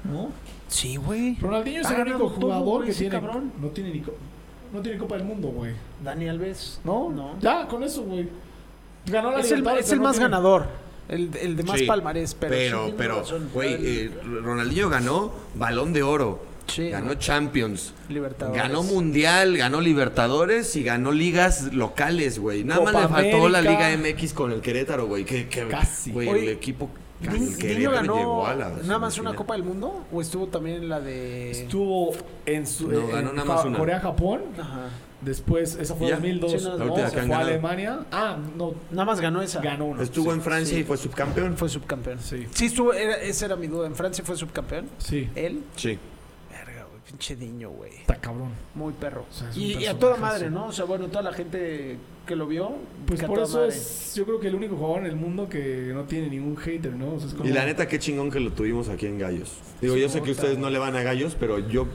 ¿No? 0.04 0.30
Sí, 0.68 0.98
güey. 0.98 1.38
Ronaldinho 1.40 1.82
es 1.82 1.90
el 1.92 2.02
único 2.02 2.30
jugador 2.30 2.86
que 2.86 2.94
tiene. 2.94 3.12
cabrón. 3.12 3.52
No 3.62 3.68
tiene 3.70 3.92
ni. 3.92 4.04
No 4.76 4.82
tiene 4.82 4.98
Copa 4.98 5.16
del 5.16 5.24
Mundo, 5.26 5.48
güey. 5.48 5.72
Daniel 6.04 6.32
Alves. 6.32 6.82
¿No? 6.84 7.10
No. 7.10 7.40
Ya, 7.40 7.66
con 7.66 7.82
eso, 7.82 8.04
güey. 8.04 8.28
Ganó 9.06 9.32
la 9.32 9.40
Es 9.40 9.50
el, 9.52 9.66
es 9.80 9.92
el 9.92 10.00
no 10.00 10.04
más 10.04 10.14
tiene- 10.18 10.26
ganador. 10.26 10.68
El, 11.08 11.30
el 11.40 11.56
de 11.56 11.64
más 11.64 11.80
Sí, 11.80 11.86
palmarés, 11.86 12.34
pero. 12.36 12.52
Pero, 12.52 12.86
sí 12.88 12.94
pero, 12.98 13.24
güey, 13.54 13.78
eh, 13.80 14.12
Ronaldinho 14.44 14.90
ganó 14.90 15.32
Balón 15.56 15.94
de 15.94 16.04
Oro. 16.04 16.44
Sí, 16.68 16.90
ganó. 16.90 17.14
Champions. 17.14 17.94
Libertadores. 18.10 18.62
Ganó 18.62 18.84
Mundial, 18.84 19.56
ganó 19.56 19.80
Libertadores 19.80 20.76
y 20.76 20.84
ganó 20.84 21.12
ligas 21.14 21.74
locales, 21.74 22.40
güey. 22.40 22.64
Nada 22.66 22.80
Copa 22.80 22.92
más 22.92 23.04
le 23.04 23.08
faltó 23.32 23.48
la 23.50 23.60
América. 23.60 23.90
Liga 23.96 24.10
MX 24.16 24.34
con 24.34 24.52
el 24.52 24.60
Querétaro, 24.62 25.06
güey. 25.08 25.24
Que, 25.24 25.48
que, 25.48 25.68
Casi. 25.70 26.12
Güey, 26.12 26.28
el 26.30 26.50
equipo. 26.50 26.90
Di- 27.20 27.28
el 27.28 27.34
¿Diño 27.40 27.58
Querétaro 27.58 27.92
ganó 27.92 28.46
a 28.46 28.56
nada 28.56 29.00
más 29.00 29.18
una. 29.18 29.34
Copa 29.36 29.54
del 29.54 29.64
Mundo? 29.64 30.06
¿O 30.12 30.22
estuvo 30.22 30.48
también 30.48 30.78
en 30.84 30.90
la 30.90 31.00
de.? 31.00 31.52
Estuvo 31.52 32.14
en 32.46 32.68
su. 32.68 32.90
No, 32.90 33.00
en 33.00 33.12
ganó 33.12 33.34
nada 33.34 33.48
Ja- 33.48 33.56
más 33.56 33.66
una. 33.66 33.78
Corea-Japón. 33.78 34.42
Ajá. 34.60 34.90
Después, 35.22 35.76
esa 35.80 35.96
fue 35.96 36.10
Ya. 36.10 36.16
2002. 36.16 36.52
Sí, 36.52 36.58
no, 36.68 36.78
la 36.78 36.86
última 36.86 36.96
que 36.96 37.02
han 37.04 37.10
fue 37.12 37.20
a 37.20 37.24
ganado. 37.40 37.48
Alemania. 37.48 38.00
Ah, 38.12 38.38
no. 38.58 38.74
Nada 38.92 39.06
más 39.06 39.22
ganó 39.22 39.42
esa. 39.42 39.62
Ganó 39.62 39.86
una. 39.86 40.04
Estuvo 40.04 40.26
sí. 40.26 40.38
en 40.38 40.42
Francia 40.42 40.76
sí. 40.76 40.82
y 40.82 40.84
fue 40.84 40.98
subcampeón. 40.98 41.58
Fue 41.58 41.70
subcampeón. 41.70 42.20
Sí. 42.20 42.46
Sí, 42.52 42.66
estuvo. 42.66 42.94
era- 42.94 43.16
esa 43.22 43.46
era 43.46 43.56
mi 43.56 43.68
duda. 43.68 43.88
¿En 43.88 43.96
Francia 43.96 44.24
fue 44.26 44.36
subcampeón? 44.36 44.88
Sí. 44.98 45.30
¿Él? 45.36 45.64
Sí. 45.78 45.98
Pinche 47.18 47.36
niño, 47.38 47.70
güey. 47.70 47.94
Está 48.02 48.16
cabrón. 48.18 48.50
Muy 48.74 48.92
perro. 48.92 49.26
O 49.30 49.34
sea, 49.34 49.50
y, 49.56 49.78
y 49.78 49.86
a 49.86 49.98
toda 49.98 50.18
madre, 50.18 50.50
¿no? 50.50 50.66
O 50.68 50.72
sea, 50.74 50.84
bueno, 50.84 51.08
toda 51.08 51.22
la 51.24 51.32
gente 51.34 51.96
que 52.28 52.36
lo 52.36 52.46
vio. 52.46 52.74
Pues 53.08 53.24
a 53.24 53.28
por 53.28 53.40
eso 53.40 53.58
madre. 53.60 53.70
es, 53.70 54.14
yo 54.16 54.26
creo 54.26 54.40
que 54.42 54.48
el 54.50 54.56
único 54.56 54.76
jugador 54.76 55.00
en 55.02 55.06
el 55.06 55.16
mundo 55.16 55.48
que 55.48 55.92
no 55.94 56.04
tiene 56.04 56.28
ningún 56.30 56.58
hater, 56.58 56.92
¿no? 56.92 57.14
O 57.14 57.20
sea, 57.20 57.30
es 57.30 57.34
como- 57.34 57.48
Y 57.48 57.54
la 57.54 57.66
neta, 57.66 57.88
qué 57.88 58.00
chingón 58.00 58.30
que 58.32 58.42
lo 58.42 58.52
tuvimos 58.52 58.90
aquí 58.90 59.06
en 59.06 59.18
Gallos. 59.18 59.54
Digo, 59.82 59.96
yo 59.96 60.10
sé 60.10 60.22
que 60.22 60.32
ustedes 60.32 60.58
no 60.58 60.70
le 60.70 60.78
van 60.78 60.96
a 60.98 61.04
Gallos, 61.04 61.38
pero 61.40 61.60
yo, 61.60 61.88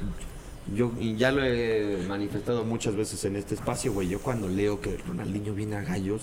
yo 0.75 0.91
y 0.99 1.17
ya 1.17 1.33
lo 1.33 1.45
he 1.45 1.99
manifestado 2.09 2.65
muchas 2.65 2.97
veces 2.97 3.23
en 3.27 3.37
este 3.37 3.55
espacio, 3.57 3.93
güey. 3.93 4.09
Yo 4.09 4.21
cuando 4.21 4.49
leo 4.49 4.81
que 4.81 4.97
Ronaldinho 5.07 5.53
viene 5.53 5.77
a 5.77 5.83
Gallos, 5.83 6.23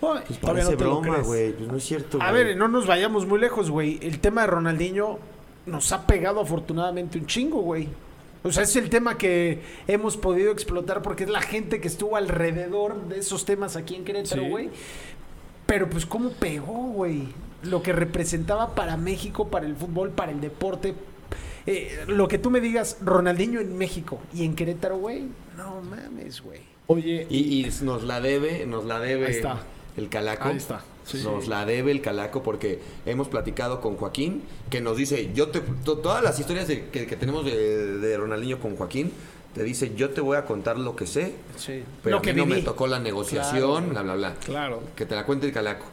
pues 0.00 0.38
parece 0.38 0.72
no 0.72 0.76
broma, 0.76 1.18
güey. 1.18 1.52
Pues 1.52 1.68
no 1.68 1.76
es 1.78 1.84
cierto, 1.84 2.18
A 2.22 2.30
güey. 2.30 2.44
ver, 2.44 2.56
no 2.56 2.68
nos 2.68 2.86
vayamos 2.86 3.26
muy 3.26 3.40
lejos, 3.40 3.70
güey. 3.70 3.98
El 4.02 4.20
tema 4.20 4.42
de 4.42 4.46
Ronaldinho 4.46 5.18
nos 5.64 5.90
ha 5.90 6.06
pegado 6.06 6.40
afortunadamente 6.40 7.18
un 7.18 7.26
chingo, 7.26 7.60
güey. 7.62 7.88
O 8.42 8.52
sea, 8.52 8.62
es 8.62 8.76
el 8.76 8.90
tema 8.90 9.18
que 9.18 9.60
hemos 9.88 10.16
podido 10.16 10.52
explotar 10.52 11.02
porque 11.02 11.24
es 11.24 11.30
la 11.30 11.40
gente 11.40 11.80
que 11.80 11.88
estuvo 11.88 12.16
alrededor 12.16 13.08
de 13.08 13.18
esos 13.18 13.44
temas 13.44 13.76
aquí 13.76 13.94
en 13.96 14.04
Querétaro, 14.04 14.42
Sí. 14.42 14.48
güey. 14.48 14.70
Pero 15.66 15.90
pues 15.90 16.06
cómo 16.06 16.30
pegó, 16.30 16.88
güey. 16.92 17.28
Lo 17.62 17.82
que 17.82 17.92
representaba 17.92 18.74
para 18.76 18.96
México, 18.96 19.48
para 19.48 19.66
el 19.66 19.74
fútbol, 19.74 20.10
para 20.10 20.30
el 20.30 20.40
deporte. 20.40 20.94
Eh, 21.66 22.04
lo 22.06 22.28
que 22.28 22.38
tú 22.38 22.50
me 22.50 22.60
digas, 22.60 22.98
Ronaldinho 23.00 23.58
en 23.60 23.76
México 23.76 24.20
y 24.32 24.44
en 24.44 24.54
Querétaro, 24.54 24.98
güey. 24.98 25.24
No 25.56 25.80
mames, 25.82 26.40
güey. 26.40 26.60
Oye, 26.86 27.26
Y, 27.28 27.66
y 27.66 27.70
nos 27.82 28.04
la 28.04 28.20
debe, 28.20 28.64
nos 28.66 28.84
la 28.84 29.00
debe 29.00 29.26
Ahí 29.26 29.32
está. 29.32 29.62
el 29.96 30.08
calaco. 30.08 30.48
Ahí 30.48 30.56
está. 30.58 30.84
Sí. 31.06 31.22
Nos 31.24 31.46
la 31.46 31.64
debe 31.64 31.92
el 31.92 32.00
calaco 32.02 32.42
porque 32.42 32.80
hemos 33.06 33.28
platicado 33.28 33.80
con 33.80 33.96
Joaquín, 33.96 34.42
que 34.70 34.80
nos 34.80 34.96
dice, 34.96 35.30
yo 35.32 35.48
te, 35.50 35.60
to- 35.60 35.98
todas 35.98 36.22
las 36.22 36.38
historias 36.40 36.66
de- 36.66 36.86
que, 36.88 37.06
que 37.06 37.16
tenemos 37.16 37.44
de, 37.44 37.98
de 37.98 38.16
Ronaldinho 38.16 38.58
con 38.58 38.76
Joaquín, 38.76 39.12
te 39.54 39.62
dice, 39.62 39.94
yo 39.94 40.10
te 40.10 40.20
voy 40.20 40.36
a 40.36 40.44
contar 40.44 40.78
lo 40.78 40.96
que 40.96 41.06
sé, 41.06 41.34
Sí. 41.56 41.82
pero 42.02 42.16
lo 42.16 42.18
a 42.18 42.22
que 42.22 42.34
mí 42.34 42.40
no 42.40 42.46
me 42.46 42.60
tocó 42.60 42.86
la 42.88 42.98
negociación, 42.98 43.84
Claro. 43.90 43.90
bla, 43.90 44.02
bla, 44.02 44.14
bla. 44.14 44.34
claro. 44.44 44.82
Que 44.96 45.06
te 45.06 45.14
la 45.14 45.24
cuente 45.24 45.46
el 45.46 45.52
calaco. 45.52 45.86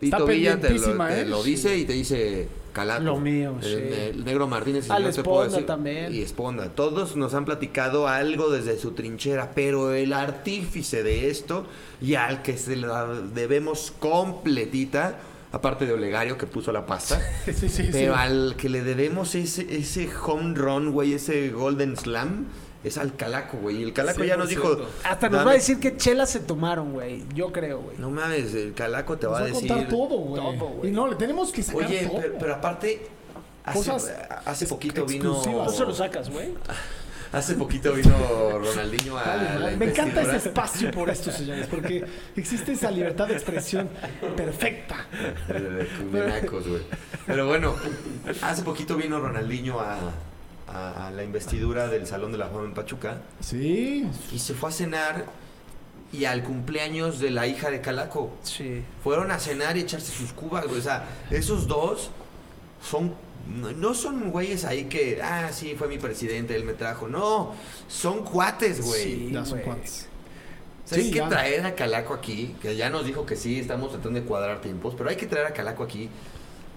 Tito 0.00 0.26
Villa 0.26 0.58
te 0.60 0.70
lo, 0.70 0.96
te 1.06 1.20
¿eh? 1.20 1.26
lo 1.26 1.42
dice 1.42 1.76
y 1.76 1.84
te 1.84 1.92
dice 1.92 2.48
Calaco. 2.72 3.02
Lo 3.02 3.18
mío, 3.20 3.56
el, 3.62 3.64
sí. 3.64 3.94
el 3.94 4.24
negro 4.24 4.46
Martínez. 4.48 4.88
y 4.88 4.92
Al 4.92 5.04
yo 5.04 5.10
te 5.12 5.22
puedo 5.22 5.42
Esponda 5.42 5.56
decir- 5.58 5.66
también. 5.66 6.14
Y 6.14 6.22
Esponda. 6.22 6.68
Todos 6.70 7.16
nos 7.16 7.34
han 7.34 7.44
platicado 7.44 8.08
algo 8.08 8.48
desde 8.50 8.78
su 8.78 8.92
trinchera, 8.92 9.52
pero 9.54 9.92
el 9.92 10.12
artífice 10.12 11.02
de 11.02 11.28
esto 11.28 11.66
y 12.00 12.14
al 12.14 12.42
que 12.42 12.56
se 12.56 12.76
la 12.76 13.06
debemos 13.34 13.92
completita, 13.98 15.18
aparte 15.52 15.84
de 15.84 15.92
Olegario 15.92 16.38
que 16.38 16.46
puso 16.46 16.72
la 16.72 16.86
pasta, 16.86 17.20
Sí, 17.44 17.52
sí, 17.52 17.68
sí. 17.68 17.88
pero 17.92 18.14
al 18.14 18.54
que 18.56 18.68
le 18.68 18.82
debemos 18.82 19.34
ese, 19.34 19.66
ese 19.76 20.08
home 20.24 20.54
run, 20.54 20.92
güey, 20.92 21.14
ese 21.14 21.50
golden 21.50 21.96
slam, 21.96 22.46
es 22.82 22.96
al 22.98 23.14
Calaco, 23.16 23.58
güey. 23.58 23.76
Y 23.76 23.82
el 23.82 23.92
Calaco 23.92 24.24
ya 24.24 24.36
nos 24.36 24.48
dijo... 24.48 24.76
Hasta 25.04 25.28
nos 25.28 25.40
"Dame- 25.40 25.44
va 25.46 25.50
a 25.52 25.54
decir 25.54 25.78
que 25.80 25.96
chelas 25.96 26.30
se 26.30 26.40
tomaron, 26.40 26.92
güey. 26.92 27.24
Yo 27.34 27.52
creo, 27.52 27.80
güey. 27.80 27.96
No 27.98 28.10
mames, 28.10 28.54
el 28.54 28.72
Calaco 28.74 29.18
te 29.18 29.26
Nos 29.26 29.34
va 29.34 29.40
va 29.40 29.44
a 29.44 29.48
decir... 29.48 29.68
contar 29.68 29.88
todo, 29.88 30.16
güey. 30.18 30.42
Todo, 30.42 30.68
güey. 30.70 30.90
Y 30.90 30.92
no, 30.92 31.08
le 31.08 31.16
tenemos 31.16 31.52
que 31.52 31.62
sacar 31.62 31.84
Oye, 31.86 32.06
todo. 32.06 32.20
pero, 32.20 32.34
pero 32.38 32.54
aparte, 32.54 33.06
hace, 33.64 33.78
Cosas 33.78 34.12
hace 34.46 34.66
poquito 34.66 35.04
vino. 35.04 35.32
exclusivas. 35.34 35.66
No 35.66 35.72
se 35.72 35.84
lo 35.84 35.94
sacas, 35.94 36.30
güey. 36.30 36.54
Hace 37.32 37.54
poquito 37.54 37.92
vino 37.92 38.12
Ronaldinho 38.58 39.16
a 39.16 39.36
la 39.36 39.70
Me 39.76 39.90
encanta 39.90 40.20
ese 40.22 40.48
espacio 40.48 40.90
por 40.90 41.08
esto, 41.10 41.30
señores, 41.30 41.68
porque 41.68 42.04
existe 42.34 42.72
esa 42.72 42.90
libertad 42.90 43.28
de 43.28 43.34
expresión 43.34 43.88
perfecta. 44.36 45.06
De 45.46 45.86
Cumenacos, 45.96 46.66
güey. 46.66 46.82
Pero 47.28 47.46
bueno, 47.46 47.76
hace 48.42 48.62
poquito 48.62 48.96
vino 48.96 49.20
Ronaldinho 49.20 49.78
a, 49.78 49.96
a- 50.72 51.08
a 51.08 51.10
la 51.10 51.22
investidura 51.24 51.88
del 51.88 52.06
Salón 52.06 52.32
de 52.32 52.38
la 52.38 52.48
Fama 52.48 52.64
en 52.64 52.74
Pachuca 52.74 53.22
Sí, 53.40 54.06
y 54.32 54.38
se 54.38 54.54
fue 54.54 54.68
a 54.70 54.72
cenar 54.72 55.26
y 56.12 56.24
al 56.24 56.42
cumpleaños 56.42 57.18
de 57.20 57.30
la 57.30 57.46
hija 57.46 57.70
de 57.70 57.80
Calaco. 57.80 58.32
Sí. 58.42 58.82
Fueron 59.04 59.30
a 59.30 59.38
cenar 59.38 59.76
y 59.76 59.80
echarse 59.80 60.10
sus 60.12 60.32
cubas, 60.32 60.66
güey. 60.66 60.78
O 60.78 60.82
sea, 60.82 61.04
esos 61.30 61.66
dos 61.68 62.10
son. 62.82 63.14
No 63.46 63.94
son 63.94 64.30
güeyes 64.30 64.64
ahí 64.64 64.84
que, 64.84 65.20
ah, 65.22 65.48
sí, 65.52 65.74
fue 65.76 65.88
mi 65.88 65.98
presidente, 65.98 66.54
él 66.54 66.64
me 66.64 66.74
trajo. 66.74 67.08
No, 67.08 67.54
son 67.88 68.22
cuates, 68.24 68.84
güey. 68.84 69.02
Sí, 69.02 69.30
ya 69.32 69.44
son. 69.44 69.60
O 69.60 69.62
sea, 69.64 70.98
hay 70.98 71.04
Sí, 71.04 71.10
que 71.10 71.18
ya. 71.18 71.28
traer 71.28 71.64
a 71.64 71.74
Calaco 71.74 72.12
aquí, 72.14 72.54
que 72.60 72.76
ya 72.76 72.90
nos 72.90 73.06
dijo 73.06 73.24
que 73.24 73.36
sí, 73.36 73.58
estamos 73.60 73.92
tratando 73.92 74.20
de 74.20 74.26
cuadrar 74.26 74.60
tiempos, 74.60 74.94
pero 74.96 75.08
hay 75.10 75.16
que 75.16 75.26
traer 75.26 75.46
a 75.46 75.52
Calaco 75.52 75.84
aquí. 75.84 76.08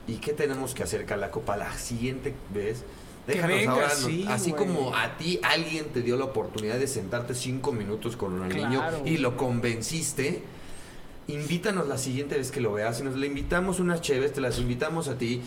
¿Y 0.07 0.15
qué 0.17 0.33
tenemos 0.33 0.73
que 0.73 0.83
hacer, 0.83 1.05
Calaco, 1.05 1.41
para 1.41 1.65
la 1.69 1.77
siguiente 1.77 2.33
vez? 2.53 2.83
Déjanos 3.27 3.57
venga, 3.57 3.71
ahora, 3.71 3.89
sí, 3.89 4.25
así 4.27 4.51
como 4.51 4.95
a 4.95 5.17
ti 5.17 5.39
alguien 5.43 5.85
te 5.85 6.01
dio 6.01 6.17
la 6.17 6.25
oportunidad 6.25 6.77
de 6.77 6.87
sentarte 6.87 7.33
cinco 7.33 7.71
minutos 7.71 8.17
con 8.17 8.37
Ronaldinho 8.37 8.79
Claro, 8.79 9.01
y 9.05 9.17
lo 9.17 9.37
convenciste, 9.37 10.41
invítanos 11.27 11.87
la 11.87 11.97
siguiente 11.97 12.37
vez 12.37 12.51
que 12.51 12.59
lo 12.61 12.73
veas. 12.73 12.99
Y 12.99 13.03
nos 13.03 13.15
le 13.15 13.27
invitamos 13.27 13.79
unas 13.79 14.01
cheves, 14.01 14.33
te 14.33 14.41
las 14.41 14.59
invitamos 14.59 15.07
a 15.07 15.17
ti. 15.17 15.41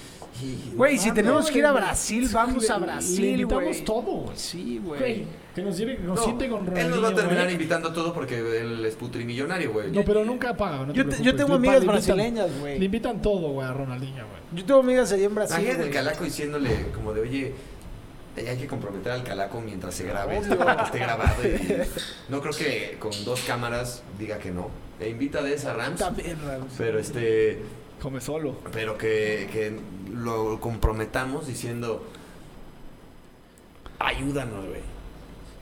Güey, 0.75 0.99
si 0.99 1.13
tenemos 1.13 1.51
que 1.51 1.59
ir 1.59 1.67
a 1.67 1.73
le- 1.73 1.81
Brasil, 1.81 2.29
vamos 2.33 2.69
a 2.71 2.79
le- 2.79 2.87
Brasil, 2.87 3.21
Le 3.23 3.29
invitamos 3.43 3.85
todo, 3.85 4.03
güey. 4.03 4.37
Sí, 4.37 4.81
Güey, 4.85 5.25
que 5.55 5.63
nos 5.63 5.77
lleve, 5.79 5.99
nos 5.99 6.17
No, 6.19 6.25
siente 6.25 6.49
con 6.49 6.67
Ronaldinho. 6.67 6.87
él 6.87 6.91
nos 6.91 7.05
va 7.05 7.09
a 7.09 7.15
terminar 7.15 7.51
invitando 7.51 7.93
todo 7.93 8.13
porque 8.13 8.39
él 8.61 8.85
es 8.85 8.95
putrimillonario, 8.97 9.73
güey. 9.73 9.91
No, 9.93 10.05
pero 10.05 10.25
nunca 10.25 10.55
paga. 10.57 10.85
No 10.85 10.93
te 10.93 10.99
Yo, 10.99 11.05
te- 11.05 11.09
preocupes. 11.11 11.25
yo 11.25 11.37
tengo 11.37 11.49
Le- 11.51 11.55
amigas 11.57 11.75
le 11.77 11.81
invitan- 11.87 11.93
brasileñas, 11.93 12.51
Le 12.51 12.59
güey. 12.61 12.85
invitan 12.85 13.23
todo, 13.23 13.49
güey, 13.53 13.67
a 13.67 13.73
Ronaldinho, 13.73 14.27
güey. 14.27 14.41
Yo 14.53 14.65
tengo 14.67 14.81
amigas 14.81 15.13
allá 15.13 15.25
en 15.25 15.35
Brasil, 15.35 15.55
Imagínate 15.57 15.83
el 15.85 15.89
güey. 15.89 16.05
calaco 16.05 16.25
diciéndole 16.25 16.87
como 16.95 17.13
de, 17.15 17.21
oye, 17.23 17.55
hay 18.37 18.57
que 18.59 18.67
comprometer 18.67 19.13
al 19.13 19.23
calaco 19.25 19.63
mientras 19.63 19.95
se 19.95 20.05
grabe, 20.05 20.41
para 20.59 20.77
que 20.77 20.83
esté 20.85 20.99
grabado. 20.99 21.43
y- 21.43 21.49
no 22.29 22.41
creo 22.43 22.53
que 22.55 22.97
con 22.99 23.13
dos 23.25 23.41
cámaras 23.47 24.03
diga 24.19 24.37
que 24.39 24.51
no. 24.51 24.69
E 25.01 25.09
invita 25.11 25.41
a 25.41 25.49
esa 25.51 25.75
Rams, 25.75 25.99
También, 26.01 26.37
Rams. 26.47 26.73
pero 26.79 26.99
este, 26.99 27.59
Come 28.01 28.21
solo. 28.21 28.57
pero 28.73 28.97
que, 28.97 29.49
que 29.53 29.73
lo 30.13 30.59
comprometamos 30.61 31.47
diciendo, 31.47 32.03
ayúdanos, 33.99 34.67
güey. 34.67 34.81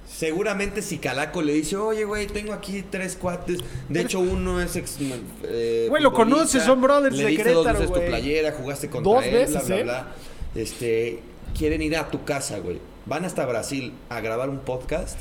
Seguramente 0.06 0.82
si 0.82 0.98
Calaco 0.98 1.42
le 1.42 1.54
dice, 1.54 1.76
oye, 1.76 2.04
güey, 2.04 2.26
tengo 2.28 2.52
aquí 2.52 2.84
tres 2.88 3.16
cuates. 3.16 3.58
De 3.88 4.00
hecho, 4.02 4.20
uno 4.20 4.60
es 4.60 4.76
ex. 4.76 4.98
eh, 5.42 5.86
Güey, 5.88 6.02
lo 6.02 6.12
conoces, 6.12 6.62
son 6.62 6.80
brothers 6.80 7.16
le 7.16 7.36
de 7.36 7.52
dos 7.52 7.66
veces 7.66 7.92
tu 7.92 8.00
playera, 8.00 8.52
jugaste 8.52 8.88
contra 8.88 9.12
Dos 9.12 9.24
él, 9.24 9.32
veces, 9.34 9.66
bla, 9.66 9.74
bla, 9.74 9.76
¿eh? 9.78 9.82
bla. 9.82 10.06
Este, 10.54 11.20
quieren 11.58 11.82
ir 11.82 11.96
a 11.96 12.08
tu 12.10 12.24
casa, 12.24 12.58
güey. 12.58 12.78
Van 13.06 13.24
hasta 13.24 13.44
Brasil 13.46 13.92
a 14.08 14.20
grabar 14.20 14.50
un 14.50 14.60
podcast. 14.60 15.18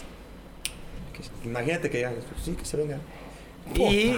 Imagínate 1.43 1.89
que 1.89 1.97
digan, 1.97 2.16
sí, 2.43 2.51
que 2.51 2.66
se 2.66 2.78
Y-. 3.76 4.16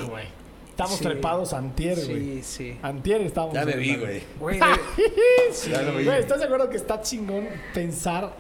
Estamos 0.70 0.98
Sí. 0.98 1.04
trepados 1.06 1.54
antier, 1.54 1.96
güey. 2.06 2.42
Sí, 2.42 2.44
sí. 2.44 2.78
Antier 2.82 3.22
estábamos. 3.22 3.56
Ya 3.56 3.64
me 3.66 3.74
en 3.74 3.80
vi, 3.80 3.92
la- 3.94 3.98
güey. 4.00 4.24
Güey, 4.40 4.60
Sí, 5.54 5.70
Ya 5.72 5.82
lo 5.84 5.96
vi. 5.96 6.04
güey, 6.04 6.20
¿estás 6.20 6.40
de 6.40 6.46
acuerdo 6.46 6.70
que 6.70 6.76
está 6.78 7.02
chingón 7.02 7.48
pensar 7.74 8.34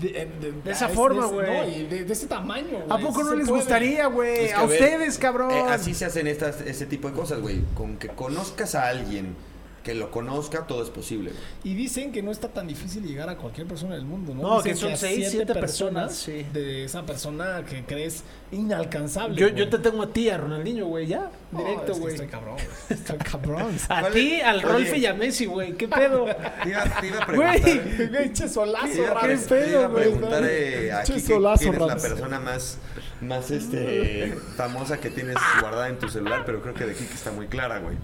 de, 0.00 0.20
en- 0.22 0.40
de- 0.40 0.52
De 0.52 0.70
esa 0.70 0.86
a 0.86 0.88
forma, 0.90 1.24
güey. 1.26 1.46
No, 1.46 1.68
y 1.68 1.86
de, 1.86 2.04
de 2.04 2.12
ese 2.12 2.26
tamaño, 2.26 2.68
güey. 2.68 2.82
¿A 2.90 2.98
poco 2.98 3.22
no 3.24 3.30
se 3.30 3.36
les 3.36 3.48
puede. 3.48 3.60
gustaría, 3.62 4.06
güey? 4.06 4.44
Es 4.44 4.48
que, 4.50 4.54
a 4.54 4.66
ver, 4.66 4.82
ustedes, 4.82 5.18
cabrón. 5.18 5.50
eh, 5.50 5.62
así 5.70 5.94
se 5.94 6.04
hacen 6.04 6.26
estas, 6.26 6.60
ese 6.60 6.84
tipo 6.84 7.08
de 7.08 7.14
cosas, 7.14 7.40
güey. 7.40 7.62
Con 7.74 7.96
que 7.96 8.08
conozcas 8.08 8.74
a 8.74 8.88
alguien 8.88 9.34
que 9.82 9.94
lo 9.94 10.10
conozca, 10.10 10.66
todo 10.66 10.82
es 10.82 10.90
posible, 10.90 11.30
güey. 11.30 11.42
Y 11.64 11.74
dicen 11.74 12.12
que 12.12 12.22
no 12.22 12.30
está 12.30 12.48
tan 12.48 12.68
difícil 12.68 13.02
llegar 13.04 13.28
a 13.28 13.36
cualquier 13.36 13.66
persona 13.66 13.94
del 13.96 14.04
mundo, 14.04 14.32
¿no? 14.34 14.42
No, 14.42 14.56
Dicen 14.62 14.72
que 14.74 14.78
son 14.78 14.92
a 14.92 14.96
seis, 14.96 15.28
siete 15.30 15.54
personas, 15.54 16.14
sí. 16.14 16.46
De 16.52 16.84
esa 16.84 17.04
persona 17.04 17.64
que 17.68 17.84
crees 17.84 18.22
inalcanzable. 18.52 19.36
Yo, 19.36 19.48
güey. 19.48 19.58
yo 19.58 19.68
te 19.68 19.78
tengo 19.78 20.02
a 20.02 20.06
ti, 20.12 20.28
a 20.30 20.38
Ronaldinho, 20.38 20.86
güey, 20.86 21.06
ya. 21.06 21.30
No, 21.50 21.58
Directo, 21.58 21.92
es 21.92 21.98
que 21.98 22.00
güey. 22.00 22.14
Estoy 22.14 22.28
cabrón, 22.28 22.54
güey. 22.54 22.66
Estoy 23.00 23.18
cabrón. 23.18 23.76
A 23.88 24.00
¿Cuál 24.00 24.12
ti, 24.12 24.40
al. 24.40 24.62
Rolfe 24.62 24.98
y 24.98 25.06
a 25.06 25.14
Messi, 25.14 25.46
güey. 25.46 25.72
¿Qué 25.72 25.88
pedo? 25.88 26.26
Te 26.62 26.68
iba, 26.70 26.84
te 27.00 27.06
iba 27.08 27.18
a 27.18 27.26
Güey. 27.26 27.60
preguntar. 27.62 28.08
Güey, 28.12 28.32
che 28.32 28.48
solazo, 28.48 28.86
Te 28.86 28.92
te 28.92 29.70
iba 29.70 29.84
a 29.84 29.88
güey, 29.88 30.02
preguntar 30.04 30.42
¿no? 30.42 30.46
eh, 30.48 30.92
aquí 30.92 31.06
Che 31.08 31.14
que- 31.14 31.20
solazo, 31.20 31.62
quién 31.62 31.74
es 31.74 31.80
la 31.80 31.96
persona 31.96 32.40
más, 32.40 32.78
más 33.20 33.50
este, 33.50 34.34
famosa 34.56 34.98
que 35.00 35.10
tienes 35.10 35.36
guardada 35.60 35.88
en 35.88 35.98
tu 35.98 36.08
celular, 36.08 36.44
pero 36.46 36.62
creo 36.62 36.74
que 36.74 36.86
de 36.86 36.94
Kike 36.94 37.14
está 37.14 37.32
muy 37.32 37.46
clara, 37.48 37.78
güey. 37.80 37.96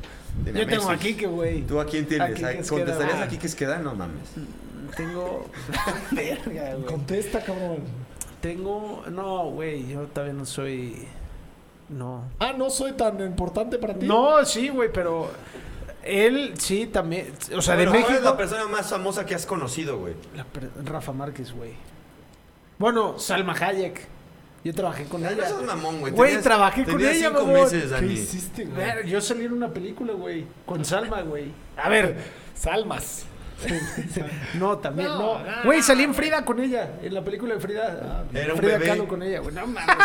A 0.46 0.50
Yo 0.50 0.66
tengo 0.66 0.90
aquí 0.90 1.14
que, 1.14 1.26
güey. 1.26 1.62
¿Tú 1.62 1.80
a 1.80 1.86
quién 1.86 2.06
tienes? 2.06 2.42
A 2.42 2.48
¿A-. 2.48 2.54
¿Contestarías 2.62 3.20
a 3.20 3.28
Kike 3.28 3.46
Esqueda? 3.46 3.78
No 3.78 3.94
mames. 3.94 4.28
Tengo. 4.96 5.46
Verga, 6.10 6.74
güey. 6.74 6.84
Contesta, 6.86 7.40
cabrón. 7.42 7.78
Tengo. 8.40 9.04
No, 9.10 9.50
güey. 9.50 9.88
Yo 9.88 10.02
todavía 10.06 10.34
no 10.34 10.46
soy. 10.46 11.06
No. 11.88 12.24
Ah, 12.38 12.52
no 12.56 12.70
soy 12.70 12.92
tan 12.92 13.20
importante 13.20 13.78
para 13.78 13.94
ti. 13.94 14.06
No, 14.06 14.44
sí, 14.44 14.68
güey, 14.68 14.90
pero. 14.92 15.30
Él 16.02 16.54
sí 16.58 16.86
también. 16.86 17.32
O 17.54 17.60
sea, 17.60 17.76
de 17.76 17.84
ahora 17.84 17.98
es 17.98 18.08
México. 18.08 18.24
la 18.24 18.36
persona 18.36 18.66
más 18.66 18.88
famosa 18.88 19.26
que 19.26 19.34
has 19.34 19.44
conocido, 19.44 19.98
güey. 19.98 20.14
Rafa 20.84 21.12
Márquez, 21.12 21.52
güey. 21.52 21.72
Bueno, 22.78 23.18
Salma 23.18 23.52
Hayek. 23.54 24.17
Yo 24.64 24.74
trabajé 24.74 25.04
con 25.04 25.22
No 25.22 25.28
ella. 25.30 25.46
seas 25.48 25.62
mamón, 25.62 26.00
güey. 26.00 26.12
Güey, 26.12 26.40
trabajé 26.42 26.84
con 26.84 27.00
ella, 27.00 27.14
cinco 27.14 27.44
mamón. 27.46 27.52
meses, 27.62 27.82
¿Qué 27.84 27.88
Dani. 27.88 28.12
hiciste, 28.12 28.64
güey? 28.64 28.76
Ver, 28.76 29.06
yo 29.06 29.20
salí 29.20 29.44
en 29.44 29.52
una 29.52 29.68
película, 29.68 30.12
güey. 30.14 30.44
Con 30.66 30.84
Salma, 30.84 31.22
güey. 31.22 31.52
A 31.76 31.88
ver. 31.88 32.16
Salmas. 32.54 33.24
No, 34.54 34.78
también, 34.78 35.08
No, 35.08 35.18
no. 35.18 35.38
no, 35.44 35.64
Güey, 35.64 35.78
no, 35.78 35.84
salí 35.84 36.04
en 36.04 36.14
Frida 36.14 36.44
con 36.44 36.60
ella. 36.60 36.92
En 37.02 37.12
la 37.14 37.24
película 37.24 37.54
de 37.54 37.60
Frida. 37.60 38.24
Era 38.32 38.52
un 38.54 38.58
Frida 38.58 38.72
bebé. 38.74 38.86
Kahlo 38.86 39.08
con 39.08 39.22
ella, 39.22 39.40
güey. 39.40 39.54
No 39.54 39.66
mames. 39.66 39.96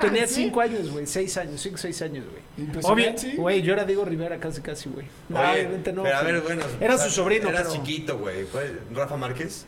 Tenía 0.00 0.26
cinco 0.26 0.60
años, 0.62 0.90
güey. 0.90 1.06
Seis 1.06 1.36
años, 1.36 1.60
cinco, 1.60 1.76
seis 1.76 2.00
años, 2.02 2.24
güey. 2.24 2.42
Obvio, 2.82 3.06
Impresionante. 3.06 3.36
güey, 3.36 3.62
yo 3.62 3.72
era 3.74 3.84
Diego 3.84 4.04
Rivera 4.04 4.38
casi, 4.38 4.60
casi, 4.62 4.88
güey. 4.88 5.06
No, 5.28 5.40
obviamente 5.40 5.92
no. 5.92 6.02
Pero 6.04 6.16
a 6.16 6.22
ver, 6.22 6.40
bueno. 6.40 6.62
Era 6.80 6.96
su 6.98 7.10
sobrino, 7.10 7.50
pero- 7.52 7.70
chiquito, 7.70 8.18
güey. 8.18 8.44
¿Fue 8.44 8.78
Rafa 8.92 9.16
Márquez? 9.16 9.66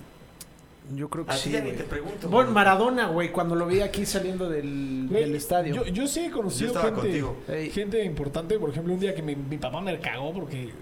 Yo 0.93 1.09
creo 1.09 1.25
que 1.25 1.33
A 1.33 1.35
ti 1.35 1.41
sí, 1.45 1.51
ya 1.51 1.61
ni 1.61 1.73
te 1.73 1.85
pregunto. 1.85 2.29
Bueno, 2.29 2.47
güey. 2.51 2.55
Maradona, 2.55 3.09
güey, 3.09 3.33
cuando 3.33 3.55
lo 3.55 3.67
vi 3.67 3.81
aquí 3.81 4.05
saliendo 4.05 4.51
del, 4.51 5.07
Güey, 5.11 5.23
del 5.25 5.35
estadio. 5.35 5.75
Yo, 5.77 5.87
yo 5.87 6.07
sí 6.07 6.27
he 6.27 6.31
conocido 6.31 6.75
gente, 6.75 7.01
contigo. 7.01 7.37
Gente 7.73 8.05
importante. 8.05 8.59
Por 8.59 8.71
ejemplo, 8.71 8.93
un 8.93 9.01
día 9.01 9.15
que 9.15 9.23
mi, 9.23 9.35
mi 9.35 9.57
papá 9.57 9.81
me 9.81 9.99
cagó 9.99 10.33
porque 10.35 10.73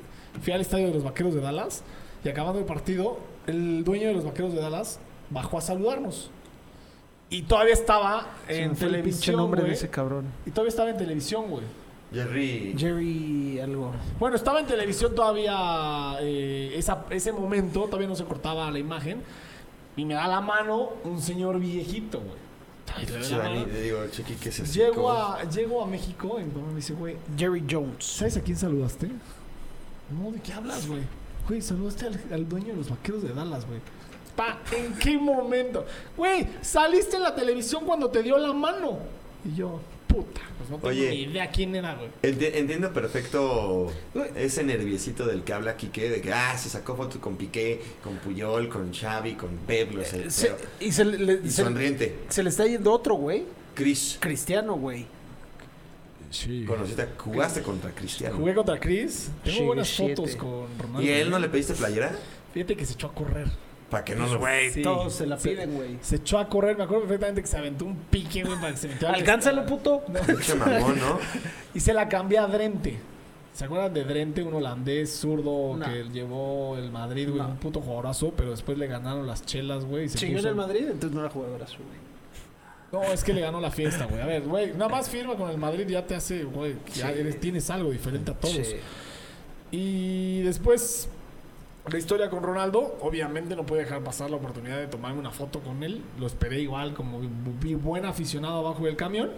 fui 0.42 0.53
al 0.53 0.61
estadio 0.61 0.88
de 0.88 0.94
los 0.94 1.05
vaqueros 1.05 1.34
de 1.34 1.40
Dallas 1.40 1.82
y 2.24 2.28
acabando 2.28 2.59
el 2.59 2.64
partido, 2.64 3.18
el 3.46 3.84
dueño 3.84 4.09
de 4.09 4.14
los 4.14 4.24
vaqueros 4.24 4.53
de 4.53 4.61
Dallas 4.61 4.98
bajó 5.30 5.59
a 5.59 5.61
saludarnos. 5.61 6.30
Y 7.30 7.42
todavía 7.42 7.72
estaba 7.72 8.26
Sí, 8.48 8.55
en 8.55 8.62
el 8.64 8.68
pinche 8.70 8.86
televisión. 8.86 9.36
nombre 9.36 9.62
de 9.62 9.72
ese 9.72 9.88
cabrón. 9.88 10.26
Y 10.44 10.50
todavía 10.50 10.68
estaba 10.70 10.90
en 10.90 10.96
televisión, 10.98 11.48
güey. 11.48 11.64
Jerry. 12.12 12.74
Jerry 12.76 13.59
algo. 13.61 13.92
Bueno, 14.18 14.36
estaba 14.36 14.61
en 14.61 14.66
televisión 14.66 15.14
todavía 15.14 16.16
eh, 16.20 16.72
esa- 16.76 17.07
ese 17.09 17.32
momento, 17.32 17.84
todavía 17.86 18.09
no 18.09 18.16
se 18.16 18.24
cortaba 18.24 18.70
la 18.70 18.78
imagen. 18.78 19.22
Y 19.97 20.05
me 20.05 20.14
da 20.14 20.26
la 20.26 20.40
mano 20.40 20.90
un 21.05 21.20
señor 21.20 21.59
viejito, 21.59 22.20
güey. 22.20 22.43
Llego 24.72 25.11
a, 25.11 25.45
llego 25.45 25.82
a 25.82 25.86
México 25.86 26.38
y 26.40 26.45
mi 26.45 26.51
papá 26.51 26.66
me 26.68 26.76
dice, 26.76 26.93
güey, 26.95 27.16
Jerry 27.36 27.64
Jones. 27.68 28.05
¿sabes 28.05 28.36
a 28.36 28.40
quién 28.40 28.57
saludaste? 28.57 29.09
No, 30.11 30.30
¿de 30.30 30.40
qué 30.40 30.53
hablas, 30.53 30.86
güey? 30.86 31.03
Güey, 31.49 31.62
saludaste 31.62 32.07
al, 32.07 32.20
al 32.32 32.49
dueño 32.49 32.68
de 32.68 32.76
los 32.76 32.90
vaqueros 32.90 33.22
de 33.22 33.32
Dallas, 33.32 33.66
güey. 33.66 33.80
Pa, 34.36 34.59
¿en 34.72 34.95
qué 34.95 35.18
momento? 35.18 35.84
Güey, 36.16 36.49
saliste 36.62 37.16
en 37.16 37.22
la 37.22 37.34
televisión 37.34 37.84
cuando 37.84 38.11
te 38.11 38.22
dio 38.22 38.38
la 38.38 38.53
mano. 38.53 38.99
Y 39.45 39.55
yo, 39.55 39.80
puta, 40.12 40.40
pues 40.58 40.70
no 40.70 40.76
tengo 40.76 40.88
Oye. 40.88 41.10
ni 41.10 41.16
idea 41.22 41.50
quién 41.50 41.74
era, 41.74 41.94
güey. 41.94 42.08
Enti- 42.22 42.50
Entiendo 42.54 42.92
perfecto 42.92 43.92
ese 44.36 44.62
nerviosito 44.64 45.26
del 45.26 45.42
que 45.42 45.52
habla 45.52 45.76
Quique, 45.76 46.08
de 46.10 46.20
que 46.20 46.32
ah, 46.32 46.56
se 46.58 46.68
sacó 46.68 46.96
fotos 46.96 47.16
con 47.20 47.36
Piqué, 47.36 47.80
con 48.02 48.16
Puyol, 48.16 48.68
con 48.68 48.92
Xavi, 48.92 49.34
con 49.34 49.50
Pep, 49.66 49.92
lo 49.92 50.04
sé, 50.04 50.30
Se- 50.30 50.48
pero- 50.48 50.58
y 50.80 50.92
se, 50.92 51.04
le- 51.04 51.40
y 51.44 51.50
se- 51.50 51.62
sonriente. 51.64 52.18
se 52.28 52.42
le 52.42 52.50
está 52.50 52.66
yendo 52.66 52.92
otro, 52.92 53.14
güey. 53.14 53.44
Chris, 53.74 54.18
Cristiano, 54.20 54.74
güey. 54.76 55.06
Sí. 56.30 56.64
conociste, 56.66 57.06
jugaste 57.18 57.60
contra 57.62 57.90
Cristiano. 57.90 58.36
Jugué 58.36 58.54
contra 58.54 58.80
Chris. 58.80 59.30
Tengo 59.44 59.66
buenas 59.66 59.88
siete. 59.88 60.16
fotos 60.16 60.36
con 60.36 60.66
Ronaldo. 60.78 61.02
¿Y 61.02 61.10
a 61.10 61.18
él 61.20 61.28
no 61.30 61.36
¿eh? 61.36 61.40
le 61.40 61.48
pediste 61.50 61.74
playera? 61.74 62.16
Fíjate 62.54 62.74
que 62.76 62.86
se 62.86 62.94
echó 62.94 63.08
a 63.08 63.14
correr. 63.14 63.48
Para 63.93 64.05
que 64.05 64.16
no 64.16 64.26
lo 64.26 64.38
Güey, 64.40 64.72
Sí. 64.72 64.82
todos 64.82 65.12
se 65.14 65.26
la 65.26 65.38
Se- 65.38 65.51
piden, 65.51 65.74
güey. 65.74 65.99
Se 66.01 66.16
echó 66.16 66.38
a 66.38 66.49
correr. 66.49 66.76
Me 66.76 66.82
acuerdo 66.82 67.03
perfectamente 67.05 67.43
que 67.43 67.47
se 67.47 67.57
aventó 67.59 67.84
un 67.84 67.95
pique, 67.95 68.43
güey, 68.43 68.57
para 68.59 68.72
que 68.72 68.78
se 68.78 68.88
metiera. 68.88 69.14
al 69.14 69.20
Alcánzalo, 69.20 69.64
puto. 69.66 70.03
Pinche 70.26 70.55
mamón, 70.57 70.99
¿no? 70.99 71.18
Y 71.74 71.78
se 71.80 71.93
la 71.95 72.09
cambié 72.09 72.38
a 72.38 72.49
Drente. 72.49 72.99
¿Se 73.55 73.66
acuerdan 73.66 73.93
de 73.93 74.05
Drente, 74.05 74.43
un 74.43 74.55
holandés 74.55 75.14
zurdo 75.14 75.76
No. 75.76 75.84
que 75.84 76.05
llevó 76.11 76.76
el 76.78 76.90
Madrid, 76.90 77.28
güey? 77.28 77.43
No. 77.43 77.49
Un 77.49 77.57
puto 77.59 77.80
jugadorazo, 77.82 78.32
pero 78.36 78.51
después 78.51 78.78
le 78.78 78.86
ganaron 78.86 79.26
las 79.26 79.45
chelas, 79.45 79.84
güey. 79.84 80.09
se 80.09 80.16
Siguió 80.18 80.38
en 80.38 80.43
puso- 80.45 80.49
el 80.49 80.55
Madrid, 80.55 80.84
entonces 80.86 81.12
no 81.12 81.20
era 81.20 81.28
jugadora 81.28 81.66
su, 81.66 81.76
güey. 81.76 82.03
No, 82.93 83.12
es 83.12 83.22
que 83.24 83.32
le 83.34 83.40
ganó 83.43 83.61
la 83.61 83.70
fiesta, 83.70 84.07
güey. 84.07 84.20
A 84.22 84.26
ver, 84.26 84.43
güey, 84.43 84.72
nada 84.72 84.88
más 84.88 85.09
firma 85.11 85.34
con 85.34 85.51
el 85.51 85.57
Madrid 85.59 85.86
ya 85.86 86.07
te 86.07 86.14
hace, 86.14 86.45
güey, 86.45 86.76
ya 86.95 87.12
Sí. 87.12 87.20
eres- 87.20 87.40
tienes 87.40 87.68
algo 87.70 87.90
diferente 87.90 88.30
a 88.30 88.34
todos. 88.34 88.55
Sí. 88.55 88.76
Y 89.70 90.43
después, 90.43 91.09
la 91.90 91.98
historia 91.98 92.30
con 92.30 92.42
Ronaldo, 92.42 92.96
obviamente 93.00 93.56
no 93.56 93.66
pude 93.66 93.80
dejar 93.80 94.02
pasar 94.04 94.30
la 94.30 94.36
oportunidad 94.36 94.78
de 94.78 94.86
tomarme 94.86 95.18
una 95.18 95.30
foto 95.32 95.60
con 95.60 95.82
él. 95.82 96.02
Lo 96.18 96.26
esperé 96.26 96.60
igual, 96.60 96.94
como 96.94 97.20
vi 97.60 97.74
buen 97.74 98.04
aficionado 98.04 98.58
abajo 98.58 98.84
del 98.84 98.96
camión. 98.96 99.30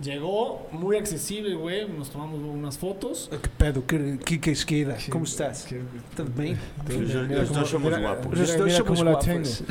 Llegó 0.00 0.68
muy 0.70 0.96
accesible, 0.96 1.54
güey. 1.56 1.88
Nos 1.88 2.10
tomamos 2.10 2.38
unas 2.40 2.78
fotos. 2.78 3.28
¿Qué 3.30 3.48
pedo? 3.58 3.84
¿Qué, 3.84 4.18
qué, 4.24 4.40
qué 4.40 4.52
esqueda? 4.52 4.96
¿Cómo 5.10 5.24
estás? 5.24 5.64
Que- 5.64 5.82
¿Estás 6.10 6.34
bien? 6.36 6.56
Mira, 6.88 7.00
los 7.22 7.28
mira 7.28 7.40
dos 7.40 7.48
cómo- 7.50 7.66
somos 7.66 7.98
guapos. 7.98 8.38
somos 8.76 9.02
guapos. 9.02 9.64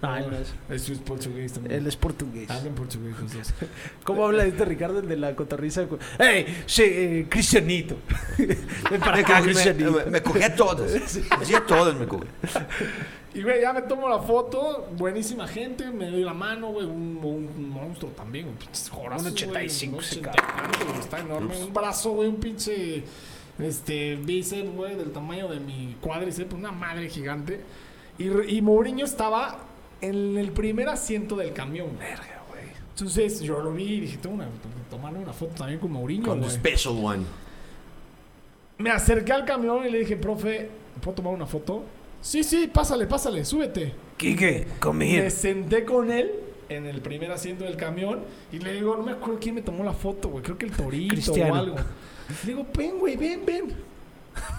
No, 0.00 0.20
no 0.20 0.36
es. 0.36 0.54
Eso 0.70 0.92
es 0.92 0.98
portugués 1.00 1.52
también. 1.52 1.80
Él 1.80 1.86
es 1.86 1.96
portugués. 1.96 2.48
Hablan 2.50 2.74
portugués 2.74 3.14
los 3.20 3.32
dos. 3.34 3.54
¿Cómo 4.04 4.24
habla 4.26 4.44
este 4.44 4.64
Ricardo, 4.64 5.00
el 5.00 5.08
de 5.08 5.16
la 5.16 5.34
cotorriza? 5.34 5.86
¡Ey! 6.18 6.62
Sí, 6.66 6.82
eh, 6.84 7.26
Cristianito. 7.28 7.96
Ven 8.38 9.00
para 9.00 9.16
Me, 9.16 9.20
acá, 9.22 9.40
cogí- 9.40 9.44
Cristianito. 9.44 9.90
me, 9.92 10.04
me 10.06 10.22
cogí 10.22 10.42
a 10.42 10.54
todos. 10.54 10.90
Sí, 11.42 11.54
a 11.54 11.66
todos 11.66 11.96
me 11.96 12.06
cogí. 12.06 12.26
Y, 13.34 13.42
güey, 13.42 13.60
ya 13.60 13.72
me 13.72 13.82
tomo 13.82 14.08
la 14.08 14.20
foto. 14.20 14.88
Buenísima 14.96 15.46
gente. 15.48 15.90
Me 15.90 16.10
doy 16.10 16.22
la 16.22 16.34
mano, 16.34 16.68
güey. 16.68 16.86
Un, 16.86 17.18
un 17.22 17.68
monstruo 17.68 18.10
también, 18.12 18.46
Un 18.48 18.56
85 18.56 19.96
güey, 19.96 20.06
ese 20.06 20.18
un 20.18 20.22
cabrón. 20.24 20.44
80 20.70 20.84
güey, 20.86 20.98
Está 21.00 21.18
enorme. 21.20 21.56
Un 21.64 21.72
brazo, 21.74 22.10
güey. 22.12 22.28
Un 22.28 22.36
pinche... 22.36 23.02
Este, 23.58 24.14
bíceps, 24.14 24.70
güey, 24.72 24.94
del 24.94 25.10
tamaño 25.10 25.48
de 25.48 25.58
mi 25.58 25.96
cuádriceps. 26.00 26.54
Una 26.54 26.70
madre 26.70 27.08
gigante. 27.08 27.60
Y, 28.16 28.28
y 28.56 28.62
Mourinho 28.62 29.04
estaba 29.04 29.64
en 30.00 30.36
el 30.38 30.50
primer 30.52 30.88
asiento 30.88 31.36
del 31.36 31.52
camión. 31.52 31.88
Verga, 31.98 32.42
güey. 32.48 32.64
Entonces, 32.90 33.40
yo 33.40 33.60
lo 33.60 33.72
vi 33.72 33.84
y 33.94 34.00
dije, 34.00 34.18
tengo 34.18 34.34
una... 34.36 34.48
Tomarle 34.90 35.18
una 35.18 35.32
foto 35.32 35.54
también 35.54 35.78
con 35.80 35.92
Mourinho, 35.92 36.26
Con 36.26 36.40
the 36.40 36.48
special 36.50 36.94
one. 37.04 37.24
Me 38.78 38.90
acerqué 38.90 39.32
al 39.32 39.44
camión 39.44 39.84
y 39.86 39.90
le 39.90 39.98
dije, 40.00 40.16
profe, 40.16 40.70
¿puedo 41.02 41.16
tomar 41.16 41.34
una 41.34 41.46
foto? 41.46 41.84
Sí, 42.20 42.42
sí, 42.44 42.68
pásale, 42.72 43.06
pásale, 43.06 43.44
súbete. 43.44 43.92
Quique, 44.16 44.66
come 44.80 45.20
Me 45.22 45.30
senté 45.30 45.84
con 45.84 46.10
él 46.10 46.32
en 46.68 46.86
el 46.86 47.00
primer 47.00 47.30
asiento 47.32 47.64
del 47.64 47.76
camión 47.76 48.20
y 48.52 48.58
le 48.58 48.72
digo, 48.74 48.96
no 48.96 49.02
me 49.02 49.12
acuerdo 49.12 49.38
quién 49.40 49.54
me 49.56 49.62
tomó 49.62 49.84
la 49.84 49.92
foto, 49.92 50.28
güey. 50.28 50.42
Creo 50.42 50.56
que 50.58 50.66
el 50.66 50.72
Torito 50.72 51.14
Cristiano. 51.14 51.52
o 51.54 51.56
algo. 51.56 51.76
Le 51.76 52.52
digo, 52.52 52.66
ven, 52.76 52.98
güey, 52.98 53.16
ven, 53.16 53.44
ven. 53.44 53.64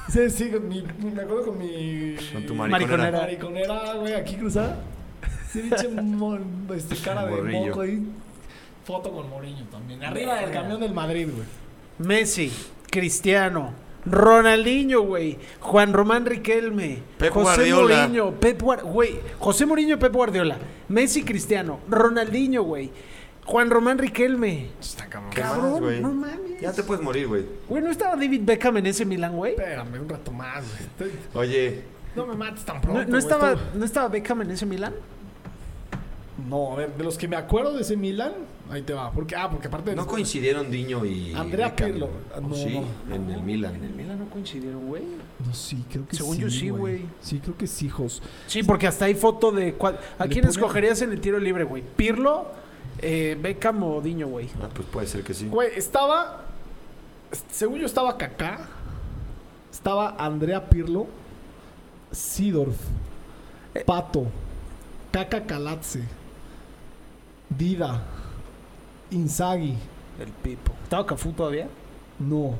Sí, 0.09 0.29
sí, 0.29 0.49
con 0.51 0.67
mi, 0.67 0.81
mi- 0.99 1.11
me 1.11 1.21
acuerdo 1.21 1.45
con 1.45 1.57
mi... 1.57 2.15
Con 2.33 2.45
tu 2.45 2.53
Mariconera. 2.55 3.11
mariconera. 3.11 3.19
Mariconera, 3.21 3.93
güey, 3.93 4.13
aquí 4.13 4.35
cruzada. 4.35 4.79
Sí, 5.51 5.61
pinche 5.61 5.89
este, 6.75 6.95
cara 6.97 7.25
de 7.25 7.41
moco 7.41 7.81
ahí. 7.81 8.07
Foto 8.85 9.11
con 9.11 9.29
Mourinho 9.29 9.65
también. 9.65 10.03
Arriba 10.03 10.35
del 10.35 10.51
camión 10.51 10.79
del 10.79 10.93
Madrid, 10.93 11.27
güey. 11.31 11.47
Messi, 11.99 12.51
Cristiano, 12.89 13.73
Ronaldinho, 14.05 15.01
güey, 15.01 15.37
Juan 15.59 15.93
Román 15.93 16.25
Riquelme, 16.25 16.99
Pep 17.17 17.33
José 17.33 17.71
Guardiola. 17.71 18.07
Mourinho, 18.07 18.31
Pep 18.39 18.61
güey, 18.61 19.19
José 19.37 19.65
Mourinho, 19.65 19.99
Pep 19.99 20.13
Guardiola, 20.13 20.57
Messi, 20.87 21.23
Cristiano, 21.23 21.79
Ronaldinho, 21.89 22.63
güey, 22.63 22.89
Juan 23.45 23.69
Román 23.69 23.97
Riquelme. 23.97 24.69
Está 24.79 25.07
cabrón. 25.07 25.31
¿Qué 25.31 25.41
más, 25.41 25.51
Cabrón, 25.51 25.79
güey? 25.81 26.01
no 26.01 26.13
mames. 26.13 26.61
Ya 26.61 26.71
te 26.71 26.83
puedes 26.83 27.03
morir, 27.03 27.27
güey. 27.27 27.45
Güey, 27.67 27.83
¿no 27.83 27.89
estaba 27.89 28.15
David 28.15 28.41
Beckham 28.43 28.77
en 28.77 28.87
ese 28.87 29.05
Milan, 29.05 29.35
güey? 29.35 29.53
Espérame 29.53 29.99
un 30.01 30.09
rato 30.09 30.31
más, 30.31 30.63
güey. 30.65 31.11
Estoy- 31.11 31.19
Oye, 31.33 31.83
No 32.15 32.25
me 32.25 32.35
mates 32.35 32.63
tan 32.65 32.81
pronto. 32.81 33.05
¿No, 33.07 33.17
estaba, 33.17 33.55
¿No 33.73 33.85
estaba 33.85 34.07
Beckham 34.07 34.41
en 34.41 34.51
ese 34.51 34.65
Milan? 34.65 34.93
No, 36.47 36.73
a 36.73 36.75
ver, 36.75 36.95
de 36.95 37.03
los 37.03 37.17
que 37.17 37.27
me 37.27 37.35
acuerdo 37.35 37.73
de 37.73 37.81
ese 37.81 37.97
Milan, 37.97 38.33
ahí 38.71 38.81
te 38.83 38.93
va. 38.93 39.11
Porque, 39.11 39.35
ah, 39.35 39.49
porque 39.49 39.67
aparte 39.67 39.89
de 39.91 39.95
no 39.95 40.05
coincidieron 40.07 40.69
Diño 40.71 41.03
y. 41.05 41.33
Andrea 41.33 41.75
Pirlo. 41.75 42.09
¿o 42.35 42.41
No, 42.41 42.55
sí, 42.55 42.79
no. 43.07 43.15
en 43.15 43.29
el 43.29 43.41
Milan. 43.41 43.75
En 43.75 43.83
el 43.83 43.93
Milan 43.93 44.19
no 44.19 44.29
coincidieron, 44.29 44.87
güey. 44.87 45.03
No, 45.45 45.53
sí, 45.53 45.83
creo 45.91 46.07
que 46.07 46.15
Según 46.15 46.37
yo 46.37 46.49
sí, 46.49 46.69
güey. 46.69 47.05
Sí, 47.21 47.39
creo 47.39 47.57
que 47.57 47.67
sí, 47.67 47.87
hijos. 47.87 48.21
Sí, 48.47 48.63
porque 48.63 48.87
hasta 48.87 49.05
hay 49.05 49.15
foto 49.15 49.51
de... 49.51 49.77
cua- 49.77 49.97
¿A 50.17 50.27
quién 50.27 50.45
escogerías 50.45 51.01
en 51.01 51.11
el 51.11 51.19
tiro 51.21 51.39
libre, 51.39 51.63
güey? 51.63 51.83
¿Pirlo, 51.95 52.47
eh, 52.99 53.37
Beckham 53.41 53.81
o 53.83 54.01
Diño, 54.01 54.27
güey? 54.27 54.47
Ah, 54.61 54.69
pues 54.73 54.87
puede 54.87 55.07
ser 55.07 55.23
que 55.23 55.33
sí. 55.33 55.47
Güey, 55.47 55.69
estaba. 55.75 56.45
Según 57.51 57.79
yo 57.79 57.85
estaba 57.85 58.17
Kaká. 58.17 58.67
Estaba 59.71 60.15
Andrea 60.17 60.69
Pirlo. 60.69 61.07
Sidorf. 62.11 62.75
Pato. 63.85 64.25
Kaka 65.11 65.45
Kalatze. 65.45 66.03
Dida. 67.49 68.01
Inzaghi. 69.11 69.75
El 70.19 70.27
Pipo. 70.43 70.73
¿Estaba 70.83 71.05
Cafú 71.05 71.31
todavía? 71.31 71.67
No. 72.19 72.53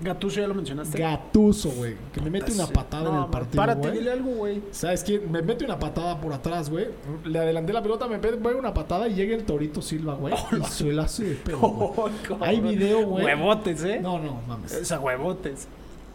Gattuso 0.00 0.40
ya 0.40 0.46
lo 0.46 0.54
mencionaste. 0.54 0.98
Gatuso, 0.98 1.70
güey. 1.70 1.96
Que 2.12 2.20
me 2.20 2.30
mete 2.30 2.52
una 2.52 2.66
Sí. 2.66 2.72
patada 2.72 3.10
en 3.10 3.16
el 3.24 3.30
partido. 3.30 3.56
Párate, 3.56 3.90
dile 3.90 4.12
algo, 4.12 4.30
güey. 4.32 4.62
¿Sabes 4.70 5.02
quién? 5.02 5.32
Me 5.32 5.42
mete 5.42 5.64
una 5.64 5.78
patada 5.78 6.20
por 6.20 6.32
atrás, 6.32 6.70
güey. 6.70 6.86
Le 7.24 7.38
adelanté 7.38 7.72
la 7.72 7.82
pelota, 7.82 8.06
me 8.06 8.18
pega 8.18 8.36
una 8.56 8.72
patada 8.74 9.08
y 9.08 9.14
llega 9.14 9.34
el 9.34 9.44
Torito 9.44 9.82
Silva, 9.82 10.14
güey. 10.14 10.34
y 10.60 10.64
suelazo 10.66 11.22
de 11.24 11.34
pedo. 11.44 12.04
Hay 12.40 12.60
video, 12.60 13.06
güey. 13.06 13.24
Huevotes, 13.24 13.82
¿eh? 13.84 13.98
No, 14.00 14.18
no, 14.20 14.40
mames. 14.46 14.72
O 14.80 14.84
sea, 14.84 15.00
huevotes. 15.00 15.66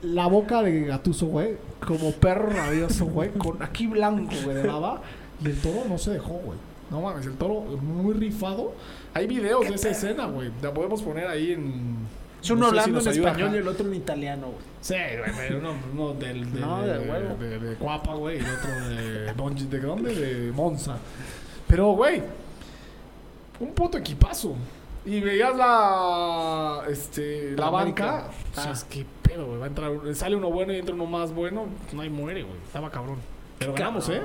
La 0.03 0.27
boca 0.27 0.61
de 0.61 0.81
Gatuso, 0.85 1.25
güey. 1.25 1.57
Como 1.85 2.11
perro 2.11 2.49
rabioso, 2.51 3.05
güey. 3.05 3.31
Con 3.31 3.61
aquí 3.63 3.87
blanco, 3.87 4.33
güey, 4.45 4.55
de 4.57 4.67
baba. 4.67 5.01
Y 5.43 5.47
el 5.47 5.59
toro 5.59 5.83
no 5.89 5.97
se 5.97 6.11
dejó, 6.11 6.33
güey. 6.35 6.57
No 6.93 7.01
mames, 7.01 7.25
el 7.25 7.33
toro 7.35 7.61
muy 7.61 8.13
rifado. 8.13 8.73
Hay 9.13 9.27
videos 9.27 9.67
de 9.67 9.75
esa 9.75 9.89
escena, 9.89 10.27
güey. 10.27 10.51
La 10.61 10.73
podemos 10.73 11.01
poner 11.01 11.27
ahí 11.27 11.51
en. 11.51 11.97
Es 12.41 12.49
uno 12.51 12.61
no 12.61 12.65
sé 12.67 12.71
si 12.73 12.79
hablando 12.79 12.99
en 13.01 13.07
ayuda 13.07 13.29
español 13.31 13.55
y 13.55 13.57
el 13.57 13.67
otro 13.67 13.87
en 13.87 13.95
italiano, 13.95 14.47
güey. 14.47 14.59
Sí, 14.81 14.93
güey, 14.93 15.31
pero 15.37 15.59
uno, 15.59 15.73
uno 15.93 16.13
del, 16.13 16.53
de, 16.53 16.59
No, 16.59 16.81
de 16.85 16.99
huevo. 16.99 17.35
de, 17.39 17.59
de 17.59 17.75
Cuapa, 17.77 18.13
güey, 18.15 18.37
y 18.37 18.39
el 18.41 18.45
otro 18.45 18.89
de, 18.89 19.33
Donji- 19.35 19.69
¿de 19.69 19.79
dónde? 19.79 20.13
De 20.13 20.51
Monza. 20.51 20.97
Pero, 21.67 21.91
güey, 21.93 22.21
un 23.59 23.71
puto 23.73 23.97
equipazo. 23.97 24.55
Y 25.05 25.19
veías 25.19 25.55
la, 25.55 26.81
este, 26.89 27.51
la 27.57 27.65
La 27.65 27.69
banca. 27.71 28.29
O 28.51 28.55
sea, 28.61 28.69
Ah. 28.69 28.73
es 28.73 28.83
que 28.83 29.05
pedo, 29.21 29.45
güey. 29.47 29.59
Va 29.59 29.65
a 29.65 29.67
entrar, 29.69 29.91
sale 30.13 30.35
uno 30.35 30.49
bueno 30.51 30.73
y 30.73 30.77
entra 30.77 30.93
uno 30.95 31.05
más 31.05 31.33
bueno. 31.33 31.65
No 31.93 32.01
hay 32.01 32.09
muere, 32.09 32.43
güey. 32.43 32.57
Estaba 32.65 32.89
cabrón. 32.91 33.17
Pero 33.59 33.73
ganamos, 33.73 34.07
¿eh? 34.09 34.21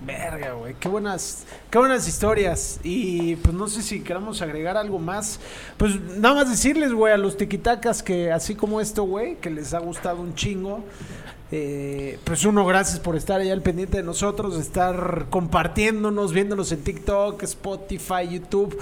Verga, 0.00 0.52
güey. 0.52 0.74
Qué 0.78 0.88
buenas, 0.88 1.44
qué 1.70 1.78
buenas 1.78 2.06
historias. 2.06 2.80
Y 2.84 3.36
pues 3.36 3.54
no 3.54 3.66
sé 3.68 3.82
si 3.82 4.00
queramos 4.00 4.40
agregar 4.42 4.76
algo 4.76 4.98
más. 4.98 5.40
Pues 5.76 6.00
nada 6.00 6.36
más 6.36 6.50
decirles, 6.50 6.92
güey, 6.92 7.12
a 7.12 7.16
los 7.16 7.36
tiquitacas 7.36 8.02
que 8.02 8.30
así 8.30 8.54
como 8.54 8.80
esto, 8.80 9.04
güey, 9.04 9.36
que 9.36 9.50
les 9.50 9.74
ha 9.74 9.78
gustado 9.80 10.20
un 10.20 10.34
chingo. 10.34 10.84
Eh, 11.50 12.18
pues 12.24 12.44
uno, 12.44 12.64
gracias 12.66 13.00
por 13.00 13.16
estar 13.16 13.40
ahí 13.40 13.50
al 13.50 13.62
pendiente 13.62 13.96
de 13.96 14.02
nosotros, 14.02 14.56
estar 14.58 15.26
compartiéndonos, 15.30 16.32
viéndonos 16.32 16.70
en 16.72 16.84
TikTok, 16.84 17.42
Spotify, 17.42 18.28
YouTube. 18.30 18.78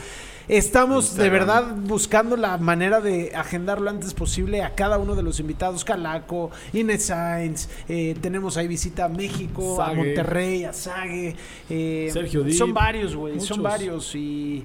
Estamos 0.48 1.16
de 1.16 1.28
verdad 1.28 1.74
buscando 1.74 2.36
la 2.36 2.56
manera 2.56 3.00
de 3.00 3.34
agendar 3.34 3.80
lo 3.80 3.90
antes 3.90 4.14
posible 4.14 4.62
a 4.62 4.76
cada 4.76 4.96
uno 4.96 5.16
de 5.16 5.24
los 5.24 5.40
invitados. 5.40 5.84
Calaco, 5.84 6.52
Inés 6.72 7.06
Sainz, 7.06 7.68
eh, 7.88 8.14
tenemos 8.20 8.56
ahí 8.56 8.68
visita 8.68 9.06
a 9.06 9.08
México, 9.08 9.82
a. 9.82 9.92
Monterrey, 9.92 10.62
a 10.64 10.72
Sague. 10.72 11.34
eh, 11.68 12.10
Sergio 12.12 12.44
Dip, 12.44 12.56
Son 12.56 12.72
varios, 12.72 13.16
güey, 13.16 13.40
son 13.40 13.62
varios 13.62 14.14
y... 14.14 14.64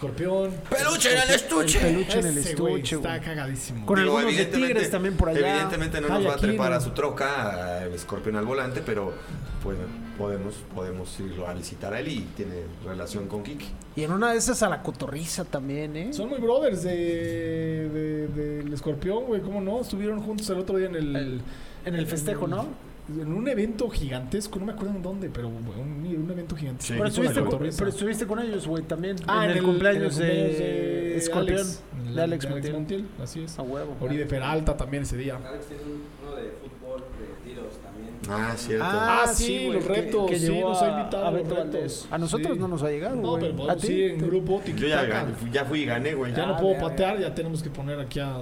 Escorpión. 0.00 0.50
¡Peluche 0.68 1.10
en 1.10 1.22
el 1.22 1.30
estuche! 1.34 1.78
El 1.78 1.94
peluche 1.94 2.18
en 2.18 2.26
el 2.26 2.38
Ese, 2.38 2.54
güey, 2.54 2.74
estuche, 2.74 2.96
Está 2.96 3.18
cagadísimo. 3.18 3.86
Con 3.86 3.96
Digo, 3.98 4.18
algunos 4.18 4.24
de 4.26 4.42
evidentemente- 4.42 4.74
Tigres 4.74 4.90
también 4.90 5.16
por 5.16 5.30
allá. 5.30 5.38
Evidentemente 5.52 6.00
no 6.02 6.08
nos 6.08 6.26
va 6.26 6.34
a 6.34 6.36
trepar 6.36 6.72
a 6.74 6.80
su 6.82 6.90
troca, 6.90 7.82
el 7.82 7.94
escorpión 7.94 8.36
al 8.36 8.44
volante, 8.44 8.82
pero 8.84 9.14
pues 9.62 9.78
podemos, 10.18 10.54
podemos 10.74 11.18
irlo 11.20 11.48
a 11.48 11.54
visitar 11.54 11.94
a 11.94 12.00
él 12.00 12.08
y 12.08 12.20
tiene 12.36 12.64
relación 12.84 13.26
con 13.26 13.42
Kiki. 13.42 13.66
Y 13.96 14.02
en 14.04 14.12
una 14.12 14.32
de 14.32 14.38
esas 14.38 14.62
a 14.62 14.68
la 14.68 14.82
cotorriza 14.82 15.46
también, 15.46 15.96
¿eh? 15.96 16.12
Son 16.12 16.28
muy 16.28 16.38
brothers 16.40 16.82
de, 16.82 17.88
de- 17.88 18.28
del 18.28 18.72
Escorpión, 18.74 19.24
güey. 19.24 19.40
¿Cómo 19.40 19.62
no? 19.62 19.80
Estuvieron 19.80 20.20
juntos 20.20 20.48
el 20.50 20.58
otro 20.58 20.76
día 20.76 20.88
en 20.88 20.94
el... 20.96 21.16
El- 21.16 21.40
en 21.86 21.94
el 21.94 22.06
festejo, 22.08 22.48
¿no? 22.48 22.66
En 23.08 23.32
un 23.32 23.46
evento 23.46 23.88
gigantesco, 23.88 24.58
no 24.58 24.66
me 24.66 24.72
acuerdo 24.72 24.96
en 24.96 25.02
dónde, 25.02 25.30
pero 25.30 25.46
un, 25.46 25.54
un 25.64 26.30
evento 26.30 26.56
gigantesco. 26.56 26.92
Sí. 26.92 26.94
Pero 26.96 27.08
estuviste, 27.08 27.34
con, 27.40 27.44
cotorriza. 27.44 27.78
pero 27.78 27.90
estuviste 27.90 28.26
con 28.26 28.38
ellos, 28.40 28.66
güey, 28.66 28.82
también. 28.82 29.14
Ah, 29.28 29.44
en, 29.44 29.52
el, 29.52 29.62
cumpleaños, 29.62 30.18
en 30.18 30.24
el 30.24 30.30
cumpleaños 30.30 30.58
de, 30.58 31.16
Escorpión. 31.16 31.58
Alex, 31.58 31.82
de 32.14 32.22
Alex 32.22 32.72
Montiel. 32.72 33.06
Así 33.22 33.44
es. 33.44 33.58
A 33.58 33.62
huevo. 33.62 33.96
Oribe 34.00 34.26
Peralta 34.26 34.76
también 34.76 35.04
ese 35.04 35.16
día. 35.16 35.36
Alex 35.36 35.66
tiene 35.66 35.82
un- 35.84 36.02
uno 36.26 36.36
de 36.36 36.50
fútbol, 36.80 37.04
de 37.44 37.48
tiros 37.48 37.74
también. 37.78 38.06
Ah, 38.28 38.54
cierto. 38.56 38.84
Ah, 38.88 39.24
sí, 39.32 39.70
los 39.72 39.84
retos, 39.84 40.30
sí, 40.36 40.58
nos 40.60 40.82
ha 40.82 40.98
invitado 40.98 41.26
a 41.26 41.30
los 41.30 41.48
retos. 41.48 42.08
A 42.10 42.18
nosotros 42.18 42.54
Sí. 42.54 42.58
no 42.58 42.66
nos 42.66 42.82
ha 42.82 42.90
llegado, 42.90 43.14
No, 43.14 43.34
pero 43.38 43.70
¿A 43.70 43.76
ir 43.86 44.10
en 44.10 44.18
grupo, 44.18 44.60
Yo 44.64 44.88
ya, 44.88 45.28
ya 45.52 45.64
fui 45.64 45.82
y 45.82 45.84
gané, 45.86 46.14
güey. 46.14 46.32
Ya 46.34 46.42
Ah, 46.42 46.46
no 46.48 46.56
puedo 46.56 46.72
verga. 46.72 46.88
patear, 46.88 47.20
ya 47.20 47.32
tenemos 47.32 47.62
que 47.62 47.70
poner 47.70 48.00
aquí 48.00 48.18
a 48.18 48.38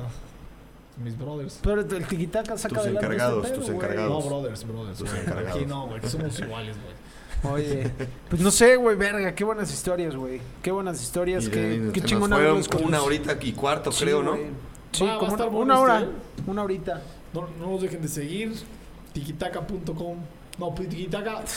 mis 0.97 1.19
brothers. 1.19 1.59
Pero 1.63 1.81
el 1.81 2.07
tiquitaca 2.07 2.57
saca 2.59 2.77
Tus 2.81 2.87
encargados, 2.87 3.45
este 3.45 3.57
tus 3.59 3.67
pedo, 3.67 3.77
encargados. 3.77 4.25
No, 4.25 4.31
brothers, 4.31 4.65
brothers. 4.67 4.99
Tus 4.99 5.13
encargados. 5.15 5.57
Aquí 5.57 5.67
no, 5.67 5.87
güey, 5.89 6.01
somos 6.09 6.39
iguales, 6.41 6.77
güey. 6.83 7.55
Oye, 7.55 7.91
pues 8.31 8.41
no 8.41 8.51
sé, 8.51 8.77
güey, 8.77 8.97
verga, 8.97 9.35
qué 9.35 9.45
buenas 9.45 9.73
historias, 9.73 10.17
güey. 10.17 10.41
Qué 10.63 10.71
buenas 10.71 11.03
historias, 11.03 11.45
Y 11.45 11.51
qué, 11.51 11.91
qué 11.93 12.01
fueron 12.17 12.87
una 12.87 13.03
horita 13.03 13.37
y 13.41 13.53
cuarto, 13.53 13.93
Sí, 13.93 14.05
creo, 14.05 14.23
¿no? 14.23 14.37
Sí, 14.93 15.05
Va- 15.05 15.19
va 15.19 15.29
a 15.29 15.37
como 15.47 15.59
una, 15.61 15.75
una 15.75 15.81
hora, 15.81 15.99
este, 16.01 16.51
una 16.51 16.63
horita. 16.63 17.03
No, 17.33 17.49
no 17.59 17.71
nos 17.73 17.83
dejen 17.83 18.01
de 18.01 18.09
seguir. 18.09 18.55
Tiquitaca.com. 19.13 20.19
No, 20.59 20.73
pues, 20.75 20.89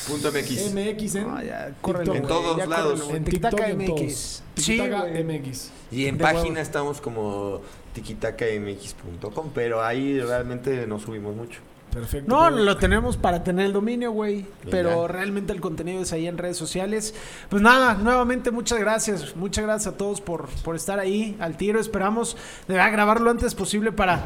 Punto 0.08 0.32
MX. 0.32 0.74
MX 0.74 1.16
en 1.16 1.30
Ah, 1.30 1.44
ya, 1.44 1.68
TikTok. 1.68 2.16
En 2.16 2.24
todos 2.28 2.58
ya 2.58 2.66
lados. 2.66 3.02
En 3.12 3.24
en 3.70 3.78
MX. 3.78 3.88
todos. 3.88 4.44
Sí. 4.56 4.78
MX. 5.24 5.72
Y 5.92 6.06
en 6.08 6.18
De 6.18 6.24
página 6.24 6.44
huevo. 6.46 6.58
estamos 6.58 7.00
como 7.00 7.62
tiquitacamx.com, 8.02 9.50
pero 9.54 9.84
ahí 9.84 10.20
realmente 10.20 10.86
no 10.88 11.00
subimos 11.00 11.36
mucho. 11.36 11.60
Perfecto. 11.94 12.30
No, 12.30 12.44
pero- 12.52 12.64
lo 12.64 12.78
tenemos 12.78 13.18
para 13.18 13.44
tener 13.44 13.66
el 13.68 13.74
dominio, 13.74 14.12
güey. 14.12 14.46
Pero 14.70 15.08
realmente 15.08 15.54
el 15.54 15.62
contenido 15.62 16.02
es 16.02 16.12
ahí 16.14 16.28
en 16.28 16.38
redes 16.38 16.58
sociales. 16.58 17.14
Pues 17.50 17.62
nada, 17.62 17.96
nuevamente 17.96 18.52
muchas 18.52 18.78
gracias. 18.80 19.36
Muchas 19.36 19.64
gracias 19.64 19.94
a 19.94 19.98
todos 19.98 20.22
por, 20.22 20.48
por 20.64 20.76
estar 20.76 21.00
ahí 21.00 21.36
al 21.40 21.56
tiro. 21.58 21.80
Esperamos 21.80 22.36
de 22.68 22.74
verdad 22.76 22.92
grabar 22.92 23.22
lo 23.22 23.32
antes 23.32 23.56
posible 23.56 23.92
para 23.92 24.26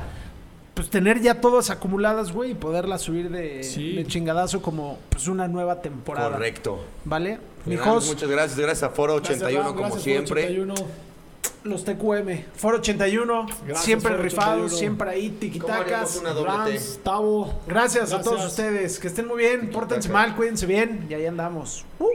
pues 0.73 0.89
tener 0.89 1.22
ya 1.22 1.39
todas 1.39 1.69
acumuladas, 1.69 2.31
güey, 2.31 2.52
y 2.52 2.56
poderlas 2.56 3.02
subir 3.03 3.30
de, 3.30 3.61
Sí. 3.64 3.93
de 3.95 4.06
chingadazo 4.07 4.61
como 4.61 4.98
pues 5.10 5.27
una 5.27 5.48
nueva 5.48 5.81
temporada. 5.81 6.31
Correcto. 6.31 6.84
¿Vale? 7.06 7.39
Mijos, 7.65 8.07
Muchas 8.07 8.30
gracias, 8.30 8.57
gracias 8.57 8.84
a 8.84 8.89
Foro 8.89 9.18
Gracias, 9.18 9.38
81 9.43 9.64
Ram, 9.64 9.73
como 9.76 9.81
gracias, 9.95 10.03
siempre. 10.03 10.43
81. 10.45 10.73
Los 11.63 11.83
TQM. 11.83 12.45
Foro 12.55 12.77
81, 12.77 13.45
Gracias, 13.65 13.85
siempre 13.85 14.17
rifados, 14.17 14.73
81. 14.73 14.77
siempre 14.77 15.09
ahí, 15.09 15.27
¿Cómo 15.29 15.39
tiquitacas. 15.39 16.21
Rams, 16.23 16.99
Tavo. 17.03 17.61
Gracias, 17.67 18.11
a 18.11 18.15
Gracias. 18.15 18.23
todos 18.23 18.45
ustedes. 18.45 18.99
Que 18.99 19.07
estén 19.07 19.27
muy 19.27 19.38
bien, 19.38 19.69
pórtense 19.71 20.09
mal, 20.09 20.35
cuídense 20.35 20.65
bien 20.65 21.05
y 21.09 21.13
ahí 21.13 21.25
andamos. 21.25 21.85
Uh. 21.99 22.07